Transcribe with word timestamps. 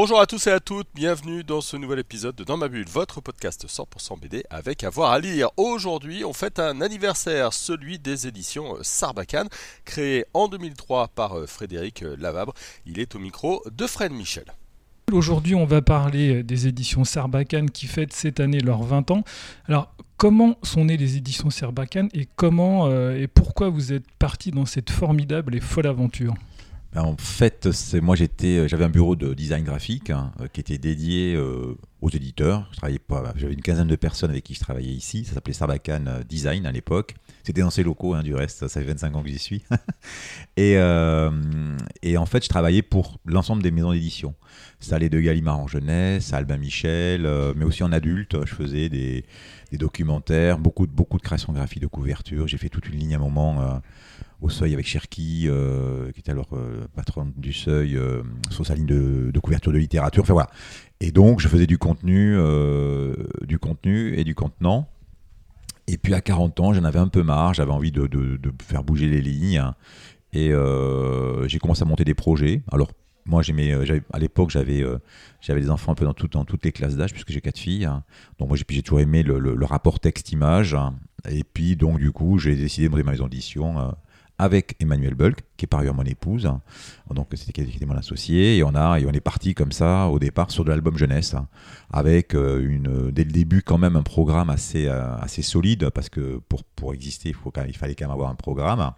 Bonjour 0.00 0.20
à 0.20 0.26
tous 0.26 0.46
et 0.46 0.52
à 0.52 0.60
toutes, 0.60 0.86
bienvenue 0.94 1.42
dans 1.42 1.60
ce 1.60 1.76
nouvel 1.76 1.98
épisode 1.98 2.36
de 2.36 2.44
Dans 2.44 2.56
ma 2.56 2.68
bulle, 2.68 2.86
votre 2.86 3.20
podcast 3.20 3.66
100% 3.66 4.20
BD 4.20 4.44
avec 4.48 4.84
avoir 4.84 5.10
à 5.10 5.18
lire. 5.18 5.48
Aujourd'hui, 5.56 6.24
on 6.24 6.32
fête 6.32 6.60
un 6.60 6.80
anniversaire, 6.82 7.52
celui 7.52 7.98
des 7.98 8.28
éditions 8.28 8.76
Sarbacane, 8.82 9.48
créé 9.84 10.24
en 10.34 10.46
2003 10.46 11.08
par 11.08 11.36
euh, 11.36 11.46
Frédéric 11.48 12.04
Lavabre. 12.16 12.54
Il 12.86 13.00
est 13.00 13.16
au 13.16 13.18
micro 13.18 13.64
de 13.72 13.88
Fred 13.88 14.12
Michel. 14.12 14.44
Aujourd'hui, 15.10 15.56
on 15.56 15.64
va 15.64 15.82
parler 15.82 16.44
des 16.44 16.68
éditions 16.68 17.02
Sarbacane 17.02 17.68
qui 17.68 17.88
fêtent 17.88 18.12
cette 18.12 18.38
année 18.38 18.60
leurs 18.60 18.84
20 18.84 19.10
ans. 19.10 19.24
Alors, 19.66 19.92
comment 20.16 20.58
sont 20.62 20.84
nées 20.84 20.96
les 20.96 21.16
éditions 21.16 21.50
Sarbacane 21.50 22.08
et 22.14 22.28
comment 22.36 22.86
euh, 22.86 23.16
et 23.16 23.26
pourquoi 23.26 23.68
vous 23.68 23.92
êtes 23.92 24.08
parti 24.20 24.52
dans 24.52 24.64
cette 24.64 24.90
formidable 24.90 25.56
et 25.56 25.60
folle 25.60 25.88
aventure? 25.88 26.34
En 26.96 27.16
fait, 27.18 27.70
c'est 27.72 28.00
moi 28.00 28.16
euh, 28.18 28.68
j'avais 28.68 28.84
un 28.84 28.88
bureau 28.88 29.14
de 29.14 29.34
design 29.34 29.62
graphique 29.62 30.10
hein, 30.10 30.32
euh, 30.40 30.48
qui 30.48 30.60
était 30.60 30.78
dédié 30.78 31.34
euh, 31.34 31.76
aux 32.00 32.08
éditeurs. 32.08 32.66
Je 32.72 32.78
travaillais 32.78 32.98
pas, 32.98 33.34
j'avais 33.36 33.52
une 33.52 33.60
quinzaine 33.60 33.88
de 33.88 33.96
personnes 33.96 34.30
avec 34.30 34.44
qui 34.44 34.54
je 34.54 34.60
travaillais 34.60 34.92
ici. 34.92 35.24
Ça 35.24 35.34
s'appelait 35.34 35.52
Sarbacane 35.52 36.24
Design 36.28 36.64
à 36.66 36.72
l'époque. 36.72 37.14
C'était 37.42 37.60
dans 37.60 37.70
ces 37.70 37.82
locaux, 37.82 38.14
hein, 38.14 38.22
du 38.22 38.34
reste, 38.34 38.66
ça 38.68 38.80
fait 38.80 38.86
25 38.86 39.16
ans 39.16 39.22
que 39.22 39.28
j'y 39.28 39.38
suis. 39.38 39.62
et, 40.56 40.74
et, 42.02 42.18
en 42.18 42.26
fait, 42.26 42.44
je 42.44 42.48
travaillais 42.48 42.82
pour 42.82 43.18
l'ensemble 43.24 43.62
des 43.62 43.70
maisons 43.70 43.92
d'édition. 43.92 44.34
Ça 44.80 44.96
allait 44.96 45.08
de 45.08 45.18
Gallimard 45.18 45.58
en 45.58 45.66
jeunesse, 45.66 46.32
à 46.32 46.38
Albin 46.38 46.58
Michel, 46.58 47.26
mais 47.56 47.64
aussi 47.64 47.82
en 47.82 47.92
adulte. 47.92 48.36
Je 48.44 48.54
faisais 48.54 48.88
des, 48.90 49.24
des, 49.70 49.78
documentaires, 49.78 50.58
beaucoup, 50.58 50.86
de 50.86 51.22
créations 51.22 51.52
graphiques 51.52 51.82
de 51.82 51.86
couverture. 51.86 52.46
J'ai 52.48 52.58
fait 52.58 52.68
toute 52.68 52.88
une 52.88 52.98
ligne 52.98 53.14
à 53.14 53.18
un 53.18 53.20
moment 53.20 53.80
au 54.40 54.48
seuil 54.48 54.72
avec 54.72 54.86
Cherki, 54.86 55.46
euh, 55.46 56.12
qui 56.12 56.20
était 56.20 56.30
alors 56.30 56.48
euh, 56.52 56.86
patron 56.94 57.32
du 57.36 57.52
seuil, 57.52 57.96
euh, 57.96 58.22
sur 58.50 58.64
sa 58.64 58.74
ligne 58.74 58.86
de, 58.86 59.40
couverture 59.40 59.72
de 59.72 59.78
littérature. 59.78 60.22
Enfin 60.22 60.32
voilà. 60.32 60.50
Et 61.00 61.10
donc, 61.10 61.40
je 61.40 61.48
faisais 61.48 61.66
du 61.66 61.78
contenu, 61.78 62.36
du 63.46 63.58
contenu 63.58 64.18
et 64.18 64.24
du 64.24 64.34
contenant. 64.34 64.88
Et 65.86 65.96
puis 65.96 66.12
à 66.12 66.20
40 66.20 66.60
ans, 66.60 66.72
j'en 66.72 66.84
avais 66.84 66.98
un 66.98 67.08
peu 67.08 67.22
marre, 67.22 67.54
j'avais 67.54 67.70
envie 67.70 67.92
de, 67.92 68.08
faire 68.62 68.82
bouger 68.82 69.08
les 69.08 69.20
lignes. 69.20 69.62
Et 70.32 70.52
j'ai 71.46 71.58
commencé 71.58 71.82
à 71.82 71.84
monter 71.84 72.04
des 72.04 72.14
projets. 72.14 72.62
Alors, 72.72 72.90
moi, 73.28 73.42
j'aimais, 73.42 73.72
à 74.12 74.18
l'époque, 74.18 74.50
j'avais, 74.50 74.82
j'avais 75.40 75.60
des 75.60 75.70
enfants 75.70 75.92
un 75.92 75.94
peu 75.94 76.04
dans, 76.04 76.14
dans 76.32 76.44
toutes 76.44 76.64
les 76.64 76.72
classes 76.72 76.96
d'âge, 76.96 77.12
puisque 77.12 77.30
j'ai 77.30 77.40
quatre 77.40 77.58
filles. 77.58 77.88
Donc, 78.38 78.48
moi, 78.48 78.56
j'ai, 78.56 78.82
toujours 78.82 79.00
aimé 79.00 79.22
le, 79.22 79.38
le 79.38 79.64
rapport 79.64 80.00
texte-image. 80.00 80.76
Et 81.28 81.44
puis, 81.44 81.76
donc, 81.76 81.98
du 81.98 82.10
coup, 82.10 82.38
j'ai 82.38 82.56
décidé 82.56 82.86
de 82.86 82.90
monter 82.90 83.04
ma 83.04 83.12
maison 83.12 83.28
d'édition 83.28 83.94
avec 84.38 84.76
Emmanuel 84.78 85.14
Bulk, 85.14 85.40
qui 85.56 85.64
est 85.64 85.66
par 85.66 85.80
ailleurs 85.80 85.94
mon 85.94 86.04
épouse. 86.04 86.48
Donc 87.12 87.28
c'était 87.34 87.52
qui 87.52 87.62
était 87.62 87.86
mon 87.86 87.96
associé. 87.96 88.56
Et 88.56 88.62
on, 88.62 88.74
a, 88.74 89.00
et 89.00 89.06
on 89.06 89.10
est 89.10 89.20
parti 89.20 89.54
comme 89.54 89.72
ça 89.72 90.06
au 90.06 90.20
départ 90.20 90.52
sur 90.52 90.64
de 90.64 90.70
l'album 90.70 90.96
jeunesse, 90.96 91.34
avec 91.92 92.34
euh, 92.34 92.64
une, 92.64 93.10
dès 93.10 93.24
le 93.24 93.32
début 93.32 93.62
quand 93.62 93.78
même 93.78 93.96
un 93.96 94.02
programme 94.02 94.48
assez, 94.48 94.86
euh, 94.86 95.16
assez 95.16 95.42
solide, 95.42 95.90
parce 95.90 96.08
que 96.08 96.40
pour, 96.48 96.62
pour 96.62 96.94
exister, 96.94 97.30
il, 97.30 97.34
faut 97.34 97.52
il 97.66 97.76
fallait 97.76 97.96
quand 97.96 98.04
même 98.04 98.14
avoir 98.14 98.30
un 98.30 98.36
programme. 98.36 98.92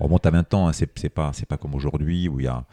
On 0.00 0.04
remonte 0.04 0.24
à 0.24 0.30
20 0.30 0.54
ans, 0.54 0.68
hein, 0.68 0.72
c'est, 0.72 1.08
pas, 1.10 1.32
comme 1.60 1.74
aujourd'hui 1.74 2.28
où 2.28 2.40
il 2.40 2.44
y 2.44 2.48
a... 2.48 2.64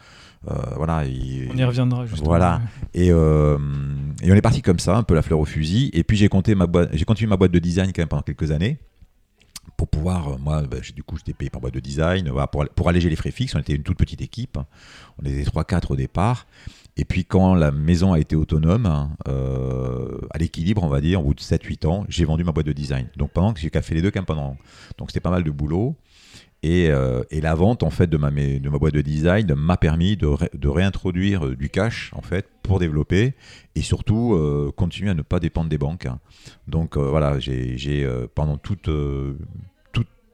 Euh, 0.50 0.54
voilà, 0.76 0.98
on 0.98 1.56
y 1.56 1.64
reviendra 1.64 2.04
justement. 2.04 2.28
Voilà. 2.28 2.60
Et, 2.92 3.06
et, 3.06 3.12
on 3.14 3.58
est 4.22 4.42
parti 4.42 4.60
comme 4.60 4.78
ça, 4.78 4.94
un 4.94 5.02
peu 5.02 5.14
la 5.14 5.22
fleur 5.22 5.40
au 5.40 5.46
fusil. 5.46 5.90
Et 5.94 6.04
puis 6.04 6.18
j'ai 6.18 6.28
continué 6.28 6.56
ma 6.56 6.66
boîte 6.66 7.50
de 7.50 7.58
design 7.58 7.92
quand 7.94 8.02
même 8.02 8.08
pendant 8.08 8.22
quelques 8.22 8.50
années 8.50 8.78
pour 9.76 9.88
pouvoir, 9.88 10.28
euh, 10.28 10.36
moi, 10.38 10.62
bah, 10.62 10.78
du 10.94 11.02
coup, 11.02 11.16
j'étais 11.16 11.32
payé 11.32 11.50
par 11.50 11.60
boîte 11.60 11.74
de 11.74 11.80
design, 11.80 12.32
pour, 12.74 12.88
alléger 12.88 13.10
les 13.10 13.16
frais 13.16 13.30
fixes. 13.30 13.54
On 13.54 13.58
était 13.58 13.74
une 13.74 13.82
toute 13.82 13.98
petite 13.98 14.22
équipe. 14.22 14.58
On 15.18 15.26
était 15.26 15.42
3-4 15.42 15.92
au 15.92 15.96
départ. 15.96 16.46
Et 16.96 17.04
puis, 17.04 17.24
quand 17.24 17.54
la 17.54 17.72
maison 17.72 18.12
a 18.12 18.20
été 18.20 18.36
autonome, 18.36 19.10
euh, 19.28 20.20
à 20.30 20.38
l'équilibre, 20.38 20.84
on 20.84 20.88
va 20.88 21.00
dire, 21.00 21.20
au 21.20 21.24
bout 21.24 21.34
de 21.34 21.40
7-8 21.40 21.86
ans, 21.86 22.04
j'ai 22.08 22.24
vendu 22.24 22.44
ma 22.44 22.52
boîte 22.52 22.66
de 22.66 22.72
design. 22.72 23.08
Donc, 23.16 23.32
pendant 23.32 23.52
que 23.52 23.60
j'ai 23.60 23.70
fait 23.70 23.94
les 23.94 24.02
deux, 24.02 24.10
quand 24.10 24.24
pendant. 24.24 24.56
Donc, 24.98 25.10
c'était 25.10 25.20
pas 25.20 25.30
mal 25.30 25.42
de 25.42 25.50
boulot. 25.50 25.96
Euh, 26.64 27.24
et, 27.30 27.40
la 27.40 27.54
vente 27.54 27.82
en 27.82 27.90
fait 27.90 28.06
de 28.06 28.16
ma, 28.16 28.30
boîte 28.30 28.94
de 28.94 29.02
design 29.02 29.54
m'a 29.54 29.76
permis 29.76 30.16
de, 30.16 30.68
réintroduire 30.68 31.46
euh, 31.46 31.56
du 31.56 31.68
cash 31.68 32.10
en 32.14 32.22
fait 32.22 32.48
pour 32.62 32.78
développer 32.78 33.34
et 33.74 33.82
surtout 33.82 34.34
euh, 34.34 34.72
continuer 34.74 35.10
à 35.10 35.14
ne 35.14 35.22
pas 35.22 35.40
dépendre 35.40 35.68
des 35.68 35.78
banques. 35.78 36.08
Donc 36.66 36.96
voilà, 36.96 37.38
j'ai 37.38 38.08
pendant 38.34 38.56
toute 38.56 38.88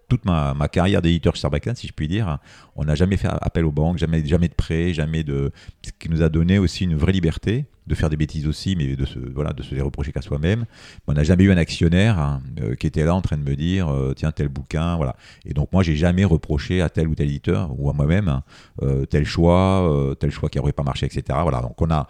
toute 0.09 0.25
ma, 0.25 0.55
carrière 0.69 1.03
d'éditeur 1.03 1.37
chez 1.37 1.43
Sarbacane, 1.43 1.77
si 1.77 1.87
je 1.87 1.93
puis 1.93 2.09
dire, 2.09 2.39
on 2.75 2.85
n'a 2.85 2.97
jamais 2.97 3.17
fait 3.17 3.29
appel 3.29 3.65
aux 3.65 3.71
banques, 3.71 3.99
jamais, 3.99 4.25
jamais 4.27 4.49
de 4.49 4.55
prêts, 4.55 4.93
jamais 4.93 5.23
de. 5.23 5.53
Ce 5.83 5.93
qui 5.99 6.11
nous 6.11 6.23
a 6.23 6.29
donné 6.29 6.59
aussi 6.59 6.85
une 6.85 6.97
vraie 6.97 7.13
liberté 7.13 7.67
de 7.91 7.95
faire 7.97 8.09
des 8.09 8.17
bêtises 8.17 8.47
aussi, 8.47 8.77
mais 8.77 8.95
de 8.95 9.05
se, 9.05 9.19
voilà, 9.19 9.53
de 9.53 9.63
se 9.63 9.75
les 9.75 9.83
reprocher 9.83 10.13
qu'à 10.13 10.23
soi-même. 10.23 10.65
On 11.09 11.13
n'a 11.13 11.25
jamais 11.25 11.45
eu 11.45 11.53
un 11.53 11.57
actionnaire 11.57 12.19
hein, 12.19 12.41
euh, 12.61 12.77
qui 12.77 12.87
était 12.87 13.05
là 13.05 13.15
en 13.15 13.21
train 13.21 13.37
de 13.37 13.43
me 13.43 13.57
dire 13.57 13.89
euh, 13.89 14.15
tiens, 14.15 14.31
tel 14.31 14.49
bouquin, 14.49 14.97
voilà. 14.97 15.17
Et 15.45 15.53
donc, 15.53 15.73
moi, 15.73 15.83
j'ai 15.83 15.97
jamais 15.97 16.25
reproché 16.25 16.81
à 16.81 16.89
tel 16.89 17.09
ou 17.09 17.15
tel 17.17 17.29
éditeur 17.29 17.71
ou 17.77 17.91
à 17.91 17.93
moi-même 17.93 18.29
hein, 18.29 18.45
euh, 18.83 19.05
tel 19.07 19.25
choix, 19.25 20.15
tel 20.21 20.31
choix 20.31 20.49
qui 20.49 20.59
n'aurait 20.59 20.73
pas 20.73 20.85
marché, 20.85 21.07
etc. 21.07 21.39
Voilà. 21.43 21.61
Donc, 21.61 21.81
on 21.83 21.91
a. 21.91 22.07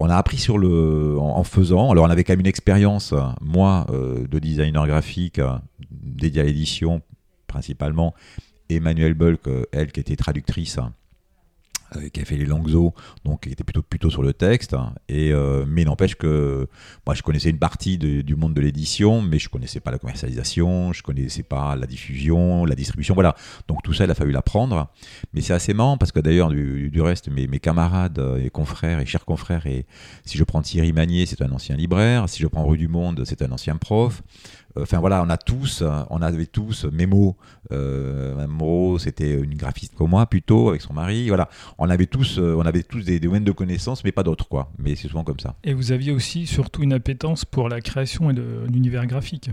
On 0.00 0.10
a 0.10 0.16
appris 0.16 0.38
sur 0.38 0.58
le, 0.58 1.16
en, 1.20 1.44
faisant. 1.44 1.92
Alors, 1.92 2.04
on 2.04 2.10
avait 2.10 2.24
quand 2.24 2.32
même 2.32 2.40
une 2.40 2.48
expérience, 2.48 3.14
moi, 3.40 3.86
de 3.88 4.38
designer 4.40 4.88
graphique 4.88 5.40
dédié 5.88 6.42
à 6.42 6.44
l'édition 6.44 7.00
principalement. 7.46 8.12
Emmanuel 8.68 9.14
Bulk, 9.14 9.42
elle 9.70 9.92
qui 9.92 10.00
était 10.00 10.16
traductrice 10.16 10.78
euh, 10.78 10.82
qui 12.12 12.20
a 12.20 12.24
fait 12.24 12.36
les 12.36 12.50
eaux, 12.50 12.94
donc 13.24 13.42
qui 13.42 13.50
était 13.50 13.64
plutôt, 13.64 13.82
plutôt 13.82 14.10
sur 14.10 14.22
le 14.22 14.32
texte. 14.32 14.76
Et, 15.08 15.32
euh, 15.32 15.64
mais 15.66 15.84
n'empêche 15.84 16.14
que 16.14 16.68
moi, 17.06 17.14
je 17.14 17.22
connaissais 17.22 17.50
une 17.50 17.58
partie 17.58 17.98
du 17.98 18.36
monde 18.36 18.54
de 18.54 18.60
l'édition, 18.60 19.22
mais 19.22 19.38
je 19.38 19.48
connaissais 19.48 19.80
pas 19.80 19.90
la 19.90 19.98
commercialisation, 19.98 20.92
je 20.92 21.02
connaissais 21.02 21.42
pas 21.42 21.76
la 21.76 21.86
diffusion, 21.86 22.64
la 22.64 22.74
distribution, 22.74 23.14
voilà. 23.14 23.34
Donc 23.68 23.82
tout 23.82 23.92
ça, 23.92 24.04
il 24.04 24.10
a 24.10 24.14
fallu 24.14 24.32
l'apprendre. 24.32 24.90
Mais 25.32 25.40
c'est 25.40 25.52
assez 25.52 25.74
marrant 25.74 25.96
parce 25.98 26.12
que 26.12 26.20
d'ailleurs, 26.20 26.50
du, 26.50 27.00
reste, 27.00 27.28
mes, 27.28 27.46
camarades 27.58 28.22
et 28.42 28.50
confrères 28.50 29.00
et 29.00 29.06
chers 29.06 29.24
confrères, 29.24 29.66
et 29.66 29.86
si 30.24 30.38
je 30.38 30.44
prends 30.44 30.62
Thierry 30.62 30.92
Magnier, 30.92 31.26
c'est 31.26 31.42
un 31.42 31.50
ancien 31.52 31.76
libraire, 31.76 32.28
si 32.28 32.42
je 32.42 32.46
prends 32.46 32.66
Rue 32.66 32.78
du 32.78 32.88
Monde, 32.88 33.22
c'est 33.24 33.42
un 33.42 33.52
ancien 33.52 33.76
prof. 33.76 34.22
Enfin 34.80 34.98
voilà, 34.98 35.22
on 35.22 35.30
a 35.30 35.36
tous, 35.36 35.82
on 36.10 36.20
avait 36.22 36.46
tous 36.46 36.84
Mémo, 36.84 37.36
euh, 37.72 38.46
Moreau, 38.46 38.98
c'était 38.98 39.32
une 39.34 39.54
graphiste 39.54 39.94
comme 39.94 40.10
moi 40.10 40.26
plutôt 40.26 40.68
avec 40.68 40.80
son 40.80 40.92
mari. 40.92 41.28
Voilà, 41.28 41.48
on 41.78 41.88
avait 41.88 42.06
tous, 42.06 42.38
euh, 42.38 42.54
on 42.56 42.62
avait 42.62 42.82
tous 42.82 43.04
des, 43.04 43.20
domaines 43.20 43.44
de 43.44 43.52
connaissances, 43.52 44.04
mais 44.04 44.12
pas 44.12 44.22
d'autres 44.22 44.48
quoi. 44.48 44.72
Mais 44.78 44.96
c'est 44.96 45.08
souvent 45.08 45.24
comme 45.24 45.40
ça. 45.40 45.54
Et 45.64 45.74
vous 45.74 45.92
aviez 45.92 46.12
aussi 46.12 46.46
surtout 46.46 46.82
une 46.82 46.92
appétence 46.92 47.44
pour 47.44 47.68
la 47.68 47.80
création 47.80 48.30
et 48.30 48.34
l'univers 48.68 49.06
graphique. 49.06 49.50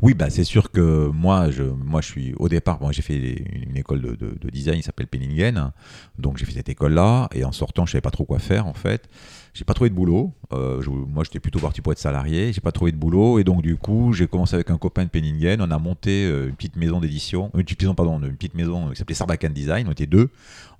Oui, 0.00 0.14
bah 0.14 0.30
c'est 0.30 0.44
sûr 0.44 0.70
que 0.70 1.08
moi, 1.08 1.50
je, 1.50 1.62
moi 1.62 2.00
je 2.00 2.06
suis 2.06 2.34
au 2.38 2.48
départ, 2.48 2.80
moi 2.80 2.92
j'ai 2.92 3.02
fait 3.02 3.16
une 3.16 3.76
école 3.76 4.00
de, 4.02 4.16
de 4.16 4.50
design, 4.50 4.76
qui 4.76 4.82
s'appelle 4.82 5.06
Penningen, 5.06 5.72
donc 6.18 6.38
j'ai 6.38 6.44
fait 6.44 6.52
cette 6.52 6.68
école 6.68 6.94
là, 6.94 7.28
et 7.32 7.44
en 7.44 7.52
sortant, 7.52 7.86
je 7.86 7.92
savais 7.92 8.02
pas 8.02 8.10
trop 8.10 8.24
quoi 8.24 8.38
faire 8.38 8.66
en 8.66 8.74
fait. 8.74 9.08
J'ai 9.54 9.64
pas 9.64 9.74
trouvé 9.74 9.90
de 9.90 9.94
boulot. 9.94 10.32
Euh, 10.54 10.82
moi, 10.88 11.24
j'étais 11.24 11.38
plutôt 11.38 11.58
parti 11.58 11.82
pour 11.82 11.92
être 11.92 11.98
salarié. 11.98 12.54
J'ai 12.54 12.62
pas 12.62 12.72
trouvé 12.72 12.90
de 12.90 12.96
boulot. 12.96 13.38
Et 13.38 13.44
donc, 13.44 13.60
du 13.60 13.76
coup, 13.76 14.14
j'ai 14.14 14.26
commencé 14.26 14.54
avec 14.54 14.70
un 14.70 14.78
copain 14.78 15.04
de 15.04 15.10
Penningen. 15.10 15.60
On 15.60 15.70
a 15.70 15.78
monté 15.78 16.24
euh, 16.24 16.48
une 16.48 16.54
petite 16.54 16.76
maison 16.76 17.00
d'édition. 17.00 17.50
Une 17.54 17.62
petite 17.62 17.82
maison, 17.82 17.94
pardon, 17.94 18.18
une 18.22 18.34
petite 18.34 18.54
maison 18.54 18.88
qui 18.88 18.96
s'appelait 18.96 19.14
Sarbacane 19.14 19.52
Design. 19.52 19.86
On 19.88 19.92
était 19.92 20.06
deux. 20.06 20.30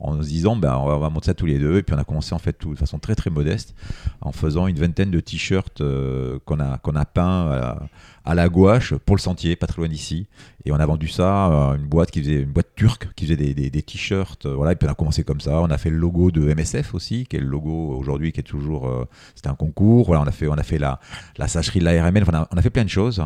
En 0.00 0.22
se 0.22 0.28
disant, 0.28 0.56
ben, 0.56 0.74
on 0.76 0.98
va 0.98 1.10
monter 1.10 1.26
ça 1.26 1.34
tous 1.34 1.44
les 1.44 1.58
deux. 1.58 1.76
Et 1.76 1.82
puis, 1.82 1.94
on 1.94 1.98
a 1.98 2.04
commencé, 2.04 2.34
en 2.34 2.38
fait, 2.38 2.54
tout, 2.54 2.72
de 2.72 2.78
façon 2.78 2.98
très, 2.98 3.14
très 3.14 3.28
modeste. 3.28 3.74
En 4.22 4.32
faisant 4.32 4.66
une 4.66 4.78
vingtaine 4.78 5.10
de 5.10 5.20
t-shirts 5.20 5.82
euh, 5.82 6.38
qu'on 6.46 6.58
a, 6.58 6.78
qu'on 6.78 6.96
a 6.96 7.04
peints 7.04 7.78
à 8.24 8.34
la 8.34 8.48
gouache 8.48 8.94
pour 8.94 9.16
le 9.16 9.20
sentier, 9.20 9.56
pas 9.56 9.66
très 9.66 9.78
loin 9.78 9.88
d'ici. 9.88 10.26
Et 10.64 10.72
on 10.72 10.76
a 10.76 10.86
vendu 10.86 11.08
ça 11.08 11.46
à 11.46 11.76
une 11.76 11.86
boîte 11.86 12.10
qui 12.10 12.20
faisait 12.20 12.42
une 12.42 12.52
boîte 12.52 12.74
turque 12.76 13.08
qui 13.14 13.26
faisait 13.26 13.36
des, 13.36 13.82
t-shirts. 13.82 14.46
Euh, 14.46 14.54
voilà, 14.54 14.72
et 14.72 14.76
puis 14.76 14.86
on 14.88 14.92
a 14.92 14.94
commencé 14.94 15.24
comme 15.24 15.40
ça. 15.40 15.60
On 15.60 15.70
a 15.70 15.78
fait 15.78 15.90
le 15.90 15.96
logo 15.96 16.30
de 16.30 16.54
MSF 16.54 16.94
aussi, 16.94 17.26
qui 17.26 17.36
est 17.36 17.40
le 17.40 17.46
logo 17.46 17.96
aujourd'hui 17.96 18.32
qui 18.32 18.40
est 18.40 18.44
toujours. 18.44 18.88
Euh, 18.88 19.08
c'était 19.34 19.48
un 19.48 19.54
concours. 19.54 20.06
Voilà, 20.06 20.22
on 20.22 20.26
a 20.26 20.30
fait, 20.30 20.46
on 20.46 20.54
a 20.54 20.62
fait 20.62 20.78
la, 20.78 21.00
la 21.36 21.48
sacherie 21.48 21.80
de 21.80 21.84
la 21.84 22.04
RMN. 22.04 22.22
Enfin, 22.22 22.46
on, 22.50 22.56
a, 22.56 22.62
fait 22.62 22.70
plein 22.70 22.84
de 22.84 22.90
choses. 22.90 23.22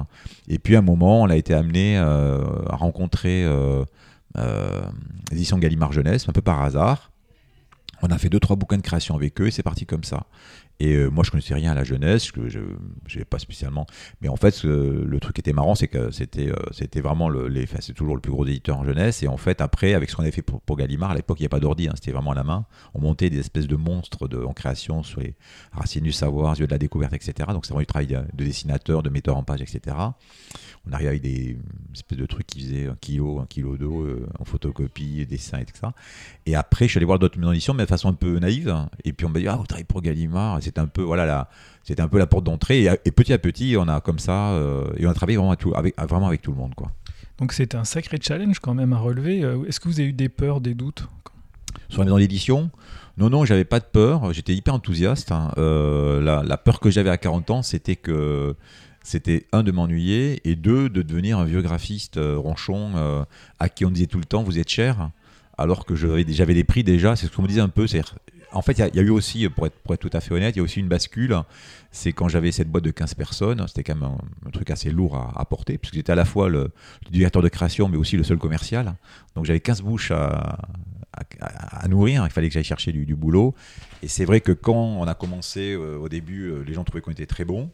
Et 0.49 0.59
puis 0.59 0.77
à 0.77 0.79
un 0.79 0.83
moment, 0.83 1.23
on 1.23 1.29
a 1.29 1.37
été 1.37 1.53
amené 1.53 1.99
euh, 1.99 2.43
à 2.71 2.77
rencontrer 2.77 3.47
l'édition 5.31 5.59
Gallimard 5.59 5.93
Jeunesse, 5.93 6.29
un 6.29 6.33
peu 6.33 6.43
par 6.43 6.63
hasard. 6.63 7.11
On 8.03 8.09
a 8.09 8.19
fait 8.19 8.29
deux 8.29 8.41
trois 8.41 8.57
bouquins 8.57 8.77
de 8.77 8.83
création 8.83 9.15
avec 9.15 9.41
eux 9.41 9.47
et 9.47 9.51
c'est 9.51 9.63
parti 9.63 9.87
comme 9.87 10.05
ça. 10.05 10.27
Et 10.79 10.95
euh, 10.95 11.09
moi, 11.09 11.25
je 11.25 11.31
connaissais 11.31 11.55
rien 11.55 11.73
à 11.73 11.75
la 11.75 11.85
jeunesse, 11.85 12.31
que 12.33 12.49
je 12.49 12.59
n'avais 12.61 13.25
pas 13.25 13.39
spécialement. 13.39 13.87
Mais 14.21 14.29
en 14.29 14.37
fait, 14.37 14.51
ce- 14.51 14.67
le 15.05 15.21
truc 15.21 15.35
qui 15.37 15.41
était 15.41 15.53
marrant, 15.55 15.75
c'est 15.75 15.89
que 15.89 16.11
c'était 16.11 16.51
euh, 16.51 16.57
c'était 16.73 17.01
vraiment 17.01 17.29
le, 17.31 17.49
les, 17.49 17.67
c'est 17.81 17.95
toujours 17.95 18.15
le 18.15 18.21
plus 18.21 18.31
gros 18.33 18.45
éditeur 18.47 18.79
en 18.79 18.85
jeunesse. 18.85 19.23
Et 19.23 19.29
en 19.29 19.39
fait, 19.39 19.61
après, 19.61 19.95
avec 19.95 20.11
ce 20.11 20.17
qu'on 20.17 20.23
avait 20.23 20.33
fait 20.33 20.43
pour, 20.43 20.61
pour 20.61 20.77
Gallimard, 20.77 21.13
à 21.13 21.15
l'époque, 21.15 21.41
il 21.41 21.45
n'y 21.45 21.47
a 21.47 21.51
pas 21.51 21.61
d'ordi, 21.61 21.89
hein, 21.89 21.93
c'était 21.95 22.13
vraiment 22.13 22.33
à 22.33 22.35
la 22.35 22.45
main. 22.45 22.67
On 22.95 23.01
montait 23.01 23.31
des 23.31 23.39
espèces 23.39 23.67
de 23.69 23.77
monstres 23.77 24.29
de, 24.29 24.39
en 24.43 24.53
création 24.53 25.03
sur 25.03 25.21
les 25.21 25.35
racines 25.73 26.05
du 26.05 26.13
savoir, 26.13 26.59
yeux 26.59 26.67
de 26.67 26.73
la 26.73 26.79
découverte, 26.79 27.15
etc. 27.15 27.33
Donc, 27.53 27.65
c'est 27.65 27.71
vraiment 27.71 27.81
du 27.81 27.87
travail 27.87 28.07
de 28.09 28.45
dessinateur, 28.45 29.03
de 29.03 29.09
metteur 29.09 29.37
en 29.37 29.45
page, 29.45 29.63
etc. 29.63 29.97
On 30.89 30.93
arrivait 30.93 31.09
avec 31.11 31.23
des 31.23 31.59
espèces 31.95 32.19
de 32.19 32.27
trucs 32.27 32.47
qui 32.47 32.61
faisaient 32.61 32.87
un 32.87 32.97
kilo, 33.01 33.41
un 33.41 33.47
kilo 33.47 33.77
d'eau 33.77 34.03
euh, 34.03 34.27
en 34.39 34.45
photocopie, 34.45 35.27
dessin, 35.27 35.59
etc. 35.59 35.89
Et 36.47 36.55
après, 36.55 36.87
je 36.87 36.91
suis 36.93 36.99
allé 36.99 37.07
voir 37.07 37.19
d'autres 37.19 37.39
maisons 37.39 37.51
d'édition, 37.51 37.75
mais 37.75 37.83
de 37.85 37.89
façon 37.89 38.09
un 38.09 38.13
peu 38.15 38.39
naïve. 38.39 38.69
hein. 38.69 38.89
Et 39.05 39.13
puis 39.13 39.27
on 39.27 39.31
m'a 39.31 39.41
dit, 39.41 39.49
ah, 39.49 39.57
vous 39.57 39.67
travaillez 39.67 39.85
pour 39.85 40.01
Gallimard. 40.03 40.63
C'était 40.63 40.79
un 40.81 40.87
peu, 40.87 41.03
voilà, 41.03 41.27
la, 41.27 41.49
c'était 41.83 42.03
un 42.03 42.09
peu 42.09 42.19
la 42.19 42.27
porte 42.27 42.45
d'entrée. 42.45 42.85
Et, 42.85 42.91
et 43.05 43.11
petit 43.11 43.33
à 43.33 43.39
petit, 43.39 43.75
on 43.79 43.89
a 43.89 44.01
comme 44.01 44.19
ça, 44.21 44.51
euh, 44.53 44.85
et 44.97 45.07
on 45.07 45.11
a 45.11 45.15
travaillé 45.15 45.37
vraiment, 45.39 45.51
à 45.53 45.57
tout, 45.57 45.73
avec, 45.75 45.95
à- 45.97 46.07
vraiment 46.07 46.29
avec 46.29 46.43
tout 46.43 46.53
le 46.53 46.57
monde, 46.59 46.75
quoi. 46.75 46.93
Donc 47.39 47.53
c'était 47.53 47.77
un 47.77 47.85
sacré 47.85 48.19
challenge 48.23 48.61
quand 48.61 48.73
même 48.75 48.93
à 48.93 48.99
relever. 48.99 49.43
Euh, 49.45 49.65
Est-ce 49.67 49.79
que 49.81 49.89
vous 49.89 49.99
avez 50.01 50.09
eu 50.11 50.13
des 50.13 50.29
peurs, 50.29 50.61
des 50.61 50.75
doutes? 50.75 51.09
Sur 51.89 52.01
la 52.01 52.07
maison 52.07 52.19
d'édition, 52.19 52.71
non, 53.19 53.29
non, 53.29 53.45
j'avais 53.45 53.65
pas 53.67 53.79
de 53.81 53.85
peur. 53.85 54.33
J'étais 54.33 54.55
hyper 54.55 54.73
enthousiaste. 54.75 55.31
hein. 55.33 55.53
Euh, 55.59 56.23
la, 56.23 56.43
la 56.43 56.57
peur 56.57 56.81
que 56.81 56.91
j'avais 56.91 57.11
à 57.11 57.17
40 57.19 57.51
ans, 57.51 57.63
c'était 57.63 57.97
que 57.97 58.55
c'était 59.07 59.47
un 59.53 59.63
de 59.63 59.71
m'ennuyer 59.71 60.41
et 60.51 60.57
deux 60.57 60.89
de 60.89 61.01
devenir 61.01 61.39
un 61.39 61.45
vieux 61.45 61.63
graphiste 61.63 62.17
euh, 62.17 62.37
ronchon 62.37 62.91
euh, 62.97 63.25
à 63.61 63.69
qui 63.69 63.85
on 63.85 63.93
disait 63.93 64.09
tout 64.09 64.19
le 64.19 64.25
temps 64.25 64.43
vous 64.43 64.59
êtes 64.59 64.69
cher, 64.69 65.11
alors 65.57 65.87
que 65.87 65.95
j'avais 65.95 66.25
des 66.55 66.65
prix 66.65 66.83
déjà. 66.83 67.15
C'est 67.15 67.27
ce 67.27 67.31
qu'on 67.31 67.43
me 67.43 67.47
disait 67.47 67.61
un 67.61 67.69
peu. 67.69 67.87
c'est 67.87 68.03
en 68.51 68.63
fait, 68.63 68.73
il 68.73 68.97
y 68.97 68.99
a- 68.99 69.03
eu 69.03 69.11
aussi, 69.11 69.49
pour 69.49 69.67
être, 69.67 69.77
pour 69.79 69.95
être 69.95 70.01
tout 70.01 70.11
à 70.13 70.21
fait 70.21 70.35
honnête, 70.35 70.57
il 70.57 70.59
y 70.59 70.61
a 70.61 70.65
aussi 70.65 70.81
une 70.81 70.89
bascule. 70.89 71.37
C'est 71.93 72.13
quand 72.13 72.27
j'avais 72.27 72.51
cette 72.51 72.69
boîte 72.69 72.83
de 72.83 72.91
15 72.91 73.15
personnes, 73.15 73.65
c'était 73.69 73.85
quand 73.85 73.95
même 73.95 74.11
un, 74.45 74.51
truc 74.51 74.71
assez 74.71 74.91
lourd 74.91 75.17
à, 75.37 75.45
porter, 75.45 75.79
puisque 75.79 75.95
j'étais 75.95 76.11
à 76.13 76.17
la 76.17 76.25
fois 76.25 76.49
le, 76.49 76.73
directeur 77.11 77.43
de 77.43 77.49
création, 77.49 77.89
mais 77.89 77.99
aussi 77.99 78.17
le 78.17 78.25
seul 78.25 78.39
commercial. 78.39 78.97
Donc 79.37 79.45
j'avais 79.45 79.61
15 79.61 79.83
bouches 79.83 80.11
à, 80.11 80.59
à, 81.41 81.87
nourrir, 81.87 82.25
il 82.27 82.33
fallait 82.33 82.49
que 82.49 82.55
j'aille 82.55 82.65
chercher 82.65 82.91
du, 82.91 83.07
du 83.07 83.15
boulot. 83.15 83.55
Et 84.03 84.09
c'est 84.09 84.25
vrai 84.25 84.41
que 84.41 84.53
quand 84.53 84.75
on 84.75 85.05
a 85.05 85.15
commencé, 85.15 85.73
euh, 85.73 85.97
au 85.97 86.09
début, 86.09 86.47
euh, 86.49 86.65
les 86.67 86.75
gens 86.75 86.83
trouvaient 86.83 87.03
qu'on 87.03 87.13
était 87.13 87.27
très 87.27 87.45
bons. 87.45 87.71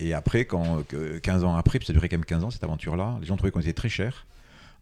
Et 0.00 0.14
après, 0.14 0.44
quand, 0.44 0.86
que 0.86 1.18
15 1.18 1.44
ans 1.44 1.56
après, 1.56 1.80
ça 1.84 1.92
durait 1.92 2.08
quand 2.08 2.16
même 2.16 2.24
15 2.24 2.44
ans 2.44 2.50
cette 2.50 2.64
aventure-là, 2.64 3.18
les 3.20 3.26
gens 3.26 3.36
trouvaient 3.36 3.50
qu'on 3.50 3.60
était 3.60 3.72
très 3.72 3.88
cher. 3.88 4.26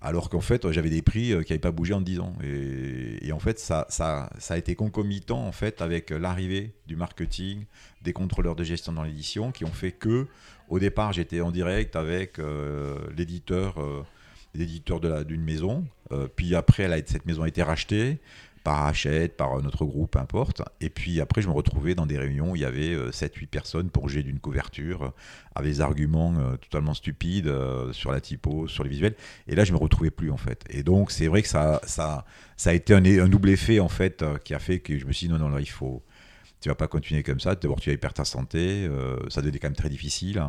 Alors 0.03 0.29
qu'en 0.29 0.43
fait, 0.43 0.71
j'avais 0.73 0.91
des 0.91 1.01
prix 1.01 1.33
euh, 1.33 1.43
qui 1.43 1.53
n'avaient 1.53 1.61
pas 1.61 1.71
bougé 1.71 1.95
en 1.95 2.03
10 2.03 2.21
ans. 2.21 2.35
Et, 2.43 3.33
en 3.33 3.39
fait, 3.39 3.59
ça, 3.59 3.87
ça, 3.89 4.31
ça 4.39 4.55
a 4.55 4.57
été 4.59 4.75
concomitant 4.75 5.47
en 5.47 5.53
fait, 5.53 5.81
avec 5.81 6.11
l'arrivée 6.11 6.75
du 6.87 6.97
marketing, 6.97 7.65
des 8.03 8.13
contrôleurs 8.13 8.57
de 8.57 8.65
gestion 8.65 8.93
dans 8.93 9.03
l'édition, 9.03 9.53
qui 9.53 9.65
ont 9.65 9.73
fait 9.73 9.93
que, 9.93 10.27
au 10.69 10.79
départ, 10.79 11.13
j'étais 11.13 11.41
en 11.41 11.51
direct 11.51 11.97
avec 11.97 12.39
euh, 12.39 12.99
l'éditeur, 13.17 13.79
euh, 13.79 15.25
d'une 15.25 15.43
maison. 15.43 15.85
Euh, 16.13 16.29
puis 16.35 16.55
après, 16.55 16.89
cette 17.07 17.27
maison 17.27 17.43
a 17.43 17.49
été 17.49 17.63
rachetée 17.63 18.19
par 18.67 18.85
Hachette, 18.87 19.37
par 19.37 19.63
notre 19.63 19.85
groupe, 19.85 20.11
peu 20.11 20.19
importe. 20.19 20.61
Et 20.81 20.91
puis 20.91 21.21
après, 21.21 21.41
je 21.41 21.47
me 21.47 21.53
retrouvais 21.53 21.95
dans 21.95 22.05
des 22.05 22.19
réunions 22.19 22.51
où 22.51 22.57
il 22.57 22.63
y 22.63 22.65
avait 22.65 22.97
7-8 23.11 23.47
personnes 23.47 23.91
pour 23.91 24.09
gérer 24.09 24.25
d'une 24.25 24.41
couverture, 24.41 25.05
euh, 25.05 25.09
avec 25.55 25.71
des 25.71 25.81
arguments 25.81 26.35
euh, 26.37 26.57
totalement 26.57 26.93
stupides 26.93 27.47
euh, 27.47 27.93
sur 27.93 28.11
la 28.11 28.21
typo, 28.21 28.67
sur 28.67 28.83
les 28.83 28.91
visuels. 28.91 29.15
Et 29.47 29.55
là, 29.55 29.63
je 29.63 29.73
me 29.73 29.79
retrouvais 29.79 30.11
plus, 30.11 30.33
en 30.33 30.37
fait. 30.37 30.65
Et 30.69 30.83
donc, 30.83 31.13
c'est 31.13 31.29
vrai 31.29 31.43
que 31.43 31.49
ça, 31.49 31.81
ça, 31.85 32.25
ça 32.57 32.71
a 32.71 32.73
été 32.73 32.93
un, 32.93 33.29
double 33.29 33.51
effet, 33.51 33.79
en 33.79 33.89
fait, 33.89 34.23
euh, 34.23 34.37
qui 34.39 34.53
a 34.53 34.59
fait 34.59 34.81
que 34.81 34.99
je 34.99 35.07
me 35.07 35.13
suis 35.13 35.29
dit, 35.29 35.33
non, 35.33 35.39
non, 35.39 35.49
là, 35.49 35.61
il 35.61 35.71
faut... 35.71 36.03
Tu 36.61 36.69
vas 36.69 36.75
pas 36.75 36.89
continuer 36.89 37.23
comme 37.23 37.39
ça. 37.39 37.55
D'abord, 37.55 37.81
tu 37.81 37.93
vas 37.93 37.97
perdre 37.99 38.17
ta 38.17 38.25
santé. 38.25 38.89
euh, 38.91 39.19
ça 39.29 39.43
devenait 39.43 39.61
quand 39.61 39.69
même 39.69 39.77
très 39.77 39.91
difficile. 39.91 40.43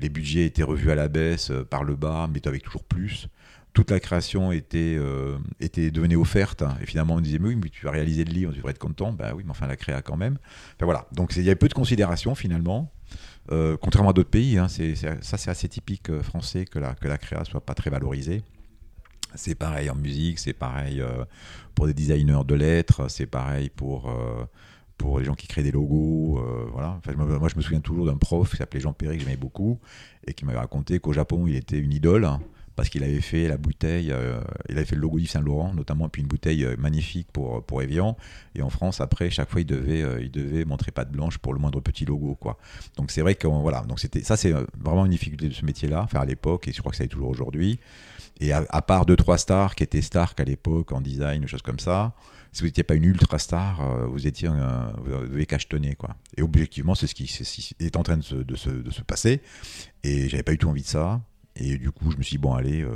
Les 0.00 0.08
budgets 0.08 0.46
étaient 0.46 0.64
revus 0.64 0.90
à 0.90 0.96
la 0.96 1.06
baisse, 1.06 1.52
euh, 1.52 1.64
par 1.64 1.84
le 1.84 1.94
bas, 1.94 2.28
mais 2.32 2.44
avec 2.48 2.64
toujours 2.64 2.82
plus 2.82 3.28
toute 3.74 3.90
la 3.90 3.98
création 3.98 4.52
était, 4.52 4.94
euh, 4.96 5.36
était 5.60 5.90
devenue 5.90 6.16
offerte. 6.16 6.62
hein. 6.62 6.76
Et 6.80 6.86
finalement, 6.86 7.14
on 7.16 7.20
disait, 7.20 7.40
mais 7.40 7.48
oui, 7.48 7.56
mais 7.56 7.68
tu 7.68 7.84
vas 7.84 7.90
réaliser 7.90 8.24
le 8.24 8.32
livre, 8.32 8.52
tu 8.52 8.58
devrais 8.58 8.70
être 8.70 8.78
content. 8.78 9.12
Ben 9.12 9.34
oui, 9.34 9.42
mais 9.44 9.50
enfin, 9.50 9.66
la 9.66 9.76
créa 9.76 10.00
quand 10.00 10.16
même. 10.16 10.38
Voilà. 10.80 11.06
Donc, 11.12 11.34
il 11.36 11.42
y 11.42 11.48
avait 11.48 11.56
peu 11.56 11.68
de 11.68 11.74
considération 11.74 12.34
finalement. 12.36 12.92
Euh, 13.52 13.76
contrairement 13.76 14.10
à 14.10 14.12
d'autres 14.14 14.30
pays, 14.30 14.56
hein, 14.56 14.68
ça 14.68 15.36
c'est 15.36 15.50
assez 15.50 15.68
typique 15.68 16.08
euh, 16.08 16.22
français 16.22 16.64
que 16.64 16.78
la, 16.78 16.94
que 16.94 17.08
la 17.08 17.18
créa 17.18 17.44
soit 17.44 17.60
pas 17.60 17.74
très 17.74 17.90
valorisée. 17.90 18.42
C'est 19.34 19.54
pareil 19.56 19.90
en 19.90 19.96
musique, 19.96 20.38
c'est 20.38 20.52
pareil 20.52 21.02
pour 21.74 21.88
des 21.88 21.92
designers 21.92 22.44
de 22.46 22.54
lettres, 22.54 23.10
c'est 23.10 23.26
pareil 23.26 23.68
pour, 23.68 24.08
pour 24.96 25.18
les 25.18 25.24
gens 25.24 25.34
qui 25.34 25.48
créent 25.48 25.64
des 25.64 25.72
logos. 25.72 26.40
voilà. 26.70 27.00
Moi, 27.16 27.48
je 27.48 27.56
me 27.56 27.60
souviens 27.60 27.80
toujours 27.80 28.06
d'un 28.06 28.16
prof 28.16 28.48
qui 28.48 28.58
s'appelait 28.58 28.78
Jean 28.78 28.92
Perry, 28.92 29.18
que 29.18 29.24
j'aimais 29.24 29.36
beaucoup, 29.36 29.80
et 30.24 30.34
qui 30.34 30.44
m'avait 30.44 30.60
raconté 30.60 31.00
qu'au 31.00 31.12
Japon, 31.12 31.48
il 31.48 31.56
était 31.56 31.80
une 31.80 31.92
idole. 31.92 32.28
Parce 32.76 32.88
qu'il 32.88 33.04
avait 33.04 33.20
fait 33.20 33.46
la 33.48 33.56
bouteille, 33.56 34.10
euh, 34.10 34.40
il 34.68 34.76
avait 34.76 34.86
fait 34.86 34.96
le 34.96 35.02
logo 35.02 35.18
Yves 35.18 35.30
Saint 35.30 35.40
Laurent 35.40 35.74
notamment, 35.74 36.08
puis 36.08 36.22
une 36.22 36.28
bouteille 36.28 36.64
euh, 36.64 36.76
magnifique 36.78 37.28
pour, 37.32 37.62
pour 37.64 37.82
Evian. 37.82 38.16
Et 38.54 38.62
en 38.62 38.70
France, 38.70 39.00
après, 39.00 39.30
chaque 39.30 39.50
fois, 39.50 39.60
il 39.60 39.66
devait, 39.66 40.02
euh, 40.02 40.22
il 40.22 40.30
devait 40.30 40.64
montrer 40.64 40.90
patte 40.90 41.10
blanche 41.10 41.38
pour 41.38 41.54
le 41.54 41.60
moindre 41.60 41.80
petit 41.80 42.04
logo, 42.04 42.36
quoi. 42.40 42.58
Donc 42.96 43.10
c'est 43.10 43.20
vrai 43.20 43.34
que 43.34 43.46
voilà, 43.46 43.82
donc 43.82 44.00
c'était 44.00 44.22
ça, 44.22 44.36
c'est 44.36 44.52
euh, 44.52 44.64
vraiment 44.78 45.04
une 45.04 45.12
difficulté 45.12 45.48
de 45.48 45.54
ce 45.54 45.64
métier-là, 45.64 46.02
enfin 46.02 46.20
à 46.20 46.24
l'époque, 46.24 46.68
et 46.68 46.72
je 46.72 46.80
crois 46.80 46.90
que 46.90 46.96
ça 46.96 47.04
est 47.04 47.08
toujours 47.08 47.28
aujourd'hui. 47.28 47.78
Et 48.40 48.52
à, 48.52 48.64
part 48.82 49.06
deux 49.06 49.14
trois 49.14 49.38
stars 49.38 49.76
qui 49.76 49.84
étaient 49.84 50.02
Stark 50.02 50.40
à 50.40 50.44
l'époque 50.44 50.90
en 50.90 51.00
design, 51.00 51.44
ou 51.44 51.46
choses 51.46 51.62
comme 51.62 51.78
ça, 51.78 52.14
si 52.50 52.62
vous 52.62 52.66
n'étiez 52.66 52.82
pas 52.82 52.94
une 52.94 53.04
ultra 53.04 53.38
star, 53.38 54.08
vous 54.08 54.26
étiez 54.26 54.48
vous 54.48 55.44
cachetonner 55.46 55.94
quoi. 55.94 56.16
Et 56.36 56.42
objectivement, 56.42 56.96
c'est 56.96 57.06
ce 57.06 57.14
qui 57.14 57.28
c'est 57.28 57.44
ce 57.44 57.54
qui 57.54 57.74
est 57.78 57.96
en 57.96 58.02
train 58.02 58.16
de 58.16 58.24
se, 58.24 58.34
de 58.34 58.56
se, 58.56 58.70
de 58.70 58.90
se 58.90 59.02
passer. 59.02 59.40
Et 60.02 60.28
j'avais 60.28 60.42
pas 60.42 60.50
du 60.50 60.58
tout 60.58 60.68
envie 60.68 60.82
de 60.82 60.86
ça. 60.86 61.20
Et 61.56 61.76
du 61.78 61.90
coup, 61.90 62.10
je 62.10 62.16
me 62.16 62.22
suis 62.22 62.36
dit, 62.36 62.38
bon, 62.42 62.54
allez, 62.54 62.82
euh, 62.82 62.88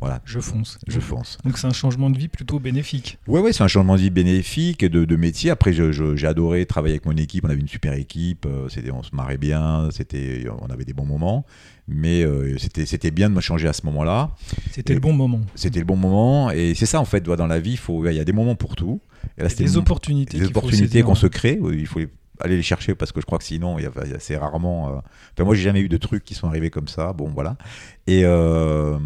voilà, 0.00 0.20
Je 0.24 0.38
fonce. 0.40 0.78
je 0.86 1.00
fonce. 1.00 1.38
Donc 1.44 1.56
c'est 1.58 1.66
un 1.66 1.72
changement 1.72 2.10
de 2.10 2.18
vie 2.18 2.28
plutôt 2.28 2.58
bénéfique. 2.58 3.18
Ouais, 3.26 3.40
ouais, 3.40 3.52
c'est 3.52 3.62
un 3.64 3.68
changement 3.68 3.94
de 3.96 4.00
vie 4.00 4.10
bénéfique 4.10 4.82
et 4.82 4.88
de, 4.88 5.04
de 5.04 5.16
métier. 5.16 5.50
Après, 5.50 5.72
j'ai 5.72 6.26
adoré 6.26 6.66
travailler 6.66 6.94
avec 6.94 7.06
mon 7.06 7.16
équipe. 7.16 7.44
On 7.44 7.48
avait 7.50 7.60
une 7.60 7.68
super 7.68 7.94
équipe. 7.94 8.44
euh, 8.46 8.68
C'était, 8.68 8.90
on 8.90 9.02
se 9.02 9.14
marrait 9.14 9.38
bien. 9.38 9.88
C'était, 9.92 10.44
on 10.60 10.66
avait 10.66 10.84
des 10.84 10.92
bons 10.92 11.06
moments. 11.06 11.46
Mais 11.88 12.22
euh, 12.22 12.56
c'était, 12.58 12.86
c'était 12.86 13.10
bien 13.10 13.28
de 13.30 13.34
me 13.34 13.40
changer 13.40 13.66
à 13.68 13.72
ce 13.72 13.84
moment-là. 13.86 14.30
C'était 14.72 14.94
le 14.94 15.00
bon 15.00 15.12
moment. 15.12 15.40
C'était 15.54 15.80
le 15.80 15.84
bon 15.86 15.96
moment. 15.96 16.50
Et 16.50 16.74
c'est 16.74 16.86
ça, 16.86 17.00
en 17.00 17.04
fait, 17.04 17.22
dans 17.22 17.46
la 17.46 17.60
vie, 17.60 17.78
il 17.88 18.12
y 18.12 18.20
a 18.20 18.24
des 18.24 18.32
moments 18.32 18.56
pour 18.56 18.76
tout. 18.76 19.00
Et 19.38 19.42
là, 19.42 19.48
Des 19.48 19.76
opportunités. 19.76 20.38
des 20.38 20.46
opportunités 20.46 21.02
qu'on 21.02 21.14
se 21.14 21.26
crée. 21.26 21.58
Il 21.72 21.86
faut 21.86 21.98
les- 22.00 22.08
aller 22.40 22.56
les 22.56 22.62
chercher 22.62 22.94
parce 22.94 23.12
que 23.12 23.20
je 23.20 23.26
crois 23.26 23.38
que 23.38 23.44
sinon, 23.44 23.78
il 23.78 23.82
y 23.84 23.86
a, 23.86 23.90
il 24.04 24.10
y 24.10 24.14
a- 24.14 24.18
c'est 24.18 24.36
rarement. 24.36 24.88
euh, 24.88 24.92
Enfin, 25.34 25.44
moi, 25.44 25.54
j'ai 25.54 25.62
jamais 25.62 25.80
eu 25.80 25.88
de 25.88 25.96
trucs 25.96 26.24
qui 26.24 26.34
sont 26.34 26.48
arrivés 26.48 26.70
comme 26.70 26.88
ça. 26.88 27.12
Bon, 27.12 27.28
voilà. 27.28 27.56
Et, 28.06 28.22
euh, 28.24 28.98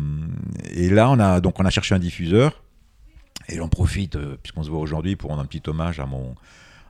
et 0.75 0.89
là, 0.91 1.11
on 1.11 1.19
a 1.21 1.41
donc 1.41 1.61
on 1.61 1.65
a 1.65 1.71
cherché 1.71 1.95
un 1.95 1.99
diffuseur. 1.99 2.63
Et 3.51 3.57
j'en 3.57 3.69
profite, 3.69 4.17
euh, 4.17 4.37
puisqu'on 4.43 4.63
se 4.63 4.69
voit 4.71 4.81
aujourd'hui, 4.81 5.17
pour 5.17 5.31
rendre 5.31 5.43
un 5.43 5.47
petit 5.47 5.63
hommage 5.69 6.01
à 6.01 6.07
mon, 6.07 6.35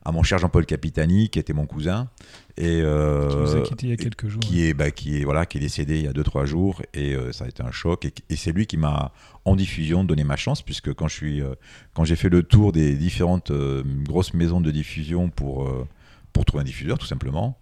à 0.05 0.11
mon 0.11 0.25
cher 0.25 0.39
Jean-Paul 0.39 0.67
Capitani, 0.67 1.29
qui 1.29 1.39
était 1.39 1.53
mon 1.53 1.67
cousin. 1.67 2.09
Et, 2.57 2.81
euh, 2.83 3.29
Qui 3.29 3.37
nous 3.37 3.55
a 3.57 3.65
il 3.83 3.89
y 3.91 3.93
a 3.93 3.97
quelques 3.97 4.27
jours. 4.29 4.41
qui 4.41 4.65
est, 4.67 4.75
bah, 4.75 4.91
qui 4.91 5.21
est, 5.21 5.25
voilà, 5.25 5.47
qui 5.47 5.59
est 5.59 5.61
décédé 5.61 5.99
il 5.99 6.05
y 6.05 6.09
a 6.09 6.13
2-3 6.13 6.47
jours. 6.47 6.83
Et 6.95 7.15
ça 7.31 7.45
a 7.45 7.49
été 7.49 7.63
un 7.63 7.71
choc. 7.71 8.05
Et, 8.07 8.13
et 8.29 8.35
c'est 8.35 8.51
lui 8.51 8.67
qui 8.67 8.77
m'a, 8.77 9.13
en 9.45 9.55
diffusion, 9.55 10.03
donné 10.03 10.25
ma 10.25 10.35
chance, 10.37 10.63
puisque 10.63 10.93
quand, 10.95 11.07
je 11.07 11.15
suis, 11.15 11.43
quand 11.95 12.05
j'ai 12.05 12.17
fait 12.17 12.29
le 12.29 12.43
tour 12.43 12.73
des 12.73 12.97
différentes 12.97 13.53
grosses 14.03 14.35
maisons 14.35 14.61
de 14.61 14.73
diffusion 14.73 15.29
pour, 15.31 15.69
pour 16.33 16.45
trouver 16.45 16.63
un 16.63 16.65
diffuseur, 16.65 16.99
tout 16.99 17.07
simplement, 17.07 17.59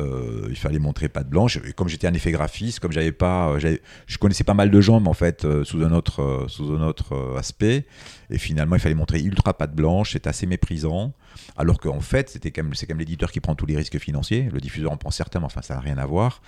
euh, 0.00 0.46
il 0.48 0.56
fallait 0.56 0.78
montrer 0.78 1.08
patte 1.08 1.28
blanche. 1.28 1.58
Et 1.64 1.72
comme 1.72 1.88
j'étais 1.88 2.06
un 2.06 2.14
effet 2.14 2.32
graphiste, 2.32 2.80
comme 2.80 2.92
j'avais 2.92 3.12
pas, 3.12 3.50
euh, 3.50 3.76
je 4.06 4.18
connaissais 4.18 4.44
pas 4.44 4.54
mal 4.54 4.70
de 4.70 4.80
gens, 4.80 5.00
mais 5.00 5.08
en 5.08 5.14
fait 5.14 5.44
euh, 5.44 5.64
sous 5.64 5.82
un 5.82 5.92
autre, 5.92 6.46
sous 6.48 6.72
un 6.72 6.82
autre 6.82 7.36
aspect. 7.36 7.86
Et 8.30 8.38
finalement, 8.38 8.76
il 8.76 8.80
fallait 8.80 8.94
montrer 8.94 9.20
ultra 9.20 9.54
patte 9.54 9.74
blanche. 9.74 10.12
C'était 10.12 10.28
assez 10.28 10.46
méprisant. 10.46 11.12
Alors 11.56 11.78
qu'en 11.78 12.00
fait, 12.00 12.30
c'était 12.30 12.50
quand 12.50 12.64
c'est 12.74 12.86
quand 12.86 12.94
même 12.94 13.00
l'éditeur 13.00 13.30
qui 13.30 13.40
prend 13.40 13.54
tous 13.54 13.66
les 13.66 13.76
risques 13.76 13.98
financiers. 13.98 14.48
Le 14.52 14.60
diffuseur 14.60 14.92
en 14.92 14.96
prend 14.96 15.10
certains, 15.10 15.40
mais 15.40 15.46
enfin, 15.46 15.62
ça 15.62 15.74
n'a 15.74 15.80
rien 15.80 15.98
à 15.98 16.06
voir. 16.06 16.42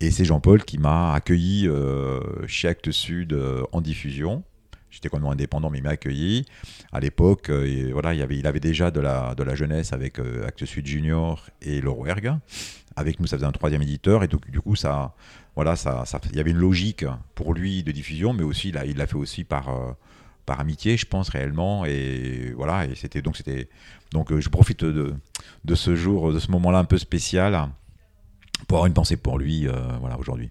Et 0.00 0.10
c'est 0.10 0.24
Jean-Paul 0.24 0.64
qui 0.64 0.78
m'a 0.78 1.12
accueilli 1.12 1.68
chez 2.46 2.68
Actes 2.68 2.92
Sud 2.92 3.36
en 3.72 3.80
diffusion. 3.80 4.44
J'étais 4.90 5.08
complètement 5.08 5.32
indépendant, 5.32 5.70
mais 5.70 5.78
il 5.78 5.84
m'a 5.84 5.90
accueilli. 5.90 6.46
À 6.92 7.00
l'époque, 7.00 7.50
euh, 7.50 7.90
voilà, 7.92 8.14
il, 8.14 8.46
avait, 8.46 8.60
déjà 8.60 8.90
de 8.90 9.00
la, 9.00 9.34
de 9.34 9.42
la 9.42 9.54
jeunesse 9.54 9.92
avec 9.92 10.18
euh, 10.18 10.46
Actes 10.46 10.64
Sud 10.64 10.86
Junior 10.86 11.46
et 11.60 11.80
Rouergue. 11.80 12.32
Avec 12.96 13.20
nous, 13.20 13.26
ça 13.26 13.36
faisait 13.36 13.46
un 13.46 13.52
troisième 13.52 13.82
éditeur. 13.82 14.24
Et 14.24 14.28
donc, 14.28 14.50
du 14.50 14.60
coup, 14.60 14.76
ça, 14.76 15.14
voilà, 15.54 15.76
ça, 15.76 16.04
il 16.30 16.36
y 16.36 16.40
avait 16.40 16.52
une 16.52 16.58
logique 16.58 17.04
pour 17.34 17.52
lui 17.52 17.82
de 17.82 17.92
diffusion, 17.92 18.32
mais 18.32 18.44
aussi, 18.44 18.72
là, 18.72 18.86
il 18.86 18.96
l'a 18.96 19.06
fait 19.06 19.16
aussi 19.16 19.44
par, 19.44 19.68
euh, 19.68 19.92
par 20.46 20.58
amitié, 20.58 20.96
je 20.96 21.06
pense, 21.06 21.28
réellement. 21.28 21.84
Et 21.84 22.52
voilà, 22.56 22.86
et 22.86 22.94
c'était 22.94 23.22
donc, 23.22 23.36
c'était. 23.36 23.68
Donc, 24.12 24.32
euh, 24.32 24.40
je 24.40 24.48
profite 24.48 24.84
de, 24.84 25.14
de 25.64 25.74
ce 25.74 25.94
jour, 25.94 26.32
de 26.32 26.38
ce 26.38 26.50
moment-là 26.50 26.78
un 26.78 26.84
peu 26.84 26.98
spécial 26.98 27.68
pour 28.66 28.78
avoir 28.78 28.86
une 28.86 28.94
pensée 28.94 29.16
pour 29.16 29.38
lui, 29.38 29.68
voilà, 30.00 30.18
aujourd'hui. 30.18 30.50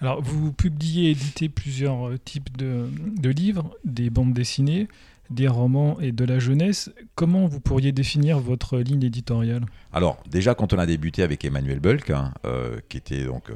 Alors, 0.00 0.22
vous 0.22 0.52
publiez 0.52 1.08
et 1.08 1.10
éditez 1.10 1.48
plusieurs 1.48 2.08
euh, 2.08 2.18
types 2.18 2.56
de, 2.56 2.88
livres, 3.30 3.76
des 3.84 4.10
bandes 4.10 4.32
dessinées. 4.32 4.88
des 5.30 5.48
romans 5.48 6.00
et 6.00 6.12
de 6.12 6.24
la 6.24 6.38
jeunesse. 6.38 6.90
Comment 7.14 7.46
vous 7.46 7.60
pourriez 7.60 7.92
définir 7.92 8.38
votre 8.38 8.78
ligne 8.78 9.02
éditoriale? 9.02 9.66
Alors, 9.92 10.22
déjà, 10.30 10.54
quand 10.54 10.72
on 10.72 10.78
a 10.78 10.86
débuté 10.86 11.22
avec 11.22 11.44
Emmanuel 11.44 11.80
Bulk, 11.80 12.10
hein, 12.10 12.32
euh, 12.46 12.78
qui 12.88 12.96
était 12.96 13.24
donc 13.24 13.50
euh, 13.50 13.54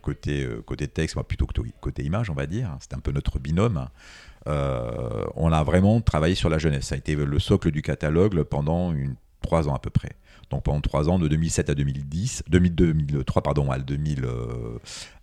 côté, 0.00 0.48
côté 0.66 0.88
texte, 0.88 1.14
moi, 1.14 1.28
plutôt 1.28 1.46
que 1.46 1.52
côté 1.80 2.02
image, 2.02 2.28
on 2.30 2.34
va 2.34 2.46
dire, 2.46 2.70
hein, 2.70 2.78
c'était 2.80 2.96
un 2.96 3.00
peu 3.00 3.12
notre 3.12 3.38
binôme. 3.38 3.86
on 4.46 5.52
a 5.52 5.62
vraiment 5.62 6.00
travaillé 6.00 6.34
sur 6.34 6.48
la 6.48 6.58
jeunesse. 6.58 6.86
Ça 6.86 6.96
a 6.96 6.98
été 6.98 7.14
le 7.14 7.38
socle 7.38 7.70
du 7.70 7.82
catalogue 7.82 8.42
pendant 8.42 8.92
trois 9.42 9.68
ans 9.68 9.74
à 9.74 9.78
peu 9.78 9.90
près. 9.90 10.16
Donc 10.52 10.64
pendant 10.64 10.80
trois 10.80 11.08
ans, 11.08 11.18
de 11.18 11.28
2007 11.28 11.70
à 11.70 11.74
2010, 11.74 12.44
2003 12.48 13.42
pardon, 13.42 13.70
à, 13.70 13.78
2000, 13.78 14.26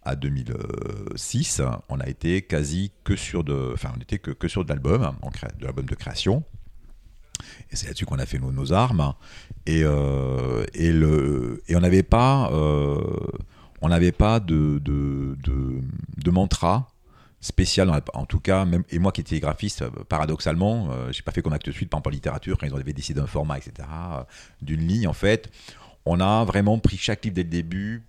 à 0.04 0.16
2006, 0.16 1.62
on 1.88 2.00
a 2.00 2.08
été 2.08 2.42
quasi 2.42 2.92
que 3.04 3.16
sur 3.16 3.44
de, 3.44 3.72
enfin 3.74 3.92
on 3.96 4.02
était 4.02 4.18
que, 4.18 4.32
que 4.32 4.48
sur 4.48 4.66
de 4.66 4.70
l'album, 4.70 5.14
de 5.60 5.66
l'album 5.66 5.86
de 5.86 5.96
création. 5.96 6.44
Et 7.72 7.76
c'est 7.76 7.88
là-dessus 7.88 8.06
qu'on 8.06 8.20
a 8.20 8.26
fait 8.26 8.40
nos, 8.40 8.52
nos 8.52 8.74
armes. 8.74 9.14
Et, 9.66 9.84
euh, 9.84 10.66
et, 10.74 10.92
le, 10.92 11.62
et 11.68 11.76
on 11.76 11.80
n'avait 11.80 12.04
pas, 12.04 12.52
euh, 12.52 13.00
on 13.82 13.90
n'avait 13.90 14.12
pas 14.12 14.40
de, 14.40 14.80
de, 14.80 15.38
de, 15.44 15.80
de 16.18 16.32
mantra 16.32 16.88
spécial, 17.42 17.90
en 18.14 18.26
tout 18.26 18.40
cas, 18.40 18.66
et 18.90 19.00
moi 19.00 19.12
qui 19.12 19.22
étais 19.22 19.40
graphiste, 19.40 19.86
paradoxalement, 20.10 20.90
euh, 20.92 21.12
j'ai 21.12 21.22
pas 21.22 21.32
fait 21.32 21.42
comme 21.42 21.54
Actes 21.54 21.72
Suite, 21.72 21.90
par 21.90 22.00
exemple 22.00 22.10
en 22.10 22.12
littérature, 22.12 22.58
quand 22.58 22.68
ils 22.68 22.74
avaient 22.74 22.94
décidé 22.94 23.20
d'un 23.20 23.28
format, 23.28 23.58
etc., 23.58 23.88
euh, 23.92 24.24
d'une 24.62 24.86
ligne, 24.86 25.08
en 25.08 25.14
fait, 25.14 25.50
on 26.06 26.20
a 26.20 26.44
vraiment 26.44 26.80
pris 26.80 26.98
chaque 26.98 27.24
livre 27.24 27.36
dès 27.36 27.44
le 27.44 27.50
début 27.50 28.04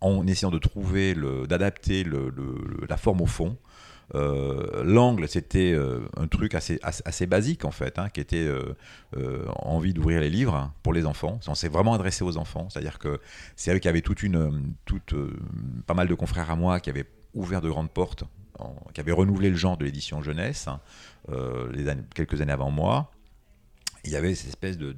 en 0.00 0.26
essayant 0.26 0.50
de 0.50 0.58
trouver, 0.58 1.14
d'adapter 1.48 2.04
la 2.88 2.96
forme 2.96 3.20
au 3.20 3.26
fond. 3.26 3.56
Euh, 4.14 4.82
l'angle, 4.84 5.28
c'était 5.28 5.78
un 6.16 6.26
truc 6.26 6.54
assez, 6.54 6.80
assez, 6.82 7.26
basique 7.26 7.64
en 7.64 7.70
fait, 7.70 8.00
hein, 8.00 8.08
qui 8.08 8.20
était 8.20 8.50
envie 9.60 9.94
d'ouvrir 9.94 10.20
les 10.20 10.28
livres 10.28 10.56
hein, 10.56 10.72
pour 10.82 10.92
les 10.92 11.06
enfants. 11.06 11.38
On 11.46 11.54
s'est 11.54 11.68
vraiment 11.68 11.94
adressé 11.94 12.24
aux 12.24 12.36
enfants, 12.36 12.68
c'est-à-dire 12.68 12.98
que 12.98 13.20
c'est 13.54 13.72
qu'il 13.74 13.84
y 13.84 13.88
avait 13.88 14.00
toute 14.00 14.24
une, 14.24 14.74
toute, 14.86 15.14
pas 15.86 15.94
mal 15.94 16.08
de 16.08 16.14
confrères 16.14 16.50
à 16.50 16.56
moi 16.56 16.80
qui 16.80 16.90
avaient 16.90 17.06
ouvert 17.32 17.60
de 17.60 17.70
grandes 17.70 17.90
portes 17.90 18.24
qui 18.92 19.00
avait 19.00 19.12
renouvelé 19.12 19.50
le 19.50 19.56
genre 19.56 19.76
de 19.76 19.84
l'édition 19.84 20.22
jeunesse, 20.22 20.68
hein, 20.68 20.80
euh, 21.30 21.72
quelques 22.14 22.40
années 22.40 22.52
avant 22.52 22.70
moi. 22.70 23.10
Il 24.04 24.10
y 24.10 24.16
avait 24.16 24.34
cette 24.34 24.48
espèce 24.48 24.78
de, 24.78 24.94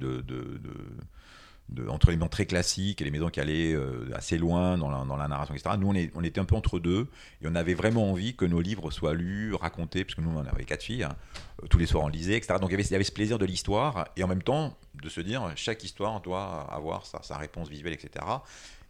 entre 1.87 2.09
les 2.09 2.17
maisons 2.17 2.27
très 2.27 2.45
classiques 2.45 3.01
et 3.01 3.05
les 3.05 3.11
maisons 3.11 3.29
qui 3.29 3.39
allaient 3.39 3.73
euh, 3.73 4.09
assez 4.13 4.37
loin 4.37 4.77
dans 4.77 4.89
la, 4.89 5.27
narration, 5.27 5.53
etc. 5.53 5.75
Nous, 5.79 5.93
on, 6.15 6.23
était 6.23 6.39
un 6.39 6.45
peu 6.45 6.55
entre 6.55 6.79
deux 6.79 7.07
et 7.41 7.47
on 7.47 7.55
avait 7.55 7.73
vraiment 7.73 8.11
envie 8.11 8.35
que 8.35 8.45
nos 8.45 8.61
livres 8.61 8.91
soient 8.91 9.13
lus, 9.13 9.53
racontés, 9.53 10.03
parce 10.03 10.15
que 10.15 10.21
nous, 10.21 10.31
on 10.35 10.45
avait 10.45 10.65
quatre 10.65 10.83
filles, 10.83 11.03
hein, 11.03 11.15
euh, 11.63 11.67
tous 11.67 11.77
les 11.77 11.85
soirs 11.85 12.03
on 12.03 12.09
lisait, 12.09 12.37
etc. 12.37 12.55
Donc 12.59 12.71
il 12.71 12.79
y, 12.79 12.95
avait, 12.95 13.03
ce 13.03 13.11
plaisir 13.11 13.37
de 13.37 13.45
l'histoire 13.45 14.09
et 14.15 14.23
en 14.23 14.27
même 14.27 14.43
temps 14.43 14.77
de 15.01 15.09
se 15.09 15.21
dire 15.21 15.51
chaque 15.55 15.83
histoire 15.83 16.21
doit 16.21 16.67
avoir 16.71 17.05
sa 17.05 17.37
réponse 17.37 17.69
visuelle, 17.69 17.93
etc. 17.93 18.25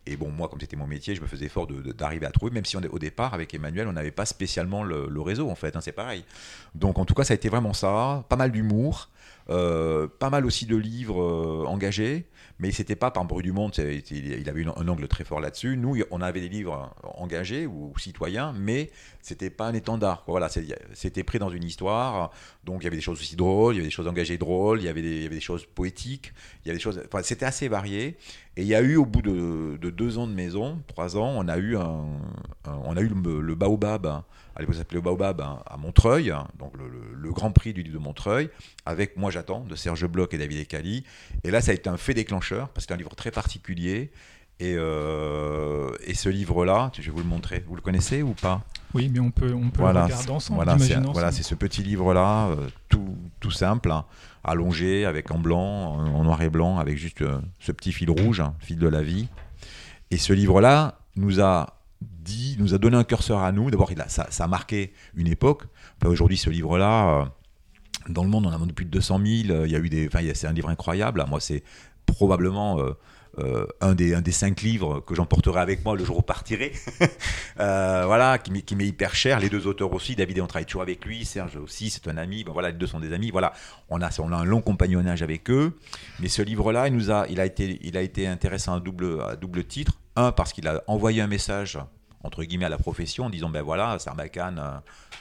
Et 0.08 0.18
bon, 0.18 0.30
moi, 0.30 0.48
comme 0.48 0.60
c'était 0.60 0.76
mon 0.76 0.86
métier, 0.86 1.16
je 1.16 1.22
me 1.22 1.28
faisais 1.28 1.50
fort 1.50 1.68
d'arriver 1.68 2.28
à 2.28 2.32
trouver, 2.32 2.52
même 2.52 2.66
si 2.66 2.78
on, 2.78 2.82
au 2.92 3.00
départ, 3.00 3.34
avec 3.34 3.54
Emmanuel, 3.54 3.88
on 3.88 3.94
n'avait 3.94 4.12
pas 4.12 4.26
spécialement 4.26 4.84
le, 4.84 5.22
réseau, 5.22 5.50
en 5.50 5.56
fait, 5.56 5.76
hein, 5.76 5.82
c'est 5.82 5.92
pareil. 5.92 6.24
Donc, 6.76 7.00
en 7.00 7.06
tout 7.06 7.16
cas, 7.16 7.24
ça 7.24 7.34
a 7.34 7.36
été 7.36 7.50
vraiment 7.50 7.74
ça, 7.74 8.24
pas 8.30 8.36
mal 8.36 8.52
d'humour, 8.52 9.10
euh, 9.50 10.08
pas 10.08 10.30
mal 10.30 10.46
aussi 10.46 10.66
de 10.68 10.76
livres 10.76 11.22
euh, 11.22 11.66
engagés, 11.68 12.28
mais 12.60 12.72
c'était 12.72 12.96
pas 12.96 13.12
par 13.12 13.26
bruit 13.26 13.44
du 13.44 13.52
monde, 13.52 13.74
il 13.78 14.50
avait 14.50 14.66
un 14.66 14.88
angle 14.88 15.08
très 15.08 15.24
fort 15.26 15.42
là-dessus. 15.42 15.76
Nous, 15.76 15.98
on 16.12 16.22
avait 16.22 16.40
des 16.40 16.50
livres 16.50 16.94
engagés 17.04 17.68
ou, 17.68 17.94
citoyens, 17.98 18.54
mais 18.58 18.92
c'était 19.22 19.50
pas 19.50 19.68
un 19.68 19.74
étendard. 19.74 20.24
Voilà, 20.28 20.50
c'était 20.94 21.24
pris 21.24 21.40
dans 21.40 21.50
une 21.50 21.64
histoire, 21.64 22.32
donc 22.64 22.82
il 22.82 22.86
y 22.86 22.88
avait 22.88 22.96
des 22.96 23.02
choses 23.02 23.20
aussi 23.20 23.36
drôles, 23.36 23.76
il 23.76 23.78
y 23.78 23.80
avait 23.82 23.88
des 23.88 23.94
choses 23.94 24.08
engagées 24.08 24.38
drôles, 24.38 24.80
il 24.80 24.86
y 24.86 24.90
avait 24.90 25.02
des, 25.02 25.40
choses 25.42 25.66
poétiques, 25.66 26.34
il 26.64 26.68
y 26.68 26.72
avait 26.72 26.78
des 26.78 26.84
choses, 26.84 27.02
enfin, 27.06 27.22
c'était 27.24 27.46
assez 27.46 27.68
varié. 27.68 28.18
Et 28.58 28.62
il 28.62 28.68
y 28.68 28.76
a 28.76 28.82
eu 28.82 28.96
au 28.96 29.06
bout 29.06 29.22
de, 29.22 29.78
deux 29.78 30.18
ans 30.18 30.28
de 30.28 30.34
maison, 30.34 30.82
trois 30.88 31.18
ans, 31.18 31.34
on 31.36 31.48
a 31.50 31.58
eu 31.58 31.76
un, 31.76 32.06
on 32.66 32.96
a 32.96 33.02
eu 33.02 33.10
le, 33.10 33.42
le 33.42 33.56
baobab 33.56 34.06
hein, 34.06 34.24
l'époque 34.60 34.76
ça 34.76 34.82
s'appelait 34.82 34.98
le 34.98 35.02
Baobab 35.02 35.42
hein, 35.42 35.60
à 35.66 35.78
Montreuil, 35.78 36.32
hein, 36.32 36.48
donc 36.60 36.74
le, 36.78 37.32
Grand 37.32 37.52
Prix 37.52 37.74
du 37.74 37.84
livre 37.84 38.00
de 38.00 38.04
Montreuil, 38.04 38.50
avec 38.86 39.18
Moi 39.18 39.30
j'attends 39.30 39.62
de 39.62 39.76
Serge 39.76 40.08
Bloch 40.08 40.34
et 40.34 40.38
David 40.38 40.62
Ecali. 40.62 41.04
Et 41.44 41.52
là 41.52 41.60
ça 41.60 41.72
a 41.72 41.74
été 41.74 41.90
un 41.90 41.98
fait 41.98 42.14
déclencheur, 42.14 42.70
parce 42.70 42.86
que 42.86 42.90
c'est 42.90 42.94
un 42.94 42.98
livre 42.98 43.16
très 43.16 43.32
particulier. 43.32 44.12
Et, 44.60 44.76
euh, 44.78 45.90
et 46.06 46.14
ce 46.14 46.30
livre-là, 46.30 46.92
je 46.98 47.02
vais 47.02 47.12
vous 47.12 47.20
le 47.20 47.26
montrer. 47.26 47.64
Vous 47.68 47.76
le 47.76 47.82
connaissez 47.82 48.22
ou 48.22 48.32
pas? 48.32 48.64
Oui, 48.94 49.10
mais 49.12 49.20
on 49.20 49.30
peut, 49.30 49.54
on 49.54 49.70
peut 49.70 49.82
voilà, 49.82 50.02
le 50.02 50.06
regarder 50.06 50.32
ensemble. 50.32 50.64
Voilà, 50.64 50.80
c'est, 50.80 50.96
voilà, 51.12 51.32
c'est 51.34 51.44
ce 51.44 51.56
petit 51.56 51.84
livre-là, 51.84 52.48
euh, 52.48 52.70
tout, 52.88 53.18
tout 53.42 53.52
simple, 53.52 53.92
hein, 53.92 54.06
allongé, 54.46 55.04
avec 55.04 55.32
en 55.32 55.40
blanc, 55.40 55.98
en, 55.98 56.24
noir 56.24 56.42
et 56.42 56.50
blanc, 56.50 56.78
avec 56.78 56.98
juste 56.98 57.22
euh, 57.22 57.40
ce 57.60 57.74
petit 57.74 57.92
fil 57.92 58.10
rouge, 58.10 58.42
fil 58.60 58.80
de 58.80 58.88
la 58.88 59.04
vie. 59.04 59.28
Et 60.12 60.18
ce 60.18 60.32
livre-là 60.32 61.00
nous 61.18 61.42
a 61.42 61.75
dit, 62.02 62.56
nous 62.60 62.74
a 62.74 62.78
donné 62.78 62.98
un 62.98 63.04
curseur 63.04 63.40
à 63.40 63.52
nous. 63.52 63.72
D'abord, 63.72 63.90
ça, 64.08 64.28
ça, 64.30 64.44
a 64.44 64.48
marqué 64.48 64.94
une 65.16 65.28
époque. 65.28 65.64
Aujourd'hui, 66.04 66.38
ce 66.38 66.50
livre-là, 66.50 67.22
euh, 67.22 67.26
dans 68.10 68.24
le 68.24 68.30
monde, 68.30 68.46
on 68.46 68.52
a 68.52 68.58
vendu 68.58 68.74
plus 68.74 68.86
de 68.86 68.92
200 68.92 69.20
000. 69.26 69.50
Euh, 69.50 69.66
il 69.66 69.72
y 69.72 69.76
a 69.76 69.80
eu 69.80 69.90
des, 69.90 70.08
enfin, 70.08 70.20
c'est 70.34 70.48
un 70.48 70.54
livre 70.54 70.70
incroyable. 70.70 71.24
Moi, 71.28 71.40
c'est 71.40 71.64
probablement 72.06 72.80
euh, 73.40 73.66
un, 73.82 73.96
des, 73.96 74.14
un 74.14 74.22
des 74.22 74.32
cinq 74.32 74.62
livres 74.62 75.00
que 75.00 75.16
j'emporterai 75.16 75.60
avec 75.60 75.84
moi 75.84 75.96
le 75.96 76.06
jour 76.06 76.20
où 76.20 76.22
partirai. 76.22 76.74
voilà, 77.56 78.38
qui, 78.38 78.76
m'est 78.76 78.88
hyper 78.88 79.16
cher. 79.16 79.40
Les 79.40 79.50
deux 79.50 79.66
auteurs 79.66 79.92
aussi. 79.94 80.16
David, 80.16 80.40
on 80.42 80.48
travaille 80.48 80.66
toujours 80.66 80.84
avec 80.84 81.06
lui. 81.06 81.26
Serge 81.26 81.56
aussi, 81.58 81.90
c'est 81.90 82.08
un 82.08 82.18
ami. 82.18 82.44
Ben 82.44 82.52
voilà, 82.52 82.72
les 82.72 82.78
deux 82.78 82.88
sont 82.88 83.00
des 83.00 83.14
amis. 83.14 83.32
Voilà, 83.32 83.54
on 83.90 84.02
a, 84.02 84.10
on 84.20 84.32
a 84.32 84.38
un 84.38 84.46
long 84.46 84.62
compagnonnage 84.62 85.24
avec 85.24 85.50
eux. 85.50 85.78
Mais 86.20 86.28
ce 86.28 86.42
livre-là, 86.42 86.88
il 86.88 87.12
a, 87.12 87.26
il 87.30 87.40
été, 87.40 87.80
il 87.82 87.98
a 87.98 88.02
été 88.02 88.28
intéressant 88.28 88.76
à 88.76 88.80
double, 88.80 89.22
à 89.22 89.36
double 89.36 89.64
titre. 89.64 89.94
Un, 90.16 90.32
parce 90.32 90.54
qu'il 90.54 90.68
a 90.68 90.82
envoyé 90.88 91.22
un 91.22 91.28
message 91.28 91.78
entre 92.24 92.44
guillemets 92.44 92.66
à 92.66 92.70
la 92.70 92.78
profession 92.78 93.26
en 93.26 93.30
disant 93.30 93.50
ben 93.50 93.62
voilà, 93.62 94.00
Sarbacane, 94.00 94.60
euh, 94.60 94.80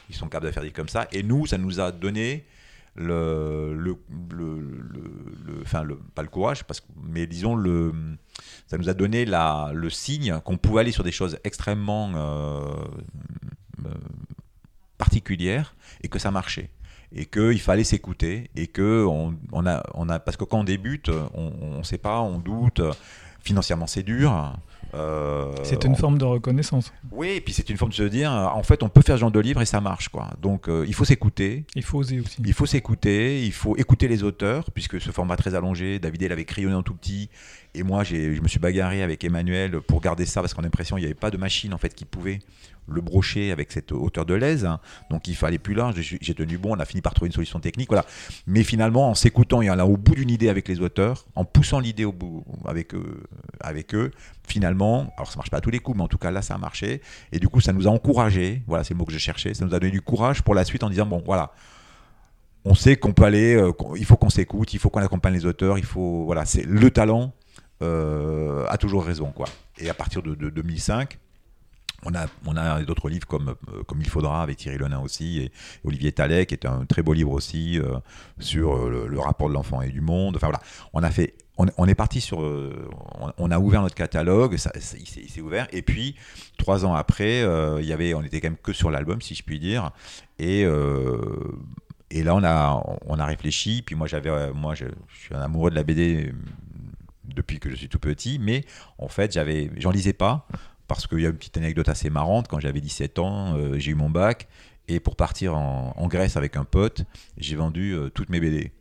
ils 0.09 0.15
sont 0.15 0.27
capables 0.27 0.47
de 0.47 0.53
faire 0.53 0.63
des 0.63 0.71
comme 0.71 0.89
ça. 0.89 1.07
Et 1.13 1.23
nous, 1.23 1.47
ça 1.47 1.59
nous 1.59 1.81
a 1.81 1.93
donné 1.93 2.47
le, 2.95 3.75
le, 3.75 3.97
le, 4.31 5.63
enfin 5.63 5.83
le, 5.83 5.97
pas 5.97 6.23
le 6.23 6.29
courage, 6.29 6.65
parce, 6.65 6.83
mais 7.03 7.27
disons 7.27 7.57
le, 7.57 7.93
ça 8.67 8.79
nous 8.79 8.89
a 8.89 8.95
donné 8.95 9.25
la, 9.25 9.73
le 9.75 9.91
signe 9.91 10.41
qu'on 10.45 10.57
pouvait 10.57 10.81
aller 10.83 10.93
sur 10.93 11.05
des 11.05 11.13
choses 11.13 11.39
extrêmement 11.45 12.13
euh, 12.15 12.75
euh, 13.85 13.91
particulières 14.97 15.75
et 16.03 16.09
que 16.09 16.19
ça 16.19 16.31
marchait 16.31 16.71
et 17.13 17.27
qu'il 17.27 17.61
fallait 17.61 17.85
s'écouter 17.85 18.51
et 18.57 18.67
que 18.67 19.05
on, 19.05 19.37
on, 19.53 19.67
a, 19.67 19.83
on 19.95 20.09
a 20.09 20.19
parce 20.19 20.37
que 20.37 20.45
quand 20.45 20.61
on 20.61 20.65
débute, 20.65 21.11
on 21.35 21.79
ne 21.79 21.83
sait 21.83 21.99
pas, 21.99 22.21
on 22.21 22.39
doute. 22.39 22.81
Financièrement, 23.41 23.87
c'est 23.87 24.03
dur. 24.03 24.57
Euh, 24.95 25.53
c'est 25.63 25.85
une 25.85 25.97
forme 25.97 26.19
de 26.19 26.25
reconnaissance. 26.25 26.93
Oui, 27.11 27.29
et 27.29 27.41
puis 27.41 27.53
c'est 27.53 27.69
une 27.71 27.77
forme 27.77 27.91
de 27.91 27.97
se 27.97 28.03
dire, 28.03 28.33
euh, 28.33 28.47
en 28.47 28.63
fait, 28.63 28.83
on 28.83 28.89
peut 28.89 29.03
faire 29.03 29.17
ce 29.17 29.21
genre 29.21 29.31
de 29.31 29.41
livre 29.41 29.63
et 29.63 29.67
ça 29.67 29.81
marche, 29.81 30.09
quoi. 30.09 30.31
Donc, 30.41 30.69
euh, 30.69 30.85
il 30.87 30.95
faut 30.95 31.05
s'écouter. 31.05 31.65
Il 31.75 31.83
faut 31.83 31.99
oser 31.99 32.21
aussi. 32.21 32.37
Il 32.45 32.53
faut 32.53 32.67
s'écouter, 32.67 33.45
il 33.45 33.53
faut 33.53 33.77
écouter 33.77 34.09
les 34.09 34.23
auteurs, 34.23 34.71
puisque 34.73 35.01
ce 35.01 35.11
format 35.11 35.37
très 35.37 35.55
allongé, 35.55 35.99
David, 35.99 36.23
il 36.23 36.33
avait 36.33 36.45
crayonné 36.45 36.75
en 36.75 36.83
tout 36.83 36.95
petit, 36.95 37.31
et 37.75 37.83
moi, 37.83 38.05
je 38.05 38.41
me 38.41 38.49
suis 38.49 38.59
bagarré 38.59 39.03
avec 39.03 39.25
Emmanuel 39.25 39.81
pour 39.81 40.01
garder 40.01 40.27
ça, 40.27 40.41
parce 40.41 40.55
qu'on 40.55 40.63
a 40.63 40.65
l'impression 40.65 40.97
qu'il 40.97 41.05
n'y 41.05 41.11
avait 41.11 41.15
pas 41.15 41.31
de 41.31 41.37
machine, 41.37 41.75
en 41.75 41.79
fait, 41.79 41.95
qui 41.95 42.05
pouvait 42.05 42.41
le 42.87 43.01
brocher 43.01 43.53
avec 43.53 43.73
cette 43.73 43.93
hauteur 43.93 44.27
de 44.27 44.35
l'aise. 44.35 44.69
Donc 45.11 45.29
il 45.29 45.37
fallait 45.37 45.59
plus 45.59 45.75
large. 45.75 46.01
J'ai 46.01 46.35
tenu 46.35 46.59
bon. 46.59 46.75
On 46.75 46.81
a 46.81 46.85
fini 46.85 47.01
par 47.01 47.15
trouver 47.15 47.29
une 47.29 47.33
solution 47.33 47.61
technique. 47.61 47.89
Voilà. 47.89 48.05
Mais 48.47 48.63
finalement, 48.63 49.11
en 49.11 49.15
s'écoutant 49.15 49.63
et 49.63 49.71
en 49.71 49.75
allant 49.75 49.89
au 49.89 49.97
bout 49.97 50.15
d'une 50.15 50.31
idée 50.31 50.49
avec 50.49 50.69
les 50.69 50.81
auteurs, 50.81 51.27
en 51.35 51.45
poussant 51.45 51.81
l'idée 51.81 52.05
au 52.05 52.13
bout 52.13 52.45
avec 52.65 52.95
eux, 52.95 53.23
avec 53.61 53.95
eux, 53.95 54.11
finalement, 54.47 55.13
alors 55.17 55.31
ça 55.31 55.37
marche 55.37 55.51
pas 55.51 55.59
à 55.59 55.61
tous 55.61 55.71
les 55.71 55.79
coups, 55.79 55.97
mais 55.97 56.05
en 56.05 56.09
tout 56.09 56.19
cas 56.19 56.31
là, 56.31 56.43
ça 56.43 56.55
a 56.55 56.59
marché. 56.59 57.01
Et 57.33 57.39
du 57.39 57.49
coup, 57.49 57.61
ça 57.61 57.73
nous 57.73 57.89
a 57.89 57.91
encouragé. 57.91 58.63
Voilà, 58.67 58.85
c'est 58.85 58.95
le 58.95 58.99
mot 58.99 59.05
que 59.05 59.13
je 59.13 59.19
cherchais. 59.19 59.55
Ça 59.55 59.65
nous 59.65 59.75
a 59.75 59.81
donné 59.81 59.93
du 59.93 60.03
courage 60.03 60.43
pour 60.43 60.55
la 60.55 60.65
suite 60.65 60.83
en 60.83 60.91
disant 60.91 61.07
bon, 61.07 61.23
voilà. 61.25 61.53
On 62.67 62.75
sait 62.75 62.97
qu'on 62.97 63.13
peut 63.13 63.25
aller, 63.25 63.55
euh, 63.55 63.73
il 63.99 64.07
faut 64.07 64.17
qu'on 64.17 64.31
s'écoute, 64.31 64.73
il 64.73 64.79
faut 64.79 64.89
qu'on 64.89 65.03
accompagne 65.03 65.35
les 65.35 65.45
auteurs, 65.45 65.77
il 65.77 65.85
faut, 65.85 66.25
voilà, 66.25 66.47
c'est 66.47 66.65
le 66.65 66.91
talent 66.91 67.35
euh, 67.85 68.67
a 68.69 68.79
toujours 68.79 69.05
raison, 69.05 69.31
quoi. 69.31 69.47
Et 69.79 69.91
à 69.91 69.95
partir 69.95 70.23
de 70.23 70.35
2005, 70.35 71.19
on 72.05 72.15
a, 72.15 72.27
on 72.47 72.57
a 72.57 72.83
d'autres 72.83 73.09
livres 73.09 73.27
comme, 73.27 73.55
euh, 73.73 73.83
comme 73.85 74.01
Il 74.01 74.09
faudra 74.09 74.43
avec 74.43 74.59
Thierry 74.59 74.79
Lenin 74.79 75.01
aussi 75.01 75.41
et 75.41 75.53
Olivier 75.85 76.13
Talek 76.13 76.49
qui 76.49 76.55
est 76.55 76.67
un 76.67 76.85
très 76.85 77.03
beau 77.03 77.13
livre 77.13 77.31
aussi 77.31 77.79
euh, 77.79 77.99
sur 78.39 78.77
euh, 78.77 79.09
le, 79.09 79.19
rapport 79.19 79.49
de 79.49 79.55
l'enfant 79.55 79.83
et 79.83 79.91
du 79.91 80.01
monde. 80.01 80.37
Enfin 80.37 80.49
voilà, 80.49 80.61
on 80.93 81.03
a 81.03 81.11
fait, 81.11 81.35
on, 81.57 81.87
est 81.87 81.95
parti 81.95 82.21
sur, 82.21 82.39
on, 83.39 83.51
a 83.51 83.59
ouvert 83.59 83.83
notre 83.83 83.95
catalogue, 83.95 84.57
ça, 84.57 84.73
il 84.75 85.31
s'est 85.31 85.41
ouvert 85.41 85.69
et 85.73 85.83
puis 85.83 86.17
trois 86.59 86.85
ans 86.85 86.95
après, 86.95 87.41
il 87.81 87.87
y 87.87 87.93
avait, 87.93 88.13
on 88.15 88.23
était 88.23 88.41
quand 88.41 88.49
même 88.49 88.59
que 88.59 88.73
sur 88.73 88.91
l'album 88.91 89.21
si 89.21 89.35
je 89.35 89.43
puis 89.45 89.61
dire 89.61 89.93
et 90.39 90.65
et 92.11 92.23
là 92.23 92.35
on 92.35 92.43
a 92.45 92.83
on 93.07 93.19
a 93.19 93.25
réfléchi. 93.25 93.83
Puis 93.83 93.95
moi 93.95 94.09
moi 94.55 94.75
je 94.75 94.87
suis 95.17 95.35
un 95.35 95.41
amoureux 95.41 95.71
de 95.71 95.77
la 95.77 95.85
BD 95.85 96.33
depuis 97.27 97.61
que 97.61 97.71
je 97.71 97.77
suis 97.77 97.89
tout 97.89 97.99
petit, 97.99 98.39
mais 98.39 98.65
en 98.99 99.09
fait 99.09 99.39
j'en 99.79 99.91
lisais 99.91 100.13
pas 100.13 100.47
parce 100.87 101.07
qu'il 101.07 101.21
y 101.21 101.27
a 101.27 101.31
une 101.31 101.37
petite 101.37 101.57
anecdote 101.57 101.89
assez 101.89 102.11
marrante. 102.11 102.49
Quand 102.49 102.61
j'avais 102.61 102.81
17 102.81 103.19
ans, 103.19 103.57
euh, 103.57 103.79
j'ai 103.79 103.93
eu 103.93 103.95
mon 103.95 104.11
bac 104.11 104.49
Et 104.89 105.01
pour 105.01 105.17
partir 105.17 105.57
en, 105.57 106.07
Grèce 106.09 106.37
avec 106.37 106.57
un 106.57 106.65
pote, 106.65 107.05
j'ai 107.39 107.57
vendu 107.57 107.93
euh, 107.93 108.11
toutes 108.11 108.29
mes 108.29 108.41
BD. 108.41 108.73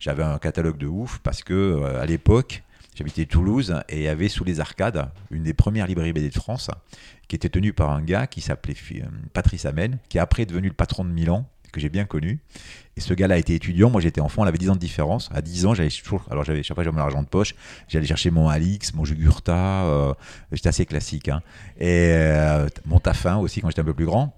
J'avais 0.00 0.24
un 0.24 0.38
catalogue 0.38 0.78
de 0.78 0.86
ouf 0.86 1.20
parce 1.20 1.42
que 1.42 1.54
euh, 1.54 2.00
à 2.00 2.06
l'époque, 2.06 2.64
j'habitais 2.96 3.26
Toulouse 3.26 3.74
et 3.88 3.98
il 3.98 4.02
y 4.02 4.08
avait 4.08 4.28
sous 4.28 4.44
les 4.44 4.58
arcades 4.60 5.08
une 5.30 5.44
des 5.44 5.54
premières 5.54 5.86
librairies 5.86 6.12
BD 6.12 6.28
de 6.30 6.34
France 6.34 6.70
qui 7.28 7.36
était 7.36 7.48
tenue 7.48 7.72
par 7.72 7.90
un 7.90 8.02
gars 8.02 8.26
qui 8.26 8.40
s'appelait 8.40 8.74
Patrice 9.32 9.64
Amen, 9.64 9.98
qui 10.08 10.18
est 10.18 10.20
après 10.20 10.44
devenu 10.44 10.68
le 10.68 10.74
patron 10.74 11.04
de 11.04 11.10
Milan, 11.10 11.48
que 11.72 11.80
j'ai 11.80 11.88
bien 11.88 12.04
connu. 12.04 12.38
Et 12.96 13.00
ce 13.00 13.14
gars-là 13.14 13.38
était 13.38 13.54
étudiant, 13.54 13.88
moi 13.90 14.00
j'étais 14.00 14.20
enfant, 14.20 14.42
on 14.42 14.46
avait 14.46 14.58
10 14.58 14.70
ans 14.70 14.74
de 14.74 14.78
différence. 14.80 15.30
À 15.32 15.40
10 15.40 15.66
ans, 15.66 15.74
j'avais 15.74 15.88
toujours, 15.88 16.24
alors 16.30 16.44
j'avais, 16.44 16.62
chaque 16.62 16.74
fois 16.74 16.84
j'avais 16.84 16.94
mon 16.94 17.02
argent 17.02 17.22
de 17.22 17.28
poche, 17.28 17.54
j'allais 17.88 18.06
chercher 18.06 18.30
mon 18.30 18.48
Alix, 18.48 18.92
mon 18.94 19.04
Jugurtha, 19.04 19.84
euh, 19.86 20.12
j'étais 20.52 20.68
assez 20.68 20.84
classique. 20.86 21.28
hein. 21.28 21.40
Et 21.80 22.12
euh, 22.12 22.68
mon 22.84 22.98
Taffin 23.00 23.38
aussi 23.38 23.60
quand 23.60 23.68
j'étais 23.68 23.80
un 23.80 23.84
peu 23.84 23.94
plus 23.94 24.06
grand. 24.06 24.36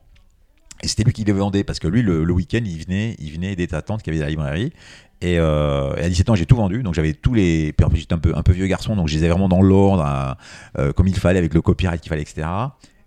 Et 0.82 0.88
c'était 0.88 1.04
lui 1.04 1.12
qui 1.12 1.24
les 1.24 1.32
vendait 1.32 1.64
parce 1.64 1.78
que 1.78 1.88
lui, 1.88 2.02
le, 2.02 2.24
le 2.24 2.32
week-end, 2.32 2.60
il 2.64 2.84
venait, 2.84 3.16
il 3.18 3.32
venait 3.32 3.52
aider 3.52 3.66
ta 3.66 3.80
tante 3.82 4.02
qui 4.02 4.10
avait 4.10 4.18
la 4.18 4.28
librairie. 4.28 4.72
Et, 5.20 5.38
euh, 5.38 5.94
et 5.96 6.04
à 6.04 6.08
17 6.08 6.28
ans, 6.30 6.34
j'ai 6.34 6.44
tout 6.46 6.56
vendu. 6.56 6.82
Donc 6.82 6.94
j'avais 6.94 7.14
tous 7.14 7.32
les. 7.32 7.72
Puis 7.72 7.84
en 7.86 7.88
plus, 7.88 8.00
j'étais 8.00 8.12
un 8.12 8.18
peu, 8.18 8.36
un 8.36 8.42
peu 8.42 8.52
vieux 8.52 8.66
garçon, 8.66 8.94
donc 8.94 9.08
je 9.08 9.14
les 9.14 9.20
avais 9.22 9.30
vraiment 9.30 9.48
dans 9.48 9.62
l'ordre, 9.62 10.04
hein, 10.04 10.36
euh, 10.78 10.92
comme 10.92 11.08
il 11.08 11.16
fallait, 11.16 11.38
avec 11.38 11.54
le 11.54 11.62
copyright 11.62 12.00
qu'il 12.02 12.10
fallait, 12.10 12.22
etc. 12.22 12.46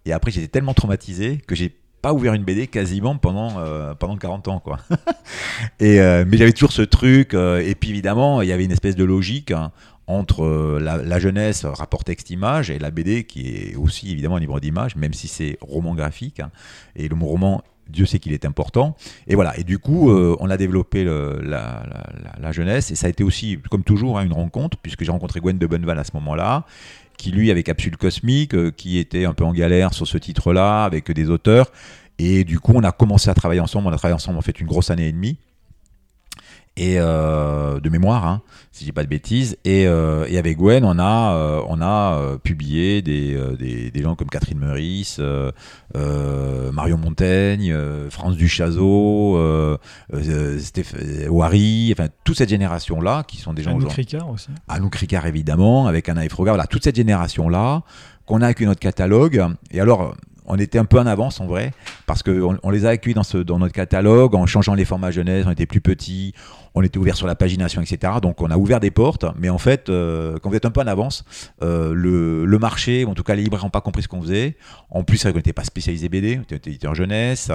Et 0.05 0.13
après, 0.13 0.31
j'étais 0.31 0.48
tellement 0.48 0.74
traumatisé 0.74 1.38
que 1.46 1.53
j'ai 1.55 1.77
pas 2.08 2.14
ouvert 2.14 2.34
une 2.36 2.46
BD 2.46 2.68
quasiment 2.68 3.18
pendant, 3.18 3.60
euh, 3.60 3.94
pendant 3.94 4.16
40 4.16 4.48
ans. 4.48 4.60
Quoi. 4.62 4.80
et, 5.82 6.00
euh, 6.00 6.24
mais 6.26 6.38
j'avais 6.38 6.54
toujours 6.54 6.72
ce 6.72 6.82
truc. 6.82 7.34
euh, 7.34 7.60
et 7.60 7.76
puis 7.76 7.90
évidemment, 7.90 8.42
il 8.42 8.48
y 8.48 8.54
avait 8.54 8.64
une 8.64 8.72
espèce 8.72 8.96
de 8.96 9.04
logique 9.04 9.52
hein, 9.52 9.74
entre 10.08 10.80
la, 10.80 11.20
jeunesse, 11.20 11.66
rapport 11.66 12.06
texte-image, 12.06 12.72
et 12.72 12.80
la 12.80 12.92
BD 12.92 13.26
qui 13.26 13.50
est 13.50 13.76
aussi 13.76 14.10
évidemment 14.10 14.38
un 14.38 14.40
livre 14.40 14.62
d'image, 14.62 14.96
même 14.96 15.12
si 15.12 15.28
c'est 15.28 15.58
roman 15.60 15.96
graphique. 15.96 16.40
hein. 16.40 16.50
et 16.96 17.10
le 17.10 17.16
mot 17.18 17.26
roman, 17.26 17.62
Dieu 17.90 18.06
sait 18.06 18.20
qu'il 18.20 18.32
est 18.32 18.46
important. 18.46 18.96
Et 19.28 19.36
voilà. 19.36 19.58
Et 19.60 19.66
du 19.66 19.78
coup, 19.78 20.10
on 20.10 20.50
a 20.50 20.56
développé 20.56 21.04
la 21.04 22.52
jeunesse. 22.54 22.90
Et 22.92 22.96
ça 22.96 23.08
a 23.08 23.10
été 23.10 23.26
aussi, 23.26 23.60
comme 23.70 23.84
toujours, 23.84 24.18
hein, 24.18 24.24
une 24.26 24.34
rencontre, 24.34 24.78
puisque 24.78 25.04
j'ai 25.04 25.12
rencontré 25.12 25.42
Gwen 25.42 25.58
de 25.58 25.68
Bonneval 25.68 26.00
à 26.00 26.06
ce 26.06 26.12
moment-là, 26.14 26.66
qui 27.17 27.31
lui, 27.31 27.51
avec 27.51 27.65
Capsule 27.65 27.97
Cosmique, 27.97 28.53
euh, 28.53 28.71
qui 28.71 28.97
était 28.97 29.25
un 29.25 29.33
peu 29.33 29.43
en 29.43 29.53
galère 29.53 29.93
sur 29.93 30.07
ce 30.07 30.17
titre-là, 30.17 30.83
avec 30.83 31.12
des 31.12 31.29
auteurs. 31.29 31.71
Et 32.19 32.43
du 32.43 32.59
coup, 32.59 32.74
on 32.75 32.83
a 32.83 32.91
commencé 32.91 33.29
à 33.29 33.33
travailler 33.33 33.62
ensemble. 33.62 33.88
On 33.88 33.91
a 33.91 33.97
travaillé 33.97 34.15
ensemble 34.15 34.38
en 34.38 34.41
fait 34.41 34.59
une 34.59 34.67
grosse 34.67 34.89
année 34.89 35.07
et 35.07 35.12
demie. 35.12 35.38
Et 36.79 36.98
euh, 37.00 37.79
de 37.79 37.89
mémoire, 37.89 38.27
hein, 38.27 38.41
si 38.72 38.84
je 38.84 38.89
dis 38.89 38.91
pas 38.91 39.01
de 39.03 39.10
bêtises. 39.10 39.57
Et, 39.65 39.88
euh, 39.88 40.27
et 40.29 40.38
avec 40.38 40.57
Gwen, 40.57 40.86
on 40.86 41.00
a, 41.00 41.34
euh, 41.34 41.62
on 41.67 41.81
a 41.81 42.13
euh, 42.19 42.38
publié 42.38 43.01
des, 43.01 43.34
euh, 43.36 43.55
des, 43.57 43.89
des 43.89 44.01
gens 44.03 44.13
comme 44.15 44.29
Catherine 44.29 44.60
Meurice, 44.60 45.17
euh, 45.19 45.51
euh, 45.96 46.72
Marion 46.72 46.98
Montaigne, 46.98 47.72
euh, 47.74 48.12
France 48.12 48.38
Duchazot, 48.38 49.38
euh, 49.38 49.77
euh, 50.13 50.60
Ouari, 51.29 51.89
enfin 51.98 52.10
toute 52.24 52.38
cette 52.38 52.50
génération-là 52.50 53.24
qui 53.27 53.38
sont 53.38 53.53
des 53.53 53.63
gens 53.63 53.75
aujourd'hui- 53.75 53.96
Ricard 54.03 54.29
aussi. 54.29 54.50
Anouk 54.67 54.96
Ricard 54.96 55.25
évidemment, 55.25 55.88
avec 55.88 56.07
Anna 56.10 56.25
Efroga, 56.25 56.51
voilà, 56.51 56.67
toute 56.67 56.84
cette 56.84 56.96
génération-là, 56.96 57.81
qu'on 58.27 58.41
a 58.41 58.46
avec 58.46 58.62
notre 58.62 58.79
catalogue. 58.79 59.43
Et 59.72 59.79
alors, 59.79 60.15
on 60.48 60.58
était 60.58 60.80
un 60.80 60.86
peu 60.86 61.00
en 61.00 61.06
avance 61.06 61.39
en 61.39 61.46
vrai, 61.46 61.72
parce 62.06 62.24
qu'on 62.24 62.58
on 62.62 62.70
les 62.70 62.86
a 62.86 62.89
accueillis 62.89 63.16
dans, 63.46 63.60
notre 63.60 63.74
catalogue, 63.74 64.36
en 64.36 64.46
changeant 64.46 64.74
les 64.74 64.86
formats 64.86 65.12
jeunesse, 65.12 65.46
on 65.48 65.51
était 65.51 65.66
plus 65.66 65.82
petits, 65.82 66.34
on 66.74 66.82
était 66.82 66.98
ouvert 66.98 67.16
sur 67.16 67.27
la 67.27 67.36
pagination, 67.36 67.82
etc. 67.82 68.13
Donc 68.22 68.42
on 68.42 68.50
a 68.50 68.58
ouvert 68.58 68.80
des 68.80 68.92
portes, 68.92 69.25
mais 69.38 69.50
en 69.50 69.58
fait, 69.58 69.89
euh, 69.89 70.38
quand 70.42 70.50
vous 70.50 70.56
êtes 70.56 70.66
un 70.66 70.72
peu 70.72 70.82
en 70.82 70.88
avance, 70.88 71.25
euh, 71.62 71.94
le, 71.94 72.60
marché, 72.60 73.06
en 73.06 73.13
tout 73.13 73.24
cas 73.24 73.36
les 73.36 73.44
libraires 73.44 73.63
n'ont 73.63 73.70
pas 73.70 73.82
compris 73.82 74.04
ce 74.04 74.08
qu'on 74.08 74.22
faisait. 74.22 74.58
En 74.89 75.04
plus, 75.04 75.24
qu'on 75.24 75.34
n'était 75.34 75.54
pas 75.54 75.63
spécialisé 75.63 76.10
BD, 76.10 76.39
on 76.39 76.42
était 76.44 76.70
éditeur 76.70 76.96
jeunesse. 76.96 77.51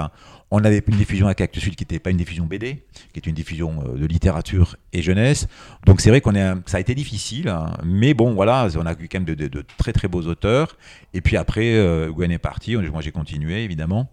On 0.55 0.63
avait 0.63 0.83
une 0.87 0.97
diffusion 0.97 1.27
à 1.27 1.33
Cactus 1.33 1.63
Sud 1.63 1.75
qui 1.75 1.81
n'était 1.81 1.97
pas 1.97 2.11
une 2.11 2.17
diffusion 2.17 2.45
BD, 2.45 2.83
qui 3.11 3.19
était 3.19 3.29
une 3.29 3.35
diffusion 3.35 3.83
euh, 3.87 3.97
de 3.97 4.05
littérature 4.05 4.75
et 4.93 5.01
jeunesse. 5.01 5.47
Donc 5.87 5.99
c'est 5.99 6.11
vrai 6.11 6.21
qu'on 6.21 6.35
est, 6.35 6.53
ça 6.67 6.77
a 6.77 6.79
été 6.79 6.93
difficile, 6.93 7.49
hein. 7.49 7.73
mais 7.83 8.13
bon 8.13 8.35
voilà, 8.35 8.67
on 8.77 8.85
a 8.85 8.91
eu 8.93 9.07
quand 9.09 9.19
même 9.19 9.35
de, 9.35 9.65
très 9.77 9.93
très 9.93 10.07
beaux 10.07 10.21
auteurs. 10.21 10.77
Et 11.15 11.21
puis 11.21 11.37
après, 11.37 11.73
euh, 11.73 12.11
Gwen 12.11 12.31
est 12.31 12.37
parti, 12.37 12.75
moi 12.89 13.01
j'ai 13.01 13.11
continué 13.11 13.63
évidemment. 13.63 14.09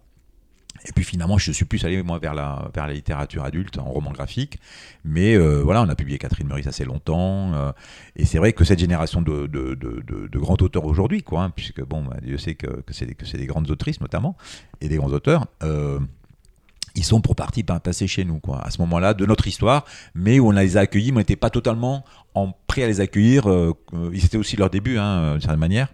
Et 0.87 0.93
puis 0.93 1.05
finalement, 1.05 1.37
je 1.37 1.53
suis 1.53 1.65
plus 1.65 1.85
allé 1.85 2.03
moi 2.03 2.19
vers 2.19 2.35
la, 2.35 2.71
vers 2.75 2.87
la 2.87 2.95
littérature 2.95 3.45
adulte 3.45 3.79
en 3.79 3.85
roman 3.85 4.13
graphique. 4.13 4.59
Mais 5.05 5.35
euh, 5.35 5.63
voilà, 5.63 5.83
on 5.83 5.89
a 5.89 5.95
publié 5.95 6.19
Catherine 6.19 6.47
Meurice 6.47 6.67
assez 6.67 6.85
longtemps. 6.85 7.53
euh, 7.55 7.73
et 8.17 8.25
c'est 8.25 8.39
vrai 8.39 8.53
que 8.53 8.65
cette 8.65 8.79
génération 8.79 9.21
de, 9.21 9.47
de, 9.47 9.75
de, 9.75 10.39
grands 10.39 10.57
auteurs 10.61 10.87
aujourd'hui, 10.87 11.23
quoi, 11.23 11.45
hein, 11.45 11.51
puisque 11.51 11.85
bon, 11.85 12.03
bah, 12.03 12.17
Dieu 12.23 12.39
sait 12.39 12.55
que, 12.55 12.81
que 12.83 12.95
c'est 12.95 13.15
que 13.15 13.27
c'est 13.27 13.37
des 13.37 13.47
grandes 13.47 13.71
autrices 13.71 14.01
notamment, 14.01 14.37
et 14.81 14.89
des 14.89 14.97
grands 14.97 15.13
auteurs. 15.13 15.47
euh, 15.63 15.99
ils 16.97 17.05
sont 17.05 17.21
pour 17.21 17.37
partie 17.37 17.63
pas 17.63 17.79
passés 17.79 18.09
chez 18.09 18.25
nous, 18.25 18.41
quoi, 18.41 18.61
à 18.65 18.71
ce 18.71 18.81
moment-là 18.81 19.15
de 19.15 19.25
notre 19.25 19.47
histoire, 19.47 19.85
mais 20.17 20.41
où 20.41 20.49
on 20.49 20.51
les 20.51 20.77
a 20.77 20.81
accueillis, 20.81 21.13
mais 21.13 21.19
on 21.19 21.21
n'était 21.21 21.37
pas 21.37 21.51
totalement 21.51 22.05
en 22.35 22.53
prêt 22.67 22.83
à 22.83 22.89
les 22.89 23.01
accueillir. 23.01 23.45
étaient 24.13 24.37
aussi 24.37 24.57
leur 24.57 24.71
début, 24.71 24.99
hein, 24.99 25.33
d'une 25.33 25.41
certaine 25.41 25.61
manière. 25.61 25.89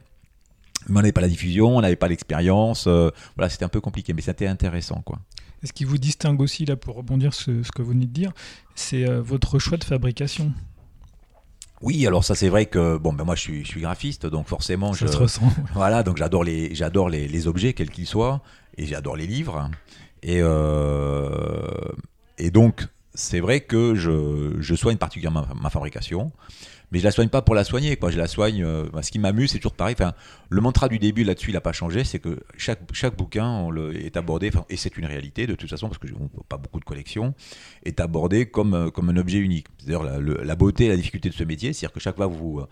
Mais 0.89 0.99
on 0.99 1.03
n'avait 1.03 1.13
pas 1.13 1.21
la 1.21 1.29
diffusion, 1.29 1.77
on 1.77 1.81
n'avait 1.81 1.97
pas 1.97 2.09
l'expérience. 2.09 2.87
euh, 2.87 3.11
voilà, 3.37 3.49
c'était 3.49 3.65
un 3.65 3.69
peu 3.69 3.81
compliqué, 3.81 4.13
mais 4.13 4.23
c'était 4.23 4.47
intéressant, 4.47 5.03
quoi. 5.05 5.19
Et 5.63 5.67
ce 5.67 5.73
qui 5.73 5.85
vous 5.85 5.99
distingue 5.99 6.41
aussi, 6.41 6.65
là, 6.65 6.77
pour 6.77 6.97
rebondir 6.97 7.33
sur 7.35 7.47
ce, 7.47 7.63
ce 7.63 7.73
que 7.73 7.83
vous 7.83 7.91
venez 7.91 8.07
de 8.07 8.13
dire, 8.13 8.33
c'est 8.75 9.09
euh, 9.09 9.21
votre 9.23 9.59
choix 9.59 9.79
de 9.79 9.85
fabrication. 9.85 10.53
Oui, 11.83 12.07
alors 12.07 12.25
ça 12.25 12.35
c'est 12.35 12.49
vrai 12.49 12.65
que 12.67 12.97
bon 12.97 13.13
ben 13.13 13.25
moi 13.25 13.35
je 13.35 13.41
suis, 13.43 13.63
je 13.63 13.69
suis 13.69 13.81
graphiste 13.83 14.25
donc 14.25 14.49
forcément 14.49 14.95
Ça 14.95 15.05
je, 15.07 15.13
se 15.13 15.17
ressent. 15.19 15.43
voilà 15.75 16.03
donc 16.03 16.17
j'adore 16.17 16.43
les 16.43 16.75
j'adore 16.75 17.11
les, 17.11 17.29
les 17.29 17.47
objets 17.49 17.75
quels 17.75 17.91
qu'ils 17.91 18.07
soient 18.07 18.41
et 18.79 18.87
j'adore 18.87 19.15
les 19.15 19.27
livres 19.27 19.71
et 20.23 20.39
euh, 20.41 21.69
et 22.39 22.51
donc 22.51 22.87
c'est 23.15 23.41
vrai 23.41 23.61
que 23.61 23.95
je, 23.95 24.57
je 24.59 24.75
soigne 24.75 24.97
particulièrement 24.97 25.47
ma, 25.55 25.63
ma 25.65 25.71
fabrication 25.71 26.33
mais 26.97 27.01
je 27.01 27.05
la 27.05 27.11
soigne 27.11 27.29
pas 27.29 27.43
pour 27.43 27.55
la 27.55 27.63
soigner 27.63 27.97
quoi 27.97 28.11
je 28.11 28.17
la 28.17 28.27
soigne 28.27 28.65
euh, 28.65 28.87
ce 29.03 29.11
qui 29.11 29.19
m'amuse 29.19 29.51
c'est 29.51 29.59
toujours 29.59 29.75
pareil 29.75 29.95
le 30.49 30.61
mantra 30.63 30.89
du 30.89 30.99
début 30.99 31.25
là-dessus 31.25 31.51
il 31.51 31.53
n'a 31.53 31.61
pas 31.61 31.73
changé 31.73 32.05
c'est 32.05 32.21
que 32.21 32.41
chaque 32.57 33.17
bouquin 33.17 33.47
on 33.47 33.91
est 33.93 34.17
abordé 34.17 34.51
et 34.71 34.77
c'est 34.79 34.97
une 34.97 35.05
réalité 35.05 35.47
de 35.47 35.55
toute 35.55 35.69
façon 35.69 35.89
parce 35.89 35.99
que 35.99 36.09
j'ai 36.09 36.15
pas 36.49 36.57
beaucoup 36.57 36.81
de 36.81 36.87
collections 36.87 37.35
est 37.85 38.01
abordé 38.01 38.47
comme, 38.47 38.75
euh, 38.75 38.91
comme 38.91 39.09
un 39.11 39.17
objet 39.17 39.39
unique. 39.39 39.67
C'est-à-dire 39.79 40.03
la, 40.03 40.19
la 40.19 40.57
beauté 40.57 40.87
et 40.87 40.89
la 40.89 40.97
difficulté 40.97 41.29
de 41.29 41.35
ce 41.35 41.45
métier, 41.45 41.73
c'est-à-dire 41.73 41.93
que 41.93 42.01
chaque 42.01 42.17
fois 42.17 42.29
que 42.29 42.35
vous, 42.35 42.61
euh, 42.61 42.67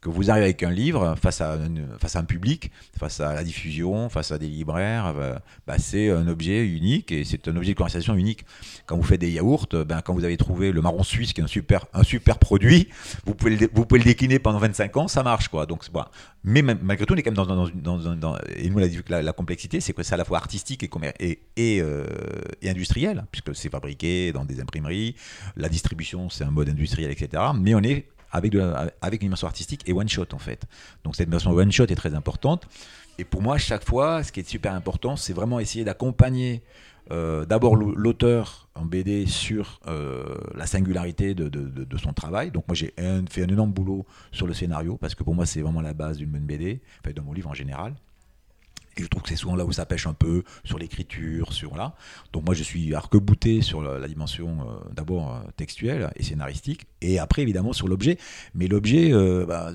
que 0.00 0.08
vous 0.08 0.30
arrivez 0.30 0.44
avec 0.44 0.62
un 0.62 0.70
livre 0.70 1.16
face 1.20 1.40
à, 1.40 1.58
face 1.98 2.16
à 2.16 2.20
un 2.20 2.24
public, 2.24 2.70
face 2.98 3.20
à 3.20 3.34
la 3.34 3.42
diffusion, 3.42 4.08
face 4.08 4.30
à 4.30 4.38
des 4.38 4.48
libraires, 4.48 5.14
euh, 5.16 5.34
bah, 5.66 5.78
c'est 5.78 6.10
un 6.10 6.28
objet 6.28 6.66
unique 6.66 7.12
et 7.12 7.24
c'est 7.24 7.48
un 7.48 7.56
objet 7.56 7.72
de 7.72 7.78
conversation 7.78 8.14
unique. 8.14 8.44
Quand 8.86 8.96
vous 8.96 9.02
faites 9.02 9.20
des 9.20 9.30
yaourts, 9.32 9.66
ben, 9.86 10.02
quand 10.02 10.14
vous 10.14 10.24
avez 10.24 10.36
trouvé 10.36 10.70
le 10.72 10.80
marron 10.82 11.02
suisse 11.02 11.32
qui 11.32 11.40
est 11.40 11.44
un 11.44 11.48
super, 11.48 11.86
un 11.92 12.02
super 12.02 12.38
produit, 12.38 12.88
vous 13.24 13.34
pouvez, 13.34 13.56
le, 13.56 13.68
vous 13.72 13.86
pouvez 13.86 13.98
le 14.00 14.04
décliner 14.04 14.38
pendant 14.38 14.58
25 14.58 14.96
ans, 14.96 15.08
ça 15.08 15.22
marche. 15.22 15.48
quoi. 15.48 15.66
Donc. 15.66 15.84
Mais 16.44 16.62
malgré 16.62 17.06
tout, 17.06 17.14
on 17.14 17.16
est 17.16 17.22
quand 17.22 17.32
même 17.32 17.46
dans, 17.46 17.68
dans, 17.68 17.98
dans, 17.98 18.14
dans- 18.14 18.38
et 18.54 18.70
nous 18.70 18.78
la, 18.78 19.32
complexité, 19.32 19.80
c'est 19.80 19.92
que 19.92 20.02
c'est 20.02 20.14
à 20.14 20.18
la 20.18 20.24
fois 20.24 20.38
artistique 20.38 20.84
et, 20.84 21.38
euh, 21.80 22.06
et 22.62 22.70
industriel, 22.70 23.24
puisque 23.32 23.54
c'est 23.56 23.70
fabriqué 23.70 24.32
dans 24.32 24.44
des 24.44 24.60
imprimeries, 24.60 25.16
la 25.56 25.68
distribution 25.68 26.28
c'est 26.30 26.44
un 26.44 26.50
mode 26.50 26.68
industriel, 26.68 27.10
etc. 27.10 27.42
Mais 27.58 27.74
on 27.74 27.82
est 27.82 28.06
avec, 28.36 29.22
une 29.22 29.28
dimension 29.28 29.46
artistique 29.46 29.82
et 29.88 29.92
one 29.92 30.08
shot 30.08 30.26
en 30.32 30.38
fait. 30.38 30.64
Donc 31.04 31.16
cette 31.16 31.28
dimension 31.28 31.50
one 31.52 31.72
shot 31.72 31.84
est 31.84 31.96
très 31.96 32.14
importante. 32.14 32.66
Et 33.18 33.24
pour 33.24 33.40
moi, 33.40 33.56
chaque 33.56 33.84
fois, 33.84 34.22
ce 34.22 34.30
qui 34.30 34.40
est 34.40 34.48
super 34.48 34.74
important, 34.74 35.16
c'est 35.16 35.32
vraiment 35.32 35.58
essayer 35.58 35.84
d'accompagner 35.84 36.62
euh, 37.12 37.44
d'abord 37.46 37.76
l'au- 37.76 37.94
l'auteur 37.94 38.68
en 38.74 38.84
BD 38.84 39.26
sur 39.26 39.80
euh, 39.86 40.24
la 40.54 40.66
singularité 40.66 41.34
de, 41.34 41.96
son 41.96 42.12
travail. 42.12 42.50
Donc 42.50 42.66
moi 42.68 42.74
j'ai 42.74 42.92
fait 43.30 43.42
un 43.42 43.48
énorme 43.48 43.72
boulot 43.72 44.04
sur 44.32 44.46
le 44.46 44.52
scénario 44.54 44.96
parce 44.96 45.14
que 45.14 45.22
pour 45.24 45.34
moi 45.34 45.46
c'est 45.46 45.62
vraiment 45.62 45.80
la 45.80 45.94
base 45.94 46.18
d'une 46.18 46.30
bonne 46.30 46.44
BD, 46.46 46.82
enfin 47.00 47.12
de 47.14 47.20
mon 47.20 47.32
livre 47.32 47.48
en 47.48 47.54
général. 47.54 47.94
Et 48.98 49.02
je 49.02 49.08
trouve 49.08 49.22
que 49.22 49.28
c'est 49.28 49.36
souvent 49.36 49.56
là 49.56 49.64
où 49.66 49.72
ça 49.72 49.84
pêche 49.84 50.06
un 50.06 50.14
peu 50.14 50.42
sur 50.64 50.78
l'écriture, 50.78 51.52
sur 51.52 51.76
là. 51.76 51.94
Donc 52.32 52.46
moi 52.46 52.54
je 52.54 52.62
suis 52.62 52.94
arc-bouté 52.94 53.60
sur 53.60 53.82
la, 53.82 54.08
dimension 54.08 54.60
euh, 54.60 54.88
d'abord 54.94 55.34
euh, 55.34 55.40
textuelle 55.56 56.10
et 56.16 56.22
scénaristique, 56.22 56.86
et 57.02 57.18
après 57.18 57.42
évidemment 57.42 57.74
sur 57.74 57.88
l'objet. 57.88 58.16
Mais 58.54 58.68
l'objet, 58.68 59.12
euh, 59.12 59.44
bah, 59.44 59.72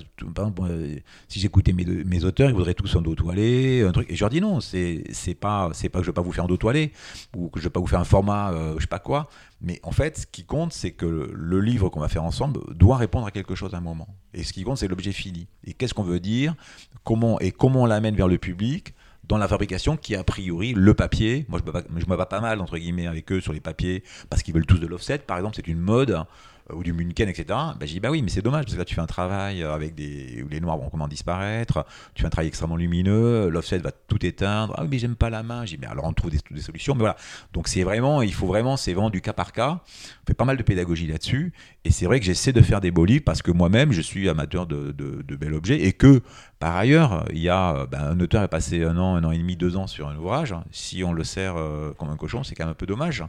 si 1.28 1.38
j'écoutais 1.38 1.72
mes, 1.72 2.24
auteurs, 2.24 2.50
ils 2.50 2.54
voudraient 2.54 2.74
tous 2.74 2.96
un 2.96 3.02
dos 3.02 3.14
toilé, 3.14 3.82
un 3.82 3.92
truc. 3.92 4.10
Et 4.10 4.16
je 4.16 4.20
leur 4.20 4.30
dis 4.30 4.40
non, 4.40 4.60
c'est 4.60 5.04
pas 5.38 5.70
pas 5.70 5.98
que 5.98 6.04
je 6.04 6.10
vais 6.10 6.14
pas 6.14 6.22
vous 6.22 6.32
faire 6.32 6.44
un 6.44 6.48
dos 6.48 6.56
toilé 6.56 6.92
ou 7.36 7.48
que 7.48 7.60
je 7.60 7.64
vais 7.64 7.70
pas 7.70 7.80
vous 7.80 7.86
faire 7.86 8.00
un 8.00 8.04
format, 8.04 8.52
je 8.76 8.80
sais 8.80 8.86
pas 8.86 8.98
quoi. 8.98 9.28
Mais 9.60 9.78
en 9.84 9.92
fait, 9.92 10.18
ce 10.18 10.26
qui 10.26 10.44
compte, 10.44 10.72
c'est 10.72 10.90
que 10.90 11.06
le, 11.06 11.30
le 11.32 11.60
livre 11.60 11.88
qu'on 11.88 12.00
va 12.00 12.08
faire 12.08 12.24
ensemble 12.24 12.60
doit 12.74 12.96
répondre 12.96 13.26
à 13.26 13.30
quelque 13.30 13.54
chose 13.54 13.74
à 13.74 13.78
un 13.78 13.82
moment. 13.82 14.08
Et 14.34 14.42
ce 14.42 14.52
qui 14.52 14.64
compte, 14.64 14.78
c'est 14.78 14.88
l'objet 14.88 15.12
fini. 15.12 15.46
Et 15.64 15.74
qu'est-ce 15.74 15.94
qu'on 15.94 16.02
veut 16.02 16.18
dire 16.18 16.56
Comment 17.04 17.38
et 17.40 17.52
comment 17.52 17.82
on 17.82 17.86
l'amène 17.86 18.16
vers 18.16 18.28
le 18.28 18.38
public 18.38 18.94
dans 19.24 19.38
la 19.38 19.48
fabrication 19.48 19.96
qui 19.96 20.14
a 20.14 20.24
priori 20.24 20.74
le 20.74 20.94
papier. 20.94 21.46
Moi, 21.48 21.60
je 21.60 21.64
me 21.64 21.72
bats, 21.72 21.84
je 21.96 22.24
pas 22.24 22.40
mal, 22.40 22.60
entre 22.60 22.76
guillemets, 22.76 23.06
avec 23.06 23.30
eux 23.32 23.40
sur 23.40 23.52
les 23.52 23.60
papiers 23.60 24.02
parce 24.30 24.42
qu'ils 24.42 24.54
veulent 24.54 24.66
tous 24.66 24.78
de 24.78 24.86
l'offset. 24.86 25.18
Par 25.18 25.36
exemple, 25.36 25.56
c'est 25.56 25.68
une 25.68 25.80
mode 25.80 26.10
euh, 26.10 26.24
ou 26.72 26.82
du 26.82 26.92
Munken, 26.92 27.28
etc. 27.28 27.44
Ben, 27.48 27.76
j'ai 27.82 27.94
dit, 27.94 28.00
bah 28.00 28.10
oui, 28.10 28.22
mais 28.22 28.30
c'est 28.30 28.42
dommage, 28.42 28.64
parce 28.64 28.74
que 28.74 28.78
là, 28.78 28.84
tu 28.84 28.94
fais 28.94 29.00
un 29.00 29.06
travail 29.06 29.62
avec 29.62 29.94
des. 29.94 30.42
où 30.44 30.48
les 30.48 30.60
noirs 30.60 30.78
vont 30.78 30.88
comment 30.88 31.08
disparaître, 31.08 31.84
tu 32.14 32.22
fais 32.22 32.26
un 32.26 32.30
travail 32.30 32.48
extrêmement 32.48 32.76
lumineux, 32.76 33.48
l'offset 33.48 33.78
va 33.78 33.92
tout 33.92 34.24
éteindre. 34.24 34.74
Ah 34.76 34.82
oui, 34.82 34.88
mais 34.90 34.98
j'aime 34.98 35.16
pas 35.16 35.30
la 35.30 35.42
main. 35.42 35.64
J'ai 35.64 35.76
dit, 35.76 35.82
mais 35.82 35.88
alors 35.88 36.04
on 36.04 36.12
trouve 36.12 36.30
des, 36.30 36.60
solutions. 36.60 36.94
Mais 36.94 37.00
voilà. 37.00 37.16
Donc 37.52 37.68
c'est 37.68 37.82
vraiment, 37.82 38.22
il 38.22 38.32
faut 38.32 38.46
vraiment, 38.46 38.76
c'est 38.76 38.92
vraiment 38.92 39.10
du 39.10 39.20
cas 39.20 39.32
par 39.32 39.52
cas. 39.52 39.80
On 40.22 40.26
fait 40.26 40.34
pas 40.34 40.44
mal 40.44 40.56
de 40.56 40.62
pédagogie 40.62 41.06
là-dessus. 41.06 41.52
Et 41.84 41.90
c'est 41.90 42.06
vrai 42.06 42.20
que 42.20 42.26
j'essaie 42.26 42.52
de 42.52 42.62
faire 42.62 42.80
des 42.80 42.90
beaux 42.90 43.02
parce 43.24 43.42
que 43.42 43.50
moi-même, 43.50 43.92
je 43.92 44.00
suis 44.00 44.28
amateur 44.28 44.66
de, 44.66 44.92
de, 44.92 45.22
de 45.22 45.36
bel 45.36 45.54
objet 45.54 45.80
et 45.82 45.92
que, 45.92 46.22
par 46.58 46.76
ailleurs, 46.76 47.26
il 47.30 47.40
y 47.40 47.48
a. 47.48 47.86
Ben, 47.86 48.00
un 48.00 48.20
auteur 48.20 48.42
est 48.42 48.48
passé 48.48 48.84
un 48.84 48.96
an, 48.96 49.16
un 49.16 49.24
an 49.24 49.32
et 49.32 49.38
demi, 49.38 49.56
deux 49.56 49.76
ans 49.76 49.86
sur 49.86 50.08
un 50.08 50.16
ouvrage. 50.16 50.54
Si 50.70 51.02
on 51.04 51.12
le 51.12 51.24
sert 51.24 51.56
euh, 51.56 51.92
comme 51.98 52.10
un 52.10 52.16
cochon, 52.16 52.44
c'est 52.44 52.54
quand 52.54 52.64
même 52.64 52.72
un 52.72 52.74
peu 52.74 52.86
dommage. 52.86 53.24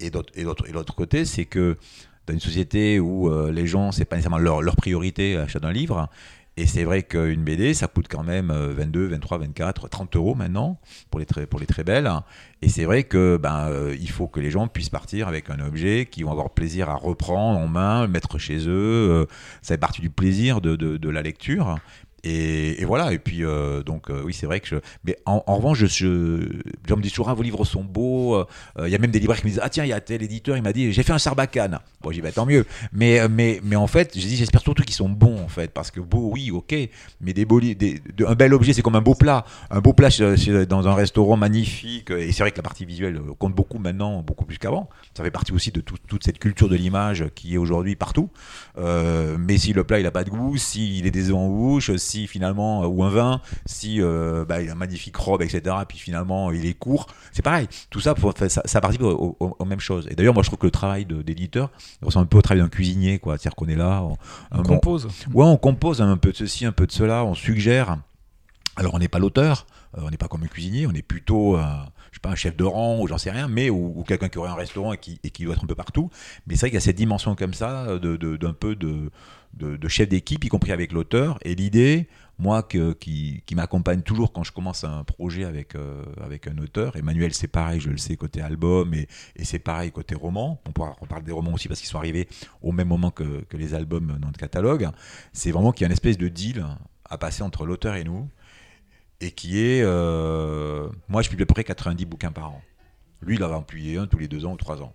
Et 0.00 0.10
l'autre 0.12 0.94
côté, 0.94 1.24
c'est 1.24 1.44
que 1.44 1.76
dans 2.28 2.34
une 2.34 2.40
société 2.40 3.00
où 3.00 3.28
euh, 3.28 3.50
les 3.50 3.66
gens, 3.66 3.92
c'est 3.92 4.04
pas 4.04 4.16
nécessairement 4.16 4.38
leur, 4.38 4.62
leur 4.62 4.76
priorité 4.76 5.34
l'achat 5.34 5.58
d'un 5.58 5.72
livre. 5.72 6.08
Et 6.58 6.66
c'est 6.66 6.82
vrai 6.82 7.04
qu'une 7.04 7.44
BD, 7.44 7.72
ça 7.72 7.86
coûte 7.86 8.06
quand 8.10 8.24
même 8.24 8.50
22, 8.50 9.06
23, 9.06 9.38
24, 9.38 9.88
30 9.88 10.16
euros 10.16 10.34
maintenant 10.34 10.80
pour 11.08 11.20
les 11.20 11.26
très, 11.26 11.46
pour 11.46 11.60
les 11.60 11.66
très 11.66 11.84
belles. 11.84 12.10
Et 12.62 12.68
c'est 12.68 12.84
vrai 12.84 13.04
que 13.04 13.36
ben 13.40 13.68
euh, 13.68 13.94
il 14.00 14.10
faut 14.10 14.26
que 14.26 14.40
les 14.40 14.50
gens 14.50 14.66
puissent 14.66 14.90
partir 14.90 15.28
avec 15.28 15.50
un 15.50 15.60
objet 15.60 16.06
qu'ils 16.10 16.24
vont 16.24 16.32
avoir 16.32 16.50
plaisir 16.50 16.90
à 16.90 16.96
reprendre 16.96 17.60
en 17.60 17.68
main, 17.68 18.08
mettre 18.08 18.38
chez 18.38 18.66
eux. 18.66 19.08
Euh, 19.10 19.26
ça 19.62 19.74
fait 19.74 19.78
partie 19.78 20.00
du 20.00 20.10
plaisir 20.10 20.60
de, 20.60 20.74
de, 20.74 20.96
de 20.96 21.08
la 21.08 21.22
lecture. 21.22 21.76
Et, 22.24 22.84
voilà, 22.84 23.12
et 23.12 23.18
puis 23.18 23.44
euh, 23.44 23.82
donc 23.82 24.10
euh, 24.10 24.22
oui, 24.24 24.32
c'est 24.34 24.46
vrai 24.46 24.58
que 24.58 24.66
je. 24.66 24.76
Mais 25.04 25.16
en, 25.24 25.40
revanche, 25.46 25.78
je, 25.78 25.86
je, 25.86 26.94
me 26.94 27.00
dis 27.00 27.10
toujours, 27.10 27.28
ah, 27.28 27.34
vos 27.34 27.42
livres 27.42 27.64
sont 27.64 27.84
beaux. 27.84 28.44
Il 28.76 28.82
euh, 28.82 28.88
y 28.88 28.94
a 28.94 28.98
même 28.98 29.12
des 29.12 29.20
libraires 29.20 29.40
qui 29.40 29.46
me 29.46 29.50
disent, 29.50 29.60
ah 29.62 29.68
tiens, 29.68 29.84
il 29.84 29.88
y 29.88 29.92
a 29.92 30.00
tel 30.00 30.22
éditeur, 30.22 30.56
il 30.56 30.62
m'a 30.62 30.72
dit, 30.72 30.92
j'ai 30.92 31.02
fait 31.04 31.12
un 31.12 31.18
Sarbacane. 31.18 31.78
Bon, 32.00 32.10
j'y 32.10 32.20
vais, 32.20 32.32
tant 32.32 32.46
mieux. 32.46 32.66
Mais, 32.92 33.28
mais, 33.28 33.60
mais 33.62 33.76
en 33.76 33.86
fait, 33.86 34.18
je 34.18 34.26
dis, 34.26 34.36
j'espère 34.36 34.62
surtout 34.62 34.82
qu'ils 34.82 34.94
sont 34.94 35.08
bons, 35.08 35.38
en 35.40 35.48
fait, 35.48 35.72
parce 35.72 35.92
que 35.92 36.00
beau, 36.00 36.30
oui, 36.32 36.50
ok, 36.50 36.74
mais 37.20 37.32
des 37.32 37.44
beaux, 37.44 37.60
des, 37.60 37.74
de, 37.74 38.24
un 38.26 38.34
bel 38.34 38.52
objet, 38.52 38.72
c'est 38.72 38.82
comme 38.82 38.96
un 38.96 39.00
beau 39.00 39.14
plat. 39.14 39.44
Un 39.70 39.80
beau 39.80 39.92
plat 39.92 40.08
dans 40.68 40.88
un 40.88 40.94
restaurant 40.94 41.36
magnifique, 41.36 42.10
et 42.10 42.32
c'est 42.32 42.42
vrai 42.42 42.50
que 42.50 42.56
la 42.56 42.62
partie 42.62 42.84
visuelle 42.84 43.20
compte 43.38 43.54
beaucoup 43.54 43.78
maintenant, 43.78 44.22
beaucoup 44.22 44.44
plus 44.44 44.58
qu'avant. 44.58 44.88
Ça 45.16 45.22
fait 45.22 45.30
partie 45.30 45.52
aussi 45.52 45.70
de 45.70 45.80
tout, 45.80 45.96
toute 46.08 46.24
cette 46.24 46.40
culture 46.40 46.68
de 46.68 46.76
l'image 46.76 47.26
qui 47.36 47.54
est 47.54 47.58
aujourd'hui 47.58 47.94
partout. 47.94 48.28
mais 48.76 49.56
si 49.56 49.72
le 49.72 49.84
plat, 49.84 50.00
il 50.00 50.06
a 50.06 50.10
pas 50.10 50.24
de 50.24 50.30
goût, 50.30 50.56
s'il 50.56 51.06
est 51.06 51.10
des 51.10 51.28
en 51.32 51.48
bouche, 51.48 51.96
si 52.08 52.26
finalement, 52.26 52.84
ou 52.86 53.04
un 53.04 53.10
vin, 53.10 53.40
si 53.66 54.00
euh, 54.00 54.44
bah, 54.44 54.62
il 54.62 54.68
a 54.68 54.72
une 54.72 54.78
magnifique 54.78 55.16
robe, 55.16 55.42
etc., 55.42 55.76
puis 55.86 55.98
finalement 55.98 56.50
il 56.50 56.66
est 56.66 56.74
court, 56.74 57.06
c'est 57.32 57.42
pareil. 57.42 57.68
Tout 57.90 58.00
ça, 58.00 58.14
pour, 58.14 58.34
ça, 58.36 58.48
ça 58.48 58.80
participe 58.80 59.02
aux, 59.02 59.36
aux, 59.38 59.56
aux, 59.58 59.64
mêmes 59.64 59.80
choses. 59.80 60.08
Et 60.10 60.14
d'ailleurs, 60.14 60.34
moi 60.34 60.42
je 60.42 60.48
trouve 60.48 60.58
que 60.58 60.66
le 60.66 60.72
travail 60.72 61.04
d'éditeur 61.04 61.70
ressemble 62.02 62.24
un 62.24 62.28
peu 62.28 62.38
au 62.38 62.42
travail 62.42 62.62
d'un 62.62 62.68
cuisinier, 62.68 63.18
quoi. 63.18 63.36
C'est-à-dire 63.36 63.56
qu'on 63.56 63.68
est 63.68 63.76
là, 63.76 64.02
on, 64.02 64.16
on 64.52 64.62
compose. 64.62 65.06
ouais, 65.34 65.44
on 65.44 65.56
compose 65.56 66.00
un 66.00 66.16
peu 66.16 66.32
de 66.32 66.36
ceci, 66.36 66.64
un 66.64 66.72
peu 66.72 66.86
de 66.86 66.92
cela, 66.92 67.24
on 67.24 67.34
suggère. 67.34 67.98
Alors 68.76 68.94
on 68.94 69.00
n'est 69.00 69.08
pas 69.08 69.18
l'auteur, 69.18 69.66
euh, 69.96 70.02
on 70.04 70.10
n'est 70.10 70.16
pas 70.16 70.28
comme 70.28 70.44
un 70.44 70.46
cuisinier, 70.46 70.86
on 70.86 70.92
est 70.92 71.02
plutôt, 71.02 71.56
euh, 71.56 71.62
je 72.12 72.16
sais 72.16 72.20
pas, 72.22 72.30
un 72.30 72.36
chef 72.36 72.56
de 72.56 72.62
rang 72.62 73.00
ou 73.00 73.08
j'en 73.08 73.18
sais 73.18 73.32
rien, 73.32 73.48
mais 73.48 73.70
ou, 73.70 73.92
ou 73.96 74.04
quelqu'un 74.04 74.28
qui 74.28 74.38
aurait 74.38 74.50
un 74.50 74.54
restaurant 74.54 74.92
et 74.92 74.98
qui, 74.98 75.18
et 75.24 75.30
qui 75.30 75.44
doit 75.44 75.54
être 75.54 75.64
un 75.64 75.66
peu 75.66 75.74
partout. 75.74 76.10
Mais 76.46 76.54
c'est 76.54 76.60
vrai 76.60 76.70
qu'il 76.70 76.76
y 76.76 76.78
a 76.78 76.82
cette 76.82 76.96
dimension 76.96 77.34
comme 77.34 77.54
ça 77.54 77.98
de, 77.98 78.16
de, 78.16 78.36
d'un 78.36 78.52
peu 78.52 78.76
de, 78.76 79.10
de, 79.58 79.88
chef 79.88 80.08
d'équipe, 80.08 80.44
y 80.44 80.48
compris 80.48 80.72
avec 80.72 80.92
l'auteur. 80.92 81.38
Et 81.42 81.54
l'idée, 81.54 82.08
moi, 82.38 82.62
qui, 82.62 83.42
m'accompagne 83.54 84.02
toujours 84.02 84.32
quand 84.32 84.44
je 84.44 84.52
commence 84.52 84.84
un 84.84 85.04
projet 85.04 85.44
avec, 85.44 85.74
euh, 85.74 86.04
avec 86.22 86.46
un 86.46 86.56
auteur. 86.58 86.96
Emmanuel, 86.96 87.34
c'est 87.34 87.48
pareil, 87.48 87.80
je 87.80 87.90
le 87.90 87.98
sais, 87.98 88.16
côté 88.16 88.40
album, 88.40 88.94
et, 88.94 89.08
et 89.36 89.44
c'est 89.44 89.58
pareil 89.58 89.90
côté 89.90 90.14
roman. 90.14 90.60
On 90.66 90.82
reparler 91.00 91.24
des 91.24 91.32
romans 91.32 91.52
aussi 91.52 91.68
parce 91.68 91.80
qu'ils 91.80 91.88
sont 91.88 91.98
arrivés 91.98 92.28
au 92.62 92.72
même 92.72 92.88
moment 92.88 93.10
que, 93.10 93.44
que 93.48 93.56
les 93.56 93.74
albums 93.74 94.18
dans 94.20 94.28
le 94.28 94.38
catalogue. 94.38 94.88
C'est 95.32 95.50
vraiment 95.50 95.72
qu'il 95.72 95.82
y 95.82 95.84
a 95.84 95.88
une 95.88 95.92
espèce 95.92 96.18
de 96.18 96.28
deal 96.28 96.64
à 97.04 97.18
passer 97.18 97.42
entre 97.42 97.66
l'auteur 97.66 97.96
et 97.96 98.04
nous 98.04 98.28
et 99.20 99.32
qui 99.32 99.60
est. 99.60 99.82
Euh, 99.82 100.88
moi, 101.08 101.22
je 101.22 101.28
publie 101.28 101.42
à 101.42 101.46
peu 101.46 101.54
près 101.54 101.64
90 101.64 102.04
bouquins 102.06 102.32
par 102.32 102.50
an. 102.50 102.62
Lui, 103.20 103.36
il 103.36 103.44
en 103.44 103.62
publié 103.62 103.98
un 103.98 104.06
tous 104.06 104.18
les 104.18 104.28
deux 104.28 104.44
ans 104.44 104.52
ou 104.52 104.56
trois 104.56 104.80
ans. 104.82 104.92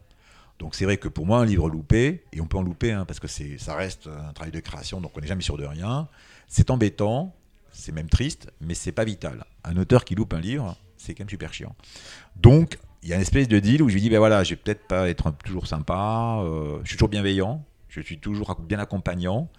Donc 0.59 0.75
c'est 0.75 0.85
vrai 0.85 0.97
que 0.97 1.07
pour 1.07 1.25
moi, 1.25 1.39
un 1.39 1.45
livre 1.45 1.69
loupé, 1.69 2.23
et 2.31 2.41
on 2.41 2.47
peut 2.47 2.57
en 2.57 2.61
louper, 2.61 2.91
hein, 2.91 3.05
parce 3.05 3.19
que 3.19 3.27
ça 3.27 3.75
reste 3.75 4.07
un 4.07 4.33
travail 4.33 4.51
de 4.51 4.59
création, 4.59 5.01
donc 5.01 5.11
on 5.17 5.21
n'est 5.21 5.27
jamais 5.27 5.41
sûr 5.41 5.57
de 5.57 5.65
rien, 5.65 6.07
c'est 6.47 6.69
embêtant, 6.69 7.35
c'est 7.71 7.91
même 7.91 8.09
triste, 8.09 8.51
mais 8.61 8.73
c'est 8.73 8.91
pas 8.91 9.03
vital. 9.03 9.45
Un 9.63 9.77
auteur 9.77 10.05
qui 10.05 10.15
loupe 10.15 10.33
un 10.33 10.39
livre, 10.39 10.77
c'est 10.97 11.13
quand 11.13 11.23
même 11.23 11.29
super 11.29 11.53
chiant. 11.53 11.75
Donc, 12.35 12.77
il 13.01 13.09
y 13.09 13.13
a 13.13 13.15
une 13.15 13.21
espèce 13.21 13.47
de 13.47 13.59
deal 13.59 13.81
où 13.81 13.89
je 13.89 13.95
lui 13.95 14.01
dis, 14.01 14.09
ben 14.09 14.19
voilà, 14.19 14.43
je 14.43 14.51
vais 14.51 14.55
peut-être 14.55 14.87
pas 14.87 15.09
être 15.09 15.33
toujours 15.43 15.67
sympa, 15.67 16.39
euh, 16.43 16.79
je 16.83 16.89
suis 16.89 16.97
toujours 16.97 17.09
bienveillant, 17.09 17.65
je 17.89 17.99
suis 17.99 18.19
toujours 18.19 18.55
bien 18.61 18.79
accompagnant, 18.79 19.49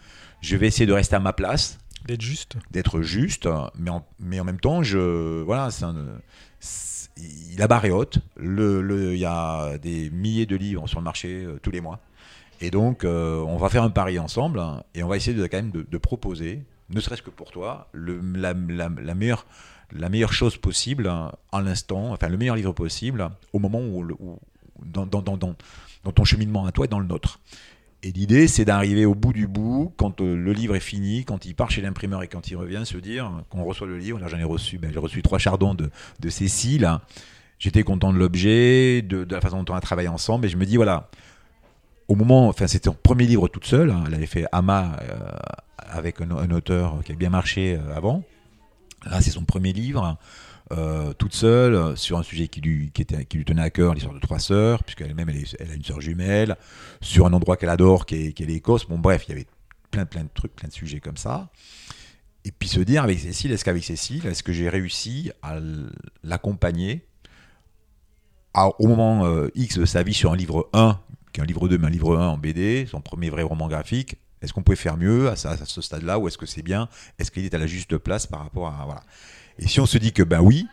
je 0.40 0.57
vais 0.57 0.66
essayer 0.66 0.87
de 0.87 0.92
rester 0.92 1.16
à 1.16 1.20
ma 1.20 1.33
place, 1.33 1.78
D'être 2.07 2.20
juste. 2.20 2.57
D'être 2.70 3.00
juste, 3.00 3.48
mais 3.78 3.90
en, 3.90 4.07
mais 4.18 4.38
en 4.38 4.44
même 4.44 4.61
temps, 4.61 4.83
je, 4.83 5.42
voilà, 5.42 5.70
c'est 5.70 7.03
un, 7.18 7.22
la 7.59 7.68
barre 7.68 7.85
est 7.85 7.90
haute. 7.90 8.18
Il 8.40 9.16
y 9.16 9.24
a 9.24 9.79
des 9.79 10.11
milliers 10.11 10.46
de 10.46 10.57
livres 10.57 10.87
sur 10.88 11.00
le 11.00 11.05
marché 11.05 11.44
euh, 11.44 11.59
tous 11.62 11.70
les 11.70 11.81
mois. 11.81 12.00
Et 12.61 12.70
donc, 12.70 13.05
euh, 13.05 13.40
on 13.40 13.57
va 13.57 13.68
faire 13.68 13.83
un 13.83 13.90
pari 13.90 14.18
ensemble 14.18 14.59
hein, 14.61 14.83
et 14.94 15.03
on 15.03 15.09
va 15.09 15.16
essayer 15.16 15.37
de, 15.37 15.46
quand 15.46 15.57
même 15.57 15.72
de, 15.72 15.98
proposer, 15.98 16.62
ne 16.88 17.00
serait-ce 17.00 17.22
que 17.22 17.31
pour 17.31 17.50
toi, 17.50 17.88
le, 17.92 18.20
la, 18.37 18.55
meilleure, 18.55 19.44
la 19.92 20.09
meilleure 20.09 20.33
chose 20.33 20.57
possible 20.57 21.09
hein, 21.09 21.33
en 21.50 21.61
l'instant, 21.61 22.12
enfin 22.12 22.29
le 22.29 22.37
meilleur 22.37 22.57
livre 22.57 22.72
possible 22.72 23.29
au 23.53 23.59
moment 23.59 23.81
où, 23.81 24.38
dans, 24.85 25.07
dans 25.07 26.12
ton 26.12 26.24
cheminement 26.24 26.64
à 26.64 26.72
toi 26.72 26.85
et 26.85 26.88
dans 26.88 27.00
le 27.00 27.07
nôtre. 27.07 27.40
Et 28.04 28.12
l'idée, 28.12 28.48
c'est 28.48 28.66
d'arriver 28.66 29.06
au 29.06 29.14
bout 29.14 29.32
du 29.32 29.46
bout, 29.46 29.90
quand 29.96 30.20
euh, 30.20 30.36
le 30.36 30.52
livre 30.52 30.76
est 30.76 30.80
fini, 30.80 31.24
quand 31.24 31.46
il 31.46 31.54
part 31.54 31.70
chez 31.70 31.80
l'imprimeur 31.80 32.22
et 32.22 32.28
quand 32.28 32.50
il 32.50 32.56
revient, 32.56 32.82
se 32.84 32.98
dire 32.98 33.32
qu'on 33.48 33.64
reçoit 33.64 33.86
le 33.86 33.96
livre. 33.96 34.18
Là, 34.18 34.28
j'en 34.28 34.38
ai 34.38 34.44
reçu, 34.44 34.76
ben, 34.76 34.92
j'ai 34.92 34.98
reçu 34.98 35.22
trois 35.22 35.38
chardons 35.38 35.72
de, 35.72 35.88
de 36.20 36.28
Cécile. 36.28 36.98
J'étais 37.58 37.82
content 37.82 38.12
de 38.12 38.18
l'objet, 38.18 39.00
de, 39.00 39.26
la 39.30 39.40
façon 39.40 39.62
dont 39.62 39.72
on 39.72 39.76
a 39.76 39.80
travaillé 39.80 40.08
ensemble. 40.08 40.44
Et 40.44 40.48
je 40.50 40.58
me 40.58 40.66
dis, 40.66 40.76
voilà, 40.76 41.08
au 42.08 42.14
moment, 42.14 42.48
enfin, 42.48 42.66
c'était 42.66 42.90
son 42.90 42.96
premier 43.02 43.24
livre 43.24 43.48
toute 43.48 43.64
seule. 43.64 43.90
Hein, 43.90 44.04
elle 44.06 44.14
avait 44.14 44.26
fait 44.26 44.44
Ama 44.52 44.96
euh, 45.00 45.14
avec 45.78 46.20
un, 46.20 46.30
un, 46.30 46.50
auteur 46.50 47.02
qui 47.06 47.12
a 47.12 47.14
bien 47.14 47.30
marché 47.30 47.78
euh, 47.80 47.96
avant. 47.96 48.22
Là, 49.06 49.22
c'est 49.22 49.30
son 49.30 49.44
premier 49.44 49.72
livre. 49.72 50.18
Euh, 50.72 51.12
toute 51.12 51.35
seule 51.35 51.94
sur 51.96 52.16
un 52.16 52.22
sujet 52.22 52.48
qui 52.48 52.62
lui, 52.62 52.90
qui 52.90 53.03
était, 53.03 53.27
qui 53.27 53.37
lui 53.37 53.44
tenait 53.44 53.62
à 53.62 53.68
cœur, 53.68 53.92
l'histoire 53.92 54.14
de 54.14 54.20
trois 54.20 54.38
sœurs, 54.38 54.83
puisqu'elle-même 54.83 55.29
elle, 55.29 55.70
a 55.70 55.74
une 55.74 55.85
sœur 55.85 56.00
jumelle, 56.00 56.57
sur 57.03 57.27
un 57.27 57.33
endroit 57.35 57.57
qu'elle 57.57 57.68
adore, 57.68 58.07
qui 58.07 58.14
est, 58.14 58.40
est 58.40 58.46
l'Écosse. 58.46 58.87
Bon, 58.87 58.98
bref, 58.98 59.24
il 59.27 59.31
y 59.31 59.33
avait 59.33 59.46
plein, 59.90 60.07
plein 60.07 60.24
de 60.24 60.31
trucs, 60.33 60.57
plein 60.57 60.68
de 60.68 60.72
sujets 60.72 61.00
comme 61.00 61.18
ça. 61.18 61.50
Et 62.46 62.50
puis 62.50 62.68
se 62.68 62.81
dire 62.81 63.03
avec 63.03 63.18
Cécile, 63.18 63.53
est-ce 63.53 63.64
qu'avec 63.64 63.85
Cécile, 63.85 64.27
est-ce 64.27 64.42
que 64.42 64.53
j'ai 64.53 64.68
réussi 64.68 65.31
à 65.42 65.59
l'accompagner 66.22 67.07
au 68.55 68.87
moment 68.87 69.27
euh, 69.27 69.48
X 69.55 69.79
de 69.79 69.85
sa 69.85 70.03
vie 70.03 70.14
sur 70.14 70.33
un 70.33 70.37
livre 70.37 70.68
1, 70.72 70.98
qui 71.33 71.40
est 71.40 71.42
un 71.42 71.46
livre 71.46 71.68
2, 71.68 71.79
mais 71.79 71.87
un 71.87 71.90
livre 71.90 72.16
1 72.16 72.29
en 72.29 72.38
BD, 72.38 72.87
son 72.90 73.00
premier 73.00 73.31
vrai 73.31 73.42
roman 73.42 73.68
graphique? 73.68 74.16
Est-ce 74.42 74.53
qu'on 74.53 74.62
pouvait 74.62 74.77
faire 74.77 74.98
mieux 74.98 75.29
à, 75.29 75.33
à 75.33 75.37
ce 75.37 75.81
stade-là, 75.81 76.18
ou 76.18 76.29
est-ce 76.29 76.37
que 76.37 76.44
c'est 76.46 76.62
bien? 76.62 76.88
Est-ce 77.18 77.31
qu'il 77.31 77.44
est 77.46 77.55
à 77.55 77.59
la 77.59 77.66
juste 77.66 77.96
place 77.96 78.27
par 78.27 78.40
rapport 78.40 78.68
à. 78.68 78.85
Voilà. 78.85 79.03
Et 79.58 79.68
si 79.68 79.80
on 79.80 79.86
se 79.86 79.98
dit 79.98 80.12
que 80.12 80.22
ben 80.22 80.40
oui, 80.40 80.66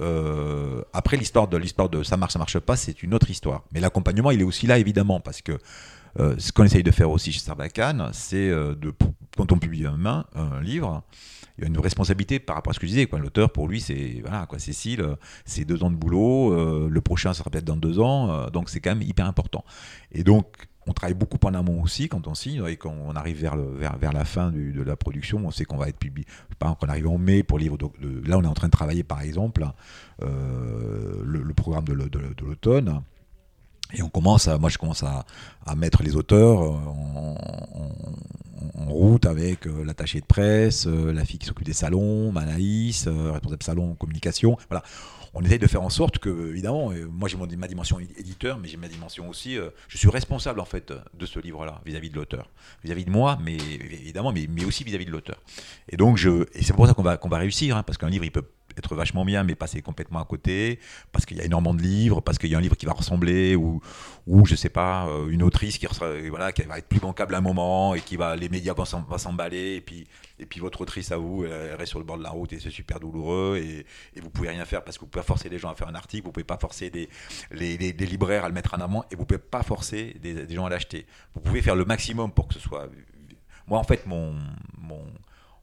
euh, 0.00 0.82
après 0.92 1.16
l'histoire 1.16 1.48
de 1.48 1.56
l'histoire 1.56 1.88
de 1.88 2.02
ça 2.02 2.16
marche, 2.16 2.32
ça 2.32 2.38
marche 2.38 2.58
pas, 2.58 2.76
c'est 2.76 3.02
une 3.02 3.14
autre 3.14 3.30
histoire. 3.30 3.64
Mais 3.72 3.80
l'accompagnement, 3.80 4.30
il 4.30 4.40
est 4.40 4.44
aussi 4.44 4.66
là 4.66 4.78
évidemment 4.78 5.20
parce 5.20 5.42
que 5.42 5.58
euh, 6.20 6.34
ce 6.38 6.52
qu'on 6.52 6.64
essaye 6.64 6.82
de 6.82 6.90
faire 6.90 7.10
aussi 7.10 7.32
chez 7.32 7.40
Sarbacane, 7.40 8.10
c'est 8.12 8.48
euh, 8.48 8.74
de 8.74 8.92
quand 9.36 9.52
on 9.52 9.58
publie 9.58 9.86
un, 9.86 10.24
un 10.34 10.60
livre, 10.60 11.02
il 11.58 11.62
y 11.62 11.64
a 11.64 11.68
une 11.68 11.78
responsabilité 11.78 12.38
par 12.38 12.56
rapport 12.56 12.70
à 12.70 12.74
ce 12.74 12.80
que 12.80 12.86
je 12.86 12.92
disais. 12.92 13.06
Quoi. 13.06 13.18
L'auteur, 13.18 13.50
pour 13.50 13.68
lui, 13.68 13.80
c'est 13.80 14.20
voilà, 14.22 14.46
quoi, 14.46 14.58
Cécile, 14.58 15.04
c'est 15.44 15.64
deux 15.64 15.82
ans 15.82 15.90
de 15.90 15.96
boulot. 15.96 16.88
Le 16.88 17.00
prochain, 17.00 17.34
sera 17.34 17.50
peut-être 17.50 17.64
dans 17.64 17.76
deux 17.76 18.00
ans. 18.00 18.48
Donc 18.50 18.70
c'est 18.70 18.80
quand 18.80 18.90
même 18.90 19.02
hyper 19.02 19.26
important. 19.26 19.64
Et 20.10 20.24
donc 20.24 20.46
on 20.88 20.92
travaille 20.92 21.14
beaucoup 21.14 21.38
en 21.44 21.54
amont 21.54 21.82
aussi 21.82 22.08
quand 22.08 22.26
on 22.26 22.34
signe 22.34 22.64
et 22.66 22.76
quand 22.76 22.94
on 23.06 23.14
arrive 23.14 23.40
vers, 23.40 23.56
vers, 23.56 23.96
vers 23.98 24.12
la 24.12 24.24
fin 24.24 24.50
de 24.50 24.82
la 24.82 24.96
production, 24.96 25.40
on 25.44 25.50
sait 25.50 25.64
qu'on 25.64 25.76
va 25.76 25.88
être 25.88 25.98
publié. 25.98 26.26
Par 26.58 26.70
exemple, 26.70 26.86
on 26.86 26.88
arrive 26.88 27.08
en 27.08 27.18
mai 27.18 27.42
pour 27.42 27.58
le 27.58 27.66
là, 28.26 28.38
on 28.38 28.42
est 28.42 28.46
en 28.46 28.54
train 28.54 28.68
de 28.68 28.72
travailler, 28.72 29.02
par 29.02 29.20
exemple, 29.20 29.66
euh, 30.22 31.22
le, 31.24 31.54
programme 31.54 31.84
de, 31.84 31.92
l'automne. 31.92 33.02
Et 33.94 34.02
on 34.02 34.08
commence 34.08 34.48
à, 34.48 34.58
moi 34.58 34.68
je 34.68 34.76
commence 34.76 35.02
à, 35.02 35.24
à 35.64 35.74
mettre 35.74 36.02
les 36.02 36.14
auteurs 36.14 36.60
en, 36.60 37.36
en, 38.76 38.84
route 38.86 39.26
avec 39.26 39.66
euh, 39.66 39.84
l'attaché 39.84 40.20
de 40.20 40.26
presse, 40.26 40.86
euh, 40.86 41.12
la 41.12 41.24
fille 41.24 41.38
qui 41.38 41.46
s'occupe 41.46 41.66
des 41.66 41.72
salons, 41.72 42.32
Manaïs, 42.32 43.06
euh, 43.06 43.32
responsable 43.32 43.62
salon 43.62 43.94
communication. 43.94 44.56
Voilà 44.68 44.82
on 45.34 45.42
essaye 45.42 45.58
de 45.58 45.66
faire 45.66 45.82
en 45.82 45.90
sorte 45.90 46.18
que, 46.18 46.50
évidemment, 46.50 46.92
euh, 46.92 47.06
moi 47.10 47.28
j'ai 47.28 47.36
ma 47.56 47.68
dimension 47.68 47.98
éditeur, 47.98 48.58
mais 48.58 48.68
j'ai 48.68 48.76
ma 48.76 48.88
dimension 48.88 49.28
aussi, 49.28 49.56
euh, 49.56 49.70
je 49.88 49.98
suis 49.98 50.08
responsable 50.08 50.60
en 50.60 50.64
fait 50.64 50.92
de 51.14 51.26
ce 51.26 51.38
livre-là, 51.38 51.80
vis-à-vis 51.84 52.10
de 52.10 52.16
l'auteur, 52.16 52.48
vis-à-vis 52.84 53.04
de 53.04 53.10
moi, 53.10 53.38
mais 53.42 53.56
évidemment, 53.56 54.32
mais, 54.32 54.46
mais 54.48 54.64
aussi 54.64 54.84
vis-à-vis 54.84 55.06
de 55.06 55.10
l'auteur. 55.10 55.40
Et 55.88 55.96
donc, 55.96 56.16
je, 56.16 56.46
et 56.54 56.62
c'est 56.62 56.72
pour 56.72 56.86
ça 56.86 56.94
qu'on 56.94 57.02
va, 57.02 57.16
qu'on 57.16 57.28
va 57.28 57.38
réussir, 57.38 57.76
hein, 57.76 57.82
parce 57.82 57.98
qu'un 57.98 58.10
livre, 58.10 58.24
il 58.24 58.32
peut 58.32 58.44
être 58.78 58.94
vachement 58.94 59.24
bien, 59.24 59.44
mais 59.44 59.54
passer 59.54 59.82
complètement 59.82 60.20
à 60.20 60.24
côté, 60.24 60.78
parce 61.12 61.26
qu'il 61.26 61.36
y 61.36 61.40
a 61.40 61.44
énormément 61.44 61.74
de 61.74 61.82
livres, 61.82 62.20
parce 62.20 62.38
qu'il 62.38 62.50
y 62.50 62.54
a 62.54 62.58
un 62.58 62.60
livre 62.60 62.76
qui 62.76 62.86
va 62.86 62.92
ressembler, 62.92 63.56
ou, 63.56 63.80
ou 64.26 64.46
je 64.46 64.54
sais 64.54 64.68
pas, 64.68 65.08
euh, 65.08 65.28
une 65.28 65.42
autrice 65.42 65.78
qui, 65.78 65.86
voilà, 66.30 66.52
qui 66.52 66.62
va 66.62 66.78
être 66.78 66.88
plus 66.88 67.00
bancable 67.00 67.34
à 67.34 67.38
un 67.38 67.42
moment, 67.42 67.94
et 67.94 68.00
qui 68.00 68.16
va, 68.16 68.36
les 68.36 68.48
médias 68.48 68.74
vont 68.74 68.84
s'emballer, 68.84 69.76
et 69.76 69.80
puis, 69.80 70.06
et 70.38 70.46
puis 70.46 70.60
votre 70.60 70.80
autrice 70.80 71.12
à 71.12 71.16
vous, 71.16 71.44
elle 71.44 71.74
reste 71.74 71.90
sur 71.90 71.98
le 71.98 72.04
bord 72.04 72.18
de 72.18 72.22
la 72.22 72.30
route, 72.30 72.52
et 72.52 72.60
c'est 72.60 72.70
super 72.70 73.00
douloureux, 73.00 73.60
et, 73.62 73.86
et 74.16 74.20
vous 74.20 74.30
pouvez 74.30 74.50
rien 74.50 74.64
faire 74.64 74.84
parce 74.84 74.96
que 74.96 75.04
vous 75.04 75.10
pouvez 75.10 75.24
forcer 75.24 75.48
les 75.48 75.58
gens 75.58 75.70
à 75.70 75.74
faire 75.74 75.88
un 75.88 75.94
article, 75.94 76.24
vous 76.24 76.32
pouvez 76.32 76.44
pas 76.44 76.58
forcer 76.58 76.90
des, 76.90 77.08
les, 77.50 77.76
les, 77.76 77.92
libraires 77.92 78.44
à 78.44 78.48
le 78.48 78.54
mettre 78.54 78.74
en 78.74 78.80
avant, 78.80 79.04
et 79.10 79.16
vous 79.16 79.24
pouvez 79.24 79.38
pas 79.38 79.62
forcer 79.62 80.16
des, 80.22 80.46
des 80.46 80.54
gens 80.54 80.66
à 80.66 80.70
l'acheter. 80.70 81.06
Vous 81.34 81.40
pouvez 81.40 81.62
faire 81.62 81.76
le 81.76 81.84
maximum 81.84 82.32
pour 82.32 82.48
que 82.48 82.54
ce 82.54 82.60
soit... 82.60 82.88
Moi, 83.66 83.78
en 83.78 83.84
fait, 83.84 84.06
mon, 84.06 84.34
mon 84.78 85.04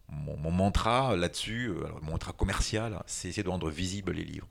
mon, 0.09 0.51
mantra 0.51 1.15
là-dessus, 1.15 1.69
euh, 1.69 1.87
mon 2.01 2.11
mantra 2.11 2.31
commercial, 2.31 3.01
c'est 3.07 3.29
essayer 3.29 3.43
de 3.43 3.49
rendre 3.49 3.69
visibles 3.69 4.11
les 4.13 4.23
livres, 4.23 4.47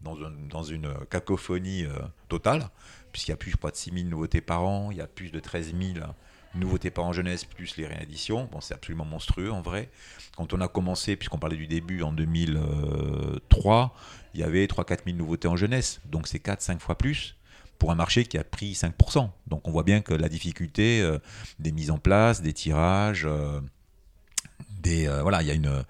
dans, 0.00 0.62
une 0.64 0.94
cacophonie 1.10 1.84
euh, 1.84 1.98
totale, 2.28 2.68
puisqu'il 3.12 3.30
y 3.30 3.34
a 3.34 3.36
plus, 3.36 3.52
je 3.52 3.56
crois, 3.56 3.70
de 3.70 3.76
6000 3.76 4.08
nouveautés 4.08 4.40
par 4.40 4.64
an, 4.64 4.90
il 4.90 4.98
y 4.98 5.00
a 5.00 5.06
plus 5.06 5.30
de 5.30 5.40
13 5.40 5.74
000 5.74 6.06
nouveautés 6.54 6.90
par 6.90 7.04
an 7.04 7.12
jeunesse, 7.12 7.44
plus 7.44 7.76
les 7.76 7.86
rééditions. 7.86 8.48
C'est 8.60 8.74
absolument 8.74 9.04
monstrueux 9.04 9.50
en 9.50 9.62
vrai. 9.62 9.90
Quand 10.36 10.52
on 10.52 10.60
a 10.60 10.68
commencé, 10.68 11.16
puisqu'on 11.16 11.38
parlait 11.38 11.56
du 11.56 11.66
début 11.66 12.02
en 12.02 12.12
2003, 12.12 13.94
il 14.34 14.40
y 14.40 14.42
avait 14.42 14.66
3-4 14.66 15.04
000 15.06 15.16
nouveautés 15.16 15.48
en 15.48 15.56
jeunesse, 15.56 16.00
donc 16.06 16.28
c'est 16.28 16.44
4-5 16.44 16.78
fois 16.80 16.96
plus 16.96 17.36
pour 17.78 17.90
un 17.90 17.94
marché 17.94 18.24
qui 18.24 18.38
a 18.38 18.44
pris 18.44 18.72
5%. 18.72 19.30
Donc 19.46 19.66
on 19.68 19.70
voit 19.70 19.82
bien 19.82 20.00
que 20.00 20.14
la 20.14 20.28
difficulté 20.28 21.02
euh, 21.02 21.18
des 21.58 21.72
mises 21.72 21.90
en 21.90 21.98
place, 21.98 22.40
des 22.40 22.52
tirages, 22.52 23.24
euh, 23.26 23.60
voilà, 25.22 25.42
il 25.42 25.48
y 25.48 25.50
a 25.50 25.54
une 25.54 25.84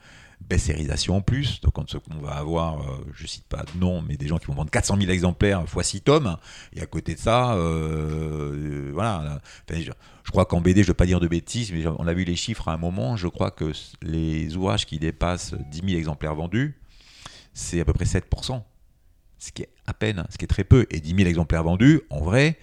baissérisation 0.48 1.16
en 1.16 1.20
plus. 1.20 1.60
Donc, 1.60 1.78
on, 1.78 2.18
va 2.20 2.32
avoir, 2.32 2.80
euh, 2.80 3.04
je 3.14 3.26
cite 3.26 3.46
pas 3.46 3.62
de 3.62 3.78
nom, 3.78 4.02
mais 4.02 4.16
des 4.16 4.26
gens 4.26 4.38
qui 4.38 4.46
vont 4.46 4.54
vendre 4.54 4.70
400 4.70 4.96
000 4.98 5.10
exemplaires 5.10 5.66
fois 5.68 5.82
6 5.82 6.02
tomes. 6.02 6.36
Et 6.74 6.82
à 6.82 6.86
côté 6.86 7.14
de 7.14 7.20
ça, 7.20 7.54
euh, 7.54 8.90
voilà. 8.92 9.40
je, 9.70 9.90
crois 10.30 10.44
qu'en 10.44 10.60
BD, 10.60 10.82
je 10.82 10.86
ne 10.86 10.88
veux 10.88 10.94
pas 10.94 11.06
dire 11.06 11.20
de 11.20 11.28
bêtises, 11.28 11.72
mais 11.72 11.86
on 11.86 12.06
a 12.06 12.14
vu 12.14 12.24
les 12.24 12.36
chiffres 12.36 12.68
à 12.68 12.72
un 12.72 12.76
moment. 12.76 13.16
Je 13.16 13.28
crois 13.28 13.50
que 13.50 13.72
les 14.02 14.56
ouvrages 14.56 14.86
qui 14.86 14.98
dépassent 14.98 15.54
10 15.70 15.82
000 15.86 15.98
exemplaires 15.98 16.34
vendus, 16.34 16.78
c'est 17.52 17.80
à 17.80 17.84
peu 17.84 17.92
près 17.92 18.04
7%. 18.04 18.62
Ce 19.38 19.52
qui 19.52 19.62
est 19.62 19.68
à 19.86 19.92
peine, 19.92 20.24
ce 20.30 20.38
qui 20.38 20.44
est 20.44 20.48
très 20.48 20.64
peu. 20.64 20.86
Et 20.90 21.00
10 21.00 21.16
000 21.16 21.28
exemplaires 21.28 21.64
vendus, 21.64 22.02
en 22.10 22.20
vrai, 22.20 22.58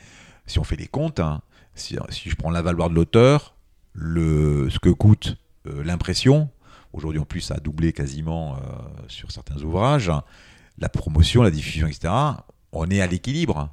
si 0.45 0.59
on 0.59 0.63
fait 0.63 0.77
les 0.77 0.87
comptes, 0.87 1.19
hein, 1.19 1.41
si, 1.75 1.95
je 2.25 2.35
prends 2.35 2.49
la 2.49 2.61
valeur 2.61 2.89
de 2.89 2.95
l'auteur, 2.95 3.55
le, 3.93 4.69
ce 4.69 4.79
que 4.79 4.89
coûte 4.89 5.27
euh, 5.27 5.40
l'impression, 5.65 6.49
aujourd'hui 6.93 7.19
en 7.19 7.25
plus 7.25 7.41
ça 7.41 7.55
a 7.55 7.59
doublé 7.59 7.93
quasiment 7.93 8.55
euh, 8.55 8.59
sur 9.07 9.31
certains 9.31 9.61
ouvrages, 9.61 10.11
la 10.77 10.89
promotion, 10.89 11.41
la 11.41 11.51
diffusion, 11.51 11.87
etc., 11.87 12.13
on 12.71 12.89
est 12.89 13.01
à 13.01 13.07
l'équilibre. 13.07 13.69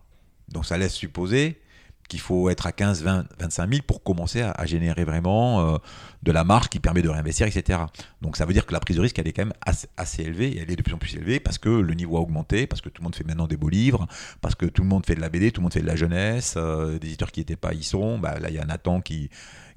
Donc 0.49 0.67
ça 0.67 0.77
laisse 0.77 0.95
supposer 0.95 1.61
qu'il 2.09 2.21
faut 2.21 2.49
être 2.49 2.67
à 2.67 2.73
15, 2.73 3.03
20, 3.03 3.27
25 3.39 3.71
000 3.71 3.83
pour 3.87 4.03
commencer 4.03 4.41
à, 4.41 4.65
générer 4.65 5.05
vraiment 5.05 5.61
euh, 5.61 5.79
de 6.23 6.33
la 6.33 6.43
marge 6.43 6.69
qui 6.69 6.81
permet 6.81 7.03
de 7.03 7.09
réinvestir, 7.11 7.47
etc. 7.47 7.81
Donc 8.23 8.39
ça 8.39 8.47
veut 8.47 8.55
dire 8.55 8.65
que 8.65 8.73
la 8.73 8.81
prise 8.81 8.97
de 8.97 9.03
risque, 9.03 9.19
elle 9.19 9.29
est 9.29 9.35
quand 9.35 9.45
même 9.45 9.55
assez, 9.97 10.23
élevée, 10.23 10.49
et 10.49 10.61
elle 10.61 10.71
est 10.71 10.77
de 10.77 10.83
plus 10.83 10.95
en 10.95 10.99
plus 10.99 11.15
élevée 11.15 11.39
parce 11.39 11.59
que 11.59 11.69
le 11.69 11.95
niveau 11.95 12.17
a 12.17 12.21
augmenté, 12.21 12.67
parce 12.67 12.81
que 12.81 12.89
tout 12.89 13.03
le 13.03 13.05
monde 13.05 13.15
fait 13.15 13.25
maintenant 13.25 13.47
des 13.47 13.59
beaux 13.59 13.69
livres, 13.69 14.07
parce 14.41 14.55
que 14.55 14.65
tout 14.65 14.83
le 14.83 14.89
monde 14.89 15.05
fait 15.05 15.17
de 15.17 15.21
la 15.21 15.29
BD, 15.29 15.53
tout 15.53 15.61
le 15.61 15.65
monde 15.65 15.75
fait 15.75 15.83
de 15.83 15.87
la 15.87 15.97
jeunesse, 15.97 16.57
des 16.57 17.09
éditeurs 17.09 17.31
qui 17.31 17.41
n'étaient 17.41 17.57
pas 17.57 17.75
y 17.75 17.83
sont. 17.83 18.19
Bah, 18.19 18.39
là, 18.41 18.49
il 18.49 18.55
y 18.55 18.59
a 18.59 18.65
Nathan 18.65 19.03
qui, 19.03 19.29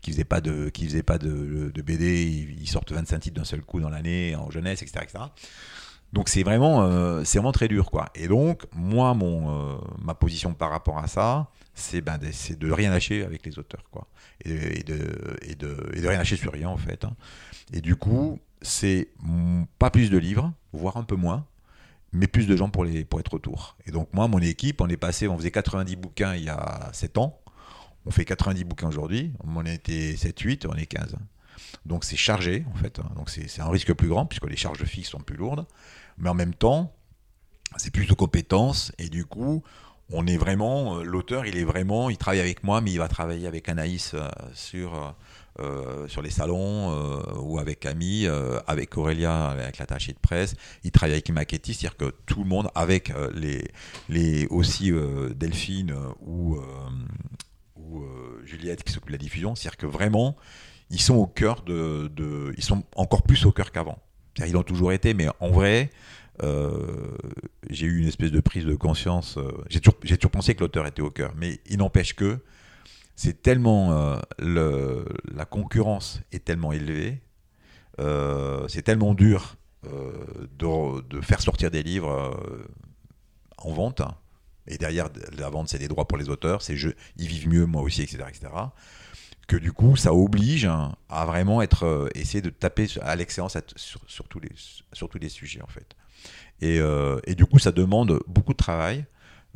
qui 0.02 0.12
faisait 0.12 0.24
pas 0.24 0.42
de, 0.42 0.70
qui 0.70 0.86
faisait 0.86 1.04
pas 1.04 1.18
de, 1.18 1.72
de 1.74 1.82
BD, 1.82 2.24
ils, 2.60 2.68
sortent 2.68 2.92
25 2.92 3.20
titres 3.20 3.36
d'un 3.40 3.46
seul 3.46 3.62
coup 3.62 3.80
dans 3.80 3.90
l'année 3.90 4.36
en 4.36 4.50
jeunesse, 4.50 4.82
etc., 4.82 5.00
etc. 5.04 5.24
Donc 6.14 6.28
c'est 6.28 6.44
vraiment, 6.44 6.84
euh, 6.84 7.24
c'est 7.24 7.38
vraiment 7.38 7.54
très 7.54 7.68
dur, 7.68 7.90
quoi. 7.90 8.10
Et 8.16 8.28
donc 8.28 8.64
moi, 8.74 9.14
mon, 9.14 9.76
euh, 9.76 9.78
ma 10.04 10.14
position 10.14 10.54
par 10.54 10.70
rapport 10.70 10.98
à 10.98 11.08
ça, 11.08 11.50
c'est 11.74 12.02
ben, 12.02 12.18
de, 12.18 12.56
de 12.56 12.72
rien 12.72 12.90
lâcher 12.90 13.24
avec 13.24 13.46
les 13.46 13.58
auteurs, 13.60 13.86
quoi, 13.92 14.08
et, 14.44 14.50
de, 14.50 15.38
et, 15.42 15.56
de, 15.56 15.78
et 15.94 16.02
de 16.02 16.08
rien 16.08 16.18
lâcher 16.18 16.36
sur 16.36 16.52
rien 16.52 16.68
en 16.68 16.78
fait. 16.78 17.06
Hein. 17.06 17.16
Et 17.72 17.82
du 17.82 17.96
coup, 17.96 18.40
c'est 18.62 19.10
pas 19.80 19.90
plus 19.90 20.10
de 20.10 20.18
livres, 20.18 20.52
voire 20.74 20.98
un 20.98 21.04
peu 21.04 21.16
moins, 21.16 21.46
mais 22.12 22.28
plus 22.28 22.48
de 22.48 22.56
gens 22.58 22.70
pour, 22.70 22.84
les, 22.84 23.06
pour 23.06 23.20
être 23.20 23.34
autour. 23.34 23.78
Et 23.86 23.92
donc 23.92 24.14
moi, 24.14 24.28
mon 24.28 24.40
équipe, 24.40 24.82
on 24.82 24.90
est 24.90 24.98
passé, 24.98 25.28
on 25.28 25.38
faisait 25.38 25.52
90 25.52 25.96
bouquins 25.96 26.36
il 26.36 26.44
y 26.44 26.50
a 26.50 26.90
7 26.92 27.18
ans, 27.18 27.41
on 28.06 28.12
fait 28.12 28.26
90 28.26 28.64
bouquins 28.64 28.88
aujourd'hui, 28.88 29.34
on 29.44 29.66
était 29.66 30.14
7-8, 30.14 30.68
on 30.68 30.76
est 30.76 30.86
15. 30.86 31.16
Donc 31.86 32.04
c'est 32.04 32.18
chargé 32.18 32.66
en 32.74 32.78
fait, 32.78 33.00
donc 33.16 33.30
c'est 33.30 33.62
un 33.62 33.70
risque 33.70 33.94
plus 33.94 34.08
grand 34.08 34.26
puisque 34.26 34.48
les 34.48 34.56
charges 34.56 34.84
fixes 34.84 35.10
sont 35.10 35.20
plus 35.20 35.38
lourdes, 35.38 35.66
mais 36.18 36.30
en 36.30 36.34
même 36.34 36.54
temps, 36.54 36.94
c'est 37.78 37.92
plus 37.92 38.06
de 38.06 38.14
compétences 38.14 38.92
et 38.98 39.10
du 39.10 39.26
coup, 39.26 39.64
on 40.14 40.28
est 40.28 40.38
vraiment, 40.38 40.98
euh, 40.98 41.04
l'auteur 41.04 41.46
il 41.46 41.58
est 41.58 41.64
vraiment, 41.64 42.10
il 42.10 42.18
travaille 42.18 42.42
avec 42.42 42.64
moi, 42.64 42.82
mais 42.82 42.92
il 42.92 42.98
va 42.98 43.08
travailler 43.08 43.48
avec 43.48 43.70
Anaïs 43.70 44.12
euh, 44.14 44.28
sur, 44.54 45.16
euh, 45.60 46.08
sur 46.08 46.22
les 46.22 46.30
salons 46.30 46.92
ou 47.40 47.60
avec 47.60 47.80
Camille, 47.80 48.30
avec 48.68 48.98
Aurélia, 48.98 49.48
avec 49.50 49.78
l'attaché 49.78 50.14
de 50.14 50.20
presse, 50.20 50.56
il 50.84 50.92
travaille 50.92 51.14
avec 51.14 51.28
les 51.28 51.34
maquettistes, 51.34 51.82
c'est-à-dire 51.82 51.98
que 51.98 52.16
tout 52.26 52.44
le 52.44 52.50
monde, 52.50 52.70
avec 52.76 53.14
les, 53.34 53.72
les 54.10 54.48
aussi 54.48 54.92
Delphine 55.36 55.96
ou 56.22 56.60
euh, 58.00 58.42
Juliette 58.46 58.84
qui 58.84 58.92
s'occupe 58.92 59.10
de 59.10 59.14
la 59.14 59.18
diffusion. 59.18 59.56
C'est-à-dire 59.56 59.78
que 59.78 59.86
vraiment, 59.86 60.36
ils 60.90 61.02
sont 61.02 61.16
au 61.16 61.28
cœur 61.28 61.62
de, 61.64 62.54
Ils 62.58 62.64
sont 62.64 62.84
encore 62.96 63.24
plus 63.24 63.46
au 63.46 63.52
cœur 63.52 63.72
qu'avant. 63.72 64.00
Ils 64.38 64.54
l'ont 64.54 64.64
toujours 64.64 64.94
été, 64.94 65.14
mais 65.14 65.28
en 65.40 65.50
vrai, 65.50 65.90
euh, 66.42 67.16
j'ai 67.70 67.86
eu 67.86 68.00
une 68.00 68.08
espèce 68.08 68.32
de 68.32 68.40
prise 68.40 68.66
de 68.66 68.76
conscience. 68.76 69.38
Euh, 69.38 69.52
j'ai 69.70 69.80
toujours, 69.82 70.32
pensé 70.32 70.56
que 70.56 70.62
l'auteur 70.62 70.88
était 70.88 71.02
au 71.02 71.12
cœur, 71.12 71.34
mais 71.36 71.60
il 71.68 71.78
n'empêche 71.78 72.16
que 72.16 72.40
c'est 73.16 73.42
tellement. 73.42 74.20
le, 74.40 75.06
la 75.34 75.46
concurrence 75.46 76.22
est 76.32 76.46
tellement 76.46 76.72
élevée, 76.72 77.22
c'est 78.68 78.82
tellement 78.84 79.14
dur 79.14 79.58
de, 79.84 81.02
de, 81.02 81.22
faire 81.22 81.42
sortir 81.42 81.70
des 81.70 81.84
livres 81.84 82.36
en 83.58 83.74
vente 83.74 84.02
et 84.68 84.78
derrière 84.78 85.10
la 85.38 85.50
vente, 85.50 85.70
c'est 85.70 85.80
des 85.80 85.88
droits 85.88 86.08
pour 86.08 86.18
les 86.18 86.30
auteurs, 86.30 86.62
c'est 86.62 86.78
je, 86.78 86.90
ils 87.18 87.28
vivent 87.28 87.50
mieux, 87.50 87.66
moi 87.66 87.82
aussi, 87.82 88.02
etc., 88.02 88.24
etc. 88.28 88.48
Que 89.48 89.58
du 89.58 89.72
coup, 89.72 89.96
ça 89.96 90.14
oblige 90.14 90.66
hein, 90.66 90.96
à 91.10 91.26
vraiment 91.26 91.62
être, 91.62 91.86
euh, 91.86 92.10
essayer 92.16 92.42
de 92.42 92.50
taper 92.50 92.88
à 93.02 93.16
l'excellence 93.16 93.58
sur, 93.76 94.02
sur, 94.08 94.28
tous 94.28 94.40
les, 94.40 94.52
sur 94.94 95.10
tous 95.10 95.20
les 95.20 95.30
sujets, 95.30 95.62
en 95.62 95.68
fait. 95.68 95.96
Et, 96.62 96.80
euh, 96.80 97.20
et, 97.26 97.36
du 97.36 97.46
coup, 97.46 97.60
ça 97.60 97.72
demande 97.72 98.20
beaucoup 98.28 98.54
de 98.54 98.58
travail. 98.58 99.06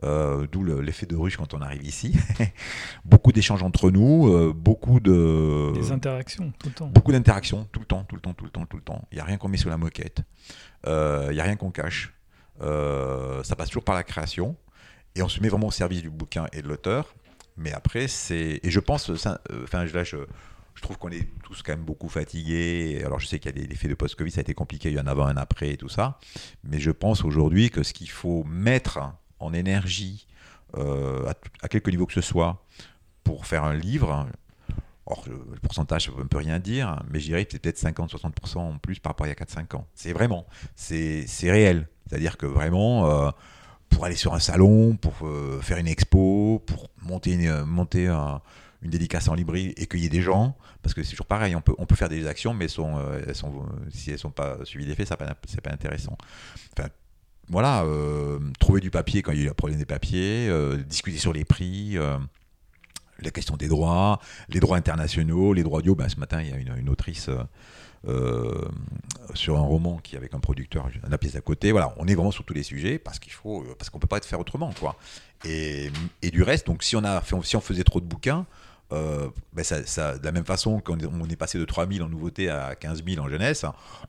Euh, 0.03 0.45
d'où 0.51 0.61
l'effet 0.65 1.05
de 1.05 1.15
ruche 1.15 1.37
quand 1.37 1.53
on 1.53 1.61
arrive 1.61 1.85
ici. 1.85 2.13
beaucoup 3.05 3.31
d'échanges 3.31 3.63
entre 3.63 3.91
nous, 3.91 4.53
beaucoup 4.53 4.99
de. 4.99 5.71
Des 5.73 5.93
interactions 5.93 6.51
tout 6.59 6.67
le 6.67 6.73
temps. 6.73 6.87
Beaucoup 6.87 7.13
d'interactions 7.13 7.65
tout 7.71 7.79
le 7.79 7.85
temps, 7.85 8.03
tout 8.03 8.15
le 8.15 8.21
temps, 8.21 8.33
tout 8.33 8.43
le 8.43 8.51
temps, 8.51 8.65
tout 8.65 8.75
le 8.75 8.83
temps. 8.83 9.07
Il 9.13 9.15
n'y 9.15 9.21
a 9.21 9.23
rien 9.23 9.37
qu'on 9.37 9.47
met 9.47 9.55
sous 9.55 9.69
la 9.69 9.77
moquette. 9.77 10.23
Il 10.85 10.91
n'y 11.31 11.39
a 11.39 11.43
rien 11.43 11.55
qu'on 11.55 11.71
cache. 11.71 12.13
ça 12.59 13.55
passe 13.55 13.69
toujours 13.69 13.85
par 13.85 13.95
la 13.95 14.03
création 14.03 14.57
et 15.15 15.21
on 15.21 15.29
se 15.29 15.39
met 15.41 15.49
vraiment 15.49 15.67
au 15.67 15.71
service 15.71 16.01
du 16.01 16.09
bouquin 16.09 16.47
et 16.53 16.61
de 16.61 16.67
l'auteur. 16.67 17.15
Mais 17.57 17.71
après, 17.71 18.07
c'est. 18.07 18.59
Et 18.63 18.69
je 18.69 18.79
pense, 18.79 19.09
euh, 19.09 19.37
enfin, 19.63 19.85
là, 19.85 20.03
je, 20.03 20.17
je 20.75 20.81
trouve 20.81 20.97
qu'on 20.97 21.09
est 21.09 21.27
tous 21.43 21.63
quand 21.63 21.71
même 21.71 21.85
beaucoup 21.85 22.09
fatigués. 22.09 23.01
Alors, 23.05 23.19
je 23.19 23.27
sais 23.27 23.39
qu'il 23.39 23.55
y 23.55 23.63
a 23.63 23.65
des 23.65 23.73
effets 23.73 23.87
de 23.87 23.93
post-Covid, 23.93 24.31
ça 24.31 24.39
a 24.39 24.41
été 24.41 24.53
compliqué, 24.53 24.89
il 24.89 24.95
y 24.95 24.99
en 24.99 25.07
a 25.07 25.11
un 25.11 25.11
avant, 25.11 25.25
un 25.25 25.37
après 25.37 25.71
et 25.71 25.77
tout 25.77 25.89
ça. 25.89 26.19
Mais 26.63 26.79
je 26.79 26.91
pense 26.91 27.23
aujourd'hui 27.23 27.69
que 27.69 27.83
ce 27.83 27.93
qu'il 27.93 28.09
faut 28.09 28.43
mettre 28.43 28.99
en 29.39 29.53
énergie, 29.53 30.27
euh, 30.77 31.31
à, 31.61 31.67
quelque 31.69 31.89
niveau 31.89 32.05
que 32.05 32.13
ce 32.13 32.21
soit, 32.21 32.63
pour 33.23 33.45
faire 33.45 33.63
un 33.63 33.75
livre, 33.75 34.27
Or, 35.07 35.23
le 35.27 35.59
pourcentage, 35.59 36.05
ça 36.05 36.11
ne 36.17 36.23
peut 36.23 36.39
rien 36.39 36.57
dire, 36.57 37.03
mais 37.11 37.19
je 37.19 37.25
dirais 37.25 37.45
que 37.45 37.51
c'est 37.51 37.59
peut-être 37.59 37.79
50-60% 37.79 38.57
en 38.57 38.77
plus 38.79 38.97
par 38.97 39.11
rapport 39.11 39.25
à 39.25 39.27
il 39.27 39.29
y 39.29 39.33
a 39.33 39.35
4-5 39.35 39.75
ans. 39.75 39.85
C'est 39.93 40.13
vraiment, 40.13 40.47
c'est 40.75 41.27
réel. 41.43 41.87
C'est-à-dire 42.07 42.37
que 42.37 42.47
vraiment, 42.47 43.07
euh, 43.07 43.29
pour 43.95 44.03
aller 44.03 44.15
sur 44.15 44.33
un 44.33 44.39
salon, 44.39 44.97
pour 44.97 45.25
euh, 45.25 45.61
faire 45.61 45.77
une 45.77 45.87
expo, 45.87 46.61
pour 46.65 46.89
monter 47.01 47.31
une, 47.31 47.47
euh, 47.47 48.37
une 48.81 48.89
dédicace 48.89 49.29
en 49.29 49.35
librairie 49.35 49.73
et 49.77 49.87
cueillir 49.87 50.09
des 50.09 50.21
gens, 50.21 50.57
parce 50.81 50.93
que 50.93 51.01
c'est 51.01 51.11
toujours 51.11 51.27
pareil, 51.27 51.55
on 51.55 51.61
peut, 51.61 51.95
faire 51.95 52.09
des 52.09 52.27
actions, 52.27 52.53
mais 52.53 52.67
euh, 52.77 53.23
elles 53.25 53.35
sont, 53.35 53.65
si 53.89 54.09
elles 54.09 54.15
ne 54.15 54.19
sont 54.19 54.31
pas 54.31 54.57
suivies 54.65 54.85
d'effet, 54.85 55.05
ce 55.05 55.13
n'est 55.13 55.61
pas, 55.61 55.71
intéressant. 55.71 56.17
Enfin, 56.77 56.89
voilà, 57.47 57.85
trouver 58.59 58.81
du 58.81 58.91
papier 58.91 59.21
quand 59.21 59.31
il 59.31 59.43
y 59.43 59.47
a 59.47 59.51
un 59.51 59.53
problème 59.53 59.79
des 59.79 59.85
papiers, 59.85 60.51
discuter 60.89 61.17
sur 61.17 61.31
les 61.31 61.45
prix, 61.45 61.97
la 63.19 63.31
question 63.31 63.55
des 63.55 63.67
droits, 63.67 64.19
les 64.49 64.59
droits 64.59 64.77
internationaux, 64.77 65.53
les 65.53 65.63
droits 65.63 65.79
audio. 65.79 65.95
Ben, 65.95 66.09
ce 66.09 66.19
matin, 66.19 66.41
il 66.41 66.49
y 66.49 66.53
a 66.53 66.57
une, 66.57 66.89
autrice 66.89 67.29
euh, 67.29 67.43
sur 69.33 69.57
un 69.57 69.61
roman 69.61 69.97
qui 69.97 70.15
avec 70.15 70.33
un 70.33 70.39
producteur, 70.39 70.89
la 71.09 71.17
pièce 71.17 71.35
à 71.35 71.41
côté. 71.41 71.71
Voilà, 71.71 71.93
on 71.97 72.07
est 72.07 72.15
vraiment 72.15 72.31
sur 72.31 72.43
tous 72.45 72.53
les 72.53 72.63
sujets 72.63 72.99
parce 72.99 73.19
qu'il 73.19 73.33
faut, 73.33 73.63
parce 73.77 73.89
qu'on 73.89 73.99
peut 73.99 74.07
pas 74.07 74.17
être 74.17 74.25
faire 74.25 74.39
autrement, 74.39 74.71
quoi. 74.79 74.95
Et, 75.43 75.91
et, 76.21 76.31
du 76.31 76.43
reste, 76.43 76.65
donc 76.67 76.83
si 76.83 76.95
on 76.95 77.03
a, 77.03 77.21
si 77.43 77.55
on 77.55 77.61
faisait 77.61 77.83
trop 77.83 77.99
de 77.99 78.05
bouquins, 78.05 78.45
euh, 78.91 79.29
ben 79.53 79.63
ça, 79.63 79.85
ça- 79.85 80.17
de 80.17 80.23
la 80.25 80.31
même 80.31 80.45
façon 80.45 80.79
qu'on 80.79 80.97
est- 80.99 81.05
on 81.05 81.25
est 81.27 81.35
passé 81.35 81.57
de 81.57 81.65
3000 81.65 82.03
en 82.03 82.09
nouveauté 82.09 82.49
à 82.49 82.75
15 82.75 83.03
000 83.03 83.23
en 83.23 83.27
jeunesse, 83.29 83.65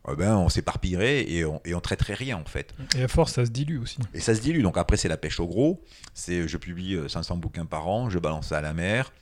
euh, 0.08 0.14
ben 0.16 0.36
on 0.36 0.48
s'éparpillerait 0.48 1.30
et 1.30 1.44
on, 1.44 1.60
et 1.64 1.74
on 1.74 1.80
traiterait 1.80 2.14
rien 2.14 2.36
en 2.36 2.44
fait. 2.44 2.74
Et 2.96 3.02
à 3.02 3.08
force, 3.08 3.32
ça 3.32 3.44
se 3.46 3.50
dilue 3.50 3.78
aussi. 3.78 3.98
Et 4.14 4.20
ça 4.20 4.34
se 4.34 4.40
dilue. 4.40 4.62
Donc 4.62 4.76
après, 4.76 4.96
c'est 4.96 5.08
la 5.08 5.16
pêche 5.16 5.40
au 5.40 5.46
gros. 5.46 5.82
C'est 6.14 6.46
je 6.46 6.56
publie 6.58 6.94
euh, 6.94 7.08
500 7.08 7.36
bouquins 7.38 7.64
par 7.66 7.88
an, 7.88 8.10
je 8.10 8.18
balance 8.18 8.48
ça 8.48 8.58
à 8.58 8.60
la 8.60 8.74
mer, 8.74 9.12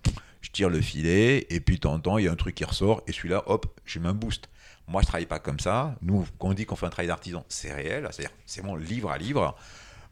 je 0.40 0.50
tire 0.50 0.68
le 0.70 0.80
filet, 0.80 1.46
et 1.50 1.60
puis 1.60 1.76
de 1.76 1.80
temps 1.80 1.94
en 1.94 2.00
temps, 2.00 2.18
il 2.18 2.24
y 2.24 2.28
a 2.28 2.32
un 2.32 2.36
truc 2.36 2.54
qui 2.56 2.64
ressort, 2.64 3.02
et 3.06 3.12
celui-là, 3.12 3.44
hop, 3.46 3.66
mets 3.98 4.08
un 4.08 4.14
boost. 4.14 4.48
Moi, 4.86 5.02
je 5.02 5.06
travaille 5.06 5.26
pas 5.26 5.38
comme 5.38 5.58
ça. 5.60 5.94
Nous, 6.02 6.26
quand 6.38 6.48
on 6.48 6.52
dit 6.54 6.66
qu'on 6.66 6.76
fait 6.76 6.86
un 6.86 6.90
travail 6.90 7.08
d'artisan, 7.08 7.44
c'est 7.48 7.72
réel. 7.72 8.08
C'est-à-dire, 8.12 8.34
c'est 8.46 8.60
vraiment 8.60 8.76
livre 8.76 9.10
à 9.10 9.18
livre. 9.18 9.56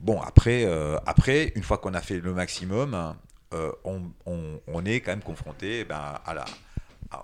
Bon, 0.00 0.20
après, 0.20 0.64
euh, 0.64 0.98
après 1.06 1.52
une 1.54 1.62
fois 1.62 1.78
qu'on 1.78 1.94
a 1.94 2.00
fait 2.00 2.18
le 2.20 2.32
maximum, 2.32 3.14
euh, 3.54 3.70
on, 3.84 4.02
on- 4.26 4.60
on 4.66 4.84
est 4.84 5.00
quand 5.00 5.12
même 5.12 5.22
confronté 5.22 5.84
ben, 5.84 6.18
à 6.24 6.34
la, 6.34 6.44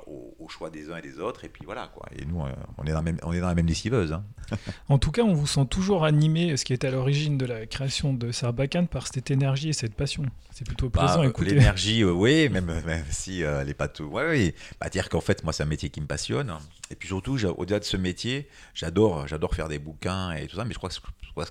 au, 0.06 0.34
au 0.38 0.48
choix 0.48 0.70
des 0.70 0.90
uns 0.90 0.96
et 0.96 1.02
des 1.02 1.18
autres. 1.18 1.44
Et 1.44 1.48
puis 1.48 1.64
voilà, 1.64 1.88
quoi. 1.94 2.06
Et 2.16 2.24
nous, 2.24 2.42
euh, 2.44 2.50
on, 2.78 2.84
est 2.84 2.90
dans 2.90 2.96
la 2.96 3.02
même, 3.02 3.18
on 3.22 3.32
est 3.32 3.40
dans 3.40 3.48
la 3.48 3.54
même 3.54 3.66
lessiveuse. 3.66 4.12
hein. 4.12 4.24
En 4.88 4.98
tout 4.98 5.10
cas, 5.10 5.22
on 5.22 5.34
vous 5.34 5.46
sent 5.46 5.66
toujours 5.70 6.04
animé, 6.04 6.56
ce 6.56 6.64
qui 6.64 6.72
est 6.72 6.84
à 6.84 6.90
l'origine 6.90 7.36
de 7.38 7.46
la 7.46 7.66
création 7.66 8.12
de 8.14 8.32
Sarbacane, 8.32 8.88
par 8.88 9.06
cette 9.06 9.30
énergie 9.30 9.68
et 9.70 9.72
cette 9.72 9.94
passion. 9.94 10.24
C'est 10.50 10.66
plutôt 10.66 10.88
Bah, 10.88 11.00
plaisant 11.04 11.20
à 11.20 11.24
euh, 11.24 11.28
écouter. 11.28 11.50
L'énergie, 11.54 12.02
euh, 12.04 12.10
oui, 12.12 12.48
même, 12.48 12.66
même 12.84 13.04
si 13.10 13.42
euh, 13.44 13.60
elle 13.60 13.66
n'est 13.68 13.74
pas 13.74 13.88
tout. 13.88 14.08
Oui, 14.12 14.22
oui. 14.28 14.54
Bah, 14.80 14.88
dire 14.88 15.08
qu'en 15.08 15.20
fait, 15.20 15.44
moi, 15.44 15.52
c'est 15.52 15.62
un 15.62 15.66
métier 15.66 15.90
qui 15.90 16.00
me 16.00 16.06
passionne. 16.06 16.52
Et 16.90 16.94
puis 16.94 17.08
surtout, 17.08 17.36
au-delà 17.56 17.78
de 17.78 17.84
ce 17.84 17.96
métier, 17.96 18.48
j'adore, 18.74 19.26
j'adore 19.28 19.54
faire 19.54 19.68
des 19.68 19.78
bouquins 19.78 20.32
et 20.32 20.46
tout 20.46 20.56
ça. 20.56 20.64
Mais 20.64 20.72
je 20.72 20.78
crois 20.78 20.88
que, 20.88 20.94
ce- 20.94 21.00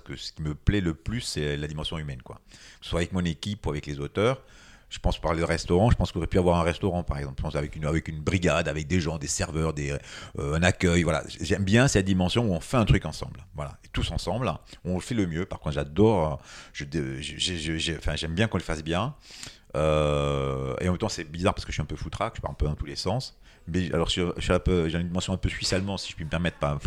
que 0.02 0.12
qui 0.34 0.42
me 0.42 0.54
plaît 0.54 0.80
le 0.80 0.92
plus, 0.94 1.20
c'est 1.22 1.56
la 1.56 1.66
dimension 1.68 1.96
humaine, 1.98 2.20
quoi. 2.22 2.40
Que 2.80 2.84
ce 2.84 2.90
soit 2.90 2.98
avec 3.00 3.12
mon 3.12 3.24
équipe 3.24 3.64
ou 3.66 3.70
avec 3.70 3.86
les 3.86 4.00
auteurs. 4.00 4.42
Je 4.90 4.98
pense 4.98 5.18
parler 5.18 5.40
de 5.40 5.44
restaurant, 5.44 5.90
je 5.90 5.96
pense 5.96 6.12
qu'on 6.12 6.20
aurait 6.20 6.28
pu 6.28 6.38
avoir 6.38 6.58
un 6.58 6.62
restaurant 6.62 7.02
par 7.02 7.18
exemple, 7.18 7.36
je 7.38 7.42
pense 7.42 7.56
avec 7.56 7.76
une, 7.76 8.20
brigade, 8.20 8.68
avec 8.68 8.86
des 8.86 9.00
gens, 9.00 9.18
des 9.18 9.26
serveurs, 9.26 9.74
des, 9.74 9.96
euh, 10.38 10.54
un 10.54 10.62
accueil. 10.62 11.02
Voilà, 11.02 11.24
j'aime 11.40 11.64
bien 11.64 11.88
cette 11.88 12.06
dimension 12.06 12.46
où 12.46 12.54
on 12.54 12.60
fait 12.60 12.78
un 12.78 12.84
truc 12.84 13.04
ensemble. 13.04 13.44
Voilà, 13.54 13.78
tous 13.92 14.10
ensemble, 14.12 14.52
on 14.84 14.94
le 14.94 15.00
fait 15.00 15.14
le 15.14 15.26
mieux. 15.26 15.44
Par 15.44 15.60
contre, 15.60 15.74
j'adore, 15.74 16.40
je, 16.72 16.84
j'aime 17.20 18.34
bien 18.34 18.48
qu'on 18.48 18.58
le 18.58 18.62
fasse 18.62 18.82
bien. 18.82 19.14
Euh, 19.76 20.74
et 20.80 20.88
en 20.88 20.92
même 20.92 20.98
temps, 20.98 21.08
c'est 21.08 21.24
bizarre 21.24 21.54
parce 21.54 21.64
que 21.64 21.72
je 21.72 21.74
suis 21.74 21.82
un 21.82 21.86
peu 21.86 21.96
foutraque, 21.96 22.36
je 22.36 22.40
pars 22.40 22.50
un 22.50 22.54
peu 22.54 22.66
dans 22.66 22.74
tous 22.74 22.86
les 22.86 22.96
sens. 22.96 23.38
Alors, 23.92 24.08
j'ai 24.08 24.22
une 24.22 25.08
dimension 25.08 25.32
un 25.32 25.36
peu 25.36 25.48
suisse-allemand, 25.48 25.96
si 25.96 26.10
je 26.10 26.16
puis 26.16 26.24
me 26.24 26.30
permettre, 26.30 26.58
par 26.58 26.78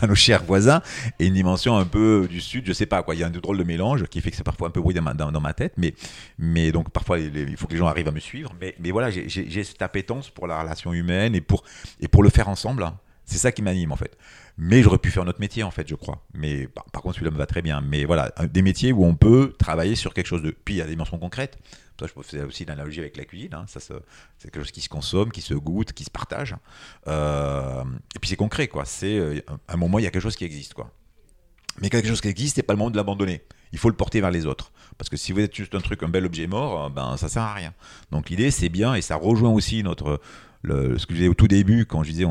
à 0.00 0.06
nos, 0.06 0.14
chers 0.14 0.42
voisins, 0.44 0.82
et 1.18 1.26
une 1.26 1.34
dimension 1.34 1.76
un 1.76 1.84
peu 1.84 2.26
du 2.28 2.40
sud, 2.40 2.66
je 2.66 2.72
sais 2.72 2.86
pas 2.86 3.02
quoi. 3.02 3.14
Il 3.14 3.20
y 3.20 3.24
a 3.24 3.26
un 3.26 3.30
drôle 3.30 3.58
de 3.58 3.64
mélange 3.64 4.04
qui 4.06 4.20
fait 4.20 4.30
que 4.30 4.36
c'est 4.36 4.44
parfois 4.44 4.68
un 4.68 4.70
peu 4.70 4.80
bruit 4.80 4.94
dans 4.94 5.40
ma, 5.40 5.54
tête, 5.54 5.74
mais, 5.76 5.94
mais 6.38 6.72
donc 6.72 6.90
parfois 6.90 7.18
il 7.18 7.56
faut 7.56 7.66
que 7.66 7.72
les 7.72 7.78
gens 7.78 7.86
arrivent 7.86 8.08
à 8.08 8.12
me 8.12 8.20
suivre. 8.20 8.52
Mais, 8.60 8.90
voilà, 8.90 9.10
j'ai- 9.10 9.64
cette 9.64 9.82
appétence 9.82 10.30
pour 10.30 10.46
la 10.46 10.60
relation 10.60 10.92
humaine 10.92 11.34
et 11.34 11.40
pour, 11.40 11.64
et 12.00 12.08
pour 12.08 12.22
le 12.22 12.30
faire 12.30 12.48
ensemble. 12.48 12.84
C'est 13.26 13.38
ça 13.38 13.52
qui 13.52 13.62
m'anime 13.62 13.90
en 13.92 13.96
fait. 13.96 14.16
Mais 14.58 14.82
j'aurais 14.82 14.98
pu 14.98 15.10
faire 15.10 15.24
notre 15.24 15.40
métier 15.40 15.62
en 15.62 15.70
fait, 15.70 15.88
je 15.88 15.94
crois. 15.94 16.24
Mais 16.34 16.68
par, 16.68 17.02
contre, 17.02 17.14
celui-là 17.16 17.30
me 17.32 17.38
va 17.38 17.46
très 17.46 17.62
bien. 17.62 17.80
Mais 17.80 18.04
voilà, 18.04 18.32
un- 18.36 18.46
des 18.46 18.62
métiers 18.62 18.92
où 18.92 19.04
on 19.04 19.14
peut 19.14 19.54
travailler 19.58 19.94
sur 19.96 20.12
quelque 20.14 20.26
chose 20.26 20.42
de. 20.42 20.50
Puis 20.50 20.74
il 20.74 20.78
y 20.78 20.80
a 20.80 20.84
des 20.84 20.90
dimensions 20.90 21.18
concrètes. 21.18 21.58
Je 22.00 22.06
faisais 22.22 22.42
aussi 22.42 22.64
l'analogie 22.64 23.00
avec 23.00 23.16
la 23.16 23.24
cuisine. 23.24 23.54
hein. 23.54 23.64
Ça, 23.68 23.78
c'est 23.80 23.94
quelque 24.50 24.58
chose 24.62 24.72
qui 24.72 24.80
se 24.80 24.88
consomme, 24.88 25.30
qui 25.30 25.40
se 25.40 25.54
goûte, 25.54 25.92
qui 25.92 26.02
se 26.04 26.10
partage. 26.10 26.54
Euh, 27.06 27.82
et 28.14 28.18
puis 28.18 28.28
c'est 28.28 28.36
concret, 28.36 28.68
quoi. 28.68 28.84
C'est 28.84 29.16
euh, 29.16 29.40
un, 29.48 29.58
un 29.68 29.76
moment, 29.76 29.98
il 29.98 30.02
y 30.02 30.06
a 30.06 30.10
quelque 30.10 30.22
chose 30.22 30.36
qui 30.36 30.44
existe, 30.44 30.74
quoi. 30.74 30.90
Mais 31.80 31.90
quelque 31.90 32.08
chose 32.08 32.20
qui 32.20 32.28
existe, 32.28 32.56
c'est 32.56 32.62
pas 32.62 32.72
le 32.72 32.78
moment 32.78 32.90
de 32.90 32.96
l'abandonner. 32.96 33.42
Il 33.72 33.78
faut 33.78 33.88
le 33.88 33.96
porter 33.96 34.20
vers 34.20 34.30
les 34.30 34.44
autres. 34.46 34.72
Parce 34.98 35.08
que 35.08 35.16
si 35.16 35.32
vous 35.32 35.40
êtes 35.40 35.54
juste 35.54 35.74
un 35.74 35.80
truc, 35.80 36.02
un 36.02 36.08
bel 36.08 36.24
objet 36.26 36.46
mort, 36.46 36.84
euh, 36.84 36.88
ben 36.88 37.16
ça 37.16 37.28
sert 37.28 37.42
à 37.42 37.54
rien. 37.54 37.72
Donc 38.10 38.28
l'idée, 38.30 38.50
c'est 38.50 38.68
bien, 38.68 38.94
et 38.94 39.02
ça 39.02 39.16
rejoint 39.16 39.50
aussi 39.50 39.82
notre 39.82 40.20
ce 40.68 41.06
que 41.06 41.12
je 41.12 41.18
disais 41.18 41.28
au 41.28 41.34
tout 41.34 41.48
début, 41.48 41.86
quand 41.86 42.02
je 42.02 42.10
disais 42.10 42.24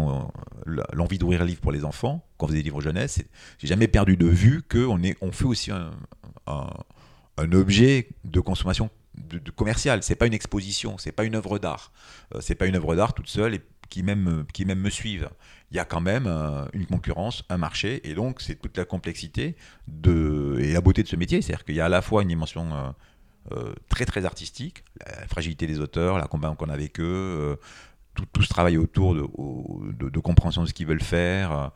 l'envie 0.94 1.18
d'ouvrir 1.18 1.42
un 1.42 1.46
livre 1.46 1.62
pour 1.62 1.72
les 1.72 1.86
enfants, 1.86 2.26
quand 2.38 2.46
on 2.46 2.50
faisait 2.50 2.60
des 2.60 2.64
livres 2.64 2.82
jeunesse, 2.82 3.22
j'ai 3.60 3.68
jamais 3.68 3.88
perdu 3.88 4.18
de 4.18 4.28
vue 4.28 4.62
qu'on 4.64 5.00
on 5.22 5.32
fait 5.32 5.46
aussi 5.46 5.72
un, 5.72 5.92
objet 7.38 8.10
de 8.24 8.40
consommation 8.40 8.90
de, 9.18 9.40
de 9.40 9.52
commercial. 9.52 10.02
C'est 10.04 10.16
pas 10.16 10.28
une 10.28 10.34
exposition, 10.34 10.98
c'est 10.98 11.12
pas 11.12 11.24
une 11.24 11.36
œuvre 11.36 11.60
d'art, 11.60 11.92
Euh, 12.34 12.40
c'est 12.42 12.56
pas 12.56 12.66
une 12.66 12.76
œuvre 12.76 12.96
d'art 12.96 13.14
toute 13.14 13.30
seule 13.30 13.56
et 13.56 13.62
qui 13.90 14.02
même, 14.02 14.46
qui 14.54 14.66
même 14.66 14.80
me 14.80 14.90
suivent. 14.90 15.30
Il 15.70 15.78
y 15.78 15.80
a 15.80 15.86
quand 15.86 16.02
même 16.02 16.28
une 16.74 16.88
concurrence, 16.88 17.44
un 17.50 17.58
marché, 17.58 18.02
et 18.10 18.16
donc 18.16 18.42
c'est 18.42 18.56
toute 18.56 18.76
la 18.78 18.86
complexité 18.86 19.56
de, 19.88 20.58
et 20.60 20.74
la 20.74 20.82
beauté 20.82 21.04
de 21.04 21.08
ce 21.08 21.16
métier. 21.16 21.42
C'est-à-dire 21.42 21.64
qu'il 21.64 21.76
y 21.76 21.80
a 21.80 21.86
à 21.86 21.90
la 21.90 22.02
fois 22.02 22.24
une 22.24 22.30
dimension 22.30 22.74
euh, 22.74 22.90
euh, 23.52 23.74
très 23.90 24.06
très 24.06 24.26
artistique, 24.26 24.84
la 25.06 25.28
fragilité 25.28 25.68
des 25.68 25.80
auteurs, 25.80 26.18
la 26.18 26.28
combat 26.28 26.56
qu'on 26.58 26.70
a 26.70 26.74
avec 26.74 27.00
eux, 27.00 27.04
euh, 27.04 27.56
tout, 28.16 28.26
tout 28.32 28.42
ce 28.44 28.50
travail 28.50 28.78
autour 28.78 29.16
de, 29.16 30.10
de, 30.10 30.20
compréhension 30.20 30.64
de 30.64 30.68
ce 30.68 30.74
qu'ils 30.74 30.88
veulent 30.88 31.02
faire, 31.02 31.72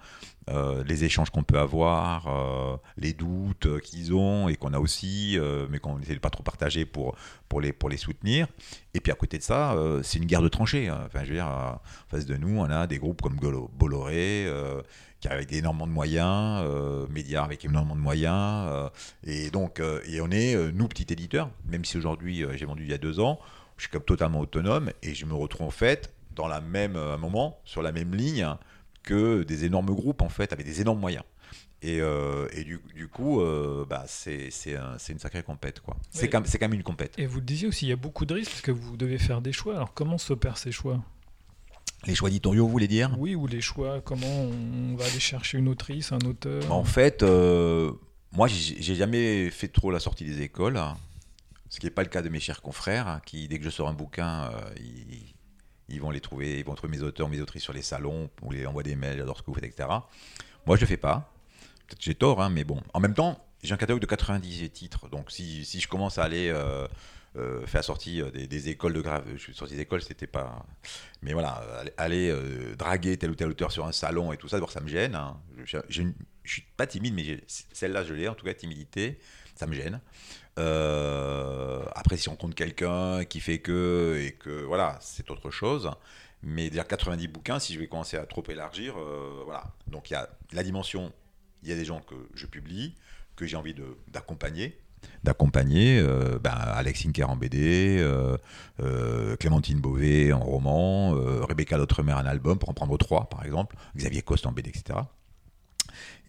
euh, 0.50 0.84
les 0.86 1.04
échanges 1.04 1.30
qu'on 1.30 1.44
peut 1.44 1.60
avoir, 1.60 2.28
euh, 2.28 2.78
les 2.96 3.14
doutes 3.14 3.66
euh, 3.66 3.80
qu'ils 3.80 4.14
ont 4.14 4.48
et 4.48 4.56
qu'on 4.56 4.74
a 4.74 4.80
aussi, 4.80 5.38
euh, 5.38 5.68
mais 5.70 5.80
qu'on 5.80 6.00
essaie 6.00 6.14
de 6.14 6.20
pas 6.20 6.30
trop 6.30 6.44
partager 6.44 6.86
pour, 6.86 7.16
pour, 7.50 7.60
les, 7.60 7.74
pour 7.74 7.90
les 7.90 7.98
soutenir. 7.98 8.48
Et 8.94 9.02
puis 9.02 9.12
à 9.12 9.16
côté 9.16 9.38
de 9.38 9.44
ça, 9.44 9.74
euh, 9.74 10.02
c'est 10.04 10.20
une 10.20 10.26
guerre 10.26 10.42
de 10.42 10.48
tranchées. 10.48 10.88
hein. 10.88 11.02
Enfin, 11.06 11.24
je 11.24 11.30
veux 11.30 11.36
dire, 11.36 11.48
euh, 11.48 11.72
en 11.74 12.10
face 12.10 12.26
de 12.26 12.38
nous, 12.38 12.60
on 12.60 12.70
a 12.70 12.88
des 12.88 12.98
groupes 12.98 13.22
comme 13.22 13.38
Bolloré, 13.38 14.46
euh, 14.48 14.82
qui 15.20 15.28
avec 15.28 15.52
énormément 15.52 15.88
de 15.88 15.92
moyens, 15.92 16.64
euh, 16.64 17.08
médias 17.10 17.44
avec 17.44 17.66
énormément 17.66 17.96
de 17.96 18.02
moyens, 18.02 18.70
euh, 18.70 18.90
et 19.26 19.50
donc, 19.50 19.80
euh, 19.80 20.00
et 20.08 20.22
on 20.22 20.30
est, 20.30 20.56
euh, 20.56 20.72
nous, 20.74 20.88
petits 20.88 21.12
éditeurs, 21.12 21.50
même 21.66 21.84
si 21.84 21.98
aujourd'hui 21.98 22.44
euh, 22.44 22.56
j'ai 22.56 22.66
vendu 22.66 22.84
il 22.84 22.90
y 22.90 22.94
a 22.94 22.98
deux 23.00 23.20
ans, 23.20 23.40
je 23.78 23.84
suis 23.84 23.92
comme 23.92 24.04
totalement 24.04 24.40
autonome 24.40 24.92
et 25.04 25.14
je 25.14 25.26
me 25.26 25.34
retrouve 25.34 25.68
en 25.68 25.72
fait 25.72 26.14
dans 26.38 26.48
la 26.48 26.62
même, 26.62 26.96
euh, 26.96 27.16
un 27.16 27.18
moment, 27.18 27.60
sur 27.66 27.82
la 27.82 27.92
même 27.92 28.16
ligne 28.16 28.48
que 29.04 29.44
des 29.44 29.66
énormes 29.66 29.94
groupes 29.94 30.22
en 30.22 30.30
fait, 30.30 30.54
avec 30.54 30.66
des 30.66 30.80
énormes 30.82 31.00
moyens. 31.00 31.24
Et, 31.82 32.00
euh, 32.02 32.48
et 32.54 32.64
du, 32.64 32.80
du 32.96 33.08
coup, 33.08 33.40
euh, 33.42 33.86
bah, 33.88 34.04
c'est 34.08 34.50
c'est 34.50 34.76
un- 34.76 34.98
c'est 34.98 35.14
une 35.14 35.20
sacrée 35.20 35.44
compète. 35.44 35.80
quoi. 35.80 35.96
C'est 36.12 36.28
quand, 36.30 36.42
quand 36.44 36.60
même 36.62 36.74
une 36.74 36.84
compète. 36.84 37.14
Et 37.20 37.26
vous 37.28 37.40
le 37.40 37.46
disiez 37.46 37.68
aussi, 37.68 37.86
il 37.86 37.90
y 37.90 37.92
a 37.92 37.96
beaucoup 37.98 38.26
de 38.26 38.34
risques 38.34 38.50
parce 38.52 38.62
que 38.62 38.72
vous 38.72 38.98
devez 38.98 39.18
faire 39.20 39.42
des 39.42 39.52
choix. 39.54 39.76
Alors 39.76 39.94
comment 39.94 40.18
s'opèrent 40.18 40.58
ces 40.58 40.72
choix? 40.72 41.04
Les 42.06 42.16
choix 42.16 42.30
éditoriaux, 42.30 42.66
vous 42.66 42.72
voulez 42.72 42.88
dire? 42.88 43.16
Oui, 43.20 43.36
ou 43.36 43.48
les 43.48 43.62
choix, 43.62 44.02
comment 44.02 44.28
on 44.28 44.96
va 44.96 45.06
aller 45.06 45.20
chercher 45.20 45.58
une 45.58 45.68
autrice, 45.68 46.12
un 46.12 46.20
auteur? 46.26 46.64
Bah, 46.68 46.74
En 46.76 46.84
fait, 46.84 47.22
euh, 47.24 47.92
moi, 48.32 48.48
j'ai 48.48 48.82
j'ai 48.82 48.96
jamais 48.96 49.50
fait 49.52 49.68
trop 49.68 49.92
la 49.92 50.00
sortie 50.00 50.24
des 50.26 50.42
écoles, 50.42 50.78
hein. 50.78 50.96
ce 51.70 51.80
qui 51.80 51.86
n'est 51.86 51.92
pas 51.92 52.04
le 52.04 52.10
cas 52.10 52.22
de 52.22 52.30
mes 52.30 52.40
chers 52.40 52.62
confrères, 52.62 53.08
hein, 53.08 53.22
qui, 53.26 53.48
dès 53.48 53.58
que 53.60 53.66
je 53.66 53.70
sors 53.72 53.88
un 53.88 53.94
bouquin, 53.94 54.46
euh, 54.52 54.74
ils, 54.80 55.34
ils 55.90 56.02
vont 56.02 56.12
les 56.12 56.22
trouver, 56.22 56.60
ils 56.60 56.66
vont 56.66 56.76
trouver 56.76 56.98
mes 56.98 57.04
auteurs, 57.04 57.30
mes 57.30 57.42
autrices 57.42 57.64
sur 57.64 57.74
les 57.74 57.82
salons, 57.82 58.30
on 58.42 58.52
les 58.52 58.66
envoie 58.66 58.84
des 58.84 58.96
mails, 58.96 59.18
j'adore 59.18 59.38
ce 59.38 59.42
que 59.42 59.48
vous 59.48 59.54
faites, 59.54 59.66
etc. 59.66 59.90
Moi, 60.66 60.76
je 60.76 60.82
le 60.82 60.88
fais 60.88 60.98
pas. 60.98 61.32
Peut-être 61.88 62.02
j'ai 62.02 62.16
tort, 62.16 62.42
hein, 62.42 62.50
mais 62.50 62.64
bon. 62.64 62.82
En 62.94 63.00
même 63.00 63.14
temps, 63.14 63.44
j'ai 63.64 63.74
un 63.74 63.78
catalogue 63.78 64.02
de 64.02 64.06
90 64.06 64.70
titres, 64.70 65.08
donc 65.10 65.32
si, 65.32 65.66
si 65.66 65.80
je 65.80 65.88
commence 65.88 66.18
à 66.18 66.24
aller 66.24 66.50
euh, 66.50 66.88
euh, 67.38 67.66
faire 67.66 67.80
la 67.80 67.84
sortie 67.84 68.22
euh, 68.22 68.30
des, 68.30 68.70
écoles 68.70 68.94
de 68.94 69.02
grave, 69.02 69.24
je 69.34 69.38
suis 69.38 69.54
sorti 69.54 69.76
des 69.76 69.82
écoles, 69.82 70.02
c'était 70.02 70.28
pas. 70.28 70.66
Mais 71.22 71.34
voilà, 71.34 71.64
aller, 71.98 72.36
draguer 72.78 73.18
tel 73.18 73.32
ou 73.32 73.36
tel 73.36 73.50
auteur 73.50 73.72
sur 73.72 73.86
un 73.86 73.92
salon 73.92 74.34
et 74.34 74.38
tout 74.38 74.48
ça, 74.48 74.58
d'abord 74.58 74.72
ça 74.72 74.82
me 74.82 74.88
gêne. 74.88 75.16
hein. 75.16 75.40
Je, 75.64 75.78
je 75.90 76.04
suis 76.44 76.64
pas 76.76 76.88
timide, 76.88 77.14
mais 77.14 77.42
celle-là 77.48 78.04
je 78.04 78.14
l'ai, 78.14 78.28
en 78.28 78.36
tout 78.36 78.46
cas 78.46 78.54
timidité, 78.54 79.20
ça 79.58 79.68
me 79.68 79.74
gêne. 79.74 80.00
Euh, 80.58 81.84
après, 81.96 82.18
si 82.18 82.30
on 82.30 82.36
compte 82.36 82.56
quelqu'un 82.56 83.26
qui 83.26 83.40
fait 83.40 83.60
que 83.60 84.20
et 84.26 84.32
que 84.34 84.64
voilà, 84.64 84.98
c'est 85.02 85.30
autre 85.30 85.52
chose. 85.52 85.92
Mais 86.44 86.70
dire 86.70 86.88
90 86.88 87.28
bouquins, 87.28 87.60
si 87.60 87.74
je 87.74 87.80
vais 87.80 87.88
commencer 87.88 88.16
à 88.16 88.26
trop 88.26 88.44
élargir, 88.48 88.96
euh, 88.98 89.42
voilà. 89.46 89.64
Donc 89.88 90.10
il 90.10 90.14
y 90.14 90.16
a 90.16 90.30
la 90.54 90.64
dimension, 90.64 91.12
il 91.64 91.70
y 91.70 91.72
a 91.72 91.76
des 91.76 91.86
gens 91.86 92.00
que 92.00 92.16
je 92.36 92.46
publie, 92.46 92.96
que 93.36 93.48
j'ai 93.48 93.58
envie 93.58 93.76
d'accompagner, 94.08 94.78
d'accompagner 95.24 96.00
euh, 96.00 96.38
ben, 96.38 96.52
Alex 96.52 97.08
Inker 97.08 97.30
en 97.30 97.36
BD, 97.36 98.06
Clémentine 99.40 99.80
Beauvais 99.80 100.32
en 100.32 100.40
roman, 100.40 101.12
Rebecca 101.12 101.76
Lotremer 101.78 102.14
en 102.14 102.26
album, 102.26 102.60
pour 102.60 102.70
en 102.70 102.74
prendre 102.74 102.98
trois 102.98 103.30
par 103.30 103.44
exemple, 103.44 103.76
Xavier 103.96 104.22
Coste 104.22 104.46
en 104.46 104.52
BD, 104.52 104.70
etc. 104.70 105.00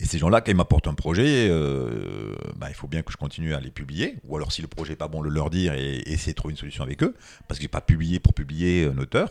Et 0.01 0.05
ces 0.05 0.19
gens-là, 0.19 0.41
quand 0.41 0.51
ils 0.53 0.57
m'apportent 0.57 0.87
un 0.87 0.95
projet, 0.95 1.49
euh, 1.51 2.35
ben, 2.57 2.69
il 2.69 2.75
faut 2.75 2.87
bien 2.87 3.03
que 3.03 3.13
je 3.13 3.17
continue 3.17 3.55
à 3.55 3.61
les 3.61 3.71
publier, 3.71 4.17
ou 4.25 4.37
alors 4.37 4.53
si 4.53 4.63
le 4.63 4.69
projet 4.69 4.93
n'est 4.93 4.97
pas 4.97 5.09
bon, 5.09 5.21
le 5.21 5.31
leur 5.31 5.51
dire 5.51 5.75
et, 5.75 6.03
essayer 6.07 6.33
de 6.33 6.37
trouver 6.37 6.53
une 6.53 6.59
solution 6.59 6.85
avec 6.85 7.03
eux, 7.03 7.15
parce 7.49 7.59
que 7.59 7.63
j'ai 7.63 7.69
pas 7.69 7.81
publié 7.81 8.21
pour 8.21 8.35
publier 8.35 8.87
un 8.87 8.99
auteur. 8.99 9.31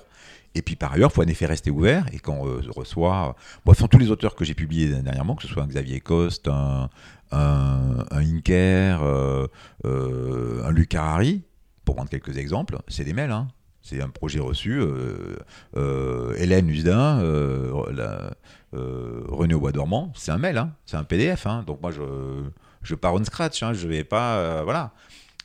Et 0.56 0.62
puis 0.62 0.76
par 0.76 0.93
ailleurs, 0.93 1.12
il 1.12 1.15
faut 1.15 1.23
en 1.23 1.28
effet 1.28 1.45
rester 1.45 1.69
ouvert. 1.69 2.06
Et 2.13 2.19
quand 2.19 2.34
on 2.34 2.47
euh, 2.47 2.62
reçoit. 2.76 3.36
Ce 3.67 3.73
sont 3.73 3.88
tous 3.88 4.00
les 4.00 4.10
auteurs 4.10 4.36
que 4.36 4.43
j'ai 4.43 4.56
publiés 4.56 4.88
dernièrement, 4.88 5.36
que 5.36 5.43
ce 5.43 5.47
soit 5.47 5.62
un 5.62 5.67
Xavier 5.67 6.00
Coste, 6.00 6.47
un, 6.47 6.89
un, 7.32 8.06
Inker, 8.12 9.02
euh, 9.04 9.47
euh, 9.86 10.63
un 10.65 10.71
Luc 10.71 10.95
Harari, 10.95 11.43
pour 11.86 11.95
prendre 11.95 12.10
quelques 12.10 12.38
exemples, 12.38 12.80
c'est 12.88 13.04
des 13.04 13.13
mails. 13.13 13.32
hein. 13.32 13.47
C'est 13.82 14.02
un 14.02 14.10
projet 14.10 14.39
reçu. 14.39 14.80
euh, 14.82 15.38
euh, 15.78 16.36
Hélène 16.36 16.69
Usdin, 16.69 17.21
euh, 17.21 17.71
euh, 18.77 19.23
René 19.27 19.53
au 19.53 19.59
Bois 19.59 19.71
dormant, 19.71 20.11
c'est 20.15 20.31
un 20.31 20.37
mail, 20.37 20.57
hein. 20.57 20.73
c'est 20.85 20.97
un 20.97 21.03
PDF. 21.03 21.45
hein. 21.47 21.63
Donc 21.65 21.81
moi, 21.81 21.91
je, 21.91 22.43
je 22.83 22.95
pars 22.95 23.13
on 23.13 23.23
scratch. 23.23 23.63
hein. 23.63 23.73
Je 23.73 23.87
vais 23.87 24.03
pas. 24.03 24.37
euh, 24.37 24.61
voilà. 24.63 24.91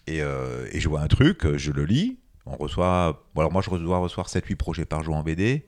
Et, 0.07 0.21
euh, 0.23 0.67
et 0.73 0.81
je 0.81 0.89
vois 0.89 1.01
un 1.01 1.07
truc, 1.09 1.57
je 1.57 1.71
le 1.73 1.85
lis. 1.85 2.19
On 2.47 2.57
reçoit, 2.57 3.25
bon, 3.35 3.41
alors 3.43 3.53
moi 3.53 3.63
je 3.63 3.71
dois 3.77 3.99
recevoir 3.99 4.27
7-8 4.29 4.57
projets 4.57 4.85
par 4.85 5.03
jour 5.05 5.15
en 5.15 5.23
BD. 5.23 5.67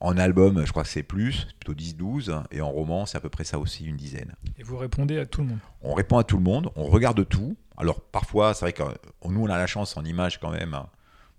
En 0.00 0.16
album, 0.18 0.64
je 0.66 0.70
crois 0.70 0.82
que 0.82 0.88
c'est 0.88 1.02
plus, 1.02 1.46
plutôt 1.60 1.74
10-12. 1.74 2.42
Et 2.50 2.60
en 2.60 2.70
roman, 2.70 3.06
c'est 3.06 3.16
à 3.16 3.20
peu 3.20 3.28
près 3.30 3.44
ça 3.44 3.58
aussi, 3.58 3.84
une 3.84 3.96
dizaine. 3.96 4.34
Et 4.58 4.62
vous 4.62 4.76
répondez 4.76 5.18
à 5.18 5.26
tout 5.26 5.42
le 5.42 5.48
monde? 5.48 5.58
On 5.82 5.94
répond 5.94 6.18
à 6.18 6.24
tout 6.24 6.36
le 6.36 6.42
monde, 6.42 6.70
on 6.76 6.84
regarde 6.84 7.26
tout. 7.28 7.56
Alors 7.76 8.00
parfois, 8.00 8.54
c'est 8.54 8.64
vrai 8.64 8.72
que 8.72 8.82
nous, 9.28 9.42
on 9.42 9.46
a 9.50 9.56
la 9.58 9.66
chance 9.66 9.96
en 9.96 10.04
image 10.04 10.40
quand 10.40 10.50
même. 10.50 10.76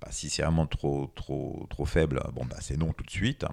Bah, 0.06 0.12
si 0.12 0.30
c'est 0.30 0.44
vraiment 0.44 0.68
trop, 0.68 1.12
trop, 1.16 1.66
trop 1.70 1.86
faible, 1.86 2.22
bon, 2.34 2.46
bah, 2.46 2.58
c'est 2.62 2.78
non 2.78 2.94
tout 2.94 3.04
de 3.04 3.10
suite. 3.10 3.46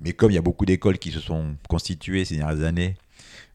Mais 0.00 0.12
comme 0.12 0.30
il 0.30 0.34
y 0.34 0.38
a 0.38 0.42
beaucoup 0.42 0.64
d'écoles 0.64 0.98
qui 0.98 1.10
se 1.10 1.20
sont 1.20 1.56
constituées 1.68 2.24
ces 2.24 2.36
dernières 2.36 2.64
années 2.64 2.96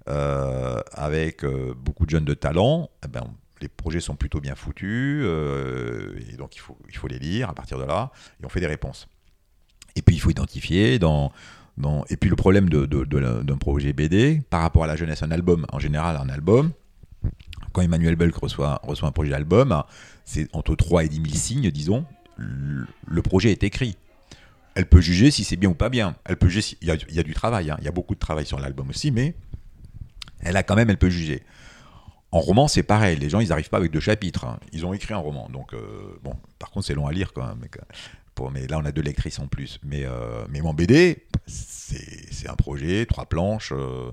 euh, 0.10 0.82
avec 0.92 1.46
euh, 1.46 1.74
beaucoup 1.74 2.06
de 2.06 2.10
jeunes 2.10 2.26
de 2.26 2.34
talent, 2.34 2.90
eh 3.06 3.08
ben, 3.08 3.24
les 3.62 3.70
projets 3.70 4.02
sont 4.02 4.16
plutôt 4.16 4.42
bien 4.42 4.56
foutus. 4.56 5.24
et 5.24 6.36
donc 6.36 6.58
il 6.58 6.60
faut, 6.60 6.78
il 6.90 6.98
faut 6.98 7.08
les 7.08 7.20
lire 7.20 7.50
à 7.50 7.54
partir 7.54 7.80
de 7.80 7.86
là. 7.86 8.12
Et 8.42 8.46
on 8.46 8.50
fait 8.50 8.60
des 8.60 8.68
réponses. 8.68 9.08
Et 9.96 10.02
puis 10.02 10.16
il 10.16 10.20
faut 10.20 10.32
identifier 10.32 11.00
dans, 11.00 11.32
dans... 11.78 12.04
Et 12.10 12.18
puis 12.18 12.30
le 12.30 12.36
problème 12.36 12.68
d'un 12.68 12.82
de, 12.82 13.06
de, 13.06 13.54
projet 13.54 13.94
BD 13.94 14.42
par 14.50 14.62
rapport 14.62 14.84
à 14.84 14.88
la 14.88 14.98
jeunesse, 14.98 15.24
un 15.24 15.32
album, 15.32 15.66
en 15.72 15.80
général 15.80 16.18
un 16.18 16.28
album, 16.28 16.72
quand 17.72 17.82
Emmanuel 17.82 18.18
Belk 18.18 18.36
reçoit, 18.36 18.82
reçoit 18.84 19.08
un 19.08 19.14
projet 19.14 19.32
d'album, 19.32 19.82
c'est 20.26 20.54
entre 20.54 20.76
3 20.76 21.06
et 21.06 21.08
10 21.08 21.16
000 21.16 21.28
signes, 21.36 21.72
disons, 21.72 22.06
le 22.38 23.22
projet 23.22 23.52
est 23.52 23.64
écrit. 23.64 23.98
Elle 24.76 24.88
peut 24.88 25.02
juger 25.02 25.30
si 25.30 25.44
c'est 25.44 25.56
bien 25.56 25.70
ou 25.70 25.76
pas 25.76 25.90
bien. 25.90 26.16
Elle 26.26 26.38
peut 26.38 26.50
juger 26.50 26.78
il, 26.82 26.88
y 26.88 27.20
a, 27.20 27.24
du 27.24 27.34
travail, 27.34 27.70
hein. 27.70 27.78
il 27.80 27.86
y 27.86 27.88
a 27.88 27.92
beaucoup 27.92 28.16
de 28.16 28.20
travail 28.20 28.46
sur 28.46 28.60
l'album 28.60 28.90
aussi, 28.90 29.12
mais 29.12 29.36
elle 30.42 30.58
a 30.58 30.64
quand 30.64 30.76
même, 30.76 30.90
elle 30.90 30.98
peut 30.98 31.12
juger. 31.12 31.44
En 32.32 32.40
roman, 32.40 32.68
c'est 32.68 32.82
pareil. 32.82 33.18
Les 33.18 33.30
gens, 33.30 33.40
ils 33.40 33.50
n'arrivent 33.50 33.70
pas 33.70 33.78
avec 33.78 33.92
deux 33.92 34.00
chapitres. 34.00 34.46
Hein. 34.46 34.60
Ils 34.72 34.86
ont 34.86 34.94
écrit 34.94 35.14
un 35.14 35.18
roman. 35.18 35.48
Donc, 35.50 35.74
euh, 35.74 36.20
bon, 36.24 36.34
par 36.58 36.72
contre, 36.72 36.88
c'est 36.88 36.96
long 36.96 37.06
à 37.06 37.12
lire 37.12 37.32
quand 37.32 37.46
mais 38.52 38.68
là, 38.68 38.80
on 38.80 38.86
a 38.86 38.92
deux 38.92 39.02
lectrices 39.02 39.40
en 39.40 39.48
plus. 39.48 39.80
Mais, 39.84 40.04
euh, 40.06 40.46
mais 40.50 40.62
mon 40.62 40.74
BD, 40.74 41.26
c'est 41.48 42.50
un 42.50 42.56
projet, 42.56 43.06
trois 43.06 43.26
planches, 43.26 43.72
euh, 43.72 44.12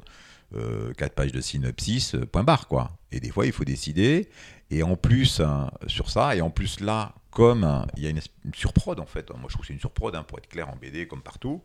euh, 0.54 0.92
quatre 0.94 1.14
pages 1.14 1.32
de 1.32 1.40
synopsis, 1.40 2.16
point 2.32 2.44
barre, 2.44 2.68
quoi. 2.68 2.90
Et 3.12 3.20
des 3.20 3.30
fois, 3.30 3.46
il 3.46 3.52
faut 3.52 3.64
décider. 3.64 4.28
Et 4.70 4.82
en 4.82 4.96
plus, 4.96 5.40
hein, 5.40 5.70
sur 5.86 6.10
ça, 6.10 6.36
et 6.36 6.40
en 6.40 6.50
plus 6.50 6.80
là, 6.80 7.14
comme 7.30 7.86
il 7.96 8.02
y 8.02 8.06
a 8.06 8.10
une, 8.10 8.20
surprod, 8.54 9.00
en 9.00 9.06
fait, 9.06 9.30
moi 9.30 9.44
je 9.48 9.54
trouve 9.54 9.60
que 9.62 9.66
c'est 9.66 9.72
une 9.72 9.80
surprod, 9.80 10.14
hein, 10.14 10.22
pour 10.22 10.38
être 10.38 10.48
clair, 10.48 10.68
en 10.68 10.76
BD, 10.76 11.06
comme 11.06 11.22
partout. 11.22 11.62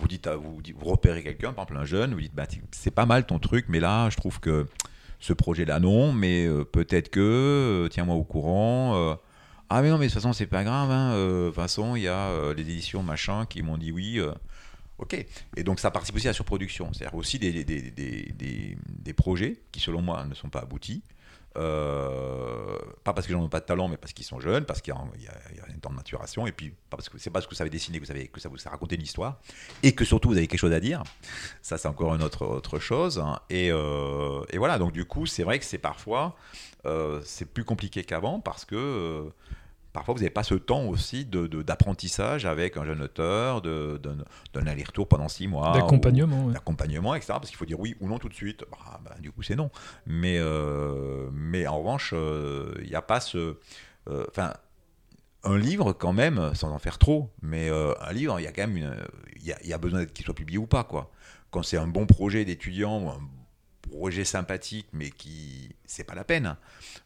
Vous 0.00 0.08
dites, 0.08 0.28
vous, 0.28 0.60
vous 0.76 0.86
repérez 0.86 1.22
quelqu'un, 1.22 1.52
par 1.52 1.64
exemple 1.64 1.80
un 1.80 1.84
jeune, 1.84 2.14
vous 2.14 2.20
dites, 2.20 2.34
bah, 2.34 2.46
c'est 2.72 2.90
pas 2.90 3.06
mal 3.06 3.24
ton 3.24 3.38
truc, 3.38 3.66
mais 3.68 3.80
là, 3.80 4.10
je 4.10 4.16
trouve 4.16 4.40
que 4.40 4.66
ce 5.20 5.32
projet-là, 5.32 5.80
non, 5.80 6.12
mais 6.12 6.48
peut-être 6.72 7.08
que, 7.08 7.88
tiens-moi 7.90 8.16
au 8.16 8.24
courant 8.24 9.18
ah 9.68 9.82
mais 9.82 9.90
non, 9.90 9.98
mais 9.98 10.06
de 10.06 10.12
toute 10.12 10.20
façon, 10.20 10.32
c'est 10.32 10.46
pas 10.46 10.62
grave. 10.64 10.90
Hein. 10.90 11.12
Euh, 11.14 11.52
il 11.96 12.02
y 12.02 12.08
a 12.08 12.28
euh, 12.28 12.54
les 12.54 12.62
éditions 12.62 13.02
machin 13.02 13.46
qui 13.46 13.62
m'ont 13.62 13.76
dit 13.76 13.90
oui. 13.90 14.18
Euh. 14.18 14.32
ok. 14.98 15.26
Et 15.56 15.64
donc 15.64 15.80
ça 15.80 15.90
participe 15.90 16.16
aussi 16.16 16.28
à 16.28 16.30
la 16.30 16.34
surproduction. 16.34 16.92
C'est-à-dire 16.92 17.16
aussi 17.16 17.38
des, 17.38 17.64
des, 17.64 17.90
des, 17.90 18.76
des, 18.88 19.12
projets 19.12 19.60
qui, 19.72 19.80
selon 19.80 20.02
moi, 20.02 20.24
ne 20.24 20.34
sont 20.34 20.48
pas 20.48 20.60
aboutis. 20.60 21.02
Pas 21.56 23.12
parce 23.12 23.28
j'en 23.28 23.44
ai 23.44 23.48
pas 23.48 23.60
de 23.60 23.64
talent, 23.64 23.88
mais 23.88 23.96
parce 23.96 24.12
qu'ils 24.12 24.26
sont 24.26 24.40
jeunes, 24.40 24.64
parce 24.64 24.80
qu'il 24.80 24.94
y, 24.94 25.26
a 25.26 25.32
un 25.68 25.78
temps 25.78 25.90
de 25.90 25.96
maturation, 25.96 26.46
et 26.46 26.52
puis 26.52 26.70
pas 26.70 26.96
parce 26.96 27.08
que 27.08 27.18
c'est 27.18 27.30
pas 27.30 27.34
parce 27.34 27.46
que 27.46 27.50
vous 27.50 27.56
savez 27.56 27.70
dessiner 27.70 27.98
que 27.98 28.04
vous 28.04 28.12
savez 28.12 28.28
que 28.28 28.40
ça 28.40 28.48
vous 28.48 28.58
a 28.66 28.70
raconté 28.70 28.96
une 28.96 29.02
histoire, 29.02 29.38
et 29.82 29.94
que 29.94 30.04
surtout 30.04 30.28
vous 30.28 30.36
avez 30.36 30.46
quelque 30.46 30.60
chose 30.60 30.72
à 30.72 30.80
dire. 30.80 31.02
Ça, 31.62 31.78
c'est 31.78 31.88
encore 31.88 32.14
une 32.14 32.22
autre, 32.22 32.46
autre 32.46 32.78
chose. 32.78 33.18
Hein. 33.18 33.40
Et, 33.50 33.68
et, 33.68 34.58
voilà, 34.58 34.78
donc 34.78 34.92
du 34.92 35.04
coup, 35.04 35.26
c'est 35.26 35.42
vrai 35.42 35.58
que 35.58 35.64
c'est 35.64 35.78
parfois 35.78 36.36
euh, 36.86 37.20
c'est 37.24 37.46
plus 37.46 37.64
compliqué 37.64 38.04
qu'avant 38.04 38.38
parce 38.38 38.64
que 38.64 38.76
euh, 38.76 39.30
parfois 39.96 40.12
vous 40.12 40.20
n'avez 40.20 40.30
pas 40.30 40.42
ce 40.42 40.54
temps 40.54 40.84
aussi 40.84 41.24
d'apprentissage 41.24 42.42
de, 42.42 42.48
avec 42.48 42.76
un 42.76 42.84
jeune 42.84 43.00
auteur, 43.00 43.62
d'un 43.62 44.66
aller-retour 44.66 45.08
pendant 45.08 45.28
six 45.28 45.48
mois. 45.48 45.72
D'accompagnement. 45.72 46.48
D'accompagnement, 46.48 47.14
etc. 47.14 47.32
Parce 47.38 47.48
qu'il 47.48 47.56
faut 47.56 47.64
dire 47.64 47.80
oui 47.80 47.96
ou 48.00 48.06
non 48.06 48.18
tout 48.18 48.28
de 48.28 48.34
suite. 48.34 48.62
Bah, 48.70 49.00
bah, 49.02 49.16
du 49.20 49.32
coup, 49.32 49.42
c'est 49.42 49.56
non. 49.56 49.70
Mais, 50.04 50.36
euh, 50.38 51.30
mais 51.32 51.66
en 51.66 51.78
revanche, 51.78 52.12
il 52.12 52.86
n'y 52.86 52.94
a 52.94 53.00
pas 53.00 53.20
ce. 53.20 53.56
Enfin. 54.06 54.52
un 55.44 55.56
livre, 55.56 55.94
quand 55.94 56.12
même, 56.12 56.54
sans 56.54 56.72
en 56.72 56.78
faire 56.78 56.98
trop, 56.98 57.30
mais 57.40 57.70
un 57.70 58.12
livre, 58.12 58.38
il 58.38 58.42
y 58.42 58.46
a 58.46 58.52
quand 58.52 58.66
même 58.66 58.96
il 59.34 59.68
y, 59.68 59.72
a 59.72 59.78
besoin 59.78 60.04
qu'il 60.04 60.26
soit 60.26 60.34
publié 60.34 60.58
ou 60.58 60.66
pas, 60.66 60.84
quoi. 60.84 61.10
Quand 61.50 61.62
c'est 61.62 61.78
un 61.78 61.86
bon 61.86 62.04
projet 62.04 62.44
d'étudiant 62.44 63.00
ou 63.00 63.08
un 63.08 63.20
projet 63.90 64.24
sympathique, 64.24 64.86
mais 64.92 65.10
qui 65.10 65.74
c'est 65.86 66.04
pas 66.04 66.14
la 66.14 66.24
peine. 66.24 66.56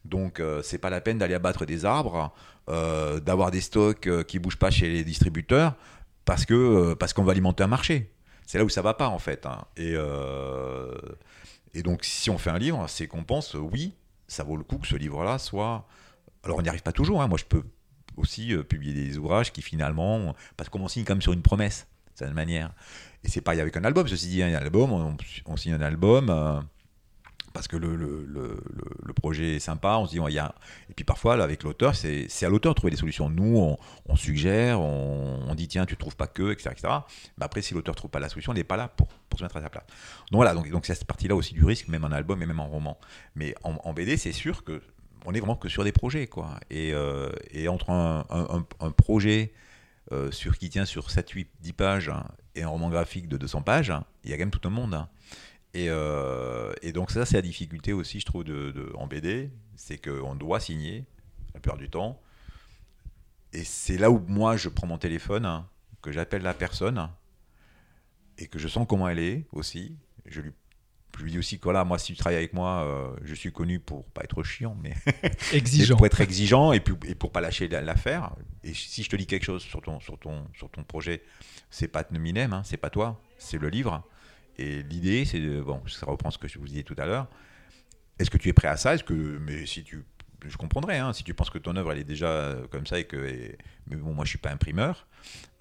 Donc 0.05 0.41
euh, 0.41 0.63
c'est 0.63 0.79
pas 0.79 0.91
la 0.91 1.01
peine 1.01 1.19
d'aller 1.19 1.35
abattre 1.35 1.67
des 1.67 1.85
arbres, 1.85 2.33
euh, 2.69 3.21
d'avoir 3.21 3.51
des 3.51 3.61
stocks 3.61 4.07
euh, 4.07 4.23
qui 4.23 4.39
bougent 4.39 4.59
pas 4.59 4.71
chez 4.71 4.89
les 4.91 5.05
distributeurs, 5.05 5.75
parce 6.25 6.45
que 6.45 6.95
parce 6.95 7.13
qu'on 7.13 7.25
va 7.25 7.33
alimenter 7.33 7.63
un 7.63 7.69
marché. 7.69 8.11
C'est 8.47 8.59
là 8.59 8.65
où 8.65 8.69
ça 8.69 8.83
va 8.83 8.95
pas 8.95 9.09
en 9.09 9.19
fait. 9.19 9.47
Hein. 9.47 9.65
Et 9.77 9.95
et 11.73 11.83
donc 11.83 12.05
si 12.05 12.31
on 12.31 12.39
fait 12.39 12.51
un 12.51 12.59
livre, 12.59 12.85
c'est 12.89 13.07
qu'on 13.07 13.23
pense 13.23 13.55
oui, 13.55 13.95
ça 14.27 14.43
vaut 14.43 14.57
le 14.57 14.65
coup 14.65 14.79
que 14.79 14.89
ce 14.89 14.97
livre-là 14.97 15.39
soit. 15.39 15.87
Alors 16.43 16.59
on 16.59 16.63
n'y 16.63 16.69
arrive 16.69 16.83
pas 16.83 16.93
toujours. 16.93 17.23
Hein. 17.23 17.29
Moi 17.29 17.39
je 17.39 17.45
peux 17.45 17.63
aussi 18.17 18.55
publier 18.69 18.93
des 18.93 19.19
ouvrages 19.19 19.53
qui 19.53 19.63
finalement, 19.63 20.35
parce 20.57 20.69
qu'on 20.69 20.89
signe 20.89 21.05
comme 21.05 21.23
sur 21.23 21.33
une 21.33 21.43
promesse, 21.43 21.87
cette 22.15 22.33
manière. 22.35 22.73
Et 23.25 23.29
c'est 23.29 23.41
pareil 23.41 23.61
avec 23.61 23.77
un 23.77 23.85
album, 23.85 24.09
ceci 24.09 24.29
dit, 24.29 24.43
un 24.43 24.55
album, 24.55 24.93
on, 24.93 25.17
on 25.47 25.57
signe 25.57 25.75
un 25.75 25.83
album 25.83 26.31
euh, 26.31 26.61
parce 27.53 27.69
que 27.69 27.77
le, 27.77 27.97
le, 27.97 29.13
projet 29.13 29.57
est 29.57 29.61
sympa, 29.61 29.97
on 29.99 30.07
se 30.07 30.13
dit, 30.13 30.33
y 30.33 30.39
a... 30.39 30.55
Et 30.89 30.95
puis 30.95 31.05
parfois, 31.05 31.37
là, 31.37 31.45
avec 31.45 31.63
l'auteur, 31.63 31.95
c'est 31.95 32.29
à 32.43 32.49
l'auteur 32.49 32.73
de 32.73 32.77
trouver 32.77 32.93
des 32.93 32.97
solutions. 32.97 33.29
Nous, 33.29 33.77
on, 34.07 34.17
suggère, 34.17 34.81
on, 34.81 35.55
dit, 35.55 35.69
tiens, 35.69 35.85
tu 35.85 35.97
trouves 35.97 36.17
pas 36.17 36.29
que, 36.29 36.53
etc. 36.53 36.71
etc. 36.73 36.95
Mais 37.39 37.45
après, 37.45 37.61
si 37.61 37.75
l'auteur 37.75 37.95
trouve 37.95 38.11
pas 38.11 38.21
la 38.21 38.29
solution, 38.29 38.53
il 38.53 38.57
n'est 38.57 38.65
pas 38.65 38.77
là 38.77 38.89
pour, 38.89 39.09
pour, 39.29 39.39
se 39.39 39.45
mettre 39.45 39.57
à 39.57 39.63
sa 39.63 39.69
place. 39.69 39.85
Donc 40.31 40.39
voilà, 40.39 40.55
donc, 40.55 40.87
c'est 40.87 40.95
cette 40.95 41.07
partie-là 41.07 41.35
aussi 41.35 41.53
du 41.53 41.65
risque, 41.65 41.89
même 41.89 42.05
en 42.05 42.13
album 42.13 42.43
et 42.43 42.47
même 42.47 42.61
en 42.61 42.69
roman. 42.69 42.99
Mais 43.35 43.55
en, 43.65 43.93
BD, 43.93 44.17
c'est 44.17 44.33
sûr 44.33 44.65
que 44.65 44.81
on 45.27 45.35
est 45.35 45.41
vraiment 45.41 45.57
que 45.57 45.69
sur 45.69 45.85
des 45.85 45.93
projets, 45.93 46.29
quoi. 46.29 46.59
Et, 46.71 46.95
euh, 46.95 47.31
et 47.51 47.69
entre 47.69 47.91
un, 47.91 48.25
un 48.81 48.91
projet 48.93 49.53
euh, 50.13 50.31
sur, 50.31 50.59
qui 50.59 50.69
tient 50.71 50.85
sur 50.85 51.11
7, 51.11 51.31
8, 51.31 51.51
10 51.61 51.73
pages 51.73 52.09
hein, 52.09 52.27
et 52.55 52.63
un 52.63 52.69
roman 52.69 52.91
graphique 52.91 53.29
de 53.29 53.37
200 53.37 53.63
pages, 53.63 53.91
hein, 53.91 54.05
il 54.25 54.31
y 54.31 54.33
a 54.33 54.37
quand 54.37 54.43
même 54.43 54.51
tout 54.51 54.67
un 54.67 54.71
monde. 54.71 54.95
Hein. 54.95 55.09
Euh, 55.77 56.73
et, 56.83 56.93
donc 56.93 57.11
ça, 57.11 57.25
c'est 57.25 57.37
la 57.37 57.43
difficulté 57.43 57.93
aussi, 57.93 58.21
je 58.21 58.27
trouve, 58.27 58.45
de, 58.45 58.93
en 58.97 59.07
BD, 59.07 59.51
c'est 59.77 59.99
qu'on 59.99 60.35
doit 60.35 60.61
signer 60.61 61.05
la 61.55 61.61
plupart 61.61 61.79
du 61.79 61.89
temps. 61.89 62.21
Et 63.53 63.65
c'est 63.65 63.99
là 63.99 64.11
où 64.11 64.23
moi, 64.27 64.57
je 64.57 64.69
prends 64.69 64.87
mon 64.87 64.99
téléphone, 64.99 65.65
que 66.03 66.13
j'appelle 66.13 66.43
la 66.43 66.55
personne, 66.55 67.09
et 68.39 68.47
que 68.47 68.59
je 68.59 68.69
sens 68.69 68.87
comment 68.89 69.09
elle 69.09 69.19
est 69.19 69.47
aussi. 69.53 69.97
Je 70.27 70.41
lui 70.41 70.53
je 71.19 71.25
lui 71.25 71.33
dis 71.33 71.39
aussi 71.39 71.59
que 71.59 71.65
voilà, 71.65 71.85
moi, 71.85 71.99
si 71.99 72.13
tu 72.13 72.19
travailles 72.19 72.39
avec 72.39 72.53
moi, 72.53 72.85
euh, 72.85 73.17
je 73.23 73.35
suis 73.35 73.53
connu 73.53 73.81
pour 73.81 74.05
pas 74.07 74.23
être 74.23 74.43
chiant, 74.43 74.77
mais 74.83 74.95
exigeant. 75.53 75.97
pour 75.97 76.07
être 76.07 76.21
exigeant 76.21 76.73
et, 76.73 76.81
puis, 76.81 76.95
et 77.07 77.15
pour 77.15 77.33
pas 77.33 77.41
lâcher 77.41 77.69
l'affaire. 77.69 78.35
Et 78.65 78.75
si 78.75 79.03
je 79.03 79.11
te 79.11 79.17
dis 79.17 79.27
quelque 79.27 79.45
chose 79.45 79.63
sur 79.63 79.81
ton, 79.81 80.01
sur 80.01 80.19
ton, 80.19 80.47
sur 80.55 80.71
ton 80.71 80.83
projet, 80.83 81.23
c'est 81.71 81.89
pas 81.89 82.05
Nominem, 82.11 82.53
hein, 82.53 82.63
c'est 82.65 82.77
pas 82.77 82.91
toi, 82.91 83.21
c'est 83.39 83.59
le 83.59 83.69
livre. 83.69 84.03
Et 84.59 84.83
l'idée, 84.83 85.25
c'est 85.25 85.41
de, 85.41 85.61
bon, 85.61 85.83
ça 85.87 86.07
reprend 86.07 86.31
ce 86.31 86.39
que 86.39 86.49
je 86.49 86.59
vous 86.59 86.67
disais 86.67 86.83
tout 86.83 86.97
à 86.99 87.07
l'heure. 87.07 87.29
Est-ce 88.19 88.31
que 88.31 88.39
tu 88.39 88.49
es 88.49 88.53
prêt 88.53 88.69
à 88.69 88.77
ça? 88.77 88.95
Est-ce 88.95 89.05
que, 89.05 89.15
mais 89.15 89.65
si 89.67 89.83
tu 89.83 90.05
je 90.47 90.57
comprendrais, 90.57 90.99
hein, 90.99 91.13
si 91.13 91.25
tu 91.25 91.35
penses 91.35 91.51
que 91.51 91.59
ton 91.59 91.77
œuvre 91.77 91.93
elle 91.93 91.99
est 91.99 92.05
déjà 92.05 92.29
euh, 92.29 92.67
comme 92.69 92.87
ça 92.87 92.99
et 92.99 93.05
que. 93.05 93.17
mais 93.87 93.97
bon, 93.97 94.15
moi 94.15 94.25
je 94.25 94.31
suis 94.31 94.39
pas 94.39 94.51
imprimeur. 94.51 95.07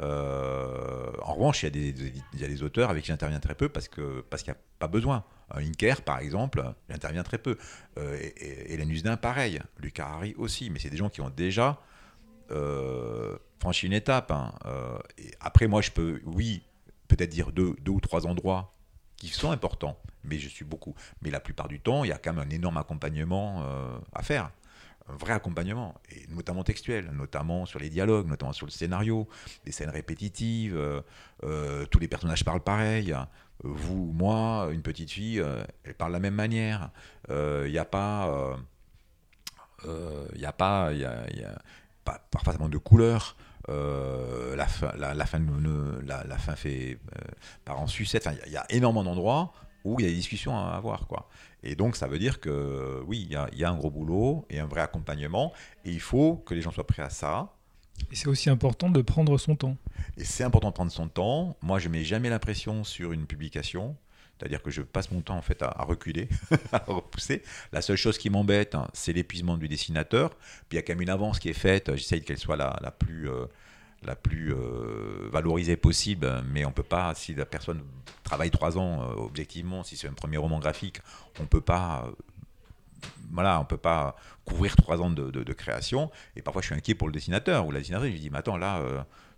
Euh, 0.01 1.11
en 1.23 1.33
revanche, 1.33 1.63
il 1.63 1.65
y, 1.65 1.67
a 1.67 1.91
des, 1.91 2.13
y 2.37 2.45
a 2.45 2.47
des 2.47 2.63
auteurs 2.63 2.89
avec 2.89 3.03
qui 3.03 3.07
j'interviens 3.07 3.39
très 3.39 3.55
peu 3.55 3.69
parce 3.69 3.87
que 3.87 4.21
parce 4.29 4.43
qu'il 4.43 4.53
n'y 4.53 4.57
a 4.57 4.61
pas 4.79 4.87
besoin. 4.87 5.23
Un 5.51 5.61
Inker, 5.61 6.03
par 6.03 6.19
exemple, 6.19 6.63
j'interviens 6.89 7.23
très 7.23 7.37
peu. 7.37 7.57
Euh, 7.97 8.17
et, 8.19 8.73
Hélène 8.73 8.89
Usdin, 8.91 9.17
pareil. 9.17 9.59
Lucas 9.79 10.07
Harry 10.07 10.35
aussi. 10.37 10.69
Mais 10.69 10.79
c'est 10.79 10.89
des 10.89 10.97
gens 10.97 11.09
qui 11.09 11.21
ont 11.21 11.29
déjà 11.29 11.81
euh, 12.51 13.37
franchi 13.59 13.87
une 13.87 13.93
étape. 13.93 14.31
Hein. 14.31 14.53
et 15.17 15.31
après, 15.39 15.67
moi, 15.67 15.81
je 15.81 15.91
peux, 15.91 16.21
oui, 16.25 16.63
peut-être 17.07 17.29
dire 17.29 17.51
deux, 17.51 17.75
deux 17.81 17.91
ou 17.91 17.99
trois 17.99 18.27
endroits 18.27 18.73
qui 19.17 19.27
sont 19.27 19.51
importants, 19.51 19.97
mais 20.23 20.37
je 20.37 20.47
suis 20.47 20.63
beaucoup. 20.63 20.95
Mais 21.21 21.29
la 21.29 21.41
plupart 21.41 21.67
du 21.67 21.81
temps, 21.81 22.05
il 22.05 22.09
y 22.09 22.13
a 22.13 22.17
quand 22.17 22.31
même 22.31 22.47
un 22.47 22.49
énorme 22.51 22.77
accompagnement 22.77 23.65
à 24.13 24.23
faire 24.23 24.51
un 25.11 25.17
vrai 25.17 25.33
accompagnement, 25.33 25.95
et 26.11 26.25
notamment 26.29 26.63
textuel, 26.63 27.09
notamment 27.13 27.65
sur 27.65 27.79
les 27.79 27.89
dialogues, 27.89 28.27
notamment 28.27 28.53
sur 28.53 28.65
le 28.65 28.71
scénario, 28.71 29.27
des 29.65 29.71
scènes 29.71 29.89
répétitives, 29.89 30.75
euh, 30.77 31.01
euh, 31.43 31.85
tous 31.85 31.99
les 31.99 32.07
personnages 32.07 32.45
parlent 32.45 32.63
pareil. 32.63 33.15
Vous, 33.63 34.11
moi, 34.13 34.69
une 34.71 34.81
petite 34.81 35.11
fille, 35.11 35.39
euh, 35.39 35.63
elle 35.83 35.93
parle 35.93 36.11
de 36.11 36.17
la 36.17 36.19
même 36.19 36.35
manière. 36.35 36.91
Il 37.29 37.71
n'y 37.71 37.77
a 37.77 37.85
pas. 37.85 38.57
Il 39.85 40.39
n'y 40.39 40.45
a 40.45 40.53
pas. 40.53 40.93
Y 40.93 41.05
a, 41.05 41.29
y 41.33 41.43
a, 41.43 41.61
pas 42.05 42.21
parfois 42.31 42.53
ça 42.53 42.67
de 42.67 42.77
couleurs. 42.77 43.35
la, 43.67 44.67
fin, 44.67 44.93
la, 44.97 45.25
fin 45.25 46.55
fait 46.55 46.99
par 47.65 47.81
en 47.81 47.87
sucette. 47.87 48.29
Il 48.45 48.53
y, 48.53 48.57
a 48.57 48.65
énormément 48.69 49.03
d'endroits 49.03 49.53
où 49.83 49.99
il 49.99 50.03
y 50.03 50.05
a 50.05 50.09
des 50.09 50.15
discussions 50.15 50.57
à 50.57 50.71
avoir. 50.71 51.07
Quoi. 51.07 51.29
Et 51.63 51.75
donc, 51.75 51.95
ça 51.95 52.07
veut 52.07 52.19
dire 52.19 52.39
que 52.39 53.01
oui, 53.07 53.25
il 53.25 53.31
y 53.31 53.35
a, 53.35 53.49
il 53.51 53.59
y 53.59 53.63
a 53.63 53.69
un 53.69 53.75
gros 53.75 53.89
boulot 53.89 54.45
et 54.49 54.59
un 54.59 54.65
vrai 54.65 54.81
accompagnement. 54.81 55.53
Et 55.85 55.91
il 55.91 55.99
faut 55.99 56.35
que 56.45 56.53
les 56.53 56.61
gens 56.61 56.71
soient 56.71 56.87
prêts 56.87 57.03
à 57.03 57.09
ça. 57.09 57.53
Et 58.11 58.15
c'est 58.15 58.27
aussi 58.27 58.49
important 58.49 58.89
de 58.89 59.01
prendre 59.01 59.37
son 59.37 59.55
temps. 59.55 59.77
Et 60.17 60.23
c'est 60.23 60.43
important 60.43 60.69
de 60.69 60.73
prendre 60.73 60.91
son 60.91 61.07
temps. 61.07 61.57
Moi, 61.61 61.79
je 61.79 61.89
mets 61.89 62.03
jamais 62.03 62.29
la 62.29 62.39
pression 62.39 62.83
sur 62.83 63.11
une 63.11 63.25
publication. 63.25 63.95
C'est-à-dire 64.37 64.63
que 64.63 64.71
je 64.71 64.81
passe 64.81 65.11
mon 65.11 65.19
temps 65.19 65.35
en 65.35 65.41
fait 65.41 65.61
à, 65.61 65.67
à 65.67 65.83
reculer, 65.83 66.29
à 66.71 66.77
repousser. 66.87 67.43
La 67.73 67.81
seule 67.81 67.97
chose 67.97 68.17
qui 68.17 68.29
m'embête, 68.29 68.73
hein, 68.73 68.87
c'est 68.93 69.11
l'épuisement 69.11 69.57
du 69.57 69.67
dessinateur. 69.67 70.29
Puis 70.69 70.73
il 70.73 70.75
y 70.75 70.79
a 70.79 70.81
quand 70.81 70.93
même 70.93 71.01
une 71.01 71.09
avance 71.09 71.39
qui 71.39 71.49
est 71.49 71.53
faite. 71.53 71.93
J'essaye 71.95 72.21
qu'elle 72.21 72.37
soit 72.37 72.55
la, 72.55 72.79
la 72.81 72.91
plus, 72.91 73.29
euh, 73.29 73.47
la 74.03 74.15
plus 74.15 74.53
euh, 74.53 75.29
valorisée 75.31 75.77
possible, 75.77 76.43
mais 76.51 76.65
on 76.65 76.71
peut 76.71 76.83
pas, 76.83 77.13
si 77.15 77.33
la 77.33 77.45
personne 77.45 77.81
travaille 78.23 78.51
trois 78.51 78.77
ans, 78.77 79.01
euh, 79.01 79.13
objectivement, 79.17 79.83
si 79.83 79.97
c'est 79.97 80.07
un 80.07 80.13
premier 80.13 80.37
roman 80.37 80.59
graphique, 80.59 81.01
on 81.39 81.45
peut 81.45 81.61
pas. 81.61 82.05
euh, 82.07 82.11
on 83.35 83.65
peut 83.65 83.77
pas 83.77 84.15
couvrir 84.45 84.75
trois 84.75 85.01
ans 85.01 85.09
de, 85.09 85.53
création. 85.53 86.09
Et 86.35 86.41
parfois, 86.41 86.61
je 86.61 86.67
suis 86.67 86.75
inquiet 86.75 86.95
pour 86.95 87.07
le 87.07 87.13
dessinateur 87.13 87.65
ou 87.65 87.71
la 87.71 87.79
dessinatrice. 87.79 88.09
Je 88.09 88.15
lui 88.15 88.21
dis, 88.21 88.29
mais 88.29 88.39
attends, 88.39 88.57
là, 88.57 88.81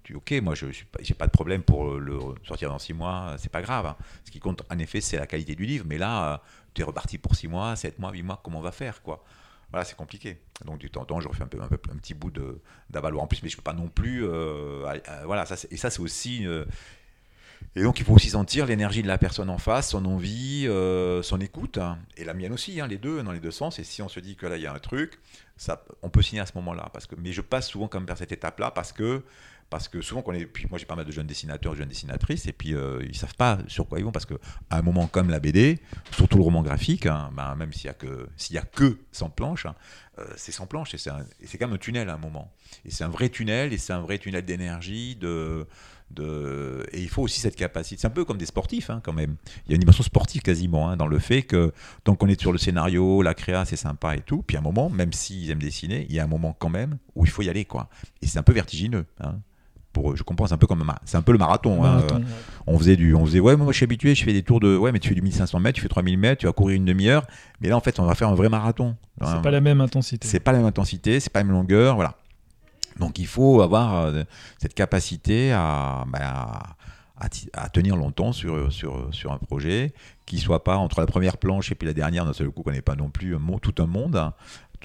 tu, 0.04 0.16
ok, 0.16 0.32
moi, 0.42 0.56
je 0.56 0.68
n'ai 0.68 1.16
pas, 1.18 1.28
de 1.28 1.32
problème 1.32 1.62
pour 1.62 1.96
le 1.96 2.18
sortir 2.48 2.70
dans 2.70 2.80
six 2.80 2.94
mois, 2.94 3.36
c'est 3.38 3.52
pas 3.52 3.62
grave. 3.62 3.94
Ce 4.24 4.32
qui 4.32 4.40
compte, 4.40 4.64
en 4.72 4.80
effet, 4.80 5.02
c'est 5.02 5.18
la 5.18 5.28
qualité 5.28 5.56
du 5.56 5.66
livre. 5.66 5.86
Mais 5.88 5.98
là, 5.98 6.42
tu 6.74 6.82
es 6.82 6.86
reparti 6.86 7.18
pour 7.18 7.36
six 7.36 7.50
mois, 7.50 7.76
sept 7.76 8.00
mois, 8.00 8.12
huit 8.12 8.24
mois, 8.24 8.40
comment 8.42 8.60
on 8.60 8.64
va 8.64 8.72
faire, 8.72 9.02
quoi? 9.02 9.24
Voilà, 9.72 9.86
c'est 9.86 9.96
compliqué. 9.96 10.38
Donc, 10.66 10.80
du 10.80 10.90
temps 10.90 11.02
en 11.02 11.06
temps, 11.06 11.22
je 11.22 11.28
refais 11.28 11.44
un, 11.44 11.48
petit 11.48 12.14
bout 12.14 12.32
d'avaloir 12.90 13.24
en 13.24 13.28
plus, 13.28 13.42
mais 13.42 13.50
je 13.50 13.56
peux 13.56 13.64
pas 13.64 13.74
non 13.74 13.88
plus. 13.88 14.26
euh, 14.26 14.86
euh, 14.86 15.00
voilà, 15.26 15.46
et 15.70 15.78
ça, 15.78 15.90
c'est 15.90 16.00
aussi. 16.00 16.46
euh, 16.46 16.66
et 17.76 17.84
donc, 17.84 18.00
il 18.00 18.06
faut 18.06 18.14
aussi 18.14 18.32
sentir 18.32 18.66
l'énergie 18.66 19.02
de 19.02 19.08
la 19.08 19.18
personne 19.18 19.50
en 19.50 19.60
face, 19.60 19.92
son 19.92 20.04
envie, 20.06 20.68
son 21.24 21.40
écoute, 21.40 21.78
hein, 21.78 22.00
et 22.18 22.26
la 22.26 22.34
mienne 22.34 22.52
aussi, 22.52 22.82
hein, 22.82 22.88
les 22.88 22.98
deux, 22.98 23.24
dans 23.24 23.32
les 23.32 23.40
deux 23.40 23.52
sens. 23.52 23.80
Et 23.80 23.84
si 23.84 24.02
on 24.02 24.10
se 24.10 24.20
dit 24.20 24.36
que 24.36 24.46
là, 24.46 24.58
il 24.58 24.64
y 24.64 24.68
a 24.68 24.74
un 24.74 24.80
truc, 24.80 25.20
ça, 25.58 25.86
on 26.02 26.10
peut 26.10 26.22
signer 26.22 26.42
à 26.42 26.46
ce 26.46 26.54
moment-là. 26.56 26.90
Parce 26.92 27.06
que, 27.08 27.16
mais 27.16 27.32
je 27.32 27.42
passe 27.42 27.70
souvent 27.70 27.88
comme 27.88 28.06
vers 28.06 28.18
cette 28.18 28.32
étape-là 28.32 28.72
parce 28.72 28.92
que, 28.92 29.24
parce 29.72 29.88
que 29.88 30.02
souvent, 30.02 30.22
moi, 30.26 30.36
j'ai 30.78 30.86
pas 30.86 30.98
mal 30.98 31.06
de 31.06 31.12
jeunes 31.14 31.26
dessinateurs, 31.26 31.72
de 31.72 31.78
jeunes 31.78 31.88
dessinatrices, 31.88 32.46
et 32.46 32.52
puis 32.52 32.76
euh, 32.76 33.02
ils 33.08 33.16
savent 33.16 33.36
pas 33.36 33.58
sur 33.68 33.88
quoi 33.88 34.00
ils 34.00 34.06
vont 34.06 34.12
parce 34.12 34.26
que 34.26 34.34
à 34.70 34.78
un 34.78 34.82
moment 34.82 35.08
comme 35.08 35.30
la 35.30 35.40
BD, 35.40 35.80
surtout 36.12 36.38
le 36.38 36.44
roman 36.44 36.62
graphique, 36.62 37.06
hein, 37.06 37.32
ben, 37.34 37.56
même 37.56 37.72
s'il 37.72 37.86
y 37.86 37.90
a 37.90 37.94
que 37.94 38.28
s'il 38.36 38.58
y 38.58 38.60
a 38.60 38.64
que 38.64 39.00
100 39.14 39.30
planches, 39.30 39.66
hein, 39.66 39.76
euh, 40.20 40.26
c'est 40.36 40.52
100 40.52 40.68
planches 40.68 40.94
et 40.94 40.98
c'est 40.98 41.10
c'est 41.46 41.58
quand 41.58 41.68
même 41.68 41.76
un 41.76 41.80
tunnel 41.80 42.10
à 42.10 42.16
un 42.16 42.18
moment. 42.18 42.54
Et 42.84 42.92
c'est 42.92 43.06
un 43.06 43.10
vrai 43.10 43.30
tunnel 43.30 43.72
et 43.72 43.78
c'est 43.78 43.94
un 43.94 44.02
vrai 44.02 44.18
tunnel 44.18 44.44
d'énergie, 44.44 45.16
de, 45.16 45.66
et 46.92 47.02
il 47.02 47.08
faut 47.08 47.22
aussi 47.22 47.40
cette 47.40 47.56
capacité. 47.56 48.02
C'est 48.02 48.08
un 48.08 48.12
peu 48.12 48.26
comme 48.26 48.38
des 48.38 48.46
sportifs, 48.46 48.90
hein, 48.90 49.00
quand 49.02 49.14
même. 49.14 49.38
Il 49.66 49.70
y 49.70 49.74
a 49.74 49.76
une 49.76 49.80
dimension 49.80 50.04
sportive 50.04 50.42
quasiment 50.42 50.98
dans 50.98 51.08
le 51.08 51.20
fait 51.20 51.44
que 51.44 51.72
tant 52.04 52.16
qu'on 52.16 52.28
est 52.28 52.40
sur 52.40 52.52
le 52.52 52.58
scénario, 52.58 53.22
la 53.22 53.34
créa, 53.34 53.64
c'est 53.64 53.78
sympa 53.78 54.18
et 54.18 54.22
tout. 54.22 54.44
Puis 54.46 54.58
à 54.58 54.60
un 54.60 54.64
moment, 54.64 54.90
même 54.90 55.14
s'ils 55.14 55.50
aiment 55.50 55.62
dessiner, 55.62 56.06
il 56.10 56.16
y 56.16 56.20
a 56.20 56.26
un 56.26 56.28
moment 56.28 56.54
quand 56.60 56.68
même 56.68 56.98
où 57.16 57.24
il 57.26 57.32
faut 57.32 57.42
y 57.42 57.50
aller, 57.50 57.64
quoi. 57.64 57.90
Et 58.22 58.28
c'est 58.28 58.40
un 58.40 58.44
peu 58.44 58.52
vertigineux. 58.54 59.06
Pour, 59.94 60.16
je 60.16 60.24
comprends, 60.24 60.48
c'est 60.48 60.54
un 60.54 60.58
peu 60.58 60.68
comme 60.68 60.90
c'est 61.04 61.18
un 61.18 61.22
peu 61.22 61.32
le 61.34 61.38
marathon. 61.38 61.84
hein. 61.84 62.00
Ouais. 62.00 62.24
On 62.66 62.78
faisait 62.80 62.96
du, 62.96 63.14
on 63.14 63.26
faisait 63.26 63.40
ouais, 63.42 63.56
moi 63.58 63.68
je 63.72 63.78
suis 63.78 63.84
habitué, 63.84 64.16
je 64.16 64.24
fais 64.24 64.32
des 64.34 64.44
tours 64.44 64.60
de, 64.62 64.78
ouais, 64.78 64.92
mais 64.94 65.00
tu 65.00 65.10
fais 65.10 65.16
du 65.16 65.22
1500 65.22 65.60
mètres, 65.60 65.76
tu 65.76 65.82
fais 65.82 65.90
3000 65.90 66.18
mètres, 66.18 66.40
tu 66.40 66.46
vas 66.46 66.54
courir 66.54 66.78
une 66.78 66.86
demi-heure. 66.86 67.26
Mais 67.60 67.68
là, 67.70 67.76
en 67.76 67.82
fait, 67.82 68.00
on 68.00 68.06
va 68.06 68.16
faire 68.16 68.30
un 68.30 68.36
vrai 68.36 68.48
marathon. 68.50 68.96
C'est 69.20 69.28
Hein. 69.28 69.42
pas 69.42 69.52
la 69.52 69.60
même 69.62 69.82
intensité. 69.82 70.28
C'est 70.28 70.40
pas 70.40 70.52
la 70.54 70.60
même 70.60 70.68
intensité, 70.68 71.20
c'est 71.20 71.30
pas 71.32 71.40
la 71.40 71.44
même 71.46 71.54
longueur, 71.54 71.96
voilà. 71.96 72.16
Donc 73.00 73.20
il 73.20 73.28
faut 73.28 73.62
avoir 73.62 73.96
euh, 74.06 74.24
cette 74.60 74.74
capacité 74.74 75.52
à, 75.52 76.04
bah, 76.08 76.20
à, 76.22 76.76
à 77.26 77.30
ti- 77.30 77.50
à 77.54 77.70
tenir 77.70 77.96
longtemps 77.96 78.32
sur, 78.32 78.72
sur, 78.72 79.08
sur 79.12 79.32
un 79.32 79.38
projet, 79.38 79.94
qui 80.26 80.38
soit 80.40 80.64
pas 80.64 80.78
entre 80.78 81.00
la 81.02 81.06
première 81.06 81.38
planche 81.38 81.72
et 81.72 81.76
puis 81.76 81.88
la 81.88 81.94
dernière, 81.94 82.26
d'un 82.26 82.34
seul 82.34 82.50
coup, 82.50 82.64
qu'on 82.64 82.72
n'ait 82.72 82.82
pas 82.82 82.96
non 82.96 83.10
plus 83.10 83.36
un 83.36 83.40
tout 83.62 83.76
un 83.82 83.86
monde. 83.88 84.32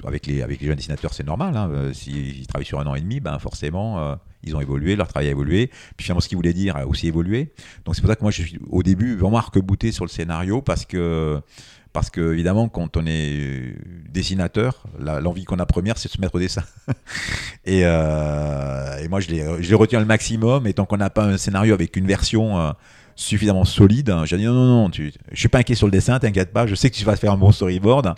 Avec 0.04 0.26
les, 0.26 0.40
jeunes 0.60 0.76
dessinateurs, 0.76 1.14
c'est 1.14 1.26
normal. 1.26 1.56
hein. 1.56 1.70
Euh, 1.72 1.92
S'ils 1.92 2.46
travaillent 2.46 2.66
sur 2.66 2.80
un 2.80 2.86
an 2.86 2.94
et 2.94 3.00
demi, 3.00 3.20
ben 3.20 3.38
forcément, 3.38 3.98
euh, 3.98 4.14
ils 4.42 4.54
ont 4.54 4.60
évolué, 4.60 4.94
leur 4.94 5.08
travail 5.08 5.28
a 5.28 5.30
évolué. 5.30 5.68
Puis 5.96 6.04
finalement, 6.04 6.20
ce 6.20 6.28
qu'ils 6.28 6.36
voulaient 6.36 6.52
dire 6.52 6.76
a 6.76 6.86
aussi 6.86 7.08
évolué. 7.08 7.52
Donc 7.84 7.94
c'est 7.94 8.02
pour 8.02 8.10
ça 8.10 8.16
que 8.16 8.22
moi, 8.22 8.30
je 8.30 8.42
suis 8.42 8.58
au 8.68 8.82
début 8.82 9.16
vraiment 9.16 9.38
arc-bouté 9.38 9.92
sur 9.92 10.04
le 10.04 10.10
scénario 10.10 10.60
parce 10.60 10.84
que 10.84 11.40
parce 11.92 12.10
que, 12.10 12.34
évidemment, 12.34 12.68
quand 12.68 12.98
on 12.98 13.06
est 13.06 13.74
dessinateur, 14.10 14.84
l'envie 14.98 15.44
qu'on 15.44 15.58
a 15.58 15.64
première, 15.64 15.96
c'est 15.96 16.08
de 16.08 16.12
se 16.12 16.20
mettre 16.20 16.34
au 16.34 16.38
dessin. 16.38 16.62
et, 17.64 17.86
euh, 17.86 18.98
et 18.98 19.08
moi, 19.08 19.20
je 19.20 19.28
les, 19.28 19.62
je 19.62 19.70
les 19.70 19.74
retiens 19.74 19.98
le 20.00 20.04
maximum. 20.04 20.66
Et 20.66 20.74
tant 20.74 20.84
qu'on 20.84 20.98
n'a 20.98 21.08
pas 21.08 21.24
un 21.24 21.38
scénario 21.38 21.72
avec 21.72 21.96
une 21.96 22.06
version 22.06 22.74
suffisamment 23.16 23.64
solide, 23.64 24.10
hein, 24.10 24.24
j'ai 24.26 24.36
dit 24.36 24.44
non, 24.44 24.52
non, 24.52 24.82
non, 24.82 24.90
tu, 24.90 25.12
je 25.32 25.38
suis 25.38 25.48
pas 25.48 25.58
inquiet 25.58 25.74
sur 25.74 25.86
le 25.86 25.90
dessin, 25.90 26.18
t'inquiète 26.18 26.52
pas. 26.52 26.66
Je 26.66 26.74
sais 26.74 26.90
que 26.90 26.94
tu 26.94 27.04
vas 27.04 27.16
faire 27.16 27.32
un 27.32 27.38
bon 27.38 27.50
storyboard. 27.50 28.14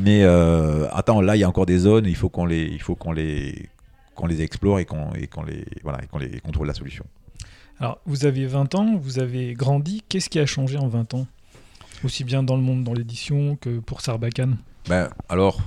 Mais 0.00 0.24
euh, 0.24 0.88
attends, 0.92 1.20
là, 1.20 1.36
il 1.36 1.40
y 1.40 1.44
a 1.44 1.48
encore 1.48 1.66
des 1.66 1.78
zones, 1.78 2.06
il 2.06 2.16
faut 2.16 2.28
qu'on 2.28 2.44
les, 2.44 2.64
il 2.64 2.82
faut 2.82 2.96
qu'on 2.96 3.12
les, 3.12 3.68
qu'on 4.14 4.26
les 4.26 4.42
explore 4.42 4.80
et 4.80 4.84
qu'on 4.84 5.12
et 5.14 5.28
qu'on 5.28 5.44
les, 5.44 5.64
voilà, 5.82 6.02
et 6.02 6.06
qu'on 6.08 6.18
les 6.18 6.40
qu'on 6.40 6.50
trouve 6.50 6.66
la 6.66 6.74
solution. 6.74 7.04
Alors, 7.78 8.00
vous 8.04 8.26
avez 8.26 8.46
20 8.46 8.74
ans, 8.74 8.96
vous 8.96 9.18
avez 9.18 9.54
grandi. 9.54 10.02
Qu'est-ce 10.08 10.28
qui 10.28 10.38
a 10.38 10.46
changé 10.46 10.76
en 10.76 10.88
20 10.88 11.14
ans? 11.14 11.26
Aussi 12.04 12.24
bien 12.24 12.42
dans 12.42 12.56
le 12.56 12.62
monde, 12.62 12.84
dans 12.84 12.92
l'édition, 12.94 13.56
que 13.56 13.78
pour 13.78 14.00
Sarbacane? 14.00 14.56
Ben, 14.88 15.10
alors, 15.28 15.60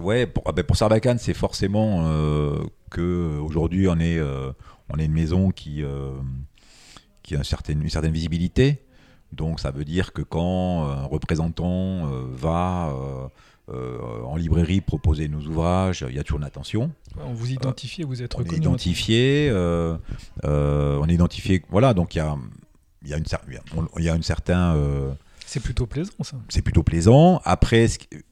ouais, 0.00 0.26
pour, 0.26 0.44
ah 0.46 0.52
ben, 0.52 0.64
pour 0.64 0.76
Sarbacane, 0.76 1.18
c'est 1.18 1.34
forcément 1.34 2.06
euh, 2.06 2.58
que 2.90 3.38
aujourd'hui 3.40 3.88
on 3.88 3.98
est, 3.98 4.18
euh, 4.18 4.52
on 4.88 4.98
est 4.98 5.06
une 5.06 5.12
maison 5.12 5.50
qui, 5.50 5.82
euh, 5.82 6.12
qui 7.24 7.34
a 7.34 7.38
une 7.38 7.44
certaine, 7.44 7.82
une 7.82 7.90
certaine 7.90 8.12
visibilité. 8.12 8.84
Donc 9.32 9.58
ça 9.58 9.72
veut 9.72 9.84
dire 9.84 10.12
que 10.12 10.22
quand 10.22 10.84
un 10.84 11.06
représentant 11.06 12.06
euh, 12.06 12.24
va 12.30 12.92
euh, 12.92 13.26
euh, 13.74 14.22
en 14.22 14.36
librairie 14.36 14.80
proposer 14.80 15.26
nos 15.26 15.40
ouvrages, 15.40 16.04
il 16.08 16.14
y 16.14 16.20
a 16.20 16.22
toujours 16.22 16.38
une 16.38 16.46
attention. 16.46 16.92
On 17.18 17.32
vous 17.32 17.50
identifie, 17.50 18.02
vous 18.02 18.22
êtes 18.22 18.36
On 18.36 18.38
est 18.38 18.42
reconnu. 18.44 18.60
identifié, 18.60 19.50
on 19.52 21.08
est 21.08 21.14
identifié. 21.14 21.62
Voilà, 21.70 21.94
donc 21.94 22.14
il 22.14 22.18
y 22.18 22.20
a, 22.20 22.36
il 23.02 23.10
y 23.10 23.14
a 23.14 23.18
une, 23.18 23.24
il 23.98 24.04
y 24.04 24.08
a 24.08 24.14
euh, 24.52 25.12
C'est 25.46 25.60
plutôt 25.62 25.86
plaisant, 25.86 26.10
ça. 26.22 26.36
c'est 26.48 26.62
plutôt 26.62 26.82
plaisant. 26.82 27.40
Après, 27.44 27.86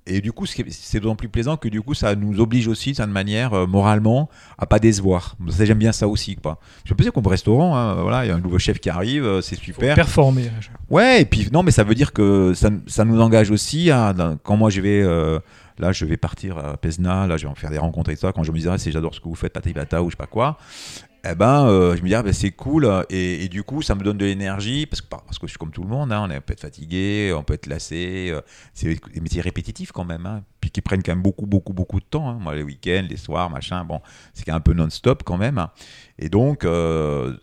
et 0.07 0.21
du 0.21 0.33
coup, 0.33 0.47
c'est 0.47 0.99
d'autant 0.99 1.15
plus 1.15 1.29
plaisant 1.29 1.57
que 1.57 1.69
du 1.69 1.81
coup, 1.81 1.95
ça 1.95 2.17
nous 2.17 2.41
oblige 2.41 2.67
aussi, 2.67 2.93
d'une 2.93 3.07
manière, 3.07 3.53
euh, 3.53 3.67
moralement, 3.67 4.29
à 4.59 4.67
pas 4.67 4.79
décevoir. 4.79 5.37
Ça, 5.51 5.65
J'aime 5.65 5.79
bien 5.79 5.93
ça 5.93 6.09
aussi. 6.09 6.37
Quoi. 6.37 6.59
Je 6.85 6.95
peux 6.95 7.05
dire 7.05 7.13
comme 7.13 7.27
restaurant, 7.27 7.77
hein, 7.77 8.03
voilà, 8.03 8.25
il 8.25 8.29
y 8.29 8.31
a 8.33 8.35
un 8.35 8.41
nouveau 8.41 8.59
chef 8.59 8.81
qui 8.81 8.91
arrive, 8.91 9.25
euh, 9.25 9.41
c'est 9.41 9.57
Faut 9.57 9.63
super. 9.67 9.95
performer. 9.95 10.51
Ouais, 10.91 11.21
et 11.23 11.25
puis 11.25 11.49
non, 11.53 11.63
mais 11.63 11.71
ça 11.71 11.85
veut 11.85 11.95
dire 11.95 12.13
que 12.13 12.55
ça, 12.55 12.71
ça 12.89 13.05
nous 13.05 13.21
engage 13.21 13.51
aussi 13.51 13.91
à, 13.91 14.15
quand 14.43 14.57
moi 14.57 14.71
je 14.71 14.81
vais. 14.81 15.03
euh, 15.03 15.39
Là, 15.79 15.91
je 15.91 16.05
vais 16.05 16.19
partir 16.19 16.59
à 16.59 16.77
Pesna, 16.77 17.27
là, 17.27 17.39
je 17.39 17.45
vais 17.47 17.51
en 17.51 17.55
faire 17.55 17.71
des 17.71 17.79
rencontres 17.79 18.11
et 18.11 18.15
tout 18.15 18.21
ça. 18.21 18.33
Quand 18.33 18.43
je 18.45 18.53
me 18.53 18.59
dirais, 18.59 18.77
c'est 18.77 18.93
j'adore 18.93 19.15
ce 19.15 19.21
que 19.21 19.25
vous 19.29 19.35
faites, 19.35 19.55
patata 19.55 20.03
ou 20.03 20.11
je 20.11 20.13
sais 20.13 20.17
pas 20.19 20.27
quoi, 20.27 20.59
eh 21.25 21.35
ben, 21.37 21.67
euh, 21.67 21.97
je 21.97 22.03
me 22.03 22.09
dis, 22.09 22.15
ah, 22.15 22.23
ben, 22.23 22.33
c'est 22.33 22.51
cool. 22.51 22.89
Et, 23.09 23.49
du 23.49 23.63
coup, 23.63 23.81
ça 23.81 23.95
me 23.95 24.03
donne 24.03 24.19
de 24.19 24.25
l'énergie 24.25 24.87
parce 24.87 25.01
que, 25.01 25.07
parce 25.07 25.39
que 25.39 25.47
je 25.47 25.53
suis 25.53 25.59
comme 25.59 25.71
tout 25.71 25.83
le 25.83 25.89
monde, 25.89 26.13
hein, 26.13 26.29
on 26.29 26.41
peut 26.41 26.53
être 26.53 26.61
fatigué, 26.61 27.33
on 27.37 27.45
peut 27.45 27.55
être 27.55 27.67
lassé. 27.67 28.31
euh, 28.33 28.41
c'est 28.75 28.89
des 29.13 29.21
métiers 29.21 29.41
répétitifs 29.41 29.93
quand 29.93 30.05
même, 30.05 30.27
hein, 30.27 30.43
puis 30.61 30.71
qui 30.71 30.81
prennent 30.81 31.03
quand 31.03 31.13
même 31.13 31.23
beaucoup, 31.23 31.47
beaucoup, 31.47 31.73
beaucoup 31.73 32.01
de 32.01 32.05
temps. 32.05 32.29
hein. 32.29 32.39
Moi, 32.41 32.57
les 32.57 32.65
week-ends, 32.65 33.07
les 33.09 33.17
soirs, 33.17 33.51
machin, 33.51 33.85
bon, 33.85 34.01
c'est 34.35 34.45
quand 34.45 34.53
même 34.53 34.59
un 34.59 34.61
peu 34.61 34.75
non-stop 34.75 35.23
quand 35.25 35.39
même. 35.39 35.65
Et 36.19 36.29
donc, 36.29 36.65
euh, 36.65 37.37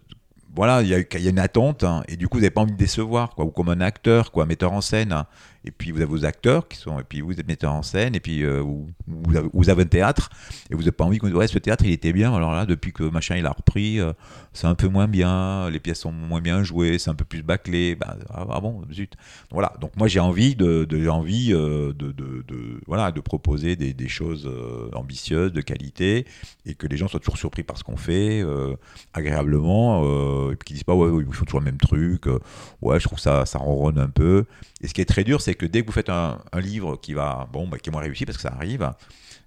voilà, 0.53 0.81
il 0.81 0.89
y, 0.89 0.93
a 0.93 1.29
une 1.29 1.39
attente, 1.39 1.85
et 2.07 2.17
du 2.17 2.27
coup, 2.27 2.37
vous 2.37 2.41
n'avez 2.41 2.51
pas 2.51 2.61
envie 2.61 2.73
de 2.73 2.77
décevoir, 2.77 3.35
quoi, 3.35 3.45
ou 3.45 3.51
comme 3.51 3.69
un 3.69 3.81
acteur, 3.81 4.31
quoi, 4.31 4.45
metteur 4.45 4.73
en 4.73 4.81
scène. 4.81 5.23
Et 5.65 5.71
puis, 5.71 5.91
vous 5.91 5.97
avez 5.97 6.05
vos 6.05 6.23
acteurs 6.23 6.67
qui 6.69 6.77
sont, 6.77 6.99
et 6.99 7.03
puis 7.03 7.19
vous 7.19 7.33
êtes 7.33 7.47
metteur 7.47 7.73
en 7.73 7.83
scène, 7.83 8.15
et 8.15 8.21
puis 8.21 8.43
euh, 8.43 8.63
vous, 9.07 9.69
avez, 9.69 9.83
un 9.83 9.85
théâtre, 9.85 10.29
et 10.69 10.73
vous 10.73 10.81
n'avez 10.81 10.93
pas 10.93 11.03
envie 11.03 11.17
qu'on 11.17 11.27
dise, 11.27 11.35
ouais, 11.35 11.47
ce 11.47 11.59
théâtre, 11.59 11.83
il 11.85 11.91
était 11.91 12.13
bien, 12.13 12.33
alors 12.33 12.53
là, 12.53 12.65
depuis 12.65 12.93
que 12.93 13.03
machin, 13.03 13.35
il 13.35 13.45
a 13.45 13.51
repris, 13.51 13.99
euh, 13.99 14.13
c'est 14.53 14.67
un 14.67 14.75
peu 14.75 14.87
moins 14.87 15.07
bien, 15.07 15.69
les 15.69 15.79
pièces 15.79 15.99
sont 15.99 16.13
moins 16.13 16.39
bien 16.39 16.63
jouées, 16.63 16.97
c'est 16.97 17.09
un 17.09 17.15
peu 17.15 17.25
plus 17.25 17.43
bâclé, 17.43 17.95
bah, 17.95 18.15
ah, 18.29 18.47
ah 18.49 18.61
bon, 18.61 18.83
zut. 18.93 19.15
Voilà, 19.51 19.73
donc 19.81 19.91
moi, 19.97 20.07
j'ai 20.07 20.21
envie 20.21 20.55
de, 20.55 20.85
de, 20.85 21.09
envie, 21.09 21.53
euh, 21.53 21.91
de, 21.93 22.13
voilà, 22.87 23.11
de 23.11 23.19
proposer 23.19 23.75
des, 23.75 24.07
choses 24.07 24.49
ambitieuses, 24.93 25.51
de 25.51 25.61
qualité, 25.61 26.25
et 26.65 26.73
que 26.73 26.87
les 26.87 26.95
gens 26.95 27.07
soient 27.09 27.19
toujours 27.19 27.37
surpris 27.37 27.63
par 27.63 27.77
ce 27.77 27.83
qu'on 27.83 27.97
fait, 27.97 28.43
agréablement, 29.13 30.51
et 30.51 30.55
puis 30.55 30.67
qu'ils 30.67 30.75
disent 30.77 30.83
pas, 30.83 30.95
ouais, 30.95 31.23
ils 31.27 31.33
font 31.33 31.45
toujours 31.45 31.59
le 31.59 31.65
même 31.65 31.77
truc, 31.77 32.25
ouais, 32.81 32.99
je 32.99 33.05
trouve 33.05 33.19
ça, 33.19 33.45
ça 33.45 33.59
ronronne 33.59 33.99
un 33.99 34.09
peu. 34.09 34.45
Et 34.81 34.87
ce 34.87 34.93
qui 34.93 35.01
est 35.01 35.05
très 35.05 35.23
dur, 35.23 35.41
c'est 35.41 35.48
que 35.55 35.65
dès 35.65 35.81
que 35.81 35.87
vous 35.87 35.93
faites 35.93 36.09
un, 36.09 36.39
livre 36.55 36.97
qui 36.97 37.13
va, 37.13 37.47
bon, 37.51 37.67
bah, 37.67 37.77
qui 37.77 37.89
est 37.89 37.91
moins 37.91 38.01
réussi 38.01 38.25
parce 38.25 38.37
que 38.37 38.43
ça 38.43 38.53
arrive, 38.53 38.91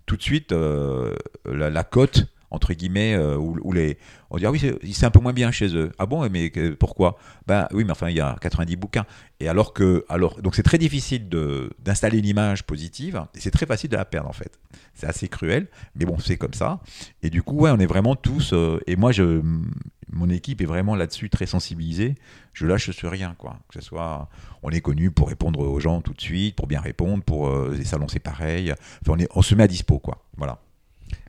tout 0.07 0.17
de 0.17 0.23
suite, 0.23 0.53
euh, 0.53 1.15
la 1.45 1.85
cote 1.85 2.27
entre 2.53 2.73
guillemets, 2.75 3.15
euh, 3.15 3.37
où, 3.37 3.73
les, 3.73 3.99
on 4.31 4.37
dit 4.37 4.47
ah 4.47 4.51
oui, 4.53 4.61
c'est- 4.61 5.05
un 5.05 5.11
peu 5.11 5.19
moins 5.21 5.33
bien 5.33 5.51
chez 5.51 5.75
eux. 5.77 5.91
Ah 5.99 6.07
bon, 6.07 6.29
mais 6.31 6.53
pourquoi? 6.79 7.17
Ben 7.47 7.67
oui, 7.73 7.83
mais 7.85 7.91
enfin, 7.93 8.09
il 8.11 8.17
y 8.17 8.21
a 8.21 8.37
90 8.41 8.77
bouquins. 8.77 9.07
Et 9.41 9.49
alors 9.49 9.73
que, 9.73 10.05
alors, 10.09 10.41
donc 10.41 10.55
c'est 10.55 10.63
très 10.63 10.79
difficile 10.79 11.29
d'installer 11.81 12.19
une 12.19 12.27
image 12.27 12.63
positive, 12.65 13.25
et 13.35 13.41
c'est 13.41 13.51
très 13.51 13.67
facile 13.67 13.91
de 13.91 13.97
la 13.97 14.05
perdre 14.05 14.29
en 14.29 14.33
fait. 14.33 14.59
C'est 14.95 15.07
assez 15.07 15.29
cruel, 15.29 15.67
mais 15.97 16.05
bon, 16.05 16.19
c'est 16.19 16.37
comme 16.37 16.55
ça. 16.55 16.81
Et 17.23 17.31
du 17.31 17.43
coup, 17.43 17.57
ouais, 17.57 17.71
on 17.71 17.79
est 17.79 17.87
vraiment 17.87 18.15
tous, 18.15 18.53
euh, 18.53 18.79
et 18.87 18.95
moi, 18.97 19.11
je, 19.11 19.43
mon 20.15 20.29
équipe 20.29 20.61
est 20.61 20.67
vraiment 20.67 20.95
là-dessus 20.95 21.31
très 21.31 21.47
sensibilisée. 21.47 22.15
Je 22.53 22.67
lâche 22.67 22.91
sur 22.91 23.11
rien, 23.11 23.35
quoi. 23.39 23.59
Que 23.69 23.81
ce 23.81 23.87
soit, 23.87 24.29
on 24.63 24.69
est 24.71 24.83
connu 24.83 25.11
pour 25.11 25.29
répondre 25.31 25.61
aux 25.61 25.81
gens 25.81 26.03
tout 26.03 26.13
de 26.13 26.21
suite, 26.21 26.55
pour 26.55 26.67
bien 26.67 26.81
répondre, 26.81 27.25
pour 27.25 27.49
euh, 27.49 27.75
les 27.77 27.85
salons, 27.85 28.09
c'est 28.09 28.19
pareil. 28.21 28.75
On, 29.09 29.19
est, 29.19 29.29
on 29.35 29.41
se 29.41 29.55
met 29.55 29.63
à 29.63 29.69
dispo, 29.69 29.99
quoi. 29.99 30.23
Voilà. 30.37 30.59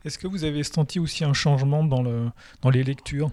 Est-ce 0.04 0.18
que 0.18 0.26
vous 0.26 0.44
avez 0.44 0.62
senti 0.62 0.98
aussi 0.98 1.24
un 1.24 1.32
changement 1.32 1.82
dans, 1.82 2.02
le, 2.02 2.30
dans 2.60 2.70
les 2.70 2.84
lectures? 2.84 3.30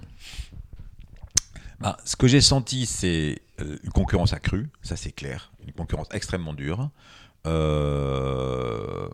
Bah, 1.82 1.97
ce 2.05 2.15
que 2.15 2.28
j'ai 2.28 2.41
senti, 2.41 2.86
c'est 2.86 3.41
euh, 3.59 3.78
une 3.84 3.91
concurrence 3.91 4.34
accrue, 4.34 4.69
ça 4.82 4.95
c'est 4.95 5.11
clair, 5.11 5.51
une 5.65 5.74
concurrence 5.74 6.07
extrêmement 6.11 6.53
dure. 6.53 6.89
Euh, 7.47 9.09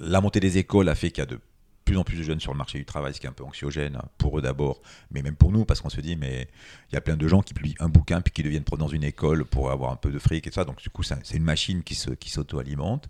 la 0.00 0.20
montée 0.20 0.40
des 0.40 0.58
écoles 0.58 0.88
a 0.88 0.94
fait 0.94 1.10
qu'il 1.10 1.22
y 1.22 1.26
a 1.26 1.26
de 1.26 1.40
plus 1.84 1.96
en 1.96 2.04
plus 2.04 2.18
de 2.18 2.22
jeunes 2.22 2.40
sur 2.40 2.52
le 2.52 2.58
marché 2.58 2.76
du 2.76 2.84
travail, 2.84 3.14
ce 3.14 3.20
qui 3.20 3.26
est 3.26 3.30
un 3.30 3.32
peu 3.32 3.44
anxiogène 3.44 3.98
pour 4.18 4.38
eux 4.38 4.42
d'abord, 4.42 4.82
mais 5.10 5.22
même 5.22 5.36
pour 5.36 5.52
nous, 5.52 5.64
parce 5.64 5.80
qu'on 5.80 5.88
se 5.88 6.02
dit, 6.02 6.16
mais 6.16 6.48
il 6.90 6.94
y 6.96 6.98
a 6.98 7.00
plein 7.00 7.16
de 7.16 7.26
gens 7.26 7.40
qui 7.40 7.54
publient 7.54 7.76
un 7.78 7.88
bouquin 7.88 8.20
puis 8.20 8.32
qui 8.32 8.42
deviennent 8.42 8.64
dans 8.64 8.88
une 8.88 9.04
école 9.04 9.46
pour 9.46 9.70
avoir 9.70 9.92
un 9.92 9.96
peu 9.96 10.10
de 10.10 10.18
fric 10.18 10.46
et 10.46 10.50
ça, 10.50 10.64
donc 10.64 10.82
du 10.82 10.90
coup, 10.90 11.02
c'est 11.02 11.34
une 11.34 11.44
machine 11.44 11.82
qui 11.82 11.94
s'auto-alimente. 11.94 13.08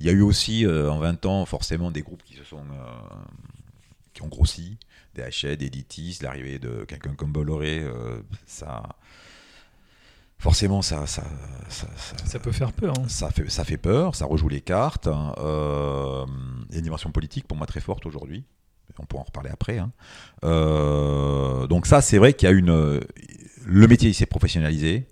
Il 0.00 0.06
y 0.06 0.10
a 0.10 0.12
eu 0.12 0.20
aussi, 0.22 0.66
euh, 0.66 0.90
en 0.90 0.98
20 0.98 1.24
ans, 1.26 1.44
forcément, 1.46 1.90
des 1.90 2.02
groupes 2.02 2.22
qui 2.24 2.34
se 2.34 2.44
sont... 2.44 2.58
euh, 2.58 3.16
qui 4.12 4.22
ont 4.22 4.28
grossi, 4.28 4.78
des 5.14 5.22
Hachette, 5.22 5.60
des 5.60 5.68
Ditis, 5.70 6.18
l'arrivée 6.22 6.58
de 6.58 6.84
quelqu'un 6.84 7.14
comme 7.14 7.32
Bolloré, 7.32 7.80
euh, 7.80 8.20
ça... 8.46 8.82
Forcément, 10.38 10.82
ça, 10.82 11.06
ça, 11.06 11.22
ça, 11.70 11.86
ça- 11.96 12.26
Ça 12.26 12.38
peut 12.38 12.52
faire 12.52 12.72
peur. 12.72 12.92
hein. 12.98 13.08
ça 13.08 13.30
fait, 13.30 13.48
ça 13.50 13.64
fait 13.64 13.78
peur, 13.78 14.14
ça 14.14 14.26
rejoue 14.26 14.48
les 14.50 14.60
cartes. 14.60 15.06
hein. 15.06 15.34
Euh, 15.38 16.26
Il 16.68 16.72
y 16.72 16.76
a 16.76 16.78
une 16.78 16.84
dimension 16.84 17.10
politique 17.10 17.46
pour 17.48 17.56
moi 17.56 17.66
très 17.66 17.80
forte 17.80 18.04
aujourd'hui. 18.04 18.44
On 18.98 19.04
pourra 19.06 19.22
en 19.22 19.24
reparler 19.26 19.50
après. 19.50 19.78
hein. 19.78 19.92
Euh, 20.44 21.66
donc 21.66 21.86
ça, 21.86 22.00
c'est 22.02 22.18
vrai 22.18 22.34
qu'il 22.34 22.48
y 22.48 22.52
a 22.52 22.54
une... 22.54 23.00
Le 23.64 23.86
métier 23.88 24.10
il 24.10 24.14
s'est 24.14 24.26
professionnalisé. 24.26 25.06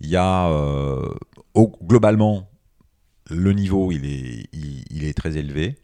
Il 0.00 0.08
y 0.08 0.16
a... 0.16 0.46
euh, 0.48 1.12
au- 1.54 1.76
globalement, 1.82 2.48
le 3.32 3.52
niveau, 3.52 3.92
il 3.92 4.04
est, 4.04 5.14
très 5.14 5.36
élevé. 5.36 5.76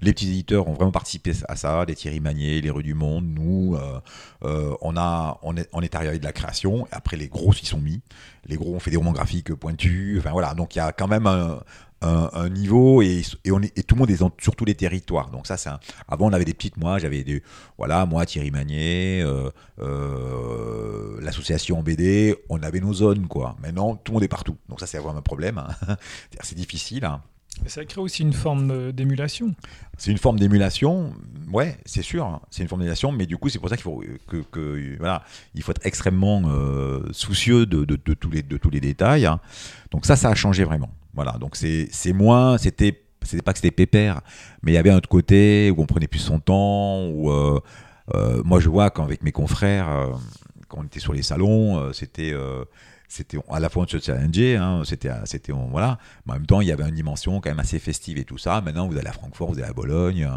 Les 0.00 0.12
petits 0.12 0.28
éditeurs 0.28 0.68
ont 0.68 0.74
vraiment 0.74 0.92
participé 0.92 1.32
à 1.48 1.56
ça, 1.56 1.84
les 1.84 1.96
Thierry 1.96 2.20
Magnier, 2.20 2.60
les 2.60 2.70
Rues 2.70 2.84
du 2.84 2.94
Monde, 2.94 3.26
nous, 3.26 3.74
euh, 3.74 4.00
euh, 4.44 4.76
on, 4.80 4.96
a, 4.96 5.40
on, 5.42 5.56
est, 5.56 5.68
on 5.72 5.80
est 5.80 5.92
arrivé 5.96 6.20
de 6.20 6.24
la 6.24 6.32
création, 6.32 6.86
après 6.92 7.16
les 7.16 7.26
gros 7.26 7.52
s'y 7.52 7.66
sont 7.66 7.80
mis, 7.80 8.00
les 8.46 8.56
gros 8.56 8.76
ont 8.76 8.78
fait 8.78 8.92
des 8.92 8.96
romans 8.96 9.10
graphiques 9.10 9.52
pointus, 9.54 10.20
enfin 10.20 10.30
voilà, 10.30 10.54
donc 10.54 10.76
il 10.76 10.78
y 10.78 10.80
a 10.80 10.92
quand 10.92 11.08
même 11.08 11.26
un, 11.26 11.58
un- 12.02 12.48
niveau 12.48 13.02
et, 13.02 13.22
et, 13.44 13.50
on 13.52 13.60
est, 13.60 13.76
et 13.76 13.82
tout 13.82 13.94
le 13.94 14.00
monde 14.00 14.10
est 14.10 14.18
dans- 14.18 14.30
sur 14.40 14.54
tous 14.56 14.64
les 14.64 14.74
territoires. 14.74 15.30
Donc 15.30 15.46
ça, 15.46 15.56
c'est 15.56 15.70
avant 16.08 16.26
on 16.28 16.32
avait 16.32 16.44
des 16.44 16.54
petites, 16.54 16.76
moi 16.76 16.98
j'avais 16.98 17.24
des, 17.24 17.42
voilà, 17.76 18.06
moi 18.06 18.24
Thierry 18.26 18.50
Magnier, 18.50 19.22
euh, 19.22 19.50
euh, 19.80 21.18
l'association 21.20 21.82
BD, 21.82 22.36
on 22.48 22.62
avait 22.62 22.80
nos 22.80 22.92
zones 22.94 23.26
quoi. 23.26 23.56
Maintenant 23.62 23.96
tout 23.96 24.12
le 24.12 24.14
monde 24.14 24.22
est 24.24 24.28
partout, 24.28 24.56
donc 24.68 24.80
ça 24.80 24.86
c'est 24.86 24.98
vraiment 24.98 25.18
un 25.18 25.22
problème. 25.22 25.58
hein. 25.58 25.96
C'est 26.42 26.54
difficile. 26.56 27.04
hein. 27.04 27.20
Ça 27.66 27.84
crée 27.84 28.00
aussi 28.00 28.22
une 28.22 28.32
forme 28.32 28.70
euh, 28.70 28.92
d'émulation. 28.92 29.54
C'est 29.98 30.10
une 30.10 30.18
forme 30.18 30.38
d'émulation, 30.38 31.12
ouais, 31.52 31.76
c'est 31.84 32.02
sûr, 32.02 32.24
hein. 32.24 32.40
c'est 32.50 32.62
une 32.62 32.68
forme 32.68 32.80
d'émulation, 32.82 33.12
mais 33.12 33.26
du 33.26 33.36
coup, 33.36 33.48
c'est 33.48 33.58
pour 33.58 33.68
ça 33.68 33.76
qu'il 33.76 33.82
faut 33.82 34.02
que, 34.28 34.38
que- 34.50 34.96
voilà, 34.98 35.22
il 35.54 35.62
faut 35.62 35.72
être 35.72 35.84
extrêmement 35.84 36.42
euh, 36.46 37.02
soucieux 37.12 37.66
de, 37.66 37.84
tous 38.14 38.30
les 38.30 38.42
de 38.42 38.56
tous 38.56 38.70
les 38.70 38.80
détails. 38.80 39.26
hein. 39.26 39.40
Donc 39.90 40.06
ça, 40.06 40.16
ça 40.16 40.30
a 40.30 40.34
changé 40.34 40.64
vraiment. 40.64 40.90
Voilà, 41.14 41.32
donc 41.32 41.56
c'est 41.56 42.12
moins, 42.12 42.58
c'était 42.58 43.02
c'était 43.22 43.42
pas 43.42 43.52
que 43.52 43.58
c'était 43.58 43.72
pépère, 43.72 44.20
mais 44.62 44.70
il 44.72 44.74
y 44.76 44.78
avait 44.78 44.90
un 44.90 44.96
autre 44.96 45.08
côté 45.08 45.72
où 45.76 45.82
on 45.82 45.86
prenait 45.86 46.06
plus 46.06 46.20
son 46.20 46.38
temps. 46.38 47.06
Où 47.08 47.30
euh, 47.30 47.60
euh, 48.14 48.40
moi, 48.44 48.60
je 48.60 48.68
vois 48.68 48.90
qu'avec 48.90 49.22
mes 49.22 49.32
confrères, 49.32 49.88
euh, 49.88 50.06
quand 50.68 50.78
on 50.78 50.84
était 50.84 51.00
sur 51.00 51.12
les 51.12 51.22
salons, 51.22 51.78
euh, 51.78 51.92
c'était 51.92 52.30
euh, 52.32 52.64
c'était 53.08 53.38
à 53.50 53.58
la 53.58 53.68
fois 53.70 53.84
on 53.84 53.88
se 53.88 53.98
challengeait, 53.98 54.56
hein, 54.56 54.82
c'était 54.84 55.10
c'était 55.24 55.52
on- 55.52 55.68
voilà, 55.68 55.98
mais 56.26 56.32
en 56.32 56.36
même 56.36 56.46
temps, 56.46 56.60
il 56.60 56.68
y 56.68 56.72
avait 56.72 56.88
une 56.88 56.94
dimension 56.94 57.40
quand 57.40 57.48
même 57.50 57.58
assez 57.58 57.78
festive 57.78 58.18
et 58.18 58.24
tout 58.24 58.38
ça. 58.38 58.60
Maintenant, 58.60 58.86
vous 58.86 58.96
allez 58.98 59.08
à 59.08 59.12
Francfort, 59.12 59.48
vous 59.52 59.58
allez 59.58 59.68
à 59.68 59.72
Bologne, 59.72 60.28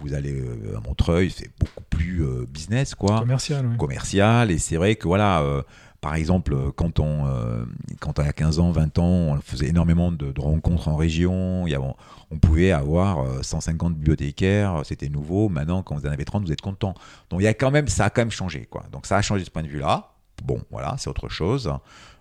vous 0.00 0.14
allez 0.14 0.32
euh, 0.40 0.76
à 0.78 0.80
Montreuil, 0.80 1.30
c'est 1.30 1.50
beaucoup 1.58 1.82
plus 1.90 2.22
euh, 2.24 2.46
business, 2.48 2.94
quoi, 2.94 3.18
Commercial, 3.18 3.66
ouais. 3.66 3.76
commercial. 3.76 4.50
Et 4.50 4.58
c'est 4.58 4.76
vrai 4.76 4.94
que 4.96 5.06
voilà, 5.08 5.40
euh, 5.42 5.62
par 6.00 6.14
exemple, 6.14 6.56
quand 6.76 6.98
on, 7.00 7.26
euh, 7.26 7.64
quand 8.00 8.18
on 8.18 8.22
a 8.22 8.32
15 8.32 8.58
ans, 8.58 8.70
20 8.70 8.98
ans, 8.98 9.04
on 9.04 9.40
faisait 9.40 9.66
énormément 9.66 10.10
de, 10.12 10.32
de 10.32 10.40
rencontres 10.40 10.88
en 10.88 10.96
région. 10.96 11.66
Il 11.66 11.72
y 11.72 11.74
avait- 11.74 11.84
on, 11.84 11.94
on 12.30 12.38
pouvait 12.38 12.70
avoir 12.70 13.18
euh, 13.20 13.42
150 13.42 13.96
bibliothécaires, 13.96 14.80
c'était 14.84 15.08
nouveau. 15.08 15.48
Maintenant, 15.48 15.82
quand 15.82 15.96
vous 15.96 16.06
en 16.06 16.10
avez 16.10 16.24
30, 16.24 16.44
vous 16.46 16.52
êtes 16.52 16.60
content. 16.62 16.94
Donc 17.28 17.40
il 17.40 17.44
y 17.44 17.48
a 17.48 17.54
quand 17.54 17.70
même, 17.70 17.88
ça 17.88 18.04
a 18.06 18.10
quand 18.10 18.22
même 18.22 18.30
changé, 18.30 18.66
quoi. 18.70 18.84
Donc 18.92 19.04
ça 19.06 19.16
a 19.16 19.22
changé 19.22 19.40
de 19.40 19.46
ce 19.46 19.50
point 19.50 19.62
de 19.62 19.68
vue-là. 19.68 20.12
Bon, 20.42 20.62
voilà, 20.70 20.94
c'est 20.98 21.10
autre 21.10 21.28
chose. 21.28 21.70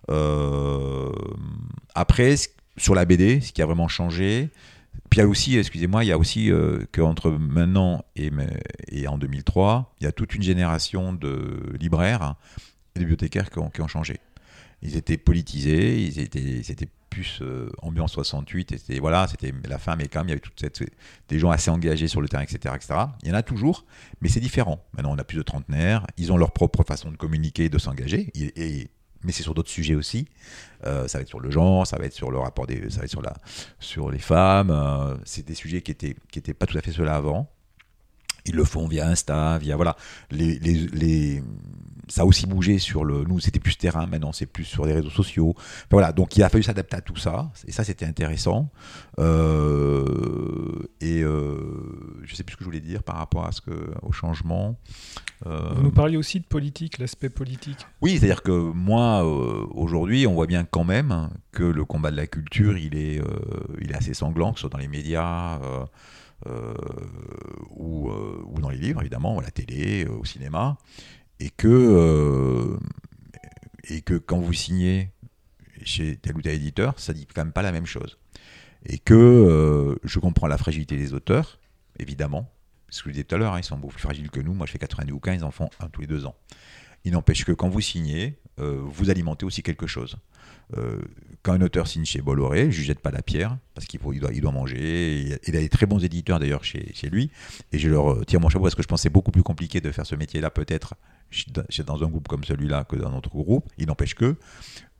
Euh, 0.10 1.12
après, 1.96 2.36
sur 2.78 2.96
la 2.96 3.06
BD, 3.06 3.42
ce 3.42 3.52
qui 3.52 3.62
a 3.62 3.66
vraiment 3.66 3.88
changé, 3.88 4.50
puis 5.10 5.20
il 5.20 5.24
y 5.24 5.26
a 5.26 5.28
aussi, 5.28 5.58
excusez-moi, 5.58 6.04
il 6.04 6.08
y 6.08 6.12
a 6.12 6.18
aussi 6.18 6.52
euh, 6.52 6.86
qu'entre 6.92 7.32
maintenant 7.32 8.04
et, 8.16 9.08
en 9.08 9.18
2003, 9.18 9.96
il 10.00 10.04
y 10.04 10.08
a 10.08 10.12
toute 10.12 10.36
une 10.36 10.44
génération 10.44 11.14
de 11.14 11.76
libraires 11.80 12.22
hein, 12.22 12.38
et 12.96 13.00
de 13.00 13.06
bibliothécaires 13.06 13.50
qui 13.50 13.60
ont, 13.60 13.88
changé. 13.88 14.20
Ils 14.82 14.96
étaient 14.96 15.18
politisés, 15.18 16.02
ils 16.02 16.20
étaient, 16.20 16.62
c'était 16.64 16.88
plus 17.10 17.40
euh, 17.42 17.70
ambiance 17.82 18.12
68, 18.12 18.72
et 18.72 18.78
c'était, 18.78 19.00
voilà, 19.00 19.28
c'était 19.28 19.52
la 19.68 19.80
fin, 19.80 19.96
mais 19.96 20.08
quand 20.08 20.20
même, 20.20 20.28
il 20.28 20.32
y 20.32 20.34
avait 20.34 20.42
toute 20.42 20.60
cette, 20.60 20.84
des 21.28 21.40
gens 21.40 21.50
assez 21.50 21.72
engagés 21.72 22.08
sur 22.08 22.22
le 22.22 22.30
terrain, 22.30 22.44
etc., 22.44 22.76
etc. 22.76 23.00
Il 23.24 23.30
y 23.30 23.32
en 23.32 23.36
a 23.36 23.42
toujours, 23.42 23.86
mais 24.22 24.30
c'est 24.30 24.40
différent. 24.40 24.86
Maintenant, 24.94 25.14
on 25.14 25.18
a 25.18 25.24
plus 25.24 25.38
de 25.38 25.42
trentenaires, 25.42 26.06
ils 26.18 26.32
ont 26.32 26.38
leur 26.38 26.52
propre 26.52 26.84
façon 26.84 27.12
de 27.12 27.18
communiquer, 27.18 27.70
de 27.70 27.78
s'engager, 27.80 28.32
et- 28.36 28.90
mais 29.24 29.32
c'est 29.32 29.44
sur 29.44 29.54
d'autres 29.54 29.70
sujets 29.70 29.96
aussi. 29.96 30.28
Euh, 30.86 31.08
ça 31.08 31.18
va 31.18 31.24
être 31.24 31.28
sur 31.28 31.40
le 31.40 31.52
genre, 31.52 31.86
ça 31.86 31.98
va 31.98 32.06
être 32.06 32.14
sur 32.14 32.32
le 32.32 32.40
rapport 32.40 32.66
des, 32.68 32.90
ça 32.90 33.00
va 33.00 33.04
être 33.06 33.12
sur 33.12 33.22
la, 33.22 33.34
sur 33.80 34.12
les 34.12 34.20
femmes. 34.20 34.72
euh, 34.72 35.16
c'est 35.26 35.46
des 35.46 35.56
sujets 35.56 35.82
qui 35.82 35.92
étaient, 35.92 36.16
qui 36.32 36.40
étaient 36.40 36.54
pas 36.54 36.66
tout 36.66 36.78
à 36.78 36.82
fait 36.82 36.92
ceux-là 36.92 37.16
avant. 37.16 37.50
Ils 38.46 38.56
le 38.56 38.64
font 38.64 38.88
via 38.88 39.08
Insta, 39.08 39.58
via 39.58 39.76
voilà. 39.76 39.96
Les, 40.32 40.58
les, 40.60 40.74
les- 40.94 41.44
ça 42.08 42.24
a 42.24 42.26
aussi 42.26 42.48
bougé 42.48 42.80
sur 42.80 43.06
le. 43.06 43.24
Nous, 43.26 43.40
c'était 43.40 43.60
plus 43.60 43.78
terrain. 43.78 44.08
Maintenant, 44.08 44.32
c'est 44.32 44.48
plus 44.48 44.64
sur 44.66 44.86
les 44.86 44.94
réseaux 44.94 45.12
sociaux. 45.12 45.54
Enfin, 45.56 45.86
voilà. 45.92 46.12
Donc, 46.12 46.36
il 46.38 46.44
a 46.44 46.50
fallu 46.50 46.64
s'adapter 46.64 46.96
à 46.98 47.02
tout 47.02 47.16
ça. 47.18 47.52
Et 47.68 47.72
ça, 47.72 47.84
c'était 47.84 48.06
intéressant. 48.06 48.72
Euh, 49.20 50.90
et 51.02 51.22
euh, 51.22 52.20
je 52.24 52.36
sais 52.36 52.44
plus 52.44 52.54
ce 52.54 52.58
que 52.58 52.64
je 52.64 52.66
voulais 52.70 52.80
dire 52.80 53.04
par 53.04 53.18
rapport 53.18 53.46
à 53.46 53.52
ce 53.52 53.62
que 53.62 53.92
au 54.02 54.12
changement. 54.12 54.78
Euh, 55.46 55.70
Vous 55.76 55.84
nous 55.84 55.92
parliez 55.92 56.18
aussi 56.18 56.40
de 56.40 56.46
politique, 56.46 56.98
l'aspect 56.98 57.30
politique. 57.30 57.86
oui, 58.02 58.18
c'est-à-dire 58.18 58.42
que 58.44 58.52
moi, 58.52 59.24
euh, 59.26 59.66
aujourd'hui, 59.72 60.28
on 60.28 60.34
voit 60.34 60.48
bien 60.48 60.66
quand 60.66 60.84
même 60.84 61.30
que 61.52 61.64
le 61.64 61.86
combat 61.86 62.12
de 62.12 62.18
la 62.18 62.28
culture, 62.28 62.78
il 62.78 62.96
est, 62.98 63.22
il 63.80 63.92
est 63.92 63.96
assez 63.96 64.14
sanglant, 64.14 64.52
que 64.52 64.58
ce 64.60 64.62
soit 64.62 64.70
dans 64.70 64.78
les 64.78 64.88
médias 64.90 65.60
ou, 66.46 68.10
euh, 68.10 68.44
ou 68.46 68.60
dans 68.62 68.70
les 68.70 68.78
livres, 68.78 69.02
évidemment, 69.02 69.40
à 69.40 69.44
la 69.44 69.52
télé, 69.52 70.06
euh, 70.06 70.12
au 70.12 70.26
cinéma, 70.26 70.78
et 71.40 71.50
que, 71.50 71.68
euh, 71.68 72.78
quand 74.26 74.40
vous 74.40 74.54
signez 74.54 75.12
chez 75.84 76.18
tel 76.18 76.36
ou 76.36 76.42
tel 76.42 76.56
éditeur, 76.56 77.00
ça 77.00 77.14
dit 77.14 77.26
quand 77.26 77.44
même 77.44 77.54
pas 77.54 77.62
la 77.62 77.72
même 77.72 77.86
chose. 77.86 78.18
Et 78.86 78.98
que 78.98 79.14
euh, 79.14 79.96
je 80.04 80.20
comprends 80.20 80.48
la 80.48 80.58
fragilité 80.58 80.98
des 80.98 81.14
auteurs, 81.14 81.60
évidemment, 81.98 82.52
parce 82.88 83.02
que 83.02 83.10
je 83.10 83.14
disais 83.14 83.24
tout 83.24 83.36
à 83.36 83.38
l'heure, 83.38 83.54
hein, 83.54 83.60
ils 83.60 83.64
sont 83.64 83.78
beaucoup 83.78 83.94
plus 83.94 84.02
fragiles 84.02 84.30
que 84.32 84.40
nous. 84.40 84.54
Moi, 84.54 84.66
je 84.66 84.72
fais 84.72 84.80
90 84.80 85.12
bouquins, 85.12 85.34
ils 85.34 85.44
en 85.44 85.52
font 85.52 85.70
un 85.80 85.90
tous 85.90 86.02
les 86.02 86.08
deux 86.08 86.26
ans. 86.26 86.36
Il 87.04 87.14
n'empêche 87.14 87.46
que 87.46 87.52
quand 87.52 87.70
vous 87.70 87.82
signez, 87.82 88.40
euh, 88.60 88.80
vous 88.82 89.10
alimentez 89.10 89.46
aussi 89.46 89.64
quelque 89.64 89.88
chose. 89.88 90.18
Euh, 90.78 91.00
quand 91.42 91.54
un 91.54 91.62
auteur 91.62 91.88
signe 91.88 92.06
chez 92.06 92.22
Bolloré, 92.22 92.70
je 92.72 92.80
ne 92.80 92.86
jette 92.86 93.00
pas 93.00 93.12
la 93.12 93.22
pierre, 93.22 93.58
parce 93.74 93.88
qu'il 93.88 94.00
il 94.14 94.20
doit, 94.20 94.32
il 94.34 94.42
doit 94.42 94.52
manger. 94.52 95.40
Il 95.48 95.56
a 95.56 95.60
des 95.60 95.70
très 95.70 95.86
bons 95.86 96.04
éditeurs 96.04 96.40
d'ailleurs 96.40 96.64
chez, 96.64 96.92
chez 96.94 97.10
lui. 97.10 97.32
Et 97.72 97.80
je 97.80 97.90
leur 97.90 98.12
euh, 98.12 98.24
tire 98.26 98.40
mon 98.40 98.50
chapeau 98.50 98.64
parce 98.64 98.76
que 98.76 98.84
je 98.84 98.88
pense 98.88 99.00
que 99.00 99.04
c'est 99.04 99.10
beaucoup 99.10 99.32
plus 99.32 99.44
compliqué 99.44 99.82
de 99.82 99.92
faire 99.92 100.06
ce 100.06 100.16
métier-là, 100.16 100.50
peut-être, 100.50 100.96
dans 101.86 102.04
un 102.04 102.08
groupe 102.08 102.28
comme 102.28 102.44
celui-là 102.44 102.84
que 102.84 102.96
dans 102.96 103.12
notre 103.12 103.30
groupe. 103.30 103.70
Il 103.78 103.88
n'empêche 103.88 104.16
que 104.16 104.36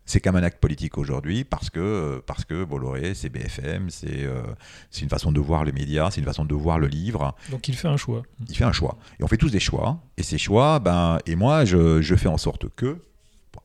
c'est 0.10 0.22
comme 0.22 0.38
un 0.38 0.44
acte 0.44 0.60
politique 0.60 0.98
aujourd'hui 0.98 1.44
parce 1.44 1.70
que, 1.70 2.24
parce 2.26 2.44
que 2.44 2.64
Bolloré, 2.64 3.14
c'est 3.14 3.30
BFM, 3.30 3.92
c'est 3.92 4.24
euh, 4.24 4.42
une 5.00 5.10
façon 5.10 5.32
de 5.32 5.40
voir 5.40 5.66
les 5.66 5.72
médias, 5.72 6.10
c'est 6.10 6.20
une 6.20 6.26
façon 6.26 6.46
de 6.46 6.56
voir 6.56 6.80
le 6.80 6.88
livre 6.88 7.36
Donc 7.52 7.68
il 7.68 7.76
fait 7.76 7.88
un 7.88 7.98
choix. 7.98 8.24
il 8.48 8.56
fait 8.56 8.64
un 8.64 8.72
choix. 8.72 8.98
Et 9.20 9.24
on 9.24 9.28
fait 9.28 9.38
tous 9.38 9.52
des 9.52 9.60
choix. 9.60 10.02
Et 10.18 10.24
ces 10.24 10.40
choix, 10.40 10.80
ben, 10.80 11.20
et 11.28 11.36
moi, 11.36 11.64
je, 11.64 12.02
je 12.02 12.16
fais 12.16 12.28
en 12.28 12.38
sorte 12.40 12.70
que, 12.76 12.98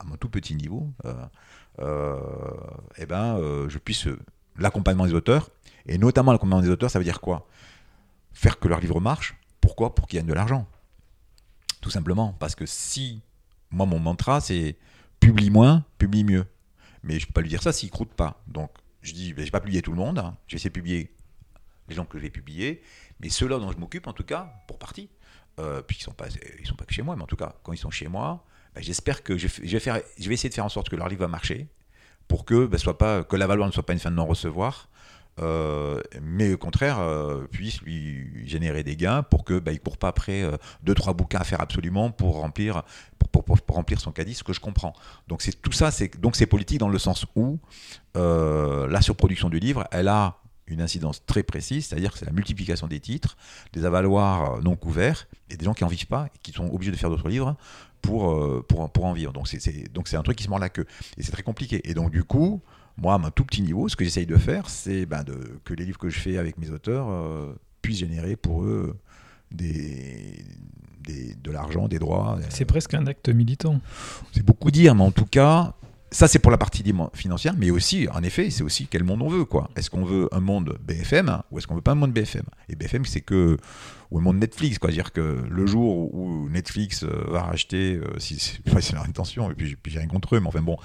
à 0.05 0.09
mon 0.09 0.17
tout 0.17 0.29
petit 0.29 0.55
niveau, 0.55 0.93
euh, 1.05 1.27
euh, 1.81 2.21
eh 2.97 3.07
ben, 3.07 3.39
euh, 3.39 3.69
je 3.69 3.79
puisse 3.79 4.09
l'accompagnement 4.59 5.07
des 5.07 5.15
auteurs. 5.15 5.51
Et 5.87 5.99
notamment 5.99 6.33
l'accompagnement 6.33 6.63
des 6.63 6.71
auteurs, 6.71 6.91
ça 6.91 6.99
veut 6.99 7.05
dire 7.05 7.21
quoi? 7.21 7.49
Faire 8.33 8.59
que 8.59 8.69
leur 8.69 8.81
livre 8.81 9.01
marche. 9.01 9.37
Pourquoi? 9.61 9.95
Pour 9.95 10.07
qu'ils 10.07 10.19
gagnent 10.19 10.29
de 10.29 10.35
l'argent. 10.35 10.67
Tout 11.81 11.91
simplement. 11.91 12.33
Parce 12.35 12.55
que 12.55 12.67
si, 12.67 13.23
moi, 13.71 13.87
mon 13.87 13.99
mantra, 13.99 14.41
c'est 14.41 14.77
publie 15.21 15.51
moins, 15.51 15.85
publie 15.99 16.25
mieux. 16.25 16.47
Mais 17.03 17.19
je 17.19 17.27
peux 17.27 17.33
pas 17.33 17.41
lui 17.43 17.49
dire 17.49 17.63
ça 17.63 17.73
s'il 17.73 17.91
croûte 17.91 18.15
pas. 18.15 18.43
Donc, 18.47 18.71
je 19.03 19.13
dis, 19.13 19.33
ben, 19.35 19.43
je 19.43 19.47
vais 19.47 19.51
pas 19.51 19.61
publier 19.61 19.83
tout 19.83 19.91
le 19.91 19.99
monde. 19.99 20.19
hein. 20.19 20.37
Je 20.47 20.55
vais 20.55 20.57
essayer 20.57 20.71
de 20.71 20.75
publier 20.75 21.15
les 21.89 21.95
gens 21.95 22.05
que 22.07 22.19
je 22.19 22.23
vais 22.23 22.31
publier. 22.31 22.83
Mais 23.21 23.29
ceux-là 23.29 23.59
dont 23.59 23.71
je 23.71 23.79
m'occupe, 23.79 24.07
en 24.07 24.13
tout 24.13 24.25
cas, 24.25 24.55
pour 24.67 24.79
partie, 24.79 25.11
euh, 25.61 25.83
puis 25.83 25.99
ils 26.01 26.03
sont 26.03 26.15
sont 26.65 26.75
pas 26.77 26.85
que 26.85 26.95
chez 26.95 27.03
moi, 27.03 27.15
mais 27.15 27.23
en 27.23 27.27
tout 27.27 27.37
cas, 27.37 27.55
quand 27.63 27.73
ils 27.73 27.79
sont 27.79 27.91
chez 27.91 28.09
moi, 28.09 28.45
ben, 28.75 28.83
j'espère 28.83 29.23
que 29.23 29.37
je, 29.37 29.47
vais 29.47 29.81
faire, 29.81 30.01
je 30.19 30.29
vais 30.29 30.35
essayer 30.35 30.49
de 30.49 30.55
faire 30.55 30.65
en 30.65 30.71
sorte 30.71 30.89
que 30.89 30.97
leur 30.97 31.09
livre 31.09 31.21
va 31.21 31.29
marcher, 31.29 31.69
pour 32.29 32.45
que, 32.45 32.67
ben, 32.67 32.79
soit 32.79 32.99
pas, 32.99 33.25
que 33.25 33.37
la 33.37 33.47
ne 33.47 33.71
soit 33.71 33.85
pas 33.85 33.93
une 33.93 33.99
fin 33.99 34.11
de 34.11 34.17
non-recevoir, 34.17 34.89
euh, 35.41 36.01
mais 36.23 36.53
au 36.53 36.57
contraire 36.57 37.01
euh, 37.01 37.45
puisse 37.51 37.83
lui 37.83 38.47
générer 38.47 38.85
des 38.85 38.95
gains 38.95 39.25
pour 39.25 39.43
que 39.43 39.59
bah, 39.59 39.73
il 39.73 39.81
court 39.81 39.97
pas 39.97 40.07
après 40.07 40.43
euh, 40.43 40.57
deux 40.85 40.95
trois 40.95 41.13
bouquins 41.13 41.41
à 41.41 41.45
faire 41.45 41.61
absolument 41.61 42.13
pour 42.13 42.37
remplir 42.37 42.85
pour, 43.33 43.45
remplir 43.69 44.01
son 44.01 44.13
caddie 44.13 44.35
ce 44.35 44.45
que 44.45 44.53
je 44.53 44.61
comprends. 44.61 44.93
Donc 45.27 45.43
c'est 45.43 45.61
tout 45.61 45.73
ça 45.73 45.91
c'est 45.91 46.21
donc 46.21 46.37
c'est 46.37 46.47
politique 46.47 46.79
dans 46.79 46.89
le 46.89 47.01
sens 47.01 47.27
où 47.35 47.59
euh, 48.17 48.87
la 48.87 49.01
surproduction 49.01 49.51
du 49.51 49.59
livre 49.59 49.89
elle 49.91 50.07
a 50.07 50.39
une 50.69 50.81
incidence 50.81 51.27
très 51.27 51.43
précise, 51.43 51.87
c'est-à-dire 51.87 52.13
que 52.13 52.19
c'est 52.19 52.25
la 52.25 52.33
multiplication 52.33 52.87
des 52.87 53.01
titres, 53.01 53.37
des 53.73 53.85
avaloirs 53.85 54.63
non 54.63 54.77
couverts, 54.77 55.27
et 55.51 55.57
des 55.57 55.65
gens 55.65 55.75
qui 55.75 55.85
en 55.85 55.89
vivent 55.89 56.07
pas 56.07 56.29
et 56.35 56.39
qui 56.43 56.53
sont 56.53 56.71
obligés 56.73 56.91
de 56.91 56.97
faire 56.97 57.11
d'autres 57.11 57.29
livres 57.29 57.57
pour, 58.07 58.31
euh, 58.33 58.65
pour, 58.69 58.89
pour 58.91 59.05
en 59.07 59.13
vivre. 59.13 59.33
Donc 59.33 59.49
c'est- 59.49 59.93
donc 59.93 60.09
c'est 60.09 60.17
un 60.17 60.23
truc 60.23 60.37
qui 60.37 60.45
se 60.45 60.49
mord 60.51 60.59
la 60.59 60.69
queue. 60.69 60.87
Et 61.17 61.23
c'est 61.23 61.33
très 61.33 61.43
compliqué. 61.43 61.81
Et 61.89 61.95
donc 61.95 62.11
du 62.11 62.23
coup, 62.25 62.61
moi, 62.97 63.15
à 63.15 63.19
mon 63.19 63.31
tout 63.31 63.45
petit 63.45 63.63
niveau, 63.63 63.89
ce 63.89 63.97
que 63.97 64.05
j'essaye 64.05 64.27
de 64.27 64.37
faire, 64.37 64.69
c'est 64.69 65.07
ben, 65.07 65.23
de, 65.25 65.59
que 65.65 65.75
les 65.75 65.85
livres 65.85 65.99
que 65.99 66.09
je 66.11 66.19
fais 66.21 66.37
avec 66.39 66.59
mes 66.59 66.71
auteurs 66.71 67.07
euh, 67.11 67.53
puissent 67.83 67.99
générer 67.99 68.37
pour 68.37 68.63
eux 68.65 68.97
des, 69.51 70.45
des- 71.01 71.35
de 71.35 71.51
l'argent, 71.51 71.89
des 71.89 71.99
droits. 71.99 72.39
C'est 72.51 72.65
presque 72.65 72.95
un 72.95 73.07
acte 73.07 73.29
militant. 73.29 73.81
C'est 74.33 74.45
beaucoup 74.45 74.71
dire, 74.71 74.95
mais 74.95 75.03
en 75.03 75.11
tout 75.13 75.27
cas, 75.27 75.75
ça 76.15 76.29
c'est 76.29 76.39
pour 76.39 76.53
la 76.53 76.59
partie 76.59 76.85
financière, 77.13 77.55
mais 77.59 77.71
aussi, 77.71 78.07
en 78.13 78.23
effet, 78.23 78.49
c'est 78.51 78.63
aussi 78.63 78.87
quel 78.87 79.03
monde 79.03 79.21
on 79.23 79.29
veut. 79.29 79.45
quoi. 79.45 79.69
Est-ce 79.77 79.91
qu'on 79.91 80.05
veut 80.05 80.29
un 80.33 80.41
monde 80.41 80.79
BFM 80.87 81.43
ou 81.51 81.59
est-ce 81.59 81.67
qu'on 81.67 81.75
veut 81.75 81.81
pas 81.81 81.93
un 81.93 81.97
monde 81.97 82.13
BFM 82.13 82.45
Et 82.69 82.77
BFM, 82.77 83.05
c'est 83.05 83.21
que 83.21 83.57
ou 84.13 84.19
un 84.19 84.23
monde 84.23 84.37
Netflix, 84.39 84.79
quoi. 84.79 84.91
dire 84.93 85.13
que 85.13 85.43
le 85.51 85.67
jour 85.67 86.15
où 86.15 86.49
Netflix 86.49 87.03
euh, 87.03 87.09
va 87.29 87.43
racheter, 87.43 87.97
euh, 87.97 88.05
c'est 88.19 88.93
leur 88.93 89.05
intention, 89.05 89.51
et 89.51 89.55
puis, 89.55 89.77
j'ai- 89.87 89.99
rien 89.99 90.07
contre 90.07 90.37
eux, 90.37 90.41
mais 90.41 90.47
enfin 90.47 90.63
bon, 90.63 90.77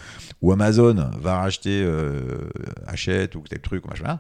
ou 0.42 0.52
Amazon 0.52 0.96
va 1.20 1.38
racheter 1.40 1.84
euh, 1.84 2.50
Hachette 2.88 3.36
ou 3.36 3.44
tel 3.48 3.60
truc, 3.60 3.86
machin, 3.88 4.20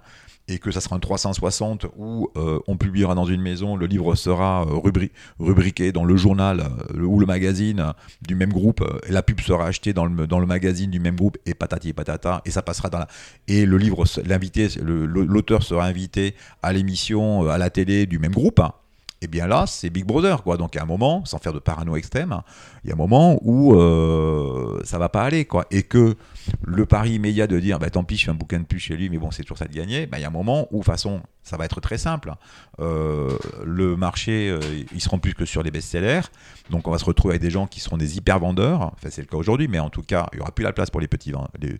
et 0.49 0.59
que 0.59 0.71
ça 0.71 0.81
sera 0.81 0.95
un 0.95 0.99
360 0.99 1.85
où 1.97 2.29
euh, 2.35 2.59
on 2.67 2.75
publiera 2.75 3.15
dans 3.15 3.25
une 3.25 3.41
maison, 3.41 3.75
le 3.75 3.85
livre 3.85 4.15
sera 4.15 4.63
euh, 4.63 4.73
rubri- 4.75 5.11
rubriqué 5.39 5.91
dans 5.91 6.03
le 6.03 6.17
journal 6.17 6.61
euh, 6.95 7.01
ou 7.03 7.19
le 7.19 7.25
magazine 7.25 7.93
du 8.21 8.35
même 8.35 8.51
groupe, 8.51 8.83
et 9.07 9.11
la 9.11 9.21
pub 9.21 9.39
sera 9.41 9.67
achetée 9.67 9.93
dans 9.93 10.05
le, 10.05 10.45
magazine 10.45 10.89
du 10.89 10.99
même 10.99 11.15
groupe, 11.15 11.37
et 11.45 11.53
patati 11.53 11.89
et 11.89 11.93
patata, 11.93 12.41
et 12.45 12.51
ça 12.51 12.61
passera 12.61 12.89
dans 12.89 12.99
la... 12.99 13.07
Et 13.47 13.65
le 13.65 13.77
livre, 13.77 14.03
l'invité, 14.25 14.67
l'auteur 14.81 15.63
sera 15.63 15.85
invité 15.85 16.35
à 16.63 16.73
l'émission, 16.73 17.47
à 17.49 17.57
la 17.57 17.69
télé 17.69 18.05
du 18.05 18.19
même 18.19 18.33
groupe. 18.33 18.59
hein. 18.59 18.73
Et 19.21 19.27
bien 19.27 19.47
là, 19.47 19.65
c'est 19.67 19.89
Big 19.89 20.05
Brother, 20.05 20.43
quoi. 20.43 20.55
Donc, 20.55 20.77
à 20.77 20.83
un 20.83 20.85
moment, 20.85 21.25
sans 21.25 21.39
faire 21.39 21.51
de 21.51 21.59
parano 21.59 21.97
extrême, 21.97 22.31
hein, 22.31 22.43
il 22.83 22.87
y 22.89 22.91
a 22.91 22.95
un 22.95 22.97
moment 22.97 23.37
où 23.41 23.75
euh, 23.75 24.79
ça 24.85 24.97
va 24.97 25.09
pas 25.09 25.23
aller, 25.23 25.43
quoi. 25.43 25.65
Et 25.71 25.83
que 25.83 26.15
le 26.63 26.85
pari 26.85 27.13
immédiat 27.13 27.47
de 27.47 27.59
dire, 27.59 27.79
bah, 27.79 27.89
tant 27.89 28.03
pis, 28.03 28.17
je 28.17 28.25
fais 28.25 28.31
un 28.31 28.35
bouquin 28.35 28.59
de 28.59 28.65
plus 28.65 28.79
chez 28.79 28.95
lui, 28.95 29.09
mais 29.09 29.17
bon, 29.17 29.31
c'est 29.31 29.43
toujours 29.43 29.57
ça 29.57 29.65
de 29.67 29.73
gagner, 29.73 30.05
bah, 30.05 30.17
il 30.19 30.21
y 30.21 30.25
a 30.25 30.27
un 30.27 30.31
moment 30.31 30.67
où, 30.71 30.79
de 30.79 30.83
toute 30.83 30.85
façon, 30.85 31.21
ça 31.43 31.57
va 31.57 31.65
être 31.65 31.81
très 31.81 31.97
simple. 31.97 32.33
Euh, 32.79 33.37
le 33.65 33.95
marché, 33.95 34.49
euh, 34.49 34.59
ils 34.93 35.01
seront 35.01 35.19
plus 35.19 35.33
que 35.33 35.45
sur 35.45 35.63
les 35.63 35.71
best-sellers. 35.71 36.21
Donc, 36.69 36.87
on 36.87 36.91
va 36.91 36.99
se 36.99 37.05
retrouver 37.05 37.33
avec 37.33 37.41
des 37.41 37.49
gens 37.49 37.65
qui 37.65 37.79
seront 37.79 37.97
des 37.97 38.17
hyper 38.17 38.39
vendeurs. 38.39 38.81
Enfin, 38.93 39.09
c'est 39.09 39.21
le 39.21 39.27
cas 39.27 39.37
aujourd'hui, 39.37 39.67
mais 39.67 39.79
en 39.79 39.89
tout 39.89 40.03
cas, 40.03 40.27
il 40.33 40.37
y 40.37 40.41
aura 40.41 40.51
plus 40.51 40.63
la 40.63 40.73
place 40.73 40.89
pour 40.91 41.01
les 41.01 41.07
petits 41.07 41.31
vend- 41.31 41.47
les- 41.59 41.79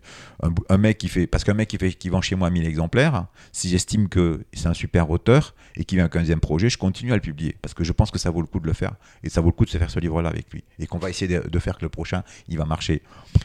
un, 0.68 0.78
mec 0.78 0.98
qui 0.98 1.08
fait, 1.08 1.26
parce 1.26 1.44
qu'un 1.44 1.54
mec 1.54 1.68
qui, 1.68 1.76
fait, 1.78 1.92
qui 1.92 2.08
vend 2.08 2.20
chez 2.20 2.34
moi 2.34 2.50
1000 2.50 2.66
exemplaires, 2.66 3.26
si 3.52 3.68
j'estime 3.68 4.08
que 4.08 4.44
c'est 4.52 4.66
un 4.66 4.74
super 4.74 5.08
auteur 5.10 5.54
et 5.76 5.84
qu'il 5.84 5.96
vient 5.96 6.04
avec 6.06 6.16
un 6.16 6.22
15e 6.24 6.40
projet, 6.40 6.68
je 6.68 6.78
continue 6.78 7.12
à 7.12 7.14
le 7.14 7.20
publier 7.20 7.56
parce 7.62 7.74
que 7.74 7.84
je 7.84 7.92
pense 7.92 8.10
que 8.10 8.18
ça 8.18 8.30
vaut 8.30 8.40
le 8.40 8.46
coup 8.46 8.58
de 8.60 8.66
le 8.66 8.72
faire 8.72 8.94
et 9.22 9.28
ça 9.28 9.40
vaut 9.40 9.48
le 9.48 9.52
coup 9.52 9.64
de 9.64 9.70
se 9.70 9.78
faire 9.78 9.90
ce 9.90 10.00
livre-là 10.00 10.30
avec 10.30 10.52
lui 10.52 10.64
et 10.78 10.86
qu'on 10.86 10.98
va 10.98 11.10
essayer 11.10 11.38
de, 11.40 11.48
de 11.48 11.58
faire 11.58 11.76
que 11.76 11.82
le 11.84 11.88
prochain, 11.88 12.22
il 12.48 12.58
va 12.58 12.64
marcher. 12.64 13.02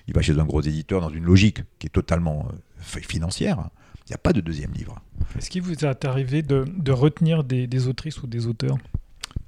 Il 0.07 0.13
va 0.15 0.21
chez 0.21 0.37
un 0.39 0.45
gros 0.45 0.61
éditeur 0.61 1.01
dans 1.01 1.09
logique 1.19 1.61
qui 1.79 1.87
est 1.87 1.89
totalement 1.89 2.47
euh, 2.49 2.55
fi- 2.79 3.03
financière. 3.03 3.69
Il 4.07 4.11
n'y 4.11 4.15
a 4.15 4.19
pas 4.19 4.33
de 4.33 4.41
deuxième 4.41 4.71
livre. 4.73 5.01
Est-ce 5.37 5.49
qu'il 5.49 5.61
vous 5.63 5.83
est 5.83 6.05
arrivé 6.05 6.41
de, 6.43 6.65
de 6.77 6.91
retenir 6.91 7.43
des, 7.43 7.65
des 7.67 7.87
autrices 7.87 8.21
ou 8.21 8.27
des 8.27 8.45
auteurs 8.47 8.77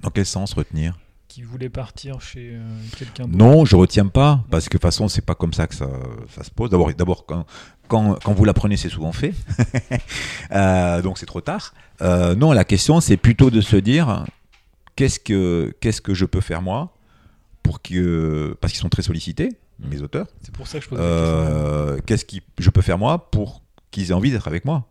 Dans 0.01 0.09
quel 0.09 0.25
sens 0.25 0.53
retenir? 0.53 0.97
Qui 1.27 1.43
voulaient 1.43 1.69
partir 1.69 2.21
chez 2.21 2.51
euh, 2.55 2.61
quelqu'un 2.97 3.25
d'autre? 3.25 3.37
Non, 3.37 3.65
je 3.65 3.75
retiens 3.75 4.07
pas, 4.07 4.43
parce 4.49 4.65
que 4.65 4.69
de 4.69 4.77
toute 4.77 4.81
façon, 4.81 5.07
c'est 5.09 5.21
pas 5.25 5.35
comme 5.35 5.53
ça 5.53 5.67
que 5.67 5.75
ça, 5.75 5.87
ça 6.29 6.43
se 6.43 6.49
pose. 6.49 6.69
D'abord, 6.71 6.91
d'abord 6.93 7.25
quand, 7.27 7.45
quand, 7.87 8.17
quand 8.23 8.33
vous 8.33 8.45
l'apprenez, 8.45 8.77
c'est 8.77 8.89
souvent 8.89 9.11
fait. 9.11 9.33
Euh, 10.51 11.01
donc 11.01 11.17
c'est 11.17 11.25
trop 11.25 11.41
tard. 11.41 11.73
Euh, 12.01 12.33
non, 12.35 12.51
la 12.53 12.63
question, 12.63 13.01
c'est 13.01 13.17
plutôt 13.17 13.49
de 13.51 13.61
se 13.61 13.75
dire 13.75 14.25
qu'est-ce 14.95 15.19
que, 15.19 15.75
qu'est-ce 15.81 16.01
que 16.01 16.13
je 16.13 16.25
peux 16.25 16.41
faire 16.41 16.61
moi 16.61 16.95
pour 17.63 17.81
que. 17.81 18.57
Parce 18.61 18.73
qu'ils 18.73 18.81
sont 18.81 18.89
très 18.89 19.01
sollicités, 19.01 19.49
mes 19.79 20.01
auteurs. 20.01 20.27
C'est 20.41 20.53
pour 20.53 20.67
ça 20.67 20.79
que 20.79 20.85
je 20.85 20.89
pose 20.89 20.99
la 20.99 21.05
question. 21.05 21.25
Euh, 21.25 21.99
qu'est-ce 22.05 22.25
que 22.25 22.37
je 22.59 22.69
peux 22.69 22.81
faire 22.81 22.97
moi 22.97 23.29
pour 23.31 23.61
qu'ils 23.91 24.09
aient 24.09 24.13
envie 24.13 24.31
d'être 24.31 24.47
avec 24.47 24.65
moi 24.65 24.87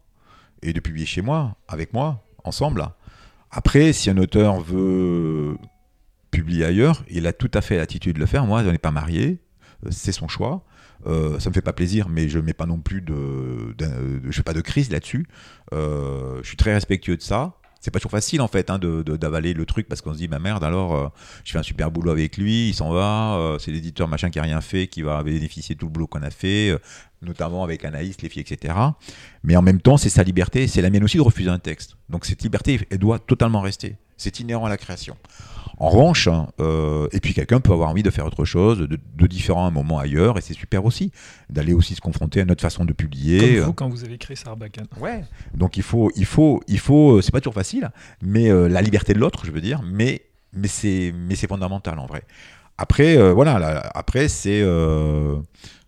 et 0.62 0.72
de 0.72 0.80
publier 0.80 1.06
chez 1.06 1.22
moi, 1.22 1.56
avec 1.68 1.92
moi, 1.92 2.24
ensemble. 2.44 2.86
Après, 3.50 3.92
si 3.92 4.10
un 4.10 4.16
auteur 4.18 4.60
veut 4.60 5.56
publier 6.30 6.64
ailleurs, 6.64 7.04
il 7.08 7.26
a 7.26 7.32
tout 7.32 7.50
à 7.54 7.60
fait 7.60 7.76
l'attitude 7.76 8.14
de 8.16 8.20
le 8.20 8.26
faire. 8.26 8.44
Moi, 8.46 8.62
je 8.64 8.68
n'ai 8.70 8.78
pas 8.78 8.90
marié, 8.90 9.38
euh, 9.84 9.88
c'est 9.90 10.12
son 10.12 10.28
choix. 10.28 10.64
Euh, 11.06 11.38
ça 11.38 11.50
me 11.50 11.54
fait 11.54 11.60
pas 11.62 11.72
plaisir, 11.72 12.08
mais 12.08 12.28
je 12.28 12.38
mets 12.38 12.54
pas 12.54 12.66
non 12.66 12.78
plus 12.78 13.00
de- 13.02 13.74
je 13.78 14.32
fais 14.32 14.42
pas 14.42 14.54
de 14.54 14.60
crise 14.60 14.90
là-dessus. 14.90 15.26
Euh, 15.72 16.40
je 16.42 16.48
suis 16.48 16.56
très 16.56 16.72
respectueux 16.72 17.16
de 17.16 17.22
ça. 17.22 17.54
C'est 17.86 17.92
pas 17.92 18.00
toujours 18.00 18.10
facile 18.10 18.40
en 18.40 18.48
fait 18.48 18.68
hein, 18.68 18.80
d'avaler 18.80 19.54
le 19.54 19.64
truc 19.64 19.86
parce 19.86 20.00
qu'on 20.00 20.12
se 20.12 20.18
dit 20.18 20.26
ma 20.26 20.40
merde 20.40 20.64
alors 20.64 20.96
euh, 20.96 21.06
je 21.44 21.52
fais 21.52 21.58
un 21.60 21.62
super 21.62 21.92
boulot 21.92 22.10
avec 22.10 22.36
lui, 22.36 22.70
il 22.70 22.74
s'en 22.74 22.90
va, 22.90 23.36
euh, 23.36 23.60
c'est 23.60 23.70
l'éditeur 23.70 24.08
machin 24.08 24.28
qui 24.28 24.40
a 24.40 24.42
rien 24.42 24.60
fait 24.60 24.88
qui 24.88 25.02
va 25.02 25.22
bénéficier 25.22 25.76
de 25.76 25.78
tout 25.78 25.86
le 25.86 25.92
boulot 25.92 26.08
qu'on 26.08 26.22
a 26.22 26.30
fait, 26.30 26.70
euh, 26.70 26.78
notamment 27.22 27.62
avec 27.62 27.84
Anaïs, 27.84 28.20
les 28.22 28.28
filles, 28.28 28.42
etc. 28.42 28.74
Mais 29.44 29.54
en 29.54 29.62
même 29.62 29.80
temps 29.80 29.98
c'est 29.98 30.08
sa 30.08 30.24
liberté, 30.24 30.66
c'est 30.66 30.82
la 30.82 30.90
mienne 30.90 31.04
aussi 31.04 31.16
de 31.16 31.22
refuser 31.22 31.48
un 31.48 31.60
texte. 31.60 31.96
Donc 32.08 32.24
cette 32.24 32.42
liberté 32.42 32.80
elle 32.90 32.98
doit 32.98 33.20
totalement 33.20 33.60
rester. 33.60 33.94
C'est 34.16 34.40
inhérent 34.40 34.66
à 34.66 34.68
la 34.68 34.76
création. 34.76 35.16
En 35.78 35.90
revanche, 35.90 36.26
hein, 36.26 36.48
euh, 36.58 37.06
et 37.12 37.20
puis 37.20 37.34
quelqu'un 37.34 37.60
peut 37.60 37.72
avoir 37.72 37.90
envie 37.90 38.02
de 38.02 38.08
faire 38.08 38.24
autre 38.24 38.46
chose, 38.46 38.78
de, 38.78 38.98
de 39.14 39.26
différent 39.26 39.66
à 39.66 39.68
un 39.68 39.70
moment 39.70 39.98
ailleurs, 39.98 40.38
et 40.38 40.40
c'est 40.40 40.54
super 40.54 40.86
aussi, 40.86 41.12
d'aller 41.50 41.74
aussi 41.74 41.94
se 41.94 42.00
confronter 42.00 42.40
à 42.40 42.46
notre 42.46 42.62
façon 42.62 42.86
de 42.86 42.94
publier. 42.94 43.40
Comme 43.40 43.56
euh, 43.56 43.64
vous 43.66 43.72
quand 43.74 43.88
vous 43.90 44.02
avez 44.04 44.16
créé 44.16 44.36
Sarbacane. 44.36 44.86
Ouais. 44.98 45.22
Donc 45.52 45.76
il 45.76 45.82
faut, 45.82 46.10
il 46.16 46.24
faut, 46.24 46.62
il 46.66 46.78
faut. 46.78 47.18
euh, 47.18 47.20
C'est 47.20 47.30
pas 47.30 47.40
toujours 47.42 47.52
facile, 47.52 47.90
mais 48.22 48.50
euh, 48.50 48.68
la 48.68 48.80
liberté 48.80 49.12
de 49.12 49.18
l'autre, 49.18 49.44
je 49.44 49.50
veux 49.50 49.60
dire, 49.60 49.82
mais 49.84 50.22
mais 50.54 50.68
c'est 50.68 51.12
mais 51.14 51.34
c'est 51.34 51.46
fondamental 51.48 51.98
en 51.98 52.06
vrai. 52.06 52.22
Après, 52.78 53.18
euh, 53.18 53.34
voilà, 53.34 53.58
là, 53.58 53.90
après 53.94 54.28
c'est 54.28 54.62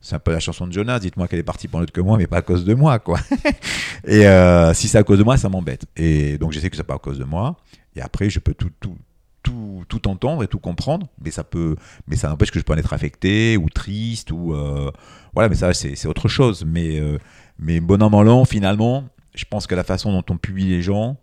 c'est 0.01 0.15
un 0.15 0.19
peu 0.19 0.33
la 0.33 0.41
chanson 0.41 0.67
de 0.67 0.73
Jonas. 0.73 1.01
Dites-moi 1.01 1.29
qu'elle 1.29 1.39
est 1.39 1.45
partie 1.45 1.69
pour 1.69 1.81
autre 1.81 1.93
que 1.93 2.01
moi, 2.01 2.17
mais 2.19 2.27
pas 2.27 2.39
à 2.39 2.43
cause 2.43 2.65
de 2.65 2.75
moi, 2.75 2.99
quoi. 2.99 3.19
et 4.07 4.27
euh, 4.27 4.73
si 4.75 4.89
c'est 4.89 4.99
à 4.99 5.03
cause 5.03 5.19
de 5.19 5.25
moi, 5.25 5.37
ça 5.37 5.49
m'embête. 5.49 5.87
Et 5.97 6.39
donc 6.39 6.53
je 6.53 6.61
sais 6.61 6.71
que 6.71 6.77
c'est 6.77 6.83
pas 6.85 6.95
à 6.95 6.99
cause 6.99 7.19
de 7.19 7.25
moi. 7.25 7.57
Et 7.97 8.01
après, 8.01 8.31
je 8.31 8.39
peux 8.39 8.55
tout 8.55 8.71
tout 8.81 8.97
tout, 9.43 9.85
tout 9.89 10.09
entendre 10.09 10.43
et 10.43 10.49
tout 10.49 10.59
comprendre, 10.59 11.07
mais 11.23 11.31
ça 11.31 11.45
peut, 11.45 11.77
mais 12.07 12.17
ça 12.17 12.29
n'empêche 12.29 12.51
que 12.51 12.59
je 12.59 12.65
peux 12.65 12.73
en 12.73 12.77
être 12.77 12.93
affecté 12.93 13.57
ou 13.57 13.71
triste 13.71 14.31
ou 14.31 14.53
euh, 14.53 14.91
voilà, 15.33 15.49
mais 15.49 15.55
ça 15.55 15.73
c'est 15.73 16.07
autre 16.07 16.29
chose. 16.29 16.65
Mais 16.67 16.99
euh, 17.01 17.19
mais 17.59 17.81
bon 17.81 18.03
an, 18.03 18.13
an, 18.13 18.45
finalement, 18.45 19.05
je 19.35 19.45
pense 19.45 19.67
que 19.67 19.75
la 19.75 19.85
façon 19.85 20.13
dont 20.13 20.25
on 20.33 20.37
publie 20.37 20.67
les 20.67 20.83
gens, 20.83 21.17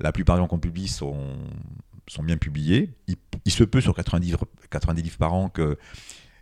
la 0.00 0.12
plupart 0.12 0.36
des 0.36 0.42
gens 0.42 0.48
qu'on 0.48 0.58
publie 0.58 0.88
sont, 0.88 1.16
sont 2.06 2.22
bien 2.22 2.36
publiés. 2.36 2.90
Il, 3.44 3.52
se 3.52 3.64
peut 3.64 3.80
sur 3.80 3.94
90, 3.94 4.26
livres- 4.26 4.46
90 4.70 5.02
livres 5.02 5.18
par 5.18 5.34
an 5.34 5.48
que 5.48 5.76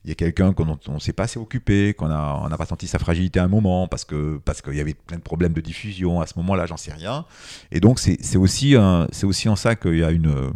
il 0.05 0.09
y 0.09 0.13
a 0.13 0.15
quelqu'un 0.15 0.53
qu'on 0.53 0.79
on 0.89 0.99
s'est 0.99 1.13
pas 1.13 1.25
assez 1.25 1.39
occupé, 1.39 1.95
qu'on 1.95 2.11
a 2.11 2.41
on 2.43 2.49
n'a 2.49 2.57
pas 2.57 2.67
senti 2.67 2.87
sa 2.87 2.99
fragilité 2.99 3.39
à 3.39 3.45
un 3.45 3.49
moment 3.49 3.87
parce 3.87 4.05
que 4.05 4.41
parce 4.45 4.63
qu'il 4.63 4.75
y 4.75 4.81
avait 4.81 4.95
plein 4.95 5.19
de 5.19 5.23
problèmes 5.23 5.53
de 5.53 5.61
diffusion 5.61 6.21
à 6.21 6.27
ce 6.27 6.35
moment-là, 6.39 6.67
j'en 6.67 6.77
sais 6.77 6.93
rien. 6.93 7.27
Et 7.71 7.81
donc 7.81 7.99
c'est 7.99 8.37
aussi 8.37 8.77
aussi 9.23 9.49
en 9.49 9.57
ça 9.57 9.77
qu'il 9.77 9.99
y 9.99 10.05
a 10.05 10.11
une 10.11 10.53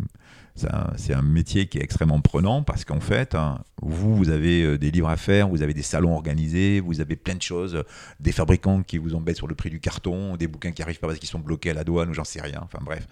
c'est 0.97 1.15
un, 1.15 1.23
métier 1.23 1.67
qui 1.67 1.79
est 1.79 1.83
extrêmement 1.83 2.21
prenant 2.21 2.63
parce 2.63 2.85
qu'en 2.85 3.01
fait, 3.01 3.35
hein, 3.35 3.59
vous, 3.83 4.15
vous 4.15 4.29
avez 4.29 4.63
euh, 4.63 4.79
des 4.79 4.93
livres 4.93 5.09
à 5.09 5.17
faire, 5.17 5.49
vous 5.49 5.63
avez 5.63 5.75
des 5.75 5.83
salons 5.83 6.15
organisés, 6.15 6.79
vous 6.79 7.01
avez 7.01 7.17
plein 7.17 7.35
de 7.35 7.43
choses, 7.43 7.83
des 8.21 8.31
fabricants 8.31 8.83
qui 8.83 8.99
vous 8.99 9.17
embêtent 9.17 9.37
sur 9.37 9.49
le 9.49 9.57
prix 9.57 9.71
du 9.71 9.81
carton, 9.81 10.37
des 10.37 10.47
bouquins 10.47 10.71
qui 10.71 10.83
arrivent 10.83 11.01
pas 11.01 11.09
parce 11.09 11.19
qu'ils 11.19 11.29
sont 11.29 11.41
bloqués 11.41 11.71
à 11.71 11.75
la 11.75 11.83
douane 11.83 12.09
ou 12.11 12.15
j'en 12.15 12.25
sais 12.25 12.41
rien. 12.41 12.61
Enfin 12.63 12.79
bref, 12.83 13.09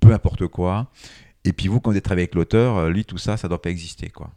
peu 0.00 0.12
importe 0.12 0.46
quoi. 0.46 0.90
Et 1.44 1.52
puis 1.52 1.68
vous, 1.68 1.80
quand 1.80 1.90
vous 1.90 1.96
êtes 1.96 2.10
avec 2.10 2.34
l'auteur, 2.34 2.78
euh, 2.78 2.90
lui, 2.90 3.04
tout 3.04 3.18
ça, 3.18 3.36
ça 3.36 3.48
doit 3.48 3.62
pas 3.62 3.70
exister, 3.70 4.08
quoi. 4.08 4.30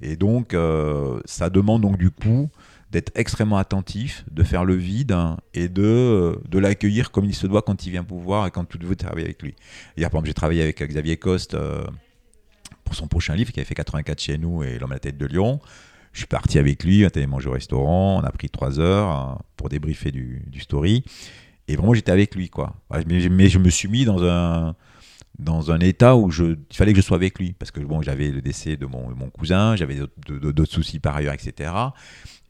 Et 0.00 0.16
donc, 0.16 0.54
euh, 0.54 1.20
ça 1.24 1.50
demande 1.50 1.82
donc 1.82 1.98
du 1.98 2.10
coup 2.10 2.48
d'être 2.90 3.12
extrêmement 3.14 3.58
attentif, 3.58 4.24
de 4.30 4.42
faire 4.42 4.64
le 4.64 4.74
vide 4.74 5.12
hein, 5.12 5.36
et 5.52 5.68
de, 5.68 5.82
euh, 5.82 6.36
de 6.48 6.58
l'accueillir 6.58 7.10
comme 7.10 7.26
il 7.26 7.34
se 7.34 7.46
doit 7.46 7.60
quand 7.60 7.84
il 7.84 7.90
vient 7.90 8.04
vous 8.08 8.20
voir 8.20 8.46
et 8.46 8.50
quand 8.50 8.64
vous 8.82 8.94
travaillez 8.94 9.26
avec 9.26 9.42
lui. 9.42 9.54
Hier, 9.96 10.08
par 10.08 10.18
exemple, 10.18 10.28
j'ai 10.28 10.34
travaillé 10.34 10.62
avec 10.62 10.82
Xavier 10.82 11.18
Coste 11.18 11.54
euh, 11.54 11.84
pour 12.84 12.94
son 12.94 13.06
prochain 13.06 13.34
livre 13.34 13.52
qui 13.52 13.60
avait 13.60 13.66
fait 13.66 13.74
84 13.74 14.20
chez 14.20 14.38
nous 14.38 14.62
et 14.62 14.78
L'homme 14.78 14.92
à 14.92 14.94
la 14.94 15.00
tête 15.00 15.18
de 15.18 15.26
Lyon. 15.26 15.60
Je 16.12 16.20
suis 16.20 16.26
parti 16.26 16.58
avec 16.58 16.82
lui, 16.82 17.04
on 17.04 17.06
est 17.06 17.16
allé 17.18 17.26
manger 17.26 17.50
au 17.50 17.52
restaurant, 17.52 18.18
on 18.22 18.24
a 18.24 18.30
pris 18.30 18.48
trois 18.48 18.80
heures 18.80 19.08
hein, 19.08 19.38
pour 19.56 19.68
débriefer 19.68 20.10
du, 20.10 20.60
story. 20.60 21.04
Et 21.68 21.76
vraiment, 21.76 21.92
j'étais 21.92 22.12
avec 22.12 22.34
lui, 22.34 22.48
quoi. 22.48 22.74
Mais, 23.06 23.20
je 23.20 23.58
me 23.58 23.68
suis 23.68 23.88
mis 23.88 24.06
dans 24.06 24.24
un, 24.24 24.74
dans 25.38 25.70
un 25.70 25.78
état 25.80 26.16
où 26.16 26.30
je, 26.30 26.44
il 26.44 26.76
fallait 26.76 26.92
que 26.92 27.00
je 27.00 27.04
sois 27.04 27.16
avec 27.16 27.38
lui. 27.38 27.52
Parce 27.52 27.70
que 27.70 27.80
bon, 27.80 28.02
j'avais 28.02 28.30
le 28.30 28.40
décès 28.40 28.76
de 28.76 28.86
mon, 28.86 29.12
cousin, 29.30 29.76
j'avais 29.76 29.96
d'autres 30.26 30.72
soucis 30.72 30.98
par 30.98 31.16
ailleurs, 31.16 31.34
etc. 31.34 31.70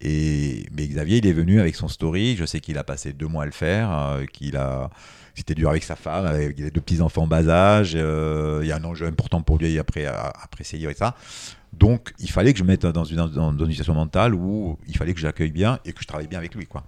Et, 0.00 0.66
mais 0.72 0.86
Xavier, 0.86 1.18
il 1.18 1.26
est 1.26 1.32
venu 1.32 1.60
avec 1.60 1.74
son 1.74 1.88
story. 1.88 2.36
Je 2.36 2.44
sais 2.44 2.60
qu'il 2.60 2.78
a 2.78 2.84
passé 2.84 3.12
deux 3.12 3.26
mois 3.26 3.42
à 3.42 3.46
le 3.46 3.52
faire, 3.52 3.90
euh, 3.92 4.24
qu'il 4.24 4.56
a. 4.56 4.90
C'était 5.34 5.54
dur 5.54 5.70
avec 5.70 5.84
sa 5.84 5.94
femme, 5.94 6.26
avec, 6.26 6.58
il 6.58 6.66
a 6.66 6.70
deux 6.70 6.80
petits-enfants 6.80 7.22
en 7.22 7.26
bas 7.28 7.48
âge. 7.48 7.92
Euh, 7.94 8.60
il 8.62 8.68
y 8.68 8.72
a 8.72 8.76
un 8.76 8.84
enjeu 8.84 9.06
important 9.06 9.40
pour 9.40 9.58
lui 9.58 9.78
après, 9.78 10.04
après 10.04 10.64
et 10.72 10.94
ça. 10.94 11.14
Donc, 11.72 12.12
il 12.18 12.30
fallait 12.30 12.52
que 12.52 12.58
je 12.58 12.64
me 12.64 12.68
mette 12.68 12.86
dans 12.86 13.04
une, 13.04 13.16
dans 13.16 13.52
une 13.52 13.70
situation 13.70 13.94
mentale 13.94 14.34
où 14.34 14.78
il 14.88 14.96
fallait 14.96 15.14
que 15.14 15.20
j'accueille 15.20 15.52
bien 15.52 15.78
et 15.84 15.92
que 15.92 16.02
je 16.02 16.08
travaille 16.08 16.26
bien 16.26 16.38
avec 16.38 16.56
lui. 16.56 16.66
quoi. 16.66 16.84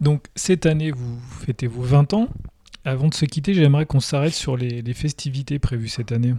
Donc 0.00 0.26
cette 0.36 0.66
année, 0.66 0.90
vous 0.90 1.18
fêtez 1.44 1.66
vos 1.66 1.82
20 1.82 2.14
ans. 2.14 2.28
Avant 2.84 3.08
de 3.08 3.14
se 3.14 3.24
quitter, 3.24 3.54
j'aimerais 3.54 3.86
qu'on 3.86 4.00
s'arrête 4.00 4.34
sur 4.34 4.56
les, 4.56 4.82
festivités 4.94 5.58
prévues 5.58 5.88
cette 5.88 6.12
année. 6.12 6.34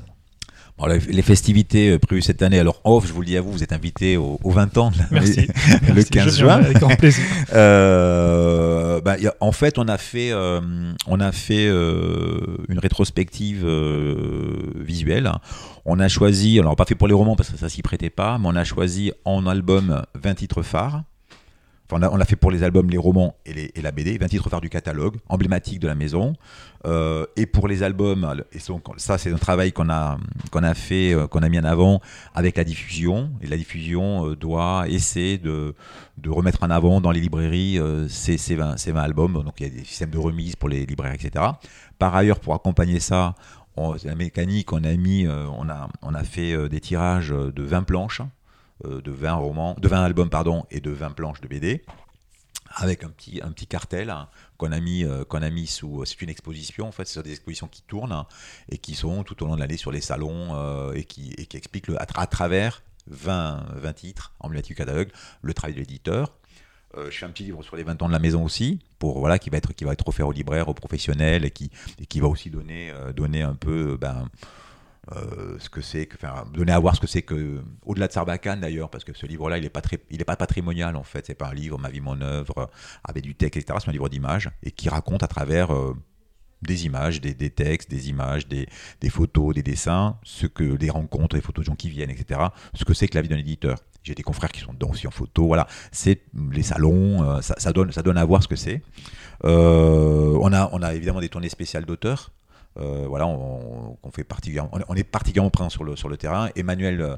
les, 0.87 1.21
festivités 1.21 1.91
euh, 1.91 1.99
prévues 1.99 2.21
cette 2.21 2.41
année, 2.41 2.59
alors 2.59 2.81
off, 2.85 3.05
je 3.07 3.13
vous 3.13 3.21
le 3.21 3.27
dis 3.27 3.37
à 3.37 3.41
vous, 3.41 3.51
vous 3.51 3.63
êtes 3.63 3.73
invité 3.73 4.17
au, 4.17 4.39
20 4.43 4.77
ans, 4.77 4.91
Merci. 5.11 5.47
le 5.95 6.03
15 6.03 6.37
juin. 6.37 6.55
Avec 6.55 6.79
grand 6.79 6.95
plaisir. 6.95 7.23
Euh, 7.53 9.01
bah, 9.01 9.15
en 9.39 9.51
fait, 9.51 9.77
on 9.77 9.87
a 9.87 9.97
fait, 9.97 10.31
euh, 10.31 10.59
on 11.07 11.19
a 11.19 11.31
fait 11.31 11.67
une 11.67 12.79
rétrospective 12.79 13.65
visuelle. 14.75 15.31
On 15.85 15.99
a 15.99 16.07
choisi, 16.07 16.59
alors 16.59 16.75
pas 16.75 16.85
fait 16.85 16.95
pour 16.95 17.07
les 17.07 17.13
romans 17.13 17.35
parce 17.35 17.49
que 17.49 17.57
ça 17.57 17.69
s'y 17.69 17.81
prêtait 17.81 18.09
pas, 18.09 18.37
mais 18.37 18.47
on 18.47 18.55
a 18.55 18.63
choisi 18.63 19.11
en 19.25 19.47
album 19.47 20.03
20 20.15 20.33
titres 20.35 20.61
phares 20.61 21.03
on 21.91 22.17
l'a 22.17 22.25
fait 22.25 22.35
pour 22.35 22.51
les 22.51 22.63
albums, 22.63 22.89
les 22.89 22.97
romans 22.97 23.35
et, 23.45 23.81
la 23.81 23.91
BD, 23.91 24.17
20 24.17 24.27
titres 24.27 24.49
phares 24.49 24.61
du 24.61 24.69
catalogue, 24.69 25.17
emblématique 25.27 25.79
de 25.79 25.87
la 25.87 25.95
maison. 25.95 26.33
Euh, 26.85 27.25
et 27.35 27.45
pour 27.45 27.67
les 27.67 27.83
albums, 27.83 28.43
et 28.51 28.59
ça 28.97 29.17
c'est 29.17 29.33
un 29.33 29.37
travail 29.37 29.71
qu'on 29.71 29.89
a, 29.89 30.17
a 30.53 30.73
fait, 30.73 31.13
euh, 31.13 31.27
qu'on 31.27 31.41
a 31.41 31.49
mis 31.49 31.59
en 31.59 31.63
avant 31.63 31.99
avec 32.33 32.57
la 32.57 32.63
diffusion. 32.63 33.31
Et 33.41 33.47
la 33.47 33.57
diffusion 33.57 34.27
euh, 34.27 34.35
doit 34.35 34.85
essayer 34.87 35.37
de, 35.37 35.73
de, 36.17 36.29
remettre 36.29 36.63
en 36.63 36.69
avant 36.69 37.01
dans 37.01 37.11
les 37.11 37.21
librairies 37.21 37.79
ces, 38.07 38.37
ces, 38.37 38.55
20, 38.55 38.77
ces, 38.77 38.91
20, 38.91 39.01
albums. 39.01 39.33
Donc 39.43 39.59
il 39.59 39.63
y 39.63 39.65
a 39.65 39.69
des 39.69 39.83
systèmes 39.83 40.11
de 40.11 40.19
remise 40.19 40.55
pour 40.55 40.69
les 40.69 40.85
libraires, 40.85 41.13
etc. 41.13 41.45
Par 41.97 42.15
ailleurs, 42.15 42.39
pour 42.39 42.53
accompagner 42.53 42.99
ça, 42.99 43.35
la 44.03 44.15
mécanique, 44.15 44.73
on 44.73 44.83
a 44.83 44.93
mis, 44.95 45.27
on 45.27 45.69
a, 45.69 45.89
on 46.01 46.13
a 46.13 46.23
fait 46.23 46.69
des 46.69 46.81
tirages 46.81 47.29
de 47.29 47.63
20 47.63 47.83
planches 47.83 48.21
euh, 48.21 48.25
de 48.83 49.11
20 49.11 49.33
romans, 49.35 49.75
de 49.79 49.87
20 49.87 50.03
albums 50.03 50.29
pardon, 50.29 50.65
et 50.71 50.79
de 50.79 50.91
20 50.91 51.11
planches 51.11 51.41
de 51.41 51.47
BD 51.47 51.83
avec 52.75 53.03
un 53.03 53.09
petit, 53.09 53.41
un 53.41 53.51
petit 53.51 53.67
cartel 53.67 54.09
hein, 54.09 54.29
qu'on 54.57 54.71
a 54.71 54.79
mis, 54.79 55.03
euh, 55.03 55.23
a 55.29 55.49
mis 55.49 55.67
sous. 55.67 56.03
C'est 56.05 56.21
une 56.21 56.29
exposition, 56.29 56.87
en 56.87 56.91
fait, 56.91 57.07
c'est 57.07 57.21
des 57.23 57.31
expositions 57.31 57.67
qui 57.67 57.81
tournent 57.83 58.11
hein, 58.11 58.27
et 58.69 58.77
qui 58.77 58.95
sont 58.95 59.23
tout 59.23 59.41
au 59.43 59.47
long 59.47 59.55
de 59.55 59.59
l'année 59.59 59.77
sur 59.77 59.91
les 59.91 60.01
salons 60.01 60.55
euh, 60.55 60.93
et, 60.93 61.03
qui, 61.03 61.33
et 61.37 61.45
qui 61.45 61.57
expliquent 61.57 61.87
le, 61.87 62.01
à, 62.01 62.05
travers 62.05 62.83
20, 63.07 63.65
20 63.75 63.93
titres 63.93 64.33
emblématiques 64.39 64.69
du 64.69 64.75
catalogue 64.75 65.09
le 65.41 65.53
travail 65.53 65.73
de 65.73 65.79
l'éditeur. 65.79 66.35
je 66.95 67.09
fais 67.09 67.25
un 67.25 67.29
petit 67.29 67.43
livre 67.43 67.63
sur 67.63 67.75
les 67.75 67.83
20 67.83 68.01
ans 68.03 68.07
de 68.07 68.13
la 68.13 68.19
maison 68.19 68.43
aussi, 68.43 68.79
pour, 68.99 69.19
voilà, 69.19 69.39
qui, 69.39 69.49
va 69.49 69.57
être, 69.57 69.73
qui 69.73 69.83
va 69.83 69.93
être 69.93 70.07
offert 70.07 70.27
aux 70.27 70.31
libraires, 70.31 70.67
aux 70.67 70.73
professionnels 70.73 71.45
et 71.45 71.51
qui, 71.51 71.71
et 71.99 72.05
qui 72.05 72.19
va 72.19 72.27
aussi 72.27 72.49
donner, 72.49 72.93
donner 73.15 73.41
un 73.41 73.55
peu. 73.55 73.97
Ben, 73.99 74.29
euh, 75.15 75.55
ce 75.59 75.69
que 75.69 75.81
c'est, 75.81 76.07
enfin, 76.13 76.45
donner 76.53 76.71
à 76.71 76.79
voir 76.79 76.95
ce 76.95 76.99
que 76.99 77.07
c'est 77.07 77.23
que, 77.23 77.63
au-delà 77.85 78.07
de 78.07 78.11
Sarbacane 78.11 78.59
d'ailleurs, 78.59 78.89
parce 78.89 79.03
que 79.03 79.13
ce 79.13 79.25
livre-là, 79.25 79.57
il 79.57 79.63
n'est 79.63 79.69
pas, 79.69 79.81
très, 79.81 79.97
il 80.11 80.21
est 80.21 80.25
pas 80.25 80.35
patrimonial 80.35 80.95
en 80.95 81.03
fait, 81.03 81.25
c'est 81.25 81.35
pas 81.35 81.47
un 81.47 81.53
livre, 81.53 81.79
ma 81.79 81.89
vie, 81.89 82.01
mon 82.01 82.21
œuvre, 82.21 82.69
avec 83.03 83.23
du 83.23 83.33
texte, 83.33 83.57
etc. 83.57 83.79
C'est 83.81 83.89
un 83.89 83.93
livre 83.93 84.09
d'images 84.09 84.51
et 84.61 84.71
qui 84.71 84.87
raconte 84.87 85.23
à 85.23 85.27
travers 85.27 85.73
euh, 85.73 85.95
des 86.61 86.85
images, 86.85 87.21
des, 87.21 87.33
des, 87.33 87.49
textes, 87.49 87.89
des 87.89 88.09
images, 88.09 88.47
des, 88.47 88.67
des, 89.01 89.09
photos, 89.09 89.55
des 89.55 89.63
dessins, 89.63 90.17
ce 90.23 90.45
que 90.45 90.75
des 90.75 90.91
rencontres, 90.91 91.35
des 91.35 91.41
photos 91.41 91.65
de 91.65 91.71
gens 91.71 91.75
qui 91.75 91.89
viennent, 91.89 92.11
etc. 92.11 92.41
Ce 92.75 92.85
que 92.85 92.93
c'est 92.93 93.07
que 93.07 93.15
la 93.15 93.21
vie 93.21 93.29
d'un 93.29 93.37
éditeur. 93.37 93.79
J'ai 94.03 94.15
des 94.15 94.23
confrères 94.23 94.51
qui 94.51 94.61
sont 94.61 94.73
dedans 94.73 94.89
aussi 94.91 95.07
en 95.07 95.11
photo. 95.11 95.47
Voilà, 95.47 95.67
c'est 95.91 96.21
les 96.51 96.63
salons, 96.63 97.23
euh, 97.23 97.41
ça, 97.41 97.55
ça, 97.57 97.73
donne, 97.73 97.91
ça 97.91 98.03
donne 98.03 98.17
à 98.17 98.25
voir 98.25 98.43
ce 98.43 98.47
que 98.47 98.55
c'est. 98.55 98.81
on, 99.43 100.53
a, 100.53 100.69
on 100.71 100.81
a 100.83 100.93
évidemment 100.93 101.19
des 101.19 101.29
tournées 101.29 101.49
spéciales 101.49 101.85
d'auteurs. 101.85 102.31
Euh, 102.77 103.05
voilà, 103.07 103.27
on, 103.27 103.97
fait 104.11 104.23
particulièrement, 104.23 104.71
on, 104.87 104.95
est 104.95 105.03
particulièrement 105.03 105.49
présent 105.49 105.69
sur 105.69 105.83
le, 105.83 105.95
sur 105.95 106.07
le 106.07 106.17
terrain. 106.17 106.49
Emmanuel 106.55 107.01
euh, 107.01 107.15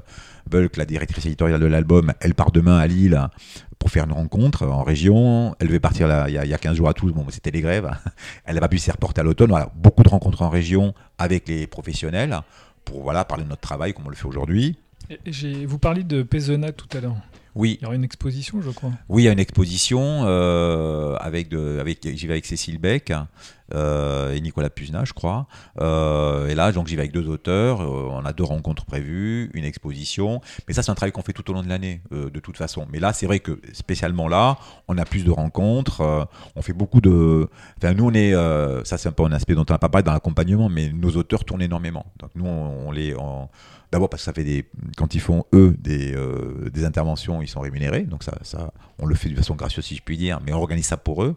Bulk, 0.50 0.76
la 0.76 0.84
directrice 0.84 1.26
éditoriale 1.26 1.60
de 1.60 1.66
l'album, 1.66 2.12
elle 2.20 2.34
part 2.34 2.50
demain 2.50 2.78
à 2.78 2.86
Lille 2.86 3.20
pour 3.78 3.90
faire 3.90 4.04
une 4.04 4.12
rencontre 4.12 4.66
en 4.66 4.82
région. 4.82 5.54
Elle 5.60 5.68
devait 5.68 5.80
partir 5.80 6.08
là, 6.08 6.28
il, 6.28 6.34
y 6.34 6.38
a, 6.38 6.58
15 6.58 6.76
jours 6.76 6.88
à 6.88 6.94
Toulouse, 6.94 7.14
bon, 7.14 7.24
c'était 7.30 7.50
les 7.50 7.60
grèves. 7.60 7.90
Elle 8.44 8.54
n'a 8.54 8.60
pas 8.60 8.68
pu 8.68 8.78
s'y 8.78 8.90
reporter 8.90 9.20
à 9.20 9.24
l'automne. 9.24 9.50
Voilà, 9.50 9.70
beaucoup 9.76 10.02
de 10.02 10.08
rencontres 10.08 10.42
en 10.42 10.48
région 10.48 10.94
avec 11.18 11.48
les 11.48 11.66
professionnels 11.66 12.40
pour 12.84 13.02
voilà, 13.02 13.24
parler 13.24 13.44
de 13.44 13.48
notre 13.48 13.60
travail 13.60 13.92
comme 13.92 14.06
on 14.06 14.10
le 14.10 14.16
fait 14.16 14.26
aujourd'hui. 14.26 14.76
Vous 15.66 15.78
parliez 15.78 16.04
de 16.04 16.22
Pézenac 16.22 16.76
tout 16.76 16.96
à 16.96 17.00
l'heure. 17.00 17.16
Oui. 17.54 17.78
Il 17.80 17.84
y 17.84 17.86
aura 17.86 17.94
une 17.94 18.04
exposition, 18.04 18.62
je 18.62 18.70
crois. 18.70 18.92
Oui, 19.08 19.22
il 19.22 19.26
y 19.26 19.28
a 19.28 19.32
une 19.32 19.38
exposition 19.38 20.22
euh, 20.24 21.16
avec, 21.16 21.48
de, 21.48 21.78
avec 21.80 22.00
j'y 22.02 22.26
vais 22.26 22.34
avec 22.34 22.46
Cécile 22.46 22.78
Beck 22.78 23.12
et 23.74 24.40
Nicolas 24.40 24.70
Puzna, 24.70 25.04
je 25.04 25.12
crois. 25.12 25.46
Euh, 25.80 26.48
et 26.48 26.54
là, 26.54 26.72
donc 26.72 26.88
j'y 26.88 26.96
vais 26.96 27.02
avec 27.02 27.12
deux 27.12 27.28
auteurs. 27.28 27.80
on 27.80 28.24
a 28.24 28.32
deux 28.32 28.44
rencontres 28.44 28.84
prévues, 28.84 29.50
une 29.54 29.64
exposition. 29.64 30.40
Mais 30.68 30.74
ça, 30.74 30.82
c'est 30.82 30.90
un 30.90 30.94
travail 30.94 31.12
qu'on 31.12 31.22
fait 31.22 31.32
tout 31.32 31.48
au 31.50 31.54
long 31.54 31.62
de 31.62 31.68
l'année, 31.68 32.02
de 32.10 32.40
toute 32.40 32.56
façon. 32.56 32.86
Mais 32.90 33.00
là, 33.00 33.12
c'est 33.12 33.26
vrai 33.26 33.40
que 33.40 33.60
spécialement 33.72 34.28
là, 34.28 34.58
on 34.88 34.98
a 34.98 35.04
plus 35.04 35.24
de 35.24 35.30
rencontres. 35.30 36.28
on 36.56 36.62
fait 36.62 36.72
beaucoup 36.72 37.00
de. 37.00 37.48
Enfin, 37.78 37.94
nous, 37.94 38.06
on 38.06 38.14
est. 38.14 38.32
ça, 38.84 38.98
c'est 38.98 39.08
un 39.08 39.12
peu 39.12 39.24
un 39.24 39.32
aspect 39.32 39.54
dont 39.54 39.66
on 39.68 39.72
n'a 39.72 39.78
pas 39.78 39.88
parlé 39.88 40.04
dans 40.04 40.12
l'accompagnement, 40.12 40.68
mais 40.68 40.90
nos 40.92 41.10
auteurs 41.10 41.44
tournent 41.44 41.62
énormément. 41.62 42.06
Donc 42.18 42.30
nous, 42.34 42.46
on, 42.46 42.90
les. 42.90 43.14
D'abord 43.92 44.08
parce 44.08 44.22
que 44.22 44.24
ça 44.24 44.32
fait 44.32 44.42
des, 44.42 44.64
quand 44.96 45.14
ils 45.14 45.20
font 45.20 45.44
eux 45.52 45.76
des, 45.78 46.14
euh, 46.14 46.70
des 46.72 46.86
interventions, 46.86 47.42
ils 47.42 47.46
sont 47.46 47.60
rémunérés, 47.60 48.04
donc 48.04 48.22
ça, 48.22 48.38
ça, 48.40 48.72
on 48.98 49.04
le 49.04 49.14
fait 49.14 49.28
de 49.28 49.36
façon 49.36 49.54
gracieuse 49.54 49.84
si 49.84 49.96
je 49.96 50.02
puis 50.02 50.16
dire, 50.16 50.40
mais 50.46 50.54
on 50.54 50.56
organise 50.56 50.86
ça 50.86 50.96
pour 50.96 51.22
eux. 51.22 51.36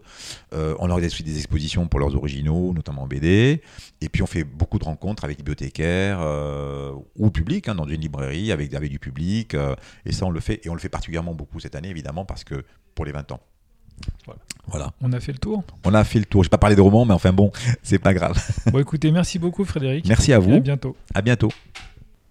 Euh, 0.53 0.73
on 0.79 0.89
organise 0.89 1.11
aussi 1.11 1.23
des 1.23 1.35
expositions 1.35 1.87
pour 1.87 1.99
leurs 1.99 2.15
originaux, 2.25 2.73
notamment 2.73 3.03
en 3.03 3.07
BD, 3.07 3.61
et 4.01 4.09
puis 4.09 4.21
on 4.21 4.27
fait 4.27 4.43
beaucoup 4.43 4.79
de 4.79 4.85
rencontres 4.85 5.23
avec 5.23 5.37
des 5.37 5.43
bibliothécaires 5.43 6.19
euh, 6.21 6.91
ou 7.15 7.29
public, 7.29 7.69
hein, 7.69 7.75
dans 7.75 7.87
une 7.87 8.01
librairie 8.01 8.51
avec, 8.51 8.73
avec 8.73 8.91
du 8.91 8.99
public, 8.99 9.55
et 10.05 10.11
ça 10.11 10.25
on 10.25 10.31
le 10.31 10.39
fait, 10.39 10.65
et 10.65 10.69
on 10.69 10.73
le 10.73 10.79
fait 10.79 10.89
particulièrement 10.89 11.33
beaucoup 11.33 11.59
cette 11.59 11.75
année 11.75 11.89
évidemment 11.89 12.25
parce 12.25 12.43
que 12.43 12.63
pour 12.93 13.05
les 13.05 13.11
20 13.11 13.31
ans. 13.31 13.39
Voilà. 14.67 14.91
On 15.01 15.13
a 15.13 15.19
fait 15.19 15.31
le 15.31 15.37
tour? 15.37 15.63
On 15.83 15.93
a 15.93 16.03
fait 16.03 16.19
le 16.19 16.25
tour. 16.25 16.43
Je 16.43 16.47
vais 16.47 16.51
pas 16.51 16.57
parler 16.57 16.75
de 16.75 16.81
romans, 16.81 17.05
mais 17.05 17.13
enfin 17.13 17.31
bon, 17.31 17.51
c'est 17.83 17.99
pas 17.99 18.13
grave. 18.13 18.41
Bon, 18.71 18.79
écoutez, 18.79 19.11
merci 19.11 19.39
beaucoup, 19.39 19.63
Frédéric. 19.63 20.07
Merci 20.07 20.33
à 20.33 20.39
vous. 20.39 20.55
à 20.55 20.59
bientôt. 20.59 20.95
À 21.13 21.21
bientôt. 21.21 21.51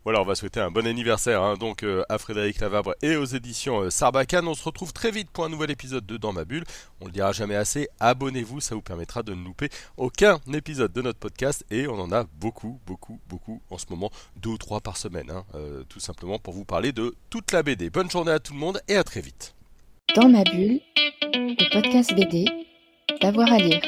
Voilà, 0.05 0.21
on 0.21 0.25
va 0.27 0.35
souhaiter 0.35 0.61
un 0.61 0.71
bon 0.71 0.87
anniversaire 0.87 1.43
hein, 1.43 1.55
donc 1.55 1.83
euh, 1.83 2.03
à 2.11 2.19
Frédéric 2.19 2.61
Lavabre 2.61 2.95
et 3.01 3.17
aux 3.17 3.25
éditions 3.25 3.81
euh, 3.81 3.91
Sarbacane. 3.91 4.47
On 4.47 4.53
se 4.53 4.63
retrouve 4.63 4.93
très 4.93 5.11
vite 5.11 5.31
pour 5.31 5.47
un 5.47 5.49
nouvel 5.49 5.71
épisode 5.71 6.05
de 6.05 6.19
Dans 6.19 6.35
ma 6.35 6.45
bulle. 6.45 6.65
On 7.01 7.07
le 7.07 7.11
dira 7.11 7.33
jamais 7.33 7.55
assez, 7.55 7.89
abonnez-vous, 8.01 8.61
ça 8.61 8.75
vous 8.75 8.83
permettra 8.83 9.23
de 9.23 9.33
ne 9.33 9.43
louper 9.43 9.71
aucun 9.97 10.41
épisode 10.53 10.93
de 10.93 11.01
notre 11.01 11.19
podcast 11.19 11.65
et 11.71 11.89
on 11.89 11.99
en 11.99 12.13
a 12.13 12.25
beaucoup, 12.39 12.79
beaucoup, 12.87 13.19
beaucoup 13.31 13.63
en 13.71 13.79
ce 13.79 13.87
moment, 13.89 14.11
deux 14.37 14.51
ou 14.51 14.59
trois 14.59 14.83
par 14.83 14.99
semaine, 14.99 15.31
hein, 15.31 15.47
euh, 15.55 15.85
tout 15.89 16.01
simplement 16.01 16.39
pour 16.39 16.53
vous 16.53 16.67
parler 16.67 16.93
de 16.93 17.15
toute 17.31 17.51
la 17.53 17.63
BD. 17.63 17.89
Bonne 17.89 18.11
journée 18.11 18.33
à 18.33 18.41
tout 18.41 18.53
le 18.53 18.59
monde 18.59 18.83
et 18.89 18.97
à 18.97 19.05
très 19.05 19.23
vite. 19.23 19.55
Dans 20.15 20.29
ma 20.29 20.45
bulle, 20.45 20.81
le 21.23 21.73
podcast 21.73 22.15
BD, 22.15 22.45
d'avoir 23.23 23.51
à 23.51 23.57
lire. 23.57 23.81